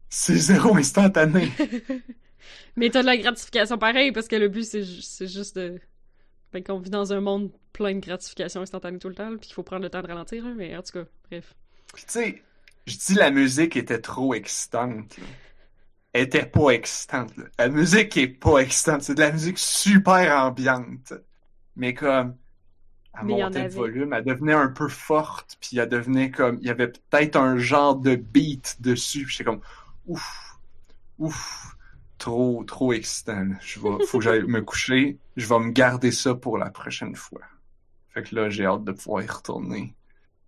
C'est 0.09 0.35
zéro 0.37 0.75
instantané. 0.77 1.51
Mais 2.75 2.89
t'as 2.89 3.01
de 3.01 3.07
la 3.07 3.17
gratification 3.17 3.77
pareil, 3.77 4.11
parce 4.11 4.27
que 4.27 4.35
le 4.35 4.49
but, 4.49 4.63
c'est 4.63 4.83
ju- 4.83 5.01
c'est 5.01 5.27
juste 5.27 5.57
de. 5.57 5.79
Ben, 6.53 6.63
qu'on 6.63 6.79
vit 6.79 6.89
dans 6.89 7.13
un 7.13 7.21
monde 7.21 7.51
plein 7.73 7.95
de 7.95 7.99
gratification 7.99 8.61
instantanée 8.61 8.99
tout 8.99 9.09
le 9.09 9.15
temps, 9.15 9.29
puis 9.31 9.47
qu'il 9.47 9.53
faut 9.53 9.63
prendre 9.63 9.81
le 9.83 9.89
temps 9.89 10.01
de 10.01 10.07
ralentir, 10.07 10.45
hein, 10.45 10.53
mais 10.57 10.75
en 10.77 10.81
tout 10.81 10.93
cas, 10.93 11.05
bref. 11.29 11.53
Puis 11.93 12.05
tu 12.05 12.11
sais, 12.11 12.43
je 12.87 12.97
dis 12.97 13.13
la 13.15 13.31
musique 13.31 13.75
était 13.75 13.99
trop 13.99 14.33
excitante. 14.33 15.17
là. 15.17 15.23
Elle 16.13 16.23
était 16.23 16.45
pas 16.45 16.69
excitante. 16.69 17.35
là. 17.37 17.45
La 17.57 17.69
musique 17.69 18.15
est 18.17 18.27
pas 18.27 18.59
excitante. 18.59 19.01
C'est 19.01 19.15
de 19.15 19.21
la 19.21 19.31
musique 19.31 19.57
super 19.57 20.37
ambiante. 20.37 21.13
Mais 21.75 21.93
comme, 21.95 22.35
elle 23.19 23.25
Mais 23.25 23.41
montait 23.43 23.63
de 23.63 23.73
volume, 23.73 24.13
elle 24.13 24.23
devenait 24.23 24.53
un 24.53 24.67
peu 24.67 24.87
forte, 24.87 25.57
puis 25.59 25.77
elle 25.77 25.89
devenait 25.89 26.29
comme, 26.31 26.57
il 26.61 26.67
y 26.67 26.69
avait 26.69 26.89
peut-être 26.89 27.35
un 27.35 27.57
genre 27.57 27.95
de 27.95 28.15
beat 28.15 28.77
dessus. 28.79 29.25
Puis 29.25 29.33
J'étais 29.37 29.45
comme, 29.45 29.61
ouf, 30.05 30.59
ouf, 31.17 31.75
trop, 32.17 32.63
trop 32.63 32.93
excitant. 32.93 33.47
Je 33.61 33.79
vais, 33.79 34.05
faut 34.05 34.19
que 34.19 34.23
j'aille 34.23 34.43
me 34.43 34.61
coucher. 34.61 35.17
Je 35.35 35.47
vais 35.47 35.59
me 35.59 35.71
garder 35.71 36.11
ça 36.11 36.35
pour 36.35 36.57
la 36.57 36.69
prochaine 36.69 37.15
fois. 37.15 37.41
Fait 38.13 38.23
que 38.23 38.35
là, 38.35 38.49
j'ai 38.49 38.65
hâte 38.65 38.83
de 38.83 38.91
pouvoir 38.91 39.23
y 39.23 39.27
retourner, 39.27 39.95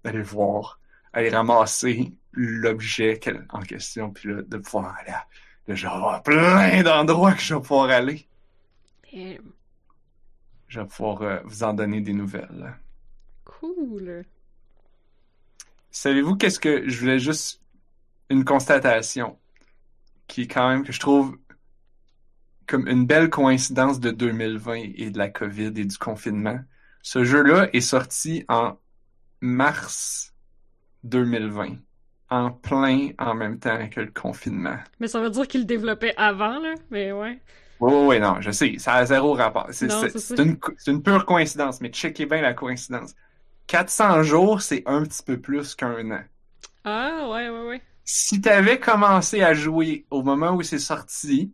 d'aller 0.03 0.21
voir, 0.21 0.79
aller 1.13 1.29
ramasser 1.29 2.13
l'objet 2.33 3.19
en 3.49 3.61
question, 3.61 4.11
puis 4.11 4.29
là, 4.33 4.41
de 4.43 4.57
pouvoir 4.57 4.95
aller. 4.99 5.11
à- 5.11 5.25
Là, 5.67 5.73
je 5.73 5.87
vais 5.87 5.93
avoir 5.93 6.21
plein 6.21 6.83
d'endroits 6.83 7.33
que 7.33 7.41
je 7.41 7.55
vais 7.55 7.61
pouvoir 7.61 7.89
aller. 7.89 8.27
Je 10.67 10.79
vais 10.79 10.85
pouvoir 10.85 11.21
euh, 11.23 11.39
vous 11.45 11.63
en 11.63 11.73
donner 11.73 12.01
des 12.01 12.13
nouvelles. 12.13 12.75
cool. 13.45 14.25
Savez-vous 15.91 16.35
qu'est-ce 16.35 16.59
que 16.59 16.87
je 16.89 16.99
voulais 16.99 17.19
juste 17.19 17.61
une 18.29 18.43
constatation 18.43 19.39
qui 20.27 20.41
est 20.43 20.47
quand 20.47 20.67
même 20.69 20.83
que 20.83 20.91
je 20.91 20.99
trouve 20.99 21.37
comme 22.67 22.87
une 22.87 23.05
belle 23.05 23.29
coïncidence 23.29 23.99
de 23.99 24.11
2020 24.11 24.73
et 24.95 25.09
de 25.11 25.17
la 25.17 25.29
COVID 25.29 25.67
et 25.67 25.85
du 25.85 25.97
confinement. 25.97 26.59
Ce 27.05 27.23
jeu-là 27.23 27.69
est 27.71 27.81
sorti 27.81 28.45
en 28.49 28.79
mars 29.39 30.33
2020, 31.03 31.77
en 32.31 32.49
plein 32.49 33.09
en 33.19 33.35
même 33.35 33.59
temps 33.59 33.87
que 33.89 34.01
le 34.01 34.11
confinement. 34.11 34.79
Mais 34.99 35.07
ça 35.07 35.21
veut 35.21 35.29
dire 35.29 35.47
qu'il 35.47 35.61
le 35.61 35.67
développait 35.67 36.15
avant, 36.17 36.57
là? 36.57 36.73
Mais 36.89 37.11
ouais. 37.11 37.39
Oui, 37.79 37.93
oui, 37.93 38.05
oui, 38.07 38.19
non, 38.19 38.41
je 38.41 38.49
sais, 38.49 38.79
ça 38.79 38.95
a 38.95 39.05
zéro 39.05 39.33
rapport. 39.33 39.67
C'est 39.69 39.85
une, 40.39 40.57
une 40.87 41.03
pure 41.03 41.27
coïncidence, 41.27 41.79
mais 41.79 41.89
checkez 41.89 42.25
bien 42.25 42.41
la 42.41 42.55
coïncidence. 42.55 43.13
400 43.67 44.23
jours, 44.23 44.61
c'est 44.61 44.81
un 44.87 45.03
petit 45.03 45.21
peu 45.21 45.39
plus 45.39 45.75
qu'un 45.75 46.09
an. 46.09 46.23
Ah, 46.83 47.27
ouais, 47.29 47.49
ouais, 47.49 47.67
ouais. 47.67 47.81
Si 48.03 48.39
t'avais 48.41 48.79
commencé 48.79 49.41
à 49.41 49.53
jouer 49.53 50.05
au 50.09 50.23
moment 50.23 50.51
où 50.55 50.61
c'est 50.63 50.79
sorti, 50.79 51.53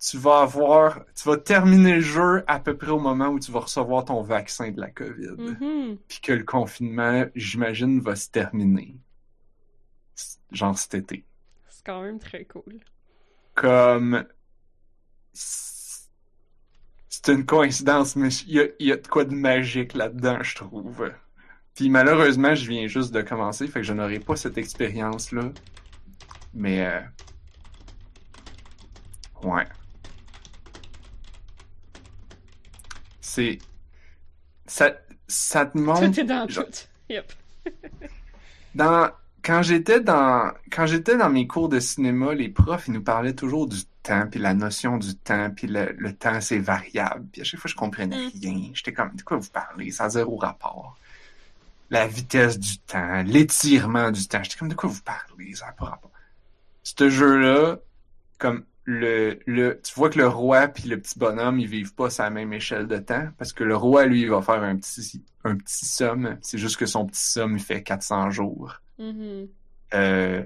tu 0.00 0.16
vas 0.16 0.40
avoir, 0.40 1.04
tu 1.14 1.28
vas 1.28 1.36
terminer 1.36 1.96
le 1.96 2.00
jeu 2.00 2.42
à 2.46 2.58
peu 2.58 2.74
près 2.76 2.90
au 2.90 2.98
moment 2.98 3.28
où 3.28 3.38
tu 3.38 3.52
vas 3.52 3.60
recevoir 3.60 4.06
ton 4.06 4.22
vaccin 4.22 4.70
de 4.70 4.80
la 4.80 4.90
COVID. 4.90 5.36
Mhm. 5.36 5.98
Puis 6.08 6.20
que 6.20 6.32
le 6.32 6.44
confinement, 6.44 7.26
j'imagine, 7.34 8.00
va 8.00 8.16
se 8.16 8.30
terminer. 8.30 8.96
Genre 10.52 10.76
cet 10.78 10.94
été. 10.94 11.24
C'est 11.68 11.84
quand 11.84 12.02
même 12.02 12.18
très 12.18 12.44
cool. 12.46 12.80
Comme, 13.54 14.24
c'est 15.34 16.08
une 17.28 17.44
coïncidence, 17.44 18.16
mais 18.16 18.28
il 18.46 18.54
y 18.54 18.60
a, 18.60 18.64
y 18.78 18.92
a 18.92 18.96
de 18.96 19.06
quoi 19.06 19.24
de 19.24 19.34
magique 19.34 19.92
là-dedans, 19.92 20.42
je 20.42 20.56
trouve. 20.56 21.12
Puis 21.74 21.90
malheureusement, 21.90 22.54
je 22.54 22.68
viens 22.68 22.86
juste 22.86 23.12
de 23.12 23.20
commencer, 23.20 23.66
fait 23.66 23.80
que 23.80 23.86
je 23.86 23.92
n'aurai 23.92 24.18
pas 24.18 24.36
cette 24.36 24.56
expérience-là. 24.56 25.52
Mais, 26.54 26.86
euh, 26.86 27.00
ouais. 29.42 29.66
C'est, 33.32 33.58
ça, 34.66 34.90
ça 35.28 35.66
te 35.66 35.78
montre. 35.78 36.00
Tout 36.10 36.18
est 36.20 36.24
dans 36.24 36.48
genre- 36.48 36.64
tout. 36.64 36.72
Yep. 37.08 37.32
Dans, 38.74 39.10
quand 39.42 39.62
j'étais 39.62 40.00
dans, 40.00 40.52
quand 40.70 40.86
j'étais 40.86 41.16
dans 41.16 41.30
mes 41.30 41.46
cours 41.46 41.68
de 41.68 41.80
cinéma, 41.80 42.34
les 42.34 42.48
profs, 42.48 42.86
ils 42.88 42.92
nous 42.94 43.02
parlaient 43.02 43.34
toujours 43.34 43.66
du 43.68 43.84
temps, 44.02 44.26
puis 44.30 44.38
la 44.40 44.54
notion 44.54 44.96
du 44.96 45.14
temps, 45.16 45.50
puis 45.50 45.66
le, 45.66 45.94
le 45.98 46.12
temps, 46.14 46.40
c'est 46.40 46.58
variable. 46.58 47.26
Puis 47.32 47.40
à 47.40 47.44
chaque 47.44 47.58
fois, 47.60 47.68
je 47.70 47.74
comprenais 47.74 48.16
Mm. 48.16 48.30
rien. 48.42 48.70
J'étais 48.74 48.92
comme, 48.92 49.14
de 49.14 49.22
quoi 49.22 49.36
vous 49.38 49.50
parlez? 49.50 49.90
Ça 49.90 50.04
a 50.04 50.08
zéro 50.10 50.36
rapport. 50.36 50.96
La 51.90 52.06
vitesse 52.06 52.58
du 52.58 52.78
temps, 52.78 53.22
l'étirement 53.24 54.10
du 54.12 54.26
temps. 54.28 54.42
J'étais 54.42 54.56
comme, 54.58 54.68
de 54.68 54.74
quoi 54.74 54.88
vous 54.88 55.02
parlez? 55.02 55.54
Ça 55.54 55.66
n'a 55.66 55.72
pas 55.72 55.86
rapport. 55.86 56.10
Ce 56.84 57.08
jeu-là, 57.10 57.78
comme 58.38 58.64
le, 58.90 59.38
le, 59.46 59.80
tu 59.80 59.94
vois 59.94 60.10
que 60.10 60.18
le 60.18 60.26
roi 60.26 60.66
puis 60.66 60.88
le 60.88 61.00
petit 61.00 61.16
bonhomme, 61.16 61.60
ils 61.60 61.68
vivent 61.68 61.94
pas 61.94 62.10
sur 62.10 62.24
la 62.24 62.30
même 62.30 62.52
échelle 62.52 62.88
de 62.88 62.98
temps, 62.98 63.28
parce 63.38 63.52
que 63.52 63.62
le 63.62 63.76
roi, 63.76 64.04
lui, 64.06 64.22
il 64.22 64.30
va 64.30 64.42
faire 64.42 64.62
un 64.64 64.76
petit, 64.76 65.22
un 65.44 65.56
petit 65.56 65.86
somme. 65.86 66.38
C'est 66.42 66.58
juste 66.58 66.76
que 66.76 66.86
son 66.86 67.06
petit 67.06 67.20
somme, 67.20 67.56
il 67.56 67.62
fait 67.62 67.84
400 67.84 68.32
jours. 68.32 68.80
Mhm. 68.98 69.46
Euh, 69.94 70.44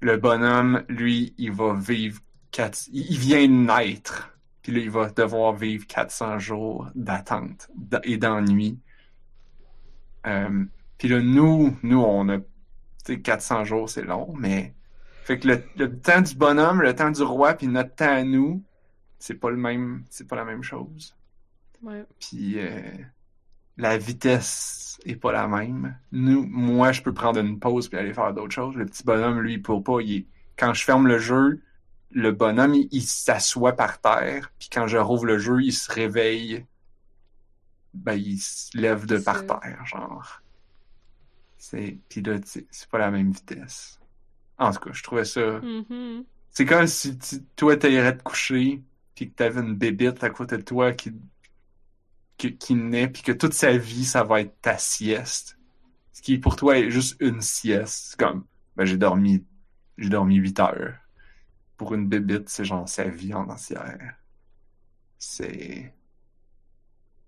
le 0.00 0.16
bonhomme, 0.16 0.84
lui, 0.88 1.34
il 1.36 1.52
va 1.52 1.74
vivre 1.74 2.20
quatre... 2.50 2.88
il 2.92 3.10
il 3.10 3.18
vient 3.18 3.46
de 3.46 3.52
naître. 3.52 4.30
Puis 4.62 4.72
là, 4.72 4.78
il 4.80 4.90
va 4.90 5.10
devoir 5.10 5.54
vivre 5.54 5.86
400 5.86 6.38
jours 6.38 6.88
d'attente 6.94 7.68
et 8.04 8.16
d'ennui. 8.16 8.80
Euh, 10.26 10.64
puis 10.96 11.08
là, 11.08 11.20
nous, 11.20 11.76
nous, 11.82 12.00
on 12.00 12.26
a, 12.30 12.38
tu 12.38 12.44
sais, 13.04 13.20
400 13.20 13.64
jours, 13.64 13.90
c'est 13.90 14.02
long, 14.02 14.32
mais 14.38 14.74
fait 15.26 15.38
que 15.40 15.48
le, 15.48 15.62
le 15.76 15.98
temps 15.98 16.20
du 16.20 16.34
bonhomme, 16.36 16.82
le 16.82 16.94
temps 16.94 17.10
du 17.10 17.22
roi, 17.22 17.54
puis 17.54 17.66
notre 17.66 17.94
temps 17.96 18.08
à 18.14 18.22
nous, 18.22 18.62
c'est 19.18 19.34
pas 19.34 19.50
le 19.50 19.56
même, 19.56 20.04
c'est 20.08 20.26
pas 20.28 20.36
la 20.36 20.44
même 20.44 20.62
chose. 20.62 21.16
Ouais. 21.82 22.04
Puis 22.20 22.58
euh, 22.60 22.80
la 23.76 23.98
vitesse 23.98 24.98
est 25.04 25.16
pas 25.16 25.32
la 25.32 25.48
même. 25.48 25.98
Nous, 26.12 26.46
moi, 26.46 26.92
je 26.92 27.02
peux 27.02 27.12
prendre 27.12 27.40
une 27.40 27.58
pause 27.58 27.88
puis 27.88 27.98
aller 27.98 28.14
faire 28.14 28.32
d'autres 28.32 28.54
choses. 28.54 28.76
Le 28.76 28.86
petit 28.86 29.02
bonhomme, 29.04 29.40
lui, 29.40 29.54
il 29.54 29.62
peut 29.62 29.82
pas. 29.82 30.00
Il 30.00 30.12
est- 30.18 30.26
Quand 30.56 30.72
je 30.74 30.84
ferme 30.84 31.08
le 31.08 31.18
jeu, 31.18 31.60
le 32.12 32.30
bonhomme, 32.30 32.74
il, 32.74 32.88
il 32.92 33.02
s'assoit 33.02 33.72
par 33.74 34.00
terre. 34.00 34.52
Puis 34.58 34.68
quand 34.72 34.86
je 34.86 34.96
rouvre 34.96 35.26
le 35.26 35.38
jeu, 35.38 35.60
il 35.62 35.72
se 35.72 35.90
réveille. 35.92 36.64
Ben, 37.94 38.14
il 38.14 38.38
se 38.38 38.76
lève 38.78 39.06
de 39.06 39.18
par 39.18 39.44
terre, 39.46 39.84
genre. 39.86 40.40
C'est... 41.58 41.98
Puis 42.08 42.22
là, 42.22 42.36
c'est 42.44 42.88
pas 42.90 42.98
la 42.98 43.10
même 43.10 43.32
vitesse. 43.32 43.98
En 44.58 44.72
tout 44.72 44.80
cas, 44.80 44.92
je 44.92 45.02
trouvais 45.02 45.24
ça... 45.24 45.60
Mhm. 45.62 46.24
C'est 46.50 46.66
comme 46.66 46.86
si 46.88 47.18
tu- 47.18 47.44
toi, 47.56 47.76
t'irais 47.76 48.16
te 48.16 48.22
coucher, 48.22 48.82
puis 49.14 49.30
que 49.30 49.34
t'avais 49.36 49.60
une 49.60 49.74
bébite 49.76 50.24
à 50.24 50.30
côté 50.30 50.56
de 50.58 50.62
toi 50.62 50.92
qui, 50.92 51.12
qui, 52.36 52.56
qui 52.56 52.74
naît, 52.74 53.08
puis 53.08 53.22
que 53.22 53.32
toute 53.32 53.54
sa 53.54 53.76
vie, 53.76 54.04
ça 54.04 54.22
va 54.24 54.40
être 54.42 54.60
ta 54.60 54.78
sieste. 54.78 55.58
Ce 56.12 56.22
qui, 56.22 56.38
pour 56.38 56.56
toi, 56.56 56.78
est 56.78 56.90
juste 56.90 57.16
une 57.20 57.42
sieste. 57.42 58.10
C'est 58.12 58.18
comme, 58.20 58.46
ben, 58.76 58.84
j'ai 58.86 58.98
dormi, 58.98 59.44
j'ai 59.98 60.10
dormi 60.10 60.36
8 60.36 60.60
heures. 60.60 60.94
Pour 61.76 61.94
une 61.94 62.08
bébite, 62.08 62.48
c'est 62.50 62.64
genre 62.66 62.88
sa 62.88 63.04
vie 63.08 63.34
en 63.34 63.48
entière. 63.50 64.16
C'est, 65.18 65.92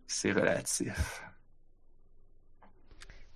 c'est 0.08 0.32
relatif. 0.32 1.22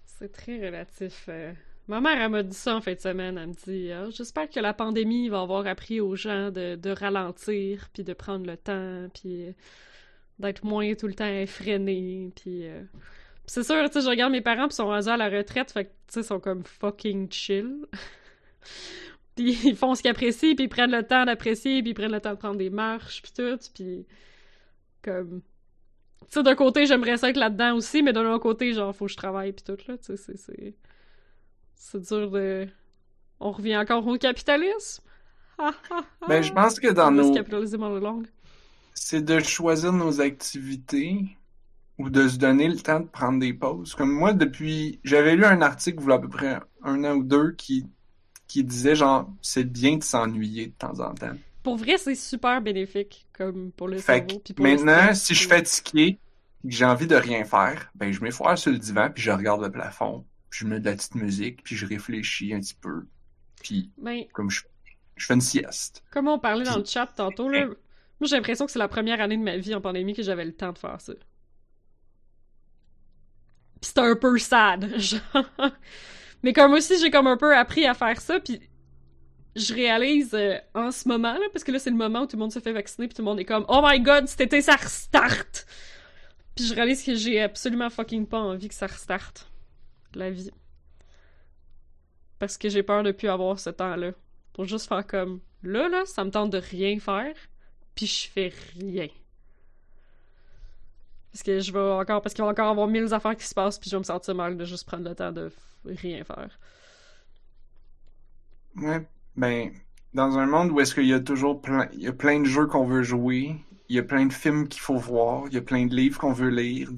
C'est 0.07 0.31
très 0.33 0.65
relatif. 0.65 1.25
euh. 1.29 1.53
Ma 1.89 2.01
mère, 2.01 2.21
elle 2.21 2.31
m'a 2.31 2.43
dit 2.43 2.57
ça 2.57 2.77
en 2.77 2.81
fin 2.81 2.95
de 2.95 3.01
semaine. 3.01 3.39
Elle 3.39 3.49
me 3.49 3.55
dit 3.55 3.91
Ah, 3.93 4.09
J'espère 4.11 4.49
que 4.49 4.61
la 4.61 4.73
pandémie 4.73 5.29
va 5.29 5.41
avoir 5.41 5.67
appris 5.67 6.01
aux 6.01 6.17
gens 6.17 6.51
de, 6.51 6.91
ralentir, 6.91 7.89
puis 7.93 8.05
de 8.05 8.13
prendre 8.13 8.47
le 8.47 8.57
temps, 8.57 9.09
puis 9.13 9.49
euh, 9.49 9.53
d'être 10.39 10.65
moins 10.65 10.95
tout 10.95 11.09
le 11.09 11.15
temps 11.15 11.27
effréné. 11.27 12.31
Puis 12.37 12.67
euh, 12.67 12.83
puis 13.45 13.55
c'est 13.55 13.65
sûr, 13.65 13.85
tu 13.91 13.95
sais, 13.95 14.05
je 14.05 14.09
regarde 14.09 14.31
mes 14.31 14.41
parents, 14.41 14.69
puis 14.69 14.77
sont 14.77 14.87
rendus 14.87 15.09
à 15.09 15.17
la 15.17 15.29
retraite, 15.29 15.73
fait 15.73 15.87
que, 15.87 15.91
tu 15.91 15.97
sais, 16.09 16.21
ils 16.21 16.25
sont 16.25 16.39
comme 16.39 16.63
fucking 16.65 17.31
chill. 17.31 17.87
puis 19.35 19.59
ils 19.65 19.77
font 19.77 19.97
ce 19.97 20.03
qu'ils 20.03 20.13
apprécient, 20.13 20.55
puis 20.55 20.67
ils 20.67 20.69
prennent 20.69 20.93
le 20.93 21.03
temps 21.03 21.25
d'apprécier, 21.25 21.83
puis 21.83 21.91
ils 21.91 21.95
prennent 21.95 22.13
le 22.13 22.21
temps 22.21 22.33
de 22.33 22.39
prendre 22.39 22.57
des 22.57 22.71
marches, 22.71 23.21
puis 23.23 23.33
tout, 23.35 23.59
puis 23.75 24.07
comme 25.03 25.43
tu 26.31 26.39
sais, 26.39 26.43
d'un 26.45 26.55
côté, 26.55 26.87
j'aimerais 26.87 27.17
ça 27.17 27.29
être 27.31 27.37
là-dedans 27.37 27.75
aussi, 27.75 28.03
mais 28.03 28.13
d'un 28.13 28.25
autre 28.31 28.43
côté, 28.43 28.73
genre, 28.73 28.95
faut 28.95 29.07
que 29.07 29.13
je 29.13 29.17
travaille 29.17 29.53
pis 29.53 29.65
tout, 29.65 29.77
là, 29.89 29.99
tu 29.99 30.17
sais, 30.17 30.37
c'est... 30.37 30.75
c'est... 31.75 32.01
Dur 32.01 32.31
de... 32.31 32.69
On 33.41 33.51
revient 33.53 33.77
encore 33.77 34.07
au 34.07 34.17
capitalisme? 34.17 35.03
Ben, 36.29 36.43
je 36.43 36.53
pense 36.53 36.81
que 36.81 36.89
dans 36.89 37.11
nos, 37.11 37.35
c'est 38.95 39.25
de 39.25 39.41
choisir 39.41 39.93
nos 39.93 40.21
activités 40.21 41.37
ou 41.99 42.11
de 42.11 42.29
se 42.29 42.37
donner 42.37 42.69
le 42.69 42.77
temps 42.77 43.01
de 43.01 43.07
prendre 43.07 43.39
des 43.39 43.53
pauses. 43.53 43.95
Comme 43.95 44.13
moi, 44.13 44.33
depuis, 44.33 45.01
j'avais 45.05 45.37
lu 45.37 45.45
un 45.45 45.61
article, 45.63 45.99
il 46.03 46.09
y 46.09 46.13
a 46.13 46.15
à 46.15 46.19
peu 46.19 46.29
près 46.29 46.59
un 46.83 47.05
an 47.05 47.15
ou 47.15 47.23
deux, 47.23 47.53
qui, 47.53 47.87
qui 48.49 48.65
disait 48.65 48.95
genre, 48.95 49.31
c'est 49.41 49.65
bien 49.65 49.99
de 49.99 50.03
s'ennuyer 50.03 50.69
de 50.69 50.73
temps 50.73 50.99
en 51.01 51.15
temps. 51.15 51.37
Pour 51.63 51.77
vrai, 51.77 51.97
c'est 51.99 52.15
super 52.15 52.61
bénéfique, 52.61 53.27
comme 53.33 53.71
pour 53.73 53.89
le 53.89 53.99
Fait 53.99 54.27
cerveau. 54.29 54.43
Pour 54.57 54.65
maintenant, 54.65 55.15
si 55.15 55.35
je 55.35 55.41
suis 55.41 55.49
fatigué, 55.49 56.19
et 56.65 56.69
que 56.69 56.75
j'ai 56.75 56.85
envie 56.85 57.07
de 57.07 57.17
rien 57.17 57.45
faire, 57.45 57.91
ben, 57.95 58.13
je 58.13 58.21
m'effoire 58.21 58.59
sur 58.59 58.73
le 58.73 58.79
divan, 58.79 59.11
puis 59.15 59.23
je 59.23 59.31
regarde 59.31 59.63
le 59.63 59.71
plafond, 59.71 60.25
puis 60.53 60.61
je 60.61 60.67
mets 60.67 60.81
de 60.81 60.85
la 60.85 60.95
petite 60.95 61.15
musique, 61.15 61.65
puis 61.65 61.77
je 61.77 61.87
réfléchis 61.87 62.53
un 62.53 62.61
petit 62.61 62.75
peu. 62.75 63.07
Puis, 63.63 63.91
Ben, 63.97 64.25
comme 64.35 64.51
je, 64.51 64.61
je 65.17 65.25
fais 65.25 65.33
une 65.33 65.41
sieste. 65.41 66.05
comme 66.11 66.29
on 66.29 66.39
parlait 66.39 66.67
dans 66.67 66.77
le 66.77 66.85
chat 66.85 67.07
tantôt, 67.07 67.49
là, 67.49 67.65
moi 67.65 67.75
j'ai 68.29 68.37
l'impression 68.37 68.67
que 68.67 68.73
c'est 68.73 68.79
la 68.79 68.87
première 68.89 69.23
année 69.23 69.39
de 69.39 69.43
ma 69.43 69.57
vie 69.57 69.75
en 69.75 69.81
pandémie 69.81 70.13
que 70.13 70.23
j'avais 70.23 70.45
le 70.45 70.53
temps 70.53 70.73
de 70.73 70.79
faire 70.79 71.01
ça. 71.01 71.15
Pis 73.81 73.89
c'était 73.89 74.03
un 74.03 74.15
peu 74.15 74.39
sad, 74.39 74.95
genre. 74.99 75.73
Mais 76.43 76.53
comme 76.53 76.73
aussi, 76.75 76.99
j'ai 77.01 77.11
comme 77.11 77.29
un 77.29 77.39
peu 77.39 77.57
appris 77.57 77.87
à 77.87 77.95
faire 77.95 78.21
ça, 78.21 78.39
puis 78.39 78.61
je 79.57 79.73
réalise 79.73 80.35
euh, 80.35 80.59
en 80.75 80.91
ce 80.91 81.09
moment, 81.09 81.33
là, 81.33 81.47
parce 81.51 81.65
que 81.65 81.73
là, 81.73 81.79
c'est 81.79 81.91
le 81.91 81.97
moment 81.97 82.23
où 82.23 82.27
tout 82.27 82.37
le 82.37 82.41
monde 82.41 82.53
se 82.53 82.59
fait 82.59 82.73
vacciner, 82.73 83.09
puis 83.09 83.15
tout 83.15 83.23
le 83.23 83.27
monde 83.27 83.41
est 83.41 83.47
comme 83.47 83.65
«Oh 83.69 83.81
my 83.83 84.01
God, 84.01 84.29
cet 84.29 84.43
été, 84.43 84.61
ça 84.61 84.77
restart!» 84.77 85.65
Puis 86.57 86.67
je 86.67 86.75
réalise 86.75 87.03
que 87.03 87.15
j'ai 87.15 87.41
absolument 87.41 87.89
fucking 87.89 88.27
pas 88.27 88.39
envie 88.39 88.69
que 88.69 88.75
ça 88.75 88.87
restarte, 88.87 89.51
la 90.19 90.31
vie. 90.31 90.51
Parce 92.39 92.59
que 92.59 92.69
j'ai 92.69 92.83
peur 92.83 93.03
de 93.03 93.13
plus 93.13 93.29
avoir 93.29 93.59
ce 93.59 93.71
temps-là. 93.71 94.13
Pour 94.53 94.65
juste 94.65 94.89
faire 94.89 95.07
comme 95.07 95.41
là, 95.63 95.89
là, 95.89 96.05
ça 96.07 96.25
me 96.25 96.31
tente 96.31 96.51
de 96.51 96.59
rien 96.59 96.99
faire, 96.99 97.35
puis 97.95 98.07
je 98.07 98.29
fais 98.29 98.53
rien. 98.79 99.09
Parce 101.33 101.43
que 101.43 101.61
je 101.61 101.73
vais 101.73 101.79
encore, 101.79 102.21
parce 102.21 102.35
qu'il 102.35 102.45
va 102.45 102.51
encore 102.51 102.69
avoir 102.69 102.87
mille 102.87 103.13
affaires 103.15 103.37
qui 103.37 103.47
se 103.47 103.55
passent, 103.55 103.79
puis 103.79 103.89
je 103.89 103.97
vais 103.97 104.01
me 104.01 104.05
sentir 104.05 104.35
mal 104.35 104.57
de 104.57 104.65
juste 104.65 104.87
prendre 104.87 105.09
le 105.09 105.15
temps 105.15 105.33
de 105.33 105.51
rien 105.87 106.23
faire. 106.25 106.59
Ouais, 108.77 109.07
ben, 109.37 109.71
dans 110.15 110.39
un 110.39 110.47
monde 110.47 110.71
où 110.73 110.81
est-ce 110.81 110.95
qu'il 110.95 111.07
y 111.07 111.15
a 111.15 111.21
toujours 111.21 111.61
plein, 111.61 111.89
il 111.93 112.03
y 112.03 112.09
a 112.09 112.13
plein 112.13 112.41
de 112.41 112.47
jeux 112.47 112.67
qu'on 112.67 112.85
veut 112.85 113.03
jouer, 113.03 113.57
il 113.89 113.97
y 113.97 113.99
a 113.99 114.03
plein 114.03 114.27
de 114.27 114.33
films 114.33 114.69
qu'il 114.69 114.81
faut 114.81 114.97
voir, 114.97 115.45
il 115.49 115.55
y 115.55 115.59
a 115.59 115.63
plein 115.63 115.87
de 115.87 115.95
livres 115.95 116.19
qu'on 116.19 116.33
veut 116.33 116.51
lire, 116.51 116.91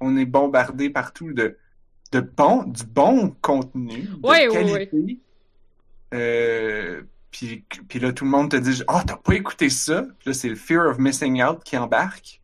on 0.00 0.16
est 0.16 0.26
bombardé 0.26 0.90
partout 0.90 1.32
de, 1.32 1.56
de 2.12 2.20
bon, 2.20 2.62
du 2.64 2.84
bon 2.84 3.30
contenu, 3.40 4.02
de 4.02 4.26
ouais, 4.26 4.48
qualité. 4.48 5.18
Euh, 6.14 7.02
puis, 7.30 7.64
puis 7.88 7.98
là, 7.98 8.12
tout 8.12 8.24
le 8.24 8.30
monde 8.30 8.50
te 8.50 8.56
dit 8.56 8.82
«Ah, 8.88 9.02
t'as 9.06 9.16
pas 9.16 9.34
écouté 9.34 9.68
ça?» 9.68 10.02
Puis 10.18 10.30
là, 10.30 10.34
c'est 10.34 10.48
le 10.48 10.56
fear 10.56 10.86
of 10.86 10.98
missing 10.98 11.42
out 11.42 11.62
qui 11.64 11.76
embarque. 11.76 12.40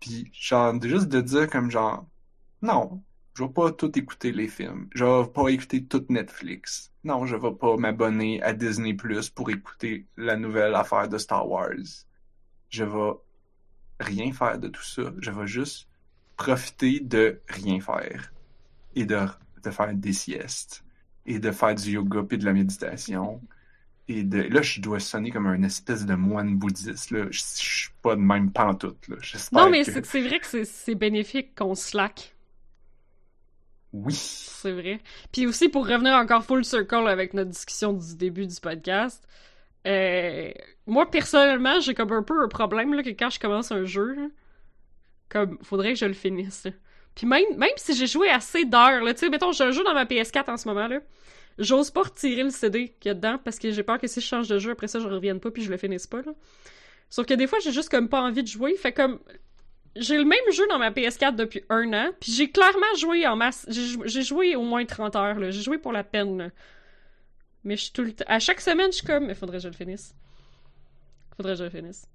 Puis 0.00 0.30
genre, 0.32 0.74
juste 0.82 1.08
de 1.08 1.20
dire 1.20 1.50
comme 1.50 1.70
genre 1.70 2.06
«Non, 2.62 3.02
je 3.34 3.44
vais 3.44 3.50
pas 3.50 3.72
tout 3.72 3.98
écouter 3.98 4.32
les 4.32 4.48
films. 4.48 4.88
Je 4.94 5.04
vais 5.04 5.28
pas 5.28 5.48
écouter 5.48 5.84
tout 5.84 6.04
Netflix. 6.08 6.92
Non, 7.04 7.26
je 7.26 7.36
vais 7.36 7.52
pas 7.52 7.76
m'abonner 7.76 8.42
à 8.42 8.52
Disney 8.52 8.94
Plus 8.94 9.30
pour 9.30 9.50
écouter 9.50 10.06
la 10.16 10.36
nouvelle 10.36 10.74
affaire 10.74 11.08
de 11.08 11.18
Star 11.18 11.48
Wars. 11.48 12.06
Je 12.68 12.84
vais 12.84 13.12
rien 14.00 14.32
faire 14.32 14.58
de 14.58 14.68
tout 14.68 14.82
ça. 14.82 15.12
Je 15.18 15.30
vais 15.30 15.46
juste 15.46 15.88
profiter 16.36 17.00
de 17.00 17.40
rien 17.48 17.80
faire 17.80 18.31
et 18.94 19.04
de, 19.04 19.18
de 19.64 19.70
faire 19.70 19.94
des 19.94 20.12
siestes 20.12 20.84
et 21.26 21.38
de 21.38 21.50
faire 21.50 21.74
du 21.74 21.92
yoga 21.92 22.22
puis 22.22 22.38
de 22.38 22.44
la 22.44 22.52
méditation. 22.52 23.40
Et 24.08 24.24
de, 24.24 24.42
là, 24.42 24.62
je 24.62 24.80
dois 24.80 24.98
sonner 24.98 25.30
comme 25.30 25.46
un 25.46 25.62
espèce 25.62 26.04
de 26.04 26.14
moine 26.14 26.56
bouddhiste. 26.56 27.12
Là. 27.12 27.26
Je, 27.30 27.38
je 27.38 27.42
suis 27.42 27.90
pas 28.02 28.16
de 28.16 28.20
même 28.20 28.50
pantoute. 28.50 29.08
Là. 29.08 29.16
Non, 29.52 29.70
mais 29.70 29.84
que... 29.84 30.02
c'est 30.04 30.20
vrai 30.20 30.40
que 30.40 30.64
c'est 30.64 30.94
bénéfique 30.94 31.54
qu'on 31.54 31.74
slack. 31.74 32.34
Oui. 33.92 34.14
C'est 34.14 34.72
vrai. 34.72 35.00
Puis 35.32 35.46
aussi, 35.46 35.68
pour 35.68 35.86
revenir 35.86 36.14
encore 36.14 36.44
full 36.44 36.64
circle 36.64 37.06
avec 37.06 37.34
notre 37.34 37.50
discussion 37.50 37.92
du 37.92 38.16
début 38.16 38.46
du 38.46 38.56
podcast, 38.60 39.26
euh, 39.86 40.50
moi, 40.86 41.10
personnellement, 41.10 41.80
j'ai 41.80 41.94
comme 41.94 42.12
un 42.12 42.22
peu 42.22 42.42
un 42.42 42.48
problème 42.48 42.94
là, 42.94 43.02
que 43.02 43.10
quand 43.10 43.30
je 43.30 43.38
commence 43.38 43.70
un 43.70 43.84
jeu, 43.84 44.32
comme, 45.28 45.58
faudrait 45.62 45.92
que 45.92 45.98
je 45.98 46.06
le 46.06 46.12
finisse. 46.12 46.66
Puis 47.14 47.26
même, 47.26 47.44
si 47.76 47.94
j'ai 47.94 48.06
joué 48.06 48.28
assez 48.30 48.64
d'heures, 48.64 49.04
tu 49.04 49.16
sais, 49.16 49.28
mettons, 49.28 49.52
j'ai 49.52 49.64
un 49.64 49.70
jeu 49.70 49.84
dans 49.84 49.94
ma 49.94 50.04
PS4 50.04 50.50
en 50.50 50.56
ce 50.56 50.66
moment, 50.66 50.86
là, 50.86 51.00
j'ose 51.58 51.90
pas 51.90 52.02
retirer 52.02 52.42
le 52.42 52.50
CD 52.50 52.94
qu'il 53.00 53.10
y 53.10 53.12
a 53.12 53.14
dedans 53.14 53.38
parce 53.42 53.58
que 53.58 53.70
j'ai 53.70 53.82
peur 53.82 53.98
que 53.98 54.06
si 54.06 54.20
je 54.20 54.26
change 54.26 54.48
de 54.48 54.58
jeu, 54.58 54.70
après 54.70 54.88
ça, 54.88 54.98
je 54.98 55.06
revienne 55.06 55.38
pas 55.38 55.50
puis 55.50 55.62
je 55.62 55.70
le 55.70 55.76
finisse 55.76 56.06
pas, 56.06 56.22
là. 56.22 56.32
Sauf 57.10 57.26
que 57.26 57.34
des 57.34 57.46
fois, 57.46 57.58
j'ai 57.62 57.72
juste 57.72 57.90
comme 57.90 58.08
pas 58.08 58.22
envie 58.22 58.42
de 58.42 58.48
jouer, 58.48 58.74
fait 58.76 58.92
comme... 58.92 59.20
J'ai 59.94 60.16
le 60.16 60.24
même 60.24 60.38
jeu 60.50 60.66
dans 60.68 60.78
ma 60.78 60.90
PS4 60.90 61.36
depuis 61.36 61.62
un 61.68 61.92
an, 61.92 62.12
puis 62.18 62.32
j'ai 62.32 62.50
clairement 62.50 62.94
joué 62.98 63.26
en 63.26 63.36
masse. 63.36 63.66
J'ai 63.68 64.22
joué 64.22 64.56
au 64.56 64.62
moins 64.62 64.86
30 64.86 65.16
heures, 65.16 65.38
là. 65.38 65.50
J'ai 65.50 65.60
joué 65.60 65.76
pour 65.76 65.92
la 65.92 66.02
peine, 66.02 66.38
là. 66.38 66.48
Mais 67.64 67.76
je 67.76 67.82
suis 67.82 67.92
tout 67.92 68.00
le 68.00 68.12
temps... 68.14 68.24
À 68.26 68.38
chaque 68.38 68.62
semaine, 68.62 68.90
je 68.90 68.96
suis 68.96 69.06
comme... 69.06 69.26
Mais 69.26 69.34
faudrait 69.34 69.58
que 69.58 69.64
je 69.64 69.68
le 69.68 69.74
finisse. 69.74 70.14
Faudrait 71.36 71.52
que 71.52 71.58
je 71.58 71.64
le 71.64 71.70
finisse. 71.70 72.06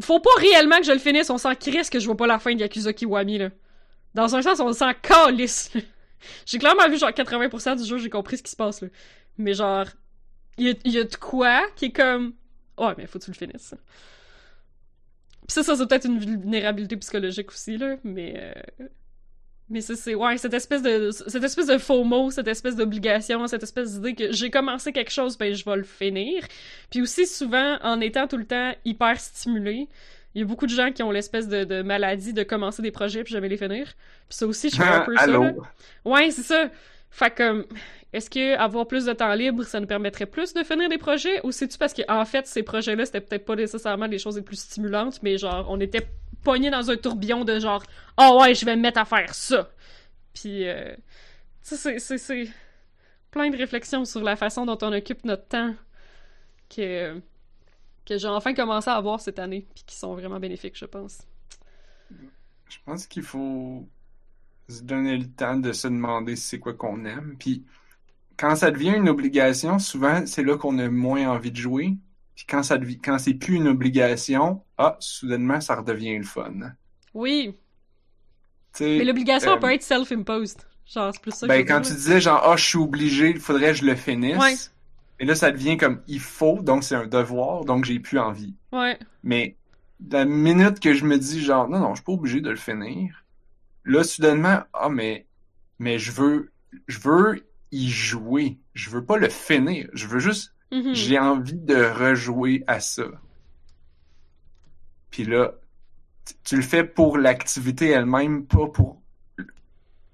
Faut 0.00 0.20
pas 0.20 0.30
réellement 0.38 0.78
que 0.78 0.84
je 0.84 0.92
le 0.92 0.98
finisse, 0.98 1.30
on 1.30 1.38
s'en 1.38 1.54
crisse 1.54 1.90
que 1.90 1.98
je 1.98 2.06
vois 2.06 2.16
pas 2.16 2.26
la 2.26 2.38
fin 2.38 2.54
de 2.54 2.60
Yakuza 2.60 2.92
Kiwami, 2.92 3.38
là. 3.38 3.50
Dans 4.14 4.34
un 4.34 4.42
sens, 4.42 4.60
on 4.60 4.72
s'en 4.72 4.92
calisse, 4.94 5.72
J'ai 6.46 6.58
clairement 6.58 6.88
vu 6.88 6.98
genre 6.98 7.10
80% 7.10 7.80
du 7.80 7.84
jeu, 7.84 7.98
j'ai 7.98 8.10
compris 8.10 8.38
ce 8.38 8.42
qui 8.42 8.50
se 8.50 8.56
passe, 8.56 8.82
là. 8.82 8.88
Mais 9.38 9.54
genre, 9.54 9.86
il 10.58 10.76
y 10.84 10.90
y 10.90 10.98
a, 10.98 11.04
de 11.04 11.16
quoi 11.16 11.62
qui 11.76 11.86
est 11.86 11.92
comme... 11.92 12.34
Ouais, 12.78 12.94
mais 12.96 13.06
faut 13.06 13.18
que 13.18 13.24
tu 13.24 13.30
le 13.30 13.36
finisses. 13.36 13.74
Pis 15.46 15.54
ça, 15.54 15.62
ça 15.62 15.76
c'est 15.76 15.86
peut-être 15.86 16.06
une 16.06 16.18
vulnérabilité 16.18 16.96
psychologique 16.96 17.50
aussi, 17.50 17.78
là, 17.78 17.96
mais... 18.04 18.34
Euh... 18.80 18.86
Mais 19.70 19.80
c'est... 19.80 20.14
Ouais, 20.14 20.36
cette 20.36 20.54
espèce 20.54 20.82
de... 20.82 21.10
Cette 21.12 21.44
espèce 21.44 21.66
de 21.66 21.78
faux 21.78 22.04
mot, 22.04 22.30
cette 22.30 22.48
espèce 22.48 22.76
d'obligation, 22.76 23.46
cette 23.46 23.62
espèce 23.62 23.94
d'idée 23.94 24.14
que 24.14 24.32
j'ai 24.32 24.50
commencé 24.50 24.92
quelque 24.92 25.12
chose, 25.12 25.38
ben 25.38 25.54
je 25.54 25.64
vais 25.64 25.76
le 25.76 25.84
finir. 25.84 26.44
Puis 26.90 27.00
aussi, 27.00 27.26
souvent, 27.26 27.78
en 27.82 28.00
étant 28.00 28.26
tout 28.26 28.36
le 28.36 28.46
temps 28.46 28.72
hyper 28.84 29.18
stimulé, 29.20 29.88
il 30.34 30.40
y 30.40 30.42
a 30.42 30.46
beaucoup 30.46 30.66
de 30.66 30.72
gens 30.72 30.92
qui 30.92 31.02
ont 31.02 31.10
l'espèce 31.10 31.48
de, 31.48 31.64
de, 31.64 31.82
maladie 31.82 32.32
de 32.32 32.42
commencer 32.42 32.82
des 32.82 32.90
projets 32.90 33.24
puis 33.24 33.32
jamais 33.32 33.48
les 33.48 33.56
finir. 33.56 33.86
Puis 34.28 34.38
ça 34.38 34.46
aussi, 34.46 34.70
je 34.70 34.76
fais 34.76 34.82
un 34.82 35.00
peu 35.06 35.16
ça. 35.16 35.26
Là. 35.26 35.52
Ouais, 36.04 36.30
c'est 36.30 36.42
ça. 36.42 36.68
Fait 37.10 37.34
que, 37.34 37.66
est-ce 38.12 38.30
que 38.30 38.56
avoir 38.56 38.86
plus 38.86 39.04
de 39.04 39.12
temps 39.12 39.34
libre, 39.34 39.64
ça 39.64 39.80
nous 39.80 39.86
permettrait 39.86 40.26
plus 40.26 40.54
de 40.54 40.62
finir 40.62 40.88
des 40.88 40.98
projets? 40.98 41.40
Ou 41.44 41.50
c'est-tu 41.50 41.78
parce 41.78 41.92
que, 41.92 42.02
en 42.08 42.24
fait, 42.24 42.46
ces 42.46 42.62
projets-là, 42.62 43.04
c'était 43.04 43.20
peut-être 43.20 43.44
pas 43.44 43.56
nécessairement 43.56 44.06
les 44.06 44.18
choses 44.18 44.36
les 44.36 44.42
plus 44.42 44.60
stimulantes, 44.60 45.20
mais 45.22 45.36
genre, 45.36 45.66
on 45.68 45.80
était 45.80 46.06
pogné 46.42 46.70
dans 46.70 46.90
un 46.90 46.96
tourbillon 46.96 47.44
de 47.44 47.58
genre, 47.58 47.82
oh 48.18 48.40
ouais, 48.40 48.54
je 48.54 48.64
vais 48.64 48.76
me 48.76 48.82
mettre 48.82 48.98
à 48.98 49.04
faire 49.04 49.34
ça. 49.34 49.70
Puis, 50.34 50.68
euh, 50.68 50.94
c'est, 51.62 51.98
c'est 51.98 52.48
plein 53.30 53.50
de 53.50 53.56
réflexions 53.56 54.04
sur 54.04 54.22
la 54.22 54.36
façon 54.36 54.66
dont 54.66 54.78
on 54.82 54.92
occupe 54.92 55.24
notre 55.24 55.46
temps 55.46 55.74
que 56.68 57.20
que 58.06 58.18
j'ai 58.18 58.28
enfin 58.28 58.54
commencé 58.54 58.90
à 58.90 58.94
avoir 58.94 59.20
cette 59.20 59.38
année, 59.38 59.68
puis 59.72 59.84
qui 59.86 59.94
sont 59.94 60.14
vraiment 60.14 60.40
bénéfiques, 60.40 60.76
je 60.76 60.86
pense. 60.86 61.22
Je 62.68 62.78
pense 62.84 63.06
qu'il 63.06 63.22
faut 63.22 63.88
se 64.68 64.82
donner 64.82 65.16
le 65.16 65.26
temps 65.30 65.56
de 65.56 65.72
se 65.72 65.86
demander 65.86 66.34
c'est 66.34 66.58
quoi 66.58 66.74
qu'on 66.74 67.04
aime, 67.04 67.36
puis 67.38 67.64
quand 68.36 68.56
ça 68.56 68.70
devient 68.70 68.94
une 68.96 69.08
obligation, 69.08 69.78
souvent 69.78 70.26
c'est 70.26 70.42
là 70.42 70.56
qu'on 70.56 70.78
a 70.78 70.88
moins 70.88 71.28
envie 71.28 71.52
de 71.52 71.56
jouer, 71.56 71.96
puis 72.40 72.46
quand 72.48 72.62
ça 72.62 72.78
devient, 72.78 72.96
quand 72.96 73.18
c'est 73.18 73.34
plus 73.34 73.56
une 73.56 73.68
obligation, 73.68 74.62
ah, 74.78 74.96
soudainement 74.98 75.60
ça 75.60 75.76
redevient 75.76 76.16
le 76.16 76.24
fun. 76.24 76.54
Oui. 77.12 77.54
T'sais, 78.72 78.96
Mais 78.96 79.04
l'obligation 79.04 79.52
euh, 79.52 79.56
peut 79.58 79.74
être 79.74 79.82
self-imposed. 79.82 80.62
Genre, 80.86 81.12
c'est 81.12 81.20
plus 81.20 81.32
ça 81.32 81.46
ben, 81.46 81.66
quand 81.66 81.82
tu 81.82 81.92
disais 81.92 82.18
genre, 82.18 82.40
ah, 82.42 82.56
je 82.56 82.64
suis 82.64 82.78
obligé, 82.78 83.28
il 83.28 83.40
faudrait 83.40 83.72
que 83.72 83.74
je 83.74 83.84
le 83.84 83.94
finisse. 83.94 84.38
Ouais. 84.38 84.54
Et 85.18 85.26
là, 85.26 85.34
ça 85.34 85.50
devient 85.50 85.76
comme 85.76 86.00
il 86.08 86.18
faut, 86.18 86.62
donc 86.62 86.82
c'est 86.82 86.94
un 86.94 87.06
devoir, 87.06 87.66
donc 87.66 87.84
j'ai 87.84 88.00
plus 88.00 88.18
envie. 88.18 88.54
Ouais. 88.72 88.98
Mais 89.22 89.56
la 90.10 90.24
minute 90.24 90.80
que 90.80 90.94
je 90.94 91.04
me 91.04 91.18
dis 91.18 91.44
genre 91.44 91.68
non, 91.68 91.78
non, 91.78 91.90
je 91.90 91.96
suis 91.96 92.04
pas 92.04 92.12
obligé 92.12 92.40
de 92.40 92.48
le 92.48 92.56
finir, 92.56 93.22
là, 93.84 94.02
soudainement, 94.02 94.60
ah 94.72 94.88
mais 94.88 95.26
mais 95.78 95.98
je 95.98 96.10
veux 96.10 96.52
je 96.88 97.00
veux 97.00 97.44
y 97.70 97.90
jouer. 97.90 98.56
Je 98.72 98.88
veux 98.88 99.04
pas 99.04 99.18
le 99.18 99.28
finir. 99.28 99.90
Je 99.92 100.06
veux 100.06 100.20
juste 100.20 100.54
mm-hmm. 100.72 100.94
j'ai 100.94 101.18
envie 101.18 101.54
de 101.54 101.76
rejouer 101.76 102.64
à 102.66 102.80
ça. 102.80 103.04
Puis 105.10 105.24
là, 105.24 105.54
tu 106.44 106.56
le 106.56 106.62
fais 106.62 106.84
pour 106.84 107.18
l'activité 107.18 107.88
elle-même, 107.88 108.46
pas 108.46 108.68
pour 108.68 109.00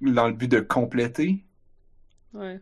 dans 0.01 0.27
le 0.27 0.35
but 0.35 0.49
de 0.49 0.61
compléter. 0.61 1.45
Ouais. 2.33 2.61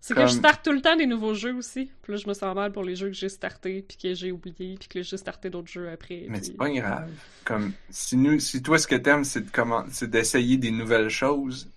C'est 0.00 0.14
que 0.14 0.22
je 0.22 0.32
starte 0.32 0.64
tout 0.64 0.72
le 0.72 0.80
temps 0.80 0.96
des 0.96 1.06
nouveaux 1.06 1.32
jeux 1.34 1.54
aussi. 1.54 1.88
Puis 2.02 2.12
là, 2.12 2.18
je 2.18 2.26
me 2.26 2.34
sens 2.34 2.52
mal 2.56 2.72
pour 2.72 2.82
les 2.82 2.96
jeux 2.96 3.06
que 3.06 3.14
j'ai 3.14 3.28
startés, 3.28 3.82
puis 3.82 3.96
que 3.96 4.14
j'ai 4.14 4.32
oublié, 4.32 4.76
puis 4.76 4.88
que 4.88 5.00
j'ai 5.00 5.16
starté 5.16 5.48
d'autres 5.48 5.70
jeux 5.70 5.88
après. 5.90 6.26
Mais 6.28 6.38
puis... 6.38 6.48
c'est 6.48 6.56
pas 6.56 6.68
grave. 6.70 7.10
Comme, 7.44 7.72
si, 7.88 8.16
nous, 8.16 8.40
si 8.40 8.62
toi, 8.62 8.78
ce 8.78 8.88
que 8.88 8.96
t'aimes, 8.96 9.22
c'est 9.22 9.42
de 9.42 9.50
comment, 9.52 9.84
c'est 9.90 10.10
d'essayer 10.10 10.56
des 10.56 10.72
nouvelles 10.72 11.08
choses, 11.08 11.70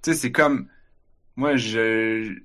tu 0.00 0.12
sais, 0.12 0.16
c'est 0.16 0.32
comme, 0.32 0.68
moi, 1.36 1.56
je, 1.56 2.38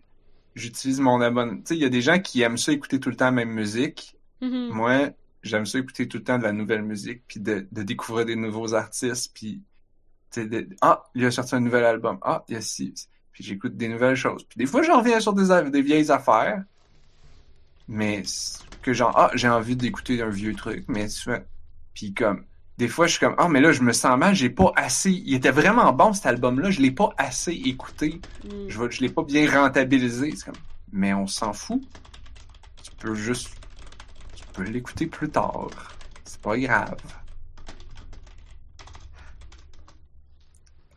j'utilise 0.56 1.00
mon 1.00 1.22
abonnement. 1.22 1.58
Tu 1.58 1.62
sais, 1.66 1.76
il 1.76 1.82
y 1.82 1.86
a 1.86 1.90
des 1.90 2.02
gens 2.02 2.20
qui 2.20 2.42
aiment 2.42 2.58
ça 2.58 2.72
écouter 2.72 3.00
tout 3.00 3.10
le 3.10 3.16
temps 3.16 3.26
la 3.26 3.32
même 3.32 3.52
musique. 3.52 4.18
Mm-hmm. 4.42 4.70
Moi, 4.70 5.10
j'aime 5.42 5.66
ça 5.66 5.80
écouter 5.80 6.08
tout 6.08 6.18
le 6.18 6.24
temps 6.24 6.38
de 6.38 6.44
la 6.44 6.54
nouvelle 6.54 6.84
musique, 6.84 7.24
puis 7.28 7.40
de, 7.40 7.68
de 7.72 7.84
découvrir 7.84 8.26
des 8.26 8.36
nouveaux 8.36 8.74
artistes, 8.74 9.32
puis, 9.34 9.62
de... 10.36 10.68
ah, 10.82 11.04
il 11.16 11.26
a 11.26 11.32
sorti 11.32 11.56
un 11.56 11.60
nouvel 11.60 11.84
album. 11.84 12.18
Ah, 12.22 12.44
il 12.48 12.56
y 12.56 12.58
a 12.58 12.62
puis 13.32 13.44
j'écoute 13.44 13.76
des 13.76 13.90
nouvelles 13.90 14.16
choses. 14.16 14.44
Puis 14.44 14.58
des 14.58 14.68
fois, 14.68 14.84
je 14.84 14.92
reviens 14.92 15.20
sur 15.20 15.34
des, 15.34 15.70
des 15.72 15.82
vieilles 15.82 16.12
affaires, 16.12 16.64
mais 17.88 18.24
que 18.84 18.94
genre, 18.94 19.14
ah, 19.18 19.32
j'ai 19.34 19.50
envie 19.50 19.76
d'écouter 19.76 20.22
un 20.22 20.30
vieux 20.30 20.54
truc, 20.54 20.86
mais 20.88 21.10
souvent, 21.10 21.40
puis 21.94 22.14
comme, 22.14 22.46
des 22.84 22.90
fois, 22.90 23.08
je 23.08 23.12
suis 23.12 23.22
comme, 23.22 23.36
ah, 23.38 23.48
mais 23.48 23.62
là, 23.62 23.72
je 23.72 23.82
me 23.82 23.94
sens 23.94 24.20
mal, 24.20 24.36
j'ai 24.36 24.50
pas 24.50 24.74
assez, 24.76 25.10
il 25.10 25.36
était 25.36 25.52
vraiment 25.52 25.94
bon 25.94 26.12
cet 26.12 26.26
album-là, 26.26 26.70
je 26.70 26.82
l'ai 26.82 26.92
pas 26.92 27.12
assez 27.18 27.54
écouté, 27.54 28.20
mm. 28.44 28.50
je, 28.68 28.90
je 28.90 29.00
l'ai 29.00 29.08
pas 29.08 29.24
bien 29.24 29.50
rentabilisé, 29.50 30.34
c'est 30.36 30.44
comme, 30.44 30.62
mais 30.92 31.14
on 31.14 31.26
s'en 31.26 31.54
fout, 31.54 31.82
tu 32.84 32.92
peux 33.00 33.16
juste, 33.16 33.52
tu 34.36 34.44
peux 34.52 34.64
l'écouter 34.64 35.08
plus 35.08 35.30
tard, 35.30 35.70
c'est 36.26 36.42
pas 36.42 36.58
grave. 36.58 36.98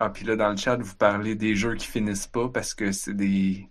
Ah, 0.00 0.10
puis 0.10 0.26
là, 0.26 0.34
dans 0.34 0.50
le 0.50 0.56
chat, 0.56 0.74
vous 0.74 0.96
parlez 0.96 1.36
des 1.36 1.54
jeux 1.54 1.76
qui 1.76 1.86
finissent 1.86 2.26
pas 2.26 2.48
parce 2.48 2.74
que 2.74 2.90
c'est 2.90 3.14
des. 3.14 3.70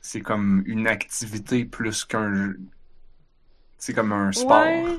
C'est 0.00 0.22
comme 0.22 0.62
une 0.66 0.88
activité 0.88 1.66
plus 1.66 2.06
qu'un 2.06 2.34
jeu. 2.34 2.60
C'est 3.76 3.92
comme 3.92 4.12
un 4.12 4.32
sport. 4.32 4.64
Ouais. 4.64 4.98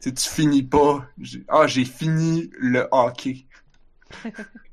Tu 0.00 0.14
tu 0.14 0.28
finis 0.28 0.62
pas. 0.62 1.06
Ah, 1.48 1.66
j'ai 1.66 1.84
fini 1.84 2.50
le 2.58 2.88
hockey. 2.92 3.46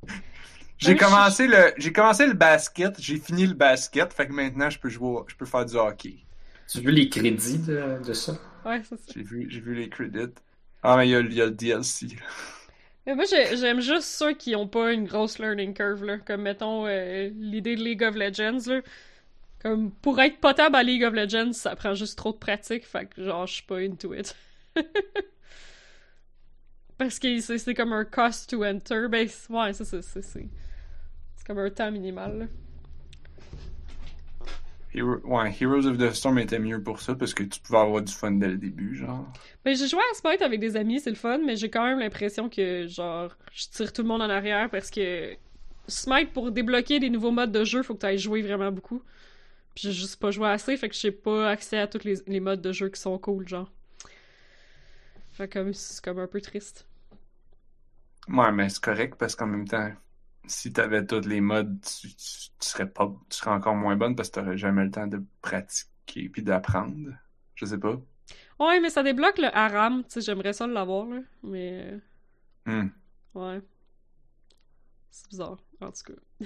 j'ai 0.78 0.96
commencé 0.96 1.48
le 1.48 1.74
j'ai 1.78 1.92
commencé 1.92 2.28
le 2.28 2.34
basket, 2.34 3.00
j'ai 3.00 3.18
fini 3.18 3.48
le 3.48 3.54
basket, 3.56 4.14
fait 4.14 4.28
que 4.28 4.34
maintenant 4.34 4.70
je 4.70 4.80
peux 4.80 4.90
jouer 4.90 5.22
je 5.28 5.36
peux 5.36 5.46
faire 5.46 5.66
du 5.66 5.76
hockey. 5.76 6.26
Tu 6.68 6.78
as 6.80 6.82
vu 6.82 6.92
les 6.92 7.10
crédits 7.10 7.60
de, 7.60 8.02
de 8.06 8.14
ça? 8.14 8.34
Ouais, 8.66 8.82
c'est 8.84 8.98
ça. 8.98 9.14
J'ai 9.14 9.22
vu, 9.24 9.48
j'ai 9.50 9.60
vu 9.62 9.76
les 9.76 9.90
crédits. 9.90 10.34
Ah 10.84 10.98
mais 10.98 11.08
il 11.08 11.12
y 11.12 11.16
a, 11.16 11.20
il 11.22 11.34
y 11.34 11.42
a 11.42 11.46
le 11.46 11.52
DLC. 11.52 12.08
Mais 13.06 13.16
moi, 13.16 13.26
j'aime 13.26 13.82
juste 13.82 14.04
ceux 14.08 14.34
qui 14.34 14.56
ont 14.56 14.68
pas 14.68 14.94
une 14.94 15.06
grosse 15.06 15.38
learning 15.40 15.74
curve, 15.74 16.06
là. 16.06 16.20
Comme, 16.20 16.44
mettons, 16.44 16.86
euh, 16.88 17.30
l'idée 17.36 17.76
de 17.76 17.84
League 17.84 18.04
of 18.04 18.16
Legends, 18.16 18.60
là. 18.68 18.82
Comme, 19.62 19.92
pour 19.92 20.22
être 20.22 20.40
potable 20.40 20.76
à 20.78 20.84
League 20.84 21.04
of 21.04 21.14
Legends, 21.14 21.54
ça 21.54 21.76
prend 21.76 21.96
juste 21.96 22.18
trop 22.18 22.34
de 22.34 22.38
pratique, 22.38 22.86
fait 22.86 23.08
que, 23.08 23.24
genre, 23.24 23.48
je 23.48 23.56
suis 23.56 23.64
pas 23.64 23.80
into 23.80 24.14
it. 24.14 24.36
Parce 26.98 27.20
que 27.20 27.40
c'est 27.40 27.74
comme 27.74 27.94
un 27.94 28.06
cost 28.06 28.50
to 28.50 28.64
enter. 28.64 29.08
Ben, 29.10 29.28
ouais, 29.50 29.74
ça, 29.74 29.86
c'est... 29.86 30.02
C'est 30.02 30.50
comme 31.46 31.60
un 31.60 31.70
temps 31.70 31.92
minimal, 31.92 32.40
là. 32.40 32.46
Hero... 34.94 35.18
Ouais, 35.24 35.54
Heroes 35.60 35.88
of 35.88 35.98
the 35.98 36.12
Storm 36.12 36.38
était 36.38 36.60
mieux 36.60 36.82
pour 36.82 37.02
ça 37.02 37.16
parce 37.16 37.34
que 37.34 37.44
tu 37.44 37.60
pouvais 37.60 37.80
avoir 37.80 38.02
du 38.02 38.14
fun 38.14 38.32
dès 38.32 38.48
le 38.48 38.58
début, 38.58 38.96
genre. 38.96 39.28
Ben, 39.66 39.76
j'ai 39.76 39.88
joué 39.88 40.00
à 40.12 40.16
Smite 40.16 40.42
avec 40.42 40.60
des 40.60 40.76
amis, 40.78 41.00
c'est 41.00 41.10
le 41.10 41.16
fun, 41.16 41.40
mais 41.40 41.56
j'ai 41.56 41.70
quand 41.70 41.84
même 41.84 42.00
l'impression 42.00 42.48
que, 42.48 42.88
genre, 42.88 43.36
je 43.54 43.66
tire 43.70 43.92
tout 43.92 44.04
le 44.04 44.08
monde 44.08 44.22
en 44.22 44.30
arrière 44.30 44.70
parce 44.70 44.92
que 44.92 45.36
Smite, 45.88 46.32
pour 46.32 46.52
débloquer 46.52 47.00
des 47.00 47.10
nouveaux 47.10 47.32
modes 47.32 47.52
de 47.52 47.64
jeu, 47.64 47.84
faut 47.84 47.96
que 47.96 48.00
tu 48.00 48.06
ailles 48.06 48.20
jouer 48.20 48.42
vraiment 48.42 48.72
beaucoup. 48.72 49.02
Puis 49.76 49.86
j'ai 49.86 49.92
juste 49.92 50.18
pas 50.18 50.30
joué 50.32 50.48
assez, 50.48 50.78
fait 50.78 50.90
que 50.90 50.96
j'ai 50.96 51.12
pas 51.12 51.50
accès 51.50 51.80
à 51.80 51.88
tous 51.88 52.04
les, 52.04 52.16
les 52.28 52.40
modes 52.40 52.62
de 52.62 52.72
jeu 52.72 52.90
qui 52.90 53.02
sont 53.02 53.18
cool, 53.18 53.48
genre. 53.48 53.72
Fait 55.34 55.48
comme, 55.52 55.74
c'est 55.74 56.04
comme 56.04 56.20
un 56.20 56.28
peu 56.28 56.42
triste. 56.42 56.88
Ouais, 58.28 58.52
mais 58.52 58.70
c'est 58.70 58.82
correct 58.82 59.16
parce 59.18 59.36
qu'en 59.36 59.48
même 59.48 59.68
temps, 59.68 59.92
si 60.46 60.72
t'avais 60.72 61.06
tous 61.06 61.28
les 61.28 61.42
modes, 61.42 61.80
tu, 61.82 62.08
tu, 62.10 62.16
tu 62.16 62.52
serais 62.60 62.90
pas, 62.90 63.14
tu 63.30 63.38
serais 63.38 63.52
encore 63.52 63.76
moins 63.76 63.96
bonne 63.96 64.16
parce 64.16 64.30
que 64.30 64.36
t'aurais 64.40 64.58
jamais 64.58 64.84
le 64.86 64.92
temps 64.92 65.08
de 65.08 65.24
pratiquer 65.42 66.30
puis 66.30 66.44
d'apprendre. 66.44 67.10
Je 67.56 67.66
sais 67.66 67.80
pas. 67.80 68.00
Ouais, 68.60 68.80
mais 68.80 68.90
ça 68.90 69.04
débloque 69.04 69.40
le 69.40 69.48
haram, 69.56 70.04
tu 70.04 70.12
sais, 70.12 70.22
j'aimerais 70.22 70.54
ça 70.54 70.68
l'avoir, 70.68 71.06
là, 71.08 71.20
mais... 71.44 72.00
Hmm. 72.66 72.88
Ouais. 73.34 73.62
C'est 75.12 75.30
bizarre, 75.30 75.58
en 75.82 75.92
tout 75.92 76.14
cas. 76.14 76.46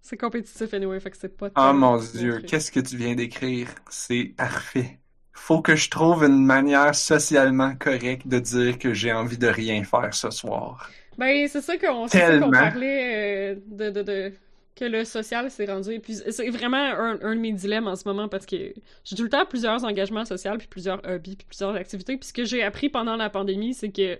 c'est 0.00 0.16
compétitif 0.16 0.72
anyway, 0.72 1.00
fait 1.00 1.10
que 1.10 1.16
c'est 1.16 1.36
pas... 1.36 1.50
Oh 1.56 1.72
mon 1.74 1.98
dieu, 1.98 2.40
qu'est-ce 2.40 2.70
que 2.72 2.80
tu 2.80 2.96
viens 2.96 3.14
d'écrire? 3.14 3.68
C'est 3.90 4.24
parfait. 4.24 5.01
Faut 5.34 5.60
que 5.62 5.76
je 5.76 5.90
trouve 5.90 6.24
une 6.24 6.44
manière 6.44 6.94
socialement 6.94 7.74
correcte 7.76 8.26
de 8.28 8.38
dire 8.38 8.78
que 8.78 8.94
j'ai 8.94 9.12
envie 9.12 9.38
de 9.38 9.48
rien 9.48 9.84
faire 9.84 10.14
ce 10.14 10.30
soir. 10.30 10.90
Ben, 11.18 11.46
c'est 11.48 11.60
ça 11.60 11.76
qu'on 11.78 12.08
Tellement. 12.08 12.50
parlait 12.50 13.54
euh, 13.54 13.60
de, 13.66 13.90
de, 13.90 14.02
de 14.02 14.32
que 14.74 14.84
le 14.86 15.04
social 15.04 15.50
s'est 15.50 15.66
rendu. 15.66 16.00
Puis 16.00 16.14
c'est 16.30 16.48
vraiment 16.50 16.78
un, 16.78 17.20
un 17.22 17.34
de 17.36 17.40
mes 17.40 17.52
dilemmes 17.52 17.86
en 17.88 17.96
ce 17.96 18.08
moment 18.08 18.28
parce 18.28 18.46
que 18.46 18.56
j'ai 19.04 19.16
tout 19.16 19.22
le 19.22 19.28
temps 19.28 19.44
plusieurs 19.44 19.84
engagements 19.84 20.24
sociaux, 20.24 20.56
puis 20.58 20.66
plusieurs 20.68 21.00
hobbies, 21.06 21.36
puis 21.36 21.46
plusieurs 21.46 21.74
activités. 21.76 22.16
Puis 22.16 22.28
ce 22.28 22.32
que 22.32 22.44
j'ai 22.44 22.62
appris 22.62 22.88
pendant 22.88 23.16
la 23.16 23.28
pandémie, 23.28 23.74
c'est 23.74 23.92
que 23.92 24.18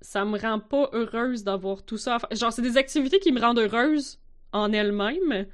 ça 0.00 0.24
me 0.24 0.38
rend 0.38 0.60
pas 0.60 0.90
heureuse 0.92 1.44
d'avoir 1.44 1.82
tout 1.84 1.98
ça. 1.98 2.16
à 2.16 2.18
faire. 2.20 2.28
Genre, 2.36 2.52
c'est 2.52 2.62
des 2.62 2.76
activités 2.76 3.18
qui 3.18 3.32
me 3.32 3.40
rendent 3.40 3.58
heureuse 3.58 4.20
en 4.52 4.72
elles-mêmes. 4.72 5.46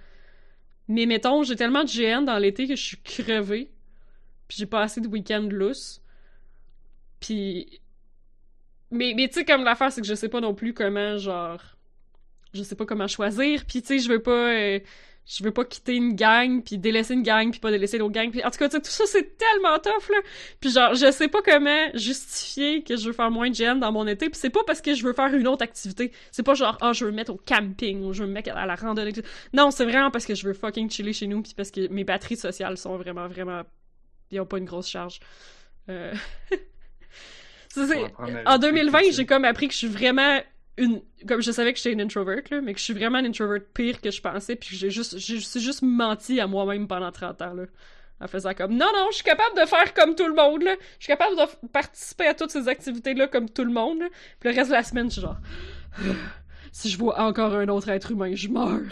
Mais 0.88 1.06
mettons, 1.06 1.42
j'ai 1.42 1.56
tellement 1.56 1.84
de 1.84 1.88
GN 1.90 2.24
dans 2.24 2.38
l'été 2.38 2.68
que 2.68 2.76
je 2.76 2.82
suis 2.82 2.98
crevée. 3.02 3.72
Puis 4.48 4.58
j'ai 4.58 4.66
pas 4.66 4.82
assez 4.82 5.00
de 5.00 5.08
week-end 5.08 5.48
lousse. 5.50 6.00
Puis 7.20 7.80
mais, 8.90 9.14
mais 9.16 9.28
tu 9.28 9.34
sais, 9.34 9.44
comme 9.44 9.64
l'affaire, 9.64 9.90
c'est 9.92 10.00
que 10.00 10.06
je 10.06 10.14
sais 10.14 10.28
pas 10.28 10.40
non 10.40 10.54
plus 10.54 10.72
comment, 10.74 11.18
genre. 11.18 11.60
Je 12.54 12.62
sais 12.62 12.76
pas 12.76 12.86
comment 12.86 13.08
choisir, 13.08 13.64
puis 13.66 13.82
tu 13.82 13.88
sais, 13.88 13.98
je 13.98 14.08
veux 14.08 14.22
pas. 14.22 14.52
euh, 14.52 14.78
je 15.26 15.42
veux 15.42 15.52
pas 15.52 15.64
quitter 15.64 15.94
une 15.96 16.14
gang, 16.14 16.62
puis 16.62 16.76
délaisser 16.78 17.14
une 17.14 17.22
gang, 17.22 17.50
puis 17.50 17.58
pas 17.58 17.70
délaisser 17.70 17.98
l'autre 17.98 18.12
gang. 18.12 18.30
Puis 18.30 18.44
en 18.44 18.50
tout 18.50 18.58
cas, 18.58 18.68
tout 18.68 18.80
ça, 18.84 19.04
c'est 19.06 19.36
tellement 19.38 19.78
tough, 19.78 20.10
là. 20.10 20.18
Puis 20.60 20.70
genre, 20.70 20.94
je 20.94 21.10
sais 21.10 21.28
pas 21.28 21.40
comment 21.42 21.88
justifier 21.94 22.84
que 22.84 22.96
je 22.96 23.06
veux 23.06 23.12
faire 23.12 23.30
moins 23.30 23.50
de 23.50 23.56
GN 23.56 23.78
dans 23.80 23.90
mon 23.90 24.06
été, 24.06 24.28
puis 24.28 24.38
c'est 24.38 24.50
pas 24.50 24.62
parce 24.66 24.80
que 24.82 24.94
je 24.94 25.04
veux 25.04 25.14
faire 25.14 25.34
une 25.34 25.48
autre 25.48 25.62
activité. 25.64 26.12
C'est 26.30 26.42
pas 26.42 26.54
genre, 26.54 26.78
ah, 26.82 26.92
je 26.92 27.06
veux 27.06 27.10
me 27.10 27.16
mettre 27.16 27.32
au 27.32 27.40
camping, 27.44 28.02
ou 28.04 28.12
je 28.12 28.22
veux 28.22 28.28
me 28.28 28.34
mettre 28.34 28.52
à 28.54 28.66
la 28.66 28.74
randonnée. 28.76 29.12
Non, 29.54 29.70
c'est 29.70 29.84
vraiment 29.84 30.10
parce 30.10 30.26
que 30.26 30.34
je 30.34 30.46
veux 30.46 30.54
fucking 30.54 30.90
chiller 30.90 31.12
chez 31.14 31.26
nous, 31.26 31.42
puis 31.42 31.54
parce 31.56 31.70
que 31.70 31.88
mes 31.88 32.04
batteries 32.04 32.36
sociales 32.36 32.76
sont 32.76 32.96
vraiment, 32.98 33.26
vraiment. 33.26 33.62
Ils 34.35 34.40
ont 34.40 34.47
pas 34.47 34.59
une 34.59 34.65
grosse 34.65 34.89
charge. 34.89 35.20
Euh... 35.89 36.15
Ça, 37.69 37.86
c'est- 37.89 37.97
en 37.97 38.24
respecter 38.27 38.59
2020, 38.61 38.98
ça. 38.98 39.11
j'ai 39.11 39.27
comme 39.27 39.44
appris 39.44 39.66
que 39.66 39.73
je 39.73 39.78
suis 39.78 39.89
vraiment 39.89 40.40
une. 40.77 41.02
Comme 41.27 41.43
je 41.43 41.51
savais 41.51 41.73
que 41.73 41.78
j'étais 41.78 41.93
une 41.93 42.01
introvert, 42.01 42.43
là, 42.51 42.61
mais 42.61 42.73
que 42.73 42.78
je 42.78 42.85
suis 42.85 42.94
vraiment 42.94 43.19
une 43.19 43.27
introvert 43.27 43.61
pire 43.74 44.01
que 44.01 44.12
je 44.12 44.20
pensais, 44.20 44.55
puis 44.55 44.70
que 44.70 44.77
j'ai 44.77 44.90
juste. 44.90 45.19
J'ai 45.19 45.40
j'ai 45.40 45.61
juste 45.61 45.82
menti 45.82 46.39
à 46.40 46.47
moi-même 46.47 46.86
pendant 46.86 47.11
30 47.11 47.43
ans, 47.43 47.55
là. 47.55 47.65
En 48.20 48.28
faisant 48.28 48.55
comme 48.55 48.77
non, 48.77 48.86
non, 48.94 49.09
je 49.11 49.16
suis 49.16 49.24
capable 49.24 49.61
de 49.61 49.66
faire 49.66 49.93
comme 49.93 50.15
tout 50.15 50.28
le 50.28 50.35
monde, 50.35 50.62
là. 50.62 50.77
Je 51.01 51.05
suis 51.05 51.12
capable 51.12 51.36
de 51.36 51.66
participer 51.69 52.28
à 52.28 52.35
toutes 52.35 52.51
ces 52.51 52.69
activités-là 52.69 53.27
comme 53.27 53.51
tout 53.51 53.65
le 53.65 53.73
monde, 53.73 53.98
là. 53.98 54.06
Puis 54.39 54.51
le 54.51 54.55
reste 54.56 54.70
de 54.70 54.77
la 54.77 54.85
semaine, 54.85 55.06
je 55.09 55.15
suis 55.15 55.23
genre. 55.23 55.39
si 56.73 56.89
je 56.90 56.97
vois 56.97 57.19
encore 57.20 57.55
un 57.55 57.66
autre 57.69 57.89
être 57.89 58.12
humain, 58.12 58.35
je 58.36 58.48
meurs. 58.48 58.82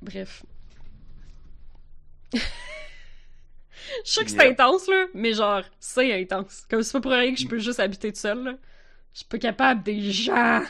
Bref. 0.00 0.44
Je 4.04 4.10
sais 4.10 4.24
que 4.24 4.30
c'est 4.30 4.48
intense, 4.48 4.88
là, 4.88 5.06
mais 5.14 5.32
genre, 5.34 5.62
c'est 5.78 6.20
intense. 6.22 6.66
Comme 6.68 6.82
c'est 6.82 6.92
pas 6.92 7.00
pour 7.00 7.12
rien 7.12 7.32
que 7.34 7.40
je 7.40 7.46
peux 7.46 7.58
juste 7.58 7.80
habiter 7.80 8.12
tout 8.12 8.18
seul, 8.18 8.42
là. 8.44 8.52
Je 9.12 9.20
suis 9.20 9.28
pas 9.28 9.38
capable 9.38 9.82
des 9.82 10.12
gens. 10.12 10.62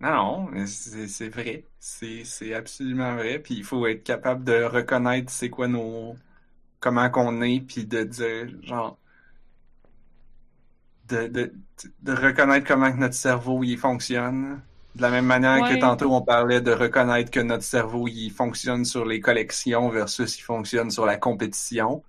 Non, 0.00 0.50
c'est 0.66 1.28
vrai. 1.28 1.64
C'est 1.78 2.54
absolument 2.54 3.14
vrai. 3.16 3.38
Puis 3.38 3.54
il 3.56 3.64
faut 3.64 3.86
être 3.86 4.02
capable 4.04 4.44
de 4.44 4.62
reconnaître 4.64 5.30
c'est 5.32 5.50
quoi 5.50 5.68
nos. 5.68 6.16
comment 6.80 7.10
qu'on 7.10 7.42
est, 7.42 7.60
puis 7.60 7.86
de 7.86 8.04
dire, 8.04 8.48
genre. 8.64 8.98
De, 11.08 11.28
de, 11.28 11.52
de 12.02 12.12
reconnaître 12.12 12.66
comment 12.66 12.94
notre 12.94 13.14
cerveau 13.14 13.62
il 13.62 13.76
fonctionne. 13.78 14.62
De 14.94 15.02
la 15.02 15.10
même 15.10 15.26
manière 15.26 15.60
Ouais. 15.60 15.68
que 15.68 15.74
tantôt 15.74 16.12
on 16.14 16.22
parlait 16.22 16.60
de 16.60 16.70
reconnaître 16.72 17.30
que 17.30 17.40
notre 17.40 17.64
cerveau 17.64 18.06
il 18.08 18.30
fonctionne 18.30 18.84
sur 18.84 19.04
les 19.04 19.20
collections 19.20 19.88
versus 19.90 20.38
il 20.38 20.42
fonctionne 20.42 20.90
sur 20.90 21.04
la 21.06 21.16
compétition. 21.16 22.04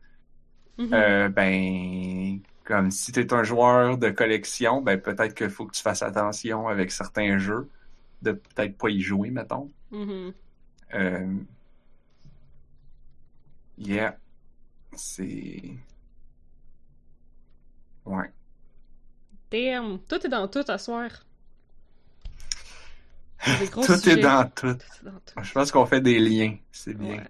Mhm. 0.78 0.94
Euh, 0.94 1.30
ben, 1.30 2.42
comme 2.64 2.92
si 2.92 3.12
tu 3.12 3.20
es 3.22 3.34
un 3.34 3.44
joueur 3.44 3.98
de 3.98 4.10
collection, 4.12 4.82
ben 4.82 5.00
peut-être 5.02 5.36
qu'il 5.36 5.50
faut 5.50 5.66
que 5.68 5.74
tu 5.76 5.82
fasses 5.82 6.04
attention 6.04 6.68
avec 6.68 6.92
certains 6.92 7.38
jeux, 7.40 7.70
de 8.22 8.34
peut-être 8.34 8.78
pas 8.78 8.90
y 8.90 9.02
jouer, 9.02 9.32
mettons. 9.32 9.72
Mhm. 9.92 10.34
Euh, 10.94 11.46
yeah, 13.78 14.18
c'est... 14.96 15.80
Ouais. 18.06 18.32
Damn. 19.50 20.00
Tout 20.08 20.24
est 20.26 20.30
dans 20.30 20.48
tout 20.48 20.64
à 20.68 20.78
soir. 20.78 21.25
Tout 23.72 23.84
sujets. 23.84 24.12
est 24.14 24.18
dans 24.24 24.44
tout. 24.50 24.74
Tout 24.74 24.80
est 25.02 25.06
dans 25.06 25.12
tout. 25.12 25.44
Je 25.44 25.52
pense 25.54 25.72
qu'on 25.72 25.86
fait 25.86 26.02
des 26.02 26.20
liens, 26.20 26.56
c'est 26.72 26.94
bien. 26.94 27.16
Ouais. 27.18 27.24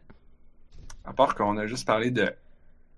À 1.06 1.14
part 1.14 1.36
qu'on 1.36 1.58
a 1.58 1.68
juste 1.68 1.86
parlé 1.86 2.12
de 2.12 2.32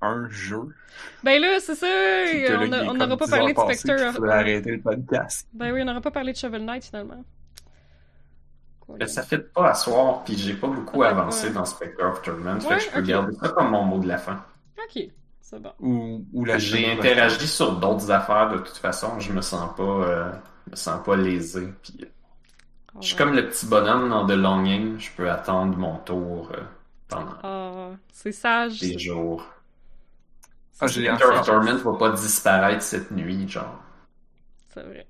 un 0.01 0.29
jeu. 0.29 0.75
Ben 1.23 1.41
là, 1.41 1.59
c'est 1.59 1.75
ça. 1.75 1.87
on 1.87 2.89
on 2.89 2.93
n'aura 2.93 3.17
pas 3.17 3.25
10 3.25 3.31
parlé 3.31 3.53
de 3.53 3.59
Spectre. 3.73 4.03
of- 4.09 4.15
faudrait 4.15 4.35
arrêter 4.37 4.71
le 4.71 4.81
podcast. 4.81 5.47
Ben 5.53 5.71
oui, 5.73 5.81
on 5.81 5.85
n'aura 5.85 6.01
pas 6.01 6.11
parlé 6.11 6.31
de 6.33 6.37
Shovel 6.37 6.63
Knight 6.65 6.85
finalement. 6.85 7.23
Mais 8.99 9.07
ça 9.07 9.23
fait 9.23 9.39
pas 9.39 9.71
asseoir, 9.71 10.23
puis 10.23 10.37
j'ai 10.37 10.53
pas 10.53 10.67
beaucoup 10.67 10.99
Ouais, 10.99 11.07
avancé 11.07 11.47
ouais. 11.47 11.53
dans 11.53 11.65
Spectre 11.65 12.05
of 12.05 12.21
Torment, 12.21 12.59
fait 12.61 12.67
Ouais, 12.69 12.77
que 12.77 12.83
je 12.83 12.89
peux 12.91 13.01
garder 13.01 13.35
ça 13.41 13.49
comme 13.49 13.69
mon 13.71 13.83
mot 13.83 13.99
de 13.99 14.07
la 14.07 14.17
fin. 14.17 14.41
Ok, 14.77 15.03
c'est 15.41 15.61
bon. 15.61 15.71
Ou, 15.81 16.25
ou 16.31 16.45
la 16.45 16.57
J'ai 16.57 16.91
interagi 16.93 17.47
sur 17.47 17.73
d'autres 17.77 18.09
affaires 18.11 18.49
de 18.49 18.59
toute 18.59 18.77
façon, 18.77 19.19
je 19.19 19.33
me 19.33 19.41
sens 19.41 19.75
pas, 19.75 19.83
euh, 19.83 20.31
me 20.71 20.75
sens 20.77 21.03
pas 21.03 21.17
lésé. 21.17 21.67
Puis, 21.83 22.05
je 23.01 23.07
suis 23.07 23.15
comme 23.15 23.33
le 23.33 23.47
petit 23.47 23.65
bonhomme 23.65 24.09
dans 24.09 24.25
The 24.25 24.31
Longing, 24.31 24.99
je 24.99 25.09
peux 25.15 25.29
attendre 25.29 25.77
mon 25.77 25.97
tour 25.97 26.51
euh, 26.53 26.61
pendant 27.07 27.33
Ah, 27.43 27.89
c'est 28.11 28.31
sage. 28.31 28.79
des 28.79 28.97
jours. 28.97 29.45
Ah, 30.79 30.87
j'ai 30.87 31.11
Torment 31.45 31.75
va 31.77 31.97
pas 31.97 32.09
disparaître 32.11 32.83
cette 32.83 33.11
nuit, 33.11 33.47
genre. 33.49 33.79
C'est 34.73 34.83
vrai. 34.83 35.07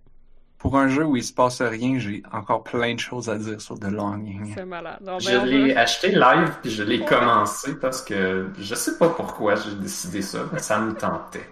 Pour 0.57 0.75
un 0.77 0.87
jeu 0.87 1.05
où 1.05 1.15
il 1.15 1.23
se 1.23 1.33
passe 1.33 1.61
rien, 1.61 1.99
j'ai 1.99 2.23
encore 2.31 2.63
plein 2.63 2.95
de 2.95 2.99
choses 2.99 3.29
à 3.29 3.37
dire 3.37 3.61
sur 3.61 3.77
The 3.79 3.91
Longing. 3.91 4.53
C'est 4.55 4.65
malade. 4.65 4.97
Non, 5.01 5.19
Je 5.19 5.29
ben, 5.29 5.45
l'ai 5.45 5.75
acheté 5.75 6.09
live 6.09 6.51
puis 6.61 6.71
je 6.71 6.83
l'ai 6.83 7.05
commencé 7.05 7.75
parce 7.79 8.01
que 8.01 8.47
je 8.57 8.75
sais 8.75 8.97
pas 8.97 9.09
pourquoi 9.09 9.55
j'ai 9.55 9.75
décidé 9.75 10.21
ça, 10.21 10.45
mais 10.51 10.59
ça 10.59 10.79
me 10.79 10.93
tentait. 10.95 11.47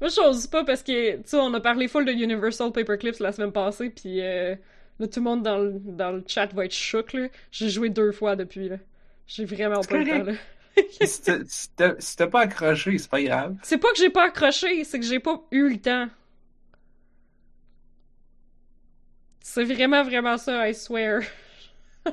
Moi, 0.00 0.10
je 0.10 0.20
n'ose 0.20 0.46
pas 0.48 0.64
parce 0.64 0.82
que, 0.82 1.16
tu 1.16 1.22
sais, 1.26 1.36
on 1.38 1.54
a 1.54 1.60
parlé 1.60 1.86
full 1.88 2.04
de 2.04 2.12
Universal 2.12 2.72
Paperclips 2.72 3.20
la 3.20 3.30
semaine 3.32 3.52
passée, 3.52 3.88
puis 3.88 4.20
euh, 4.20 4.56
là, 5.02 5.08
tout 5.08 5.20
le 5.20 5.24
monde 5.24 5.42
dans 5.42 5.58
le, 5.58 5.72
dans 5.78 6.12
le 6.12 6.24
chat 6.26 6.46
va 6.54 6.64
être 6.64 6.72
choc, 6.74 7.12
là. 7.12 7.28
J'ai 7.50 7.68
joué 7.68 7.90
deux 7.90 8.12
fois 8.12 8.36
depuis, 8.36 8.68
là. 8.68 8.76
J'ai 9.26 9.44
vraiment 9.44 9.80
pas 9.80 9.98
le 9.98 10.08
temps, 10.08 10.22
là. 10.24 10.32
si 11.04 11.22
t'as- 11.76 11.94
si 11.98 12.16
pas 12.16 12.40
accroché, 12.40 12.96
c'est 12.96 13.10
pas 13.10 13.22
grave. 13.22 13.56
C'est 13.62 13.78
pas 13.78 13.90
que 13.92 13.98
j'ai 13.98 14.10
pas 14.10 14.26
accroché, 14.26 14.84
c'est 14.84 14.98
que 14.98 15.04
j'ai 15.04 15.20
pas 15.20 15.42
eu 15.50 15.68
le 15.68 15.78
temps. 15.78 16.08
C'est 19.40 19.64
vraiment, 19.64 20.02
vraiment 20.04 20.38
ça, 20.38 20.68
I 20.68 20.74
swear. 20.74 21.22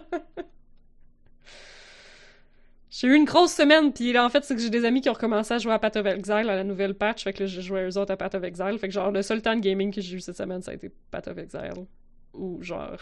J'ai 2.92 3.08
eu 3.08 3.16
une 3.16 3.26
grosse 3.26 3.54
semaine, 3.54 3.94
puis 3.94 4.12
là, 4.12 4.26
en 4.26 4.30
fait, 4.30 4.44
c'est 4.44 4.56
que 4.56 4.62
j'ai 4.62 4.70
des 4.72 4.84
amis 4.84 5.00
qui 5.02 5.10
ont 5.10 5.14
recommencé 5.14 5.54
à 5.54 5.58
jouer 5.60 5.74
à 5.74 5.80
Path 5.80 5.96
of 5.96 6.06
Exile, 6.08 6.50
à 6.50 6.56
la 6.56 6.64
nouvelle 6.64 6.96
patch, 6.96 7.24
fait 7.24 7.34
que 7.34 7.44
là, 7.44 7.46
j'ai 7.46 7.62
joué 7.62 7.82
à 7.82 7.88
eux 7.88 7.98
autres 7.98 8.12
à 8.12 8.18
Path 8.18 8.34
of 8.36 8.44
Exile, 8.44 8.78
fait 8.80 8.88
que 8.88 8.94
genre, 8.94 9.12
le 9.12 9.22
seul 9.22 9.42
temps 9.42 9.56
de 9.56 9.62
gaming 9.62 9.94
que 9.94 10.02
j'ai 10.02 10.18
eu 10.18 10.20
cette 10.20 10.36
semaine, 10.36 10.62
ça 10.64 10.72
a 10.72 10.74
été 10.74 10.92
Path 11.12 11.28
of 11.28 11.38
Exile. 11.38 11.86
Ou 12.34 12.62
genre... 12.64 13.00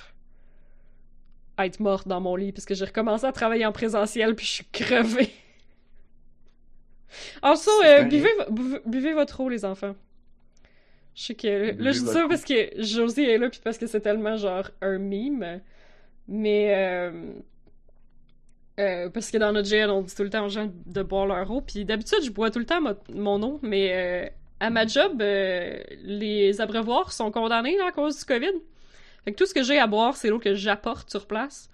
être 1.60 1.80
morte 1.80 2.08
dans 2.08 2.22
mon 2.22 2.36
lit, 2.36 2.52
parce 2.52 2.66
que 2.66 2.76
j'ai 2.76 2.86
recommencé 2.86 3.26
à 3.26 3.32
travailler 3.32 3.66
en 3.66 3.72
présentiel, 3.72 4.36
puis 4.36 4.46
je 4.46 4.52
suis 4.52 4.66
crevée. 4.72 5.32
Also, 7.42 7.72
C'est 7.82 8.02
euh, 8.02 8.04
buvez, 8.04 8.30
vo- 8.38 8.52
buvez, 8.52 8.80
buvez 8.86 9.14
votre 9.14 9.40
eau, 9.40 9.50
les 9.50 9.66
enfants. 9.66 9.96
Je 11.16 11.24
sais 11.24 11.36
que... 11.36 11.48
Là, 11.48 11.72
Buvez 11.74 11.94
je 11.94 12.00
dis 12.00 12.06
votre 12.06 12.14
ça 12.14 12.28
parce 12.28 12.44
que 12.44 12.82
Josie 12.84 13.24
est 13.24 13.38
là, 13.38 13.50
puis 13.50 13.60
parce 13.64 13.78
que 13.78 13.88
c'est 13.88 14.02
tellement, 14.02 14.38
genre, 14.38 14.70
un 14.82 14.98
meme. 15.00 15.62
Mais 16.28 16.74
euh, 16.76 17.34
euh, 18.80 19.10
parce 19.10 19.32
que 19.32 19.38
dans 19.38 19.52
notre 19.52 19.68
GL, 19.68 19.90
on 19.90 20.02
dit 20.02 20.14
tout 20.16 20.24
le 20.24 20.30
temps 20.30 20.46
aux 20.46 20.50
gens 20.50 20.70
de 20.86 21.02
boire 21.04 21.26
leur 21.26 21.50
eau. 21.50 21.62
Puis 21.62 21.86
d'habitude, 21.86 22.20
je 22.24 22.30
bois 22.32 22.52
tout 22.52 22.60
le 22.60 22.66
temps 22.66 22.82
mo- 22.82 22.94
mon 23.14 23.42
eau, 23.42 23.60
mais 23.64 24.32
à 24.60 24.70
ma 24.70 24.86
job, 24.86 25.22
euh, 25.22 25.80
les 26.04 26.62
abreuvoirs 26.62 27.12
sont 27.12 27.32
condamnés 27.32 27.78
là, 27.78 27.88
à 27.88 27.92
cause 27.92 28.20
du 28.20 28.26
COVID. 28.26 28.52
Fait 29.28 29.34
que 29.34 29.38
tout 29.40 29.46
ce 29.46 29.54
que 29.54 29.62
j'ai 29.62 29.78
à 29.78 29.88
boire, 29.88 30.16
c'est 30.16 30.30
l'eau 30.30 30.40
que 30.40 30.56
j'apporte 30.56 31.10
sur 31.10 31.28
place. 31.28 31.70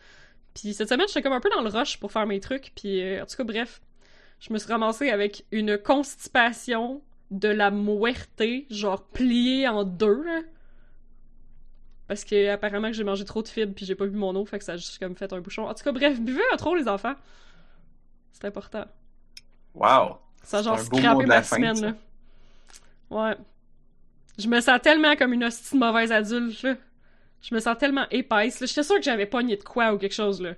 Puis 0.56 0.74
cette 0.74 0.90
semaine, 0.90 1.06
j'étais 1.08 1.22
comme 1.22 1.34
un 1.34 1.40
peu 1.40 1.52
dans 1.52 1.62
le 1.62 1.70
rush 1.70 2.00
pour 2.00 2.12
faire 2.12 2.26
mes 2.26 2.40
trucs. 2.40 2.72
Puis 2.76 3.00
euh, 3.00 3.22
en 3.22 3.28
tout 3.28 3.36
cas, 3.36 3.44
bref, 3.44 3.80
je 4.40 4.52
me 4.52 4.58
suis 4.58 4.68
ramassée 4.68 5.12
avec 5.12 5.46
une 5.52 5.78
constipation 5.78 7.04
de 7.30 7.50
la 7.50 7.70
muerte, 7.70 8.42
genre 8.72 9.04
pliée 9.04 9.68
en 9.68 9.84
deux, 9.84 10.24
là. 10.24 10.40
Parce 12.08 12.26
que 12.26 12.50
apparemment 12.50 12.88
que 12.88 12.96
j'ai 12.96 13.04
mangé 13.04 13.24
trop 13.24 13.44
de 13.44 13.48
fibres 13.48 13.76
puis 13.76 13.86
j'ai 13.86 13.94
pas 13.94 14.08
bu 14.08 14.18
mon 14.18 14.36
eau, 14.36 14.46
fait 14.46 14.58
que 14.58 14.66
ça 14.66 14.72
a 14.72 14.78
juste 14.78 14.98
comme 14.98 15.16
fait 15.16 15.32
un 15.32 15.40
bouchon. 15.40 15.68
En 15.68 15.76
tout 15.76 15.84
cas, 15.84 15.92
bref, 15.92 16.20
buvez 16.20 16.42
un 16.54 16.58
trop 16.58 16.74
les 16.74 16.88
enfants. 16.88 17.14
C'est 18.32 18.46
important. 18.46 18.86
Wow. 19.76 20.18
Ça 20.42 20.58
a 20.58 20.62
genre 20.64 20.80
scrappé 20.80 21.28
ma 21.28 21.44
fin, 21.44 21.58
semaine, 21.58 21.76
ça. 21.76 21.86
là. 21.86 21.96
Ouais. 23.12 23.38
Je 24.40 24.48
me 24.48 24.60
sens 24.60 24.82
tellement 24.82 25.16
comme 25.16 25.34
une 25.34 25.44
hostie 25.44 25.76
de 25.76 25.80
mauvaise 25.80 26.12
adulte, 26.12 26.64
là. 26.64 26.78
Je 27.44 27.54
me 27.54 27.60
sens 27.60 27.78
tellement 27.78 28.08
épaisse. 28.10 28.66
J'étais 28.66 28.84
sûre 28.84 28.96
que 28.96 29.04
j'avais 29.04 29.26
pogné 29.26 29.58
de 29.58 29.64
quoi 29.64 29.94
ou 29.94 29.98
quelque 29.98 30.16
chose, 30.16 30.42
là. 30.42 30.54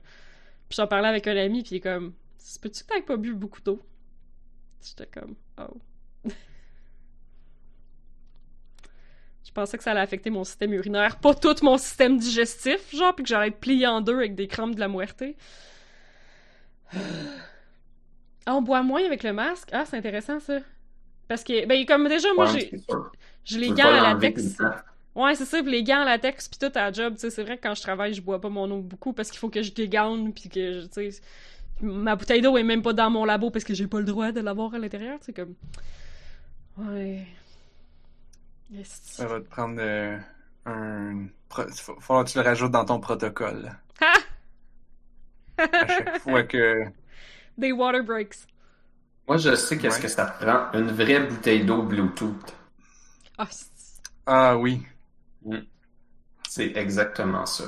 Puis 0.69 0.77
j'en 0.77 0.87
parlais 0.87 1.09
avec 1.09 1.27
un 1.27 1.35
ami, 1.35 1.63
puis 1.63 1.71
il 1.71 1.77
est 1.77 1.81
comme... 1.81 2.13
«Peux-tu 2.61 2.83
que 2.83 2.93
t'aies 2.93 3.01
pas 3.01 3.17
bu 3.17 3.33
beaucoup 3.33 3.59
d'eau?» 3.61 3.81
J'étais 4.83 5.07
comme... 5.07 5.35
«Oh.» 5.57 5.81
Je 9.43 9.51
pensais 9.51 9.77
que 9.77 9.83
ça 9.83 9.91
allait 9.91 10.01
affecter 10.01 10.29
mon 10.29 10.43
système 10.43 10.73
urinaire, 10.73 11.17
pas 11.19 11.33
tout 11.33 11.55
mon 11.63 11.77
système 11.77 12.17
digestif, 12.17 12.95
genre, 12.95 13.15
puis 13.15 13.23
que 13.23 13.29
j'allais 13.29 13.47
être 13.47 13.59
plié 13.59 13.87
en 13.87 14.01
deux 14.01 14.17
avec 14.17 14.35
des 14.35 14.47
crampes 14.47 14.75
de 14.75 14.79
la 14.79 14.87
muerte. 14.87 15.23
Ah, 18.45 18.55
on 18.55 18.61
boit 18.61 18.83
moins 18.83 19.03
avec 19.03 19.23
le 19.23 19.33
masque? 19.33 19.69
Ah, 19.71 19.85
c'est 19.85 19.97
intéressant, 19.97 20.39
ça. 20.39 20.59
Parce 21.27 21.43
que, 21.43 21.65
ben, 21.65 21.83
comme 21.85 22.07
déjà, 22.07 22.31
moi, 22.35 22.45
Ouais, 22.45 22.59
j'ai 22.59 22.83
Tu 23.43 23.59
les 23.59 23.73
pas 23.73 23.87
à 23.87 24.13
l'enlever 24.13 24.29
latex. 24.29 24.57
Ouais, 25.15 25.33
c'est 25.35 25.45
ça, 25.45 25.63
pis 25.63 25.69
les 25.71 25.83
gants 25.83 26.01
à 26.01 26.05
latex 26.05 26.47
pis 26.49 26.59
tout 26.59 26.71
à 26.75 26.81
la 26.81 26.91
job, 26.91 27.13
tu 27.15 27.21
sais, 27.21 27.29
c'est 27.29 27.43
vrai 27.43 27.57
que 27.57 27.63
quand 27.63 27.73
je 27.75 27.81
travaille, 27.81 28.13
je 28.13 28.21
bois 28.21 28.41
pas 28.41 28.49
mon 28.49 28.69
eau 28.71 28.81
beaucoup 28.81 29.13
parce 29.13 29.29
qu'il 29.31 29.39
faut 29.39 29.49
que 29.49 29.61
je 29.61 29.71
dégaine 29.71 30.33
pis 30.33 30.49
que, 30.49 30.81
je- 30.81 30.85
tu 30.87 31.11
sais, 31.11 31.21
ma 31.81 32.15
bouteille 32.15 32.41
d'eau 32.41 32.57
est 32.57 32.63
même 32.63 32.81
pas 32.81 32.93
dans 32.93 33.09
mon 33.09 33.25
labo 33.25 33.49
parce 33.51 33.63
que 33.65 33.73
j'ai 33.73 33.87
pas 33.87 33.99
le 33.99 34.05
droit 34.05 34.31
de 34.33 34.41
l'avoir 34.41 34.73
à 34.73 34.79
l'intérieur, 34.79 35.19
tu 35.19 35.27
sais, 35.27 35.33
comme... 35.33 35.55
Ouais... 36.77 37.25
Ça 38.83 39.27
va 39.27 39.39
te 39.39 39.47
prendre 39.47 39.79
euh, 39.79 40.17
un. 40.65 41.27
Faut 41.49 41.99
falloir 42.01 42.25
que 42.25 42.31
tu 42.31 42.37
le 42.37 42.43
rajoutes 42.43 42.71
dans 42.71 42.85
ton 42.85 42.99
protocole. 42.99 43.71
Ha! 44.01 44.13
À 45.57 45.87
chaque 45.87 46.19
fois 46.19 46.43
que. 46.43 46.85
Des 47.57 47.71
water 47.71 48.03
breaks. 48.03 48.47
Moi, 49.27 49.37
je 49.37 49.55
sais 49.55 49.77
qu'est-ce 49.77 49.97
Ouais. 49.97 50.01
que 50.01 50.07
ça 50.07 50.25
te 50.25 50.43
prend. 50.43 50.71
Une 50.73 50.91
vraie 50.91 51.19
bouteille 51.27 51.63
d'eau 51.65 51.83
Bluetooth. 51.83 52.55
Ah, 53.37 53.47
Ah 54.25 54.57
oui. 54.57 54.85
C'est 56.49 56.75
exactement 56.77 57.45
ça. 57.45 57.65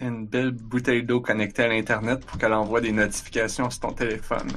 Une 0.00 0.26
belle 0.26 0.52
bouteille 0.52 1.02
d'eau 1.02 1.20
connectée 1.20 1.64
à 1.64 1.68
l'Internet 1.68 2.24
pour 2.24 2.38
qu'elle 2.38 2.52
envoie 2.54 2.80
des 2.80 2.92
notifications 2.92 3.68
sur 3.70 3.80
ton 3.80 3.92
téléphone. 3.92 4.48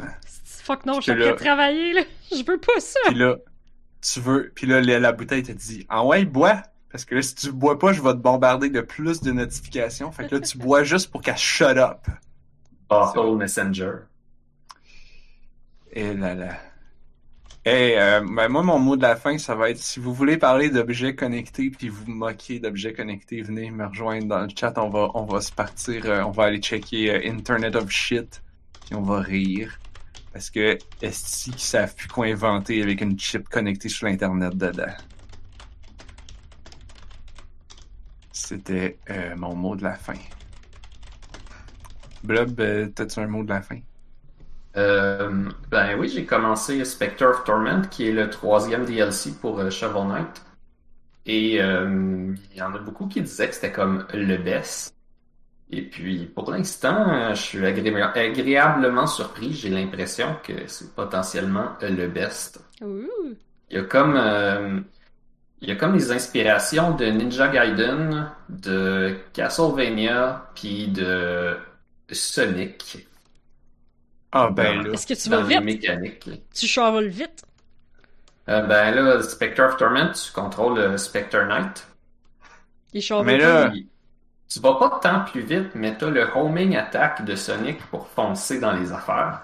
fuck 0.46 0.86
non, 0.86 1.02
je 1.02 1.02
suis 1.02 1.12
que 1.14 1.18
en 1.18 1.20
train 1.20 1.26
là- 1.26 1.32
de 1.34 1.38
travailler, 1.38 1.94
là. 1.94 2.02
Je 2.32 2.44
veux 2.46 2.60
pas 2.60 2.80
ça. 2.80 3.00
Puis 3.08 3.16
là, 3.16 3.38
tu 4.02 4.20
veux. 4.22 4.52
Puis 4.56 4.68
là, 4.68 4.80
la, 4.82 5.00
la 5.00 5.12
bouteille 5.12 5.44
te 5.44 5.52
dit 5.52 5.86
Ah 5.90 6.06
ouais, 6.06 6.24
bois! 6.26 6.64
Parce 6.90 7.06
que 7.06 7.16
là, 7.16 7.22
si 7.22 7.34
tu 7.36 7.52
bois 7.52 7.80
pas, 7.80 7.92
je 7.92 8.02
vais 8.02 8.12
te 8.12 8.18
bombarder 8.20 8.70
de 8.70 8.82
plus 8.82 9.20
de 9.22 9.32
notifications. 9.32 10.12
Fait 10.12 10.28
que 10.28 10.36
là, 10.36 10.42
tu 10.42 10.58
bois 10.60 10.84
juste 10.84 11.12
pour 11.12 11.22
qu'elle 11.22 11.38
shut 11.38 11.78
up. 11.78 12.00
Bottle 12.88 13.36
Messenger. 13.36 13.94
Et 15.92 16.14
là 16.14 16.36
là. 16.36 16.58
Hey, 17.66 17.96
euh, 17.96 18.20
ben 18.20 18.50
moi, 18.50 18.62
mon 18.62 18.78
mot 18.78 18.98
de 18.98 19.04
la 19.04 19.16
fin, 19.16 19.38
ça 19.38 19.56
va 19.56 19.70
être 19.70 19.78
si 19.78 20.02
vous 20.02 20.14
voulez 20.14 20.36
parler 20.38 20.70
d'objets 20.70 21.16
connectés 21.16 21.70
puis 21.70 21.88
vous 21.88 22.12
moquer 22.12 22.60
d'objets 22.60 22.92
connectés, 22.92 23.42
venez 23.42 23.72
me 23.72 23.86
rejoindre 23.86 24.28
dans 24.28 24.42
le 24.42 24.50
chat. 24.54 24.74
On 24.78 24.90
va, 24.90 25.10
on 25.14 25.24
va 25.24 25.40
se 25.40 25.54
partir, 25.54 26.06
euh, 26.06 26.24
on 26.24 26.32
va 26.32 26.44
aller 26.46 26.60
checker 26.60 27.10
euh, 27.10 27.32
Internet 27.32 27.78
of 27.78 27.90
Shit 27.90 28.44
puis 28.86 28.96
on 28.96 29.02
va 29.02 29.22
rire. 29.22 29.80
Parce 30.34 30.50
que 30.50 30.78
est-ce 31.02 31.46
qu'ils 31.46 31.60
savent 31.60 31.96
plus 31.96 32.10
quoi 32.10 32.26
inventer 32.26 32.84
avec 32.84 33.00
une 33.00 33.18
chip 33.18 33.48
connectée 33.48 33.88
sur 33.88 34.08
l'Internet 34.08 34.58
dedans? 34.58 34.94
C'était 38.34 38.98
euh, 39.10 39.38
mon 39.38 39.56
mot 39.56 39.78
de 39.78 39.84
la 39.84 39.96
fin. 39.96 40.20
Blob, 42.26 42.62
t'as-tu 42.94 43.20
un 43.22 43.28
mot 43.28 43.44
de 43.44 43.50
la 43.50 43.62
fin? 43.62 43.80
Euh, 44.76 45.50
ben 45.70 46.00
oui, 46.00 46.10
j'ai 46.10 46.26
commencé 46.26 46.84
Spectre 46.86 47.26
of 47.26 47.44
Torment, 47.44 47.84
qui 47.92 48.08
est 48.08 48.12
le 48.12 48.30
troisième 48.30 48.86
DLC 48.86 49.34
pour 49.40 49.60
euh, 49.60 49.70
Shovel 49.70 50.08
Knight. 50.08 50.42
Et 51.26 51.62
euh, 51.62 52.36
il 52.52 52.58
y 52.58 52.62
en 52.62 52.74
a 52.76 52.80
beaucoup 52.80 53.08
qui 53.08 53.22
disaient 53.22 53.48
que 53.50 53.56
c'était 53.56 53.72
comme 53.72 54.06
le 54.14 54.38
best. 54.38 54.96
Et 55.72 55.84
puis, 55.84 56.26
pour 56.28 56.52
l'instant, 56.52 57.10
euh, 57.14 57.36
je 57.36 57.42
suis 57.42 57.60
agré- 57.60 57.96
agréablement 58.18 59.08
surpris. 59.08 59.54
J'ai 59.54 59.70
l'impression 59.70 60.38
que 60.44 60.68
c'est 60.68 60.94
potentiellement 60.96 61.74
le 61.82 62.08
best. 62.08 62.62
Il 63.70 63.78
y 63.78 63.80
a 63.80 63.84
comme, 63.84 64.86
il 65.62 65.70
y 65.70 65.72
a 65.72 65.76
comme 65.76 65.98
des 65.98 66.12
inspirations 66.12 66.96
de 66.96 67.06
Ninja 67.06 67.48
Gaiden, 67.48 68.30
de 68.50 69.16
Castlevania, 69.34 70.50
puis 70.56 70.88
de 70.90 71.56
Sonic. 72.12 73.08
Ah 74.34 74.50
ben 74.50 74.82
là. 74.84 74.92
Est-ce 74.94 75.08
que 75.08 75.14
tu 75.14 75.30
vas 75.30 75.42
vite? 75.44 75.62
mécaniques. 75.62 76.30
Tu 76.54 76.68
chavoles 76.68 77.08
vite? 77.08 77.44
Euh, 78.50 78.62
ben 78.64 78.92
là, 78.94 79.22
Spectre 79.24 79.64
of 79.64 79.78
Torment, 79.78 80.12
tu 80.12 80.32
contrôles 80.34 80.78
euh, 80.80 80.98
Spectre 80.98 81.46
Knight. 81.46 81.88
Il 82.94 83.02
chavole 83.02 83.26
Mais 83.26 83.38
là- 83.38 83.72
tu 84.50 84.60
vas 84.60 84.76
pas 84.76 85.00
tant 85.02 85.22
plus 85.22 85.42
vite, 85.42 85.72
mais 85.76 85.98
t'as 85.98 86.10
le 86.10 86.28
homing 86.36 86.76
attack 86.76 87.26
de 87.26 87.36
Sonic 87.36 87.80
pour 87.90 88.08
foncer 88.08 88.60
dans 88.60 88.74
les 88.74 88.92
affaires. 88.92 89.42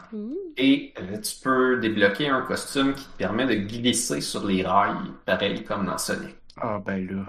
Et 0.58 0.94
euh, 1.00 1.18
tu 1.20 1.36
peux 1.42 1.80
débloquer 1.80 2.30
un 2.30 2.42
costume 2.42 2.94
qui 2.94 3.06
te 3.06 3.18
permet 3.18 3.46
de 3.48 3.56
glisser 3.56 4.22
sur 4.22 4.46
les 4.46 4.64
rails, 4.64 5.12
pareil 5.26 5.64
comme 5.64 5.86
dans 5.86 5.98
Sonic. 5.98 6.36
Ah 6.58 6.80
ben 6.86 7.08
là. 7.08 7.24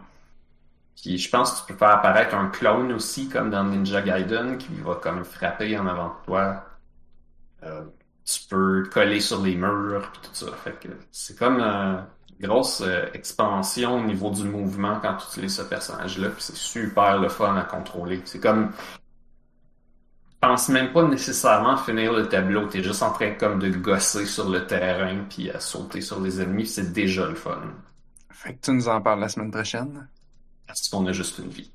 Puis 1.01 1.19
je 1.19 1.31
pense 1.31 1.53
que 1.53 1.67
tu 1.67 1.73
peux 1.73 1.79
faire 1.79 1.91
apparaître 1.91 2.35
un 2.35 2.49
clone 2.49 2.93
aussi, 2.93 3.29
comme 3.29 3.51
dans 3.51 3.65
Ninja 3.65 4.03
Gaiden, 4.03 4.59
qui 4.59 4.75
va 4.85 4.97
comme 4.97 5.25
frapper 5.25 5.79
en 5.79 5.87
avant 5.87 6.09
de 6.09 6.25
toi. 6.27 6.65
Euh, 7.63 7.85
tu 8.25 8.41
peux 8.49 8.85
coller 8.93 9.21
sur 9.21 9.43
les 9.43 9.57
murs, 9.57 10.11
puis 10.13 10.23
tout 10.23 10.35
ça. 10.35 10.53
Fait 10.53 10.79
que 10.79 10.89
c'est 11.11 11.39
comme 11.39 11.61
une 11.61 12.07
grosse 12.41 12.81
euh, 12.81 13.07
expansion 13.13 13.97
au 13.97 14.05
niveau 14.05 14.31
du 14.31 14.45
mouvement 14.45 14.99
quand 15.01 15.17
tu 15.17 15.27
utilises 15.29 15.57
ce 15.57 15.63
personnage-là, 15.63 16.29
puis 16.31 16.43
c'est 16.43 16.57
super 16.57 17.19
le 17.19 17.29
fun 17.29 17.57
à 17.57 17.63
contrôler. 17.65 18.21
C'est 18.25 18.41
comme... 18.41 18.73
Je 20.43 20.49
pense 20.49 20.71
même 20.71 20.93
pas 20.93 21.03
nécessairement 21.03 21.77
finir 21.77 22.15
le 22.15 22.27
tableau, 22.29 22.67
t'es 22.67 22.83
juste 22.83 23.03
en 23.03 23.13
train 23.13 23.33
comme 23.33 23.59
de 23.59 23.69
gosser 23.69 24.25
sur 24.25 24.49
le 24.49 24.67
terrain, 24.67 25.25
puis 25.29 25.51
à 25.51 25.61
sauter 25.61 26.01
sur 26.01 26.19
les 26.21 26.41
ennemis, 26.41 26.67
c'est 26.67 26.93
déjà 26.93 27.27
le 27.27 27.35
fun. 27.35 27.61
Fait 28.31 28.55
que 28.55 28.61
tu 28.63 28.71
nous 28.73 28.89
en 28.89 29.03
parles 29.03 29.21
la 29.21 29.29
semaine 29.29 29.51
prochaine? 29.51 30.09
Parce 30.67 30.89
qu'on 30.89 31.05
a 31.07 31.13
juste 31.13 31.39
une 31.39 31.49
vie. 31.51 31.71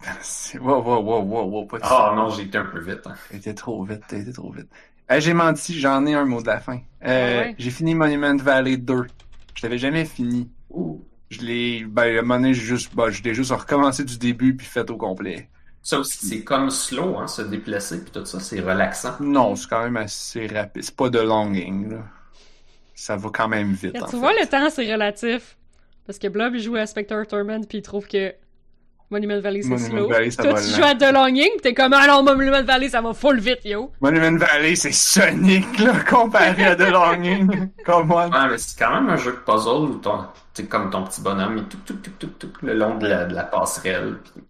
Wow, 0.60 0.82
wow, 0.82 1.00
wow, 1.02 1.22
wow, 1.22 1.44
wow, 1.44 1.66
pas 1.66 1.78
de 1.78 1.84
Ah 1.86 2.12
non, 2.16 2.30
j'ai 2.30 2.42
été 2.42 2.58
un 2.58 2.64
peu 2.66 2.80
vite. 2.80 3.06
Hein. 3.06 3.14
Été 3.30 3.54
trop 3.54 3.84
vite, 3.84 4.02
t'as 4.08 4.18
été 4.18 4.32
trop 4.32 4.50
vite. 4.50 4.68
Euh, 5.10 5.20
j'ai 5.20 5.34
menti, 5.34 5.78
j'en 5.78 6.06
ai 6.06 6.14
un 6.14 6.24
mot 6.24 6.40
de 6.40 6.46
la 6.46 6.60
fin. 6.60 6.76
Euh, 7.04 7.42
Ah 7.42 7.46
ouais? 7.48 7.54
J'ai 7.58 7.70
fini 7.70 7.94
Monument 7.94 8.36
Valley 8.36 8.76
2. 8.76 9.06
Je 9.54 9.62
l'avais 9.66 9.78
jamais 9.78 10.04
fini. 10.04 10.48
Ouh. 10.70 11.04
Je 11.30 11.40
l'ai, 11.42 11.84
ben, 11.84 12.02
à 12.02 12.18
un 12.18 12.22
moment 12.22 12.36
donné, 12.36 12.54
j'ai 12.54 12.62
juste, 12.62 12.94
ben, 12.94 13.10
je 13.10 13.22
l'ai 13.22 13.34
juste 13.34 13.50
recommencé 13.52 14.04
du 14.04 14.18
début 14.18 14.56
puis 14.56 14.66
fait 14.66 14.88
au 14.90 14.96
complet. 14.96 15.48
Ça 15.82 15.98
aussi, 15.98 16.26
c'est 16.26 16.44
comme 16.44 16.70
slow, 16.70 17.18
hein, 17.18 17.26
se 17.26 17.40
déplacer, 17.42 18.02
puis 18.02 18.10
tout 18.10 18.24
ça, 18.26 18.38
c'est 18.38 18.60
relaxant. 18.60 19.14
Non, 19.20 19.56
c'est 19.56 19.68
quand 19.68 19.82
même 19.82 19.96
assez 19.96 20.46
rapide. 20.46 20.82
C'est 20.84 20.94
pas 20.96 21.08
de 21.08 21.18
longing, 21.20 21.90
là. 21.90 22.04
Ça 22.94 23.16
va 23.16 23.30
quand 23.32 23.48
même 23.48 23.72
vite, 23.72 23.94
Là, 23.94 24.02
tu 24.04 24.10
fait. 24.10 24.16
vois, 24.18 24.32
le 24.32 24.46
temps, 24.46 24.68
c'est 24.68 24.92
relatif. 24.92 25.56
Parce 26.06 26.18
que 26.18 26.28
Blob, 26.28 26.54
il 26.54 26.60
joue 26.60 26.76
à 26.76 26.84
Spectre 26.86 27.22
Torment, 27.26 27.62
puis 27.66 27.78
il 27.78 27.82
trouve 27.82 28.06
que 28.06 28.34
Monument 29.10 29.40
Valley, 29.40 29.62
c'est 29.62 29.76
slow. 29.78 30.08
Valley, 30.08 30.30
ça 30.30 30.44
Toi, 30.44 30.52
va 30.52 30.60
tu 30.62 30.68
joues 30.68 30.84
à 30.84 30.94
The 30.94 31.12
Longing, 31.12 31.50
pis 31.56 31.62
t'es 31.62 31.74
comme, 31.74 31.92
ah 31.92 32.06
non, 32.06 32.22
Monument 32.22 32.62
Valley, 32.62 32.88
ça 32.88 33.00
va 33.00 33.12
full 33.12 33.40
vite, 33.40 33.64
yo. 33.64 33.90
Monument 34.00 34.36
Valley, 34.38 34.76
c'est 34.76 34.92
Sonic, 34.92 35.78
là, 35.80 35.92
comparé 36.08 36.64
à 36.64 36.76
The 36.76 36.90
Longing. 36.90 37.70
Come 37.84 38.12
on. 38.12 38.30
Ouais, 38.30 38.48
mais 38.50 38.58
c'est 38.58 38.78
quand 38.78 38.94
même 38.94 39.10
un 39.10 39.16
jeu 39.16 39.32
de 39.32 39.36
puzzle 39.38 39.90
où 39.90 39.94
ton, 39.96 40.26
t'es 40.54 40.64
comme 40.64 40.90
ton 40.90 41.02
petit 41.04 41.20
bonhomme, 41.20 41.58
il 41.58 41.64
tout, 41.64 41.78
tout, 41.84 41.94
tout, 41.94 42.10
tout, 42.20 42.26
tout, 42.48 42.52
le 42.62 42.74
long 42.74 42.98
de 42.98 43.08
la, 43.08 43.24
de 43.24 43.34
la 43.34 43.42
passerelle. 43.44 44.18
puis- 44.22 44.44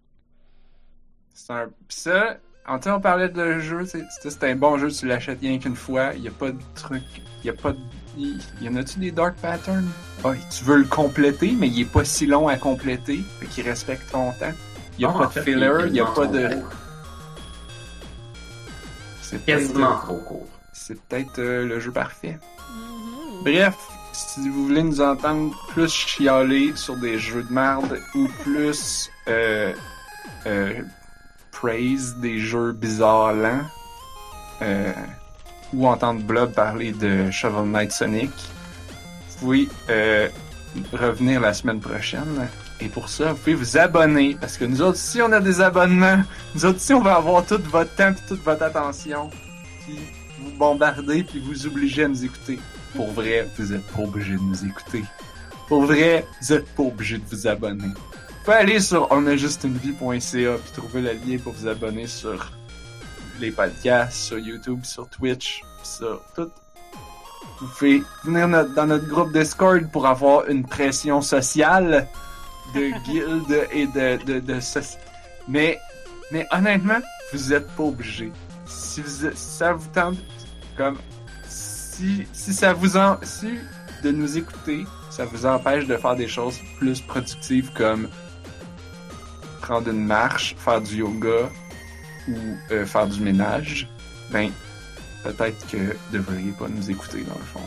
C'est 1.32 1.52
un... 1.54 1.66
Pis 1.88 1.96
ça, 1.96 2.36
en 2.68 2.78
on 2.86 3.00
parlait 3.00 3.30
de 3.30 3.58
jeu, 3.60 3.84
c'est 3.86 4.44
un 4.44 4.56
bon 4.56 4.76
jeu, 4.76 4.90
tu 4.90 5.06
l'achètes 5.06 5.40
rien 5.40 5.58
qu'une 5.58 5.74
fois, 5.74 6.10
il 6.14 6.22
y 6.22 6.28
a 6.28 6.32
pas 6.32 6.50
de 6.50 6.60
truc, 6.74 7.02
il 7.42 7.46
y 7.46 7.50
a 7.50 7.54
pas 7.54 7.72
de... 7.72 7.78
Il 8.16 8.38
y 8.60 8.68
en 8.68 8.76
a-tu 8.76 8.98
des 8.98 9.12
dark 9.12 9.36
patterns? 9.36 9.88
Ah, 10.24 10.32
tu 10.50 10.64
veux 10.64 10.78
le 10.78 10.84
compléter, 10.84 11.54
mais 11.56 11.68
il 11.68 11.82
est 11.82 11.84
pas 11.84 12.04
si 12.04 12.26
long 12.26 12.48
à 12.48 12.56
compléter, 12.56 13.20
fait 13.38 13.46
qu'il 13.46 13.68
respecte 13.68 14.10
ton 14.10 14.32
temps. 14.32 14.52
Il 14.98 15.02
y 15.02 15.04
a 15.04 15.08
pas 15.12 15.26
de 15.26 15.32
fait, 15.32 15.42
filler, 15.42 15.70
il 15.86 15.94
y 15.94 16.00
a 16.00 16.04
est 16.04 16.14
pas 16.14 16.26
de... 16.26 16.50
C'est 19.22 19.44
Quasiment 19.46 19.96
trop 19.98 20.16
court. 20.16 20.48
c'est 20.72 21.00
peut-être, 21.00 21.38
euh, 21.38 21.64
le 21.64 21.78
jeu 21.78 21.92
parfait. 21.92 22.38
Bref, 23.44 23.76
si 24.12 24.48
vous 24.48 24.66
voulez 24.66 24.82
nous 24.82 25.00
entendre 25.00 25.56
plus 25.68 25.90
chialer 25.90 26.72
sur 26.74 26.96
des 26.96 27.18
jeux 27.18 27.44
de 27.44 27.52
merde 27.52 27.98
ou 28.14 28.26
plus 28.42 29.08
euh, 29.28 29.72
euh, 30.46 30.82
praise 31.52 32.16
des 32.16 32.38
jeux 32.38 32.72
bizarres 32.72 33.32
lents, 33.34 33.64
euh, 34.62 34.92
ou 35.72 35.86
entendre 35.86 36.20
Blob 36.22 36.52
parler 36.52 36.92
de 36.92 37.30
Shovel 37.30 37.70
Knight 37.70 37.92
Sonic, 37.92 38.30
vous 39.28 39.38
pouvez 39.38 39.68
euh, 39.88 40.28
revenir 40.92 41.40
la 41.40 41.54
semaine 41.54 41.80
prochaine. 41.80 42.48
Et 42.80 42.88
pour 42.88 43.08
ça, 43.08 43.32
vous 43.32 43.38
pouvez 43.38 43.54
vous 43.54 43.76
abonner, 43.76 44.36
parce 44.40 44.56
que 44.56 44.64
nous 44.64 44.80
autres, 44.80 44.98
si 44.98 45.20
on 45.20 45.30
a 45.32 45.40
des 45.40 45.60
abonnements, 45.60 46.22
nous 46.54 46.64
autres, 46.64 46.80
si 46.80 46.94
on 46.94 47.00
va 47.00 47.16
avoir 47.16 47.44
tout 47.44 47.60
votre 47.70 47.94
temps 47.94 48.10
et 48.10 48.28
toute 48.28 48.42
votre 48.42 48.62
attention, 48.62 49.30
puis 49.84 49.98
vous 50.38 50.50
bombarder, 50.52 51.22
puis 51.24 51.40
vous 51.40 51.66
obliger 51.66 52.04
à 52.04 52.08
nous 52.08 52.24
écouter. 52.24 52.58
Pour 52.94 53.10
vrai, 53.12 53.46
vous 53.58 53.72
êtes 53.72 53.86
pas 53.88 54.02
obligé 54.02 54.34
de 54.34 54.40
nous 54.40 54.64
écouter. 54.64 55.04
Pour 55.68 55.84
vrai, 55.84 56.24
vous 56.40 56.52
êtes 56.52 56.66
pas 56.74 56.82
obligé 56.82 57.18
de 57.18 57.24
vous 57.30 57.46
abonner. 57.46 57.84
Vous 57.84 58.44
pouvez 58.44 58.56
aller 58.56 58.80
sur 58.80 59.12
onajustunevie.ca 59.12 60.56
puis 60.56 60.72
trouver 60.74 61.02
le 61.02 61.12
lien 61.12 61.38
pour 61.38 61.52
vous 61.52 61.68
abonner 61.68 62.06
sur 62.06 62.50
les 63.40 63.50
podcasts, 63.50 64.16
sur 64.16 64.38
YouTube, 64.38 64.84
sur 64.84 65.08
Twitch, 65.08 65.62
sur 65.82 66.22
tout. 66.34 66.50
Vous 67.60 67.68
pouvez 67.78 68.02
venir 68.24 68.48
dans 68.68 68.86
notre 68.86 69.06
groupe 69.06 69.32
Discord 69.32 69.90
pour 69.90 70.06
avoir 70.06 70.48
une 70.48 70.64
pression 70.64 71.20
sociale 71.20 72.06
de 72.74 72.90
guildes 73.04 73.68
et 73.72 73.86
de, 73.86 74.24
de, 74.24 74.40
de 74.40 74.58
Mais, 75.48 75.78
mais 76.30 76.46
honnêtement, 76.52 77.00
vous 77.32 77.52
êtes 77.52 77.68
pas 77.72 77.84
obligé. 77.84 78.32
Si, 78.66 79.00
vous, 79.00 79.30
si 79.34 79.34
ça 79.34 79.72
vous 79.72 79.88
tente, 79.88 80.18
comme, 80.76 80.98
si, 81.48 82.26
si 82.32 82.52
ça 82.54 82.72
vous 82.72 82.96
en, 82.96 83.18
si 83.22 83.58
de 84.02 84.10
nous 84.10 84.38
écouter, 84.38 84.84
ça 85.10 85.24
vous 85.24 85.44
empêche 85.44 85.86
de 85.86 85.96
faire 85.96 86.16
des 86.16 86.28
choses 86.28 86.58
plus 86.78 87.00
productives 87.00 87.72
comme 87.74 88.08
prendre 89.60 89.88
une 89.90 90.04
marche, 90.04 90.54
faire 90.58 90.80
du 90.80 90.96
yoga 90.96 91.50
ou 92.30 92.72
euh, 92.72 92.86
faire 92.86 93.06
du 93.06 93.20
ménage, 93.20 93.88
ben 94.30 94.50
peut-être 95.22 95.66
que 95.68 95.76
vous 95.76 96.12
devriez 96.12 96.52
pas 96.52 96.68
nous 96.68 96.90
écouter 96.90 97.22
dans 97.22 97.38
le 97.38 97.44
fond. 97.44 97.60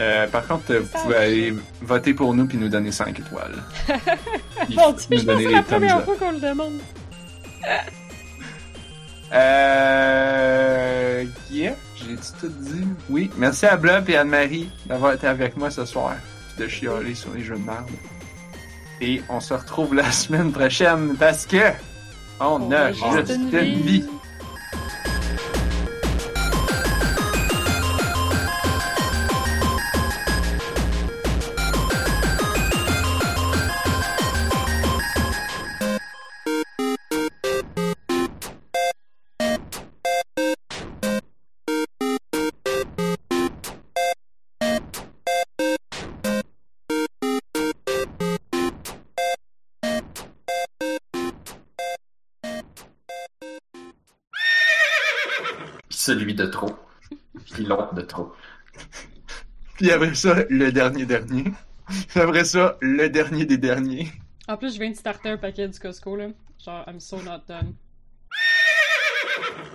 Euh, 0.00 0.26
par 0.26 0.46
contre, 0.46 0.74
vous 0.74 0.88
pouvez 1.02 1.16
aller 1.16 1.54
voter 1.80 2.14
pour 2.14 2.34
nous 2.34 2.46
puis 2.46 2.58
nous 2.58 2.68
donner 2.68 2.90
5 2.90 3.18
étoiles. 3.18 3.62
Mon 4.70 4.92
dieu, 4.92 5.06
nous 5.10 5.18
je 5.18 5.24
pense 5.24 5.24
que 5.24 5.26
donner 5.26 5.44
c'est 5.44 5.52
la 5.52 5.62
première 5.62 5.98
up. 5.98 6.04
fois 6.04 6.16
qu'on 6.16 6.32
le 6.32 6.40
demande. 6.40 6.80
Euh. 9.32 11.24
Yeah, 11.50 11.74
j'ai 11.96 12.16
tout 12.40 12.48
dit? 12.48 12.86
Oui, 13.08 13.30
merci 13.36 13.66
à 13.66 13.76
Blob 13.76 14.08
et 14.10 14.16
Anne-Marie 14.16 14.70
d'avoir 14.86 15.12
été 15.12 15.26
avec 15.26 15.56
moi 15.56 15.70
ce 15.70 15.84
soir, 15.84 16.14
puis 16.48 16.64
de 16.64 16.68
chialer 16.68 17.14
sur 17.14 17.32
les 17.32 17.42
jeux 17.42 17.56
de 17.56 17.64
merde. 17.64 17.90
Et 19.00 19.22
on 19.28 19.40
se 19.40 19.54
retrouve 19.54 19.94
la 19.94 20.10
semaine 20.12 20.52
prochaine 20.52 21.16
parce 21.16 21.46
que 21.46 21.72
on, 22.40 22.44
On 22.62 22.70
a 22.72 22.76
a 22.78 22.92
juste 22.92 23.36
une 23.36 23.50
une 23.50 23.80
vie. 23.82 24.00
vie. 24.00 24.04
de 56.44 56.50
trop. 56.50 56.74
Filon 57.46 57.88
de 57.92 58.02
trop. 58.02 58.32
Puis 59.76 59.90
après 59.90 60.14
ça, 60.14 60.44
le 60.48 60.70
dernier 60.70 61.06
dernier. 61.06 61.52
Puis 62.08 62.20
après 62.20 62.44
ça, 62.44 62.76
le 62.80 63.08
dernier 63.08 63.44
des 63.44 63.58
derniers. 63.58 64.12
En 64.46 64.56
plus, 64.56 64.74
je 64.74 64.78
viens 64.78 64.90
de 64.90 64.96
starter 64.96 65.30
un 65.30 65.38
paquet 65.38 65.68
du 65.68 65.78
Costco, 65.78 66.16
là. 66.16 66.28
Genre, 66.64 66.84
I'm 66.86 67.00
so 67.00 67.20
not 67.22 67.40
done. 67.48 67.74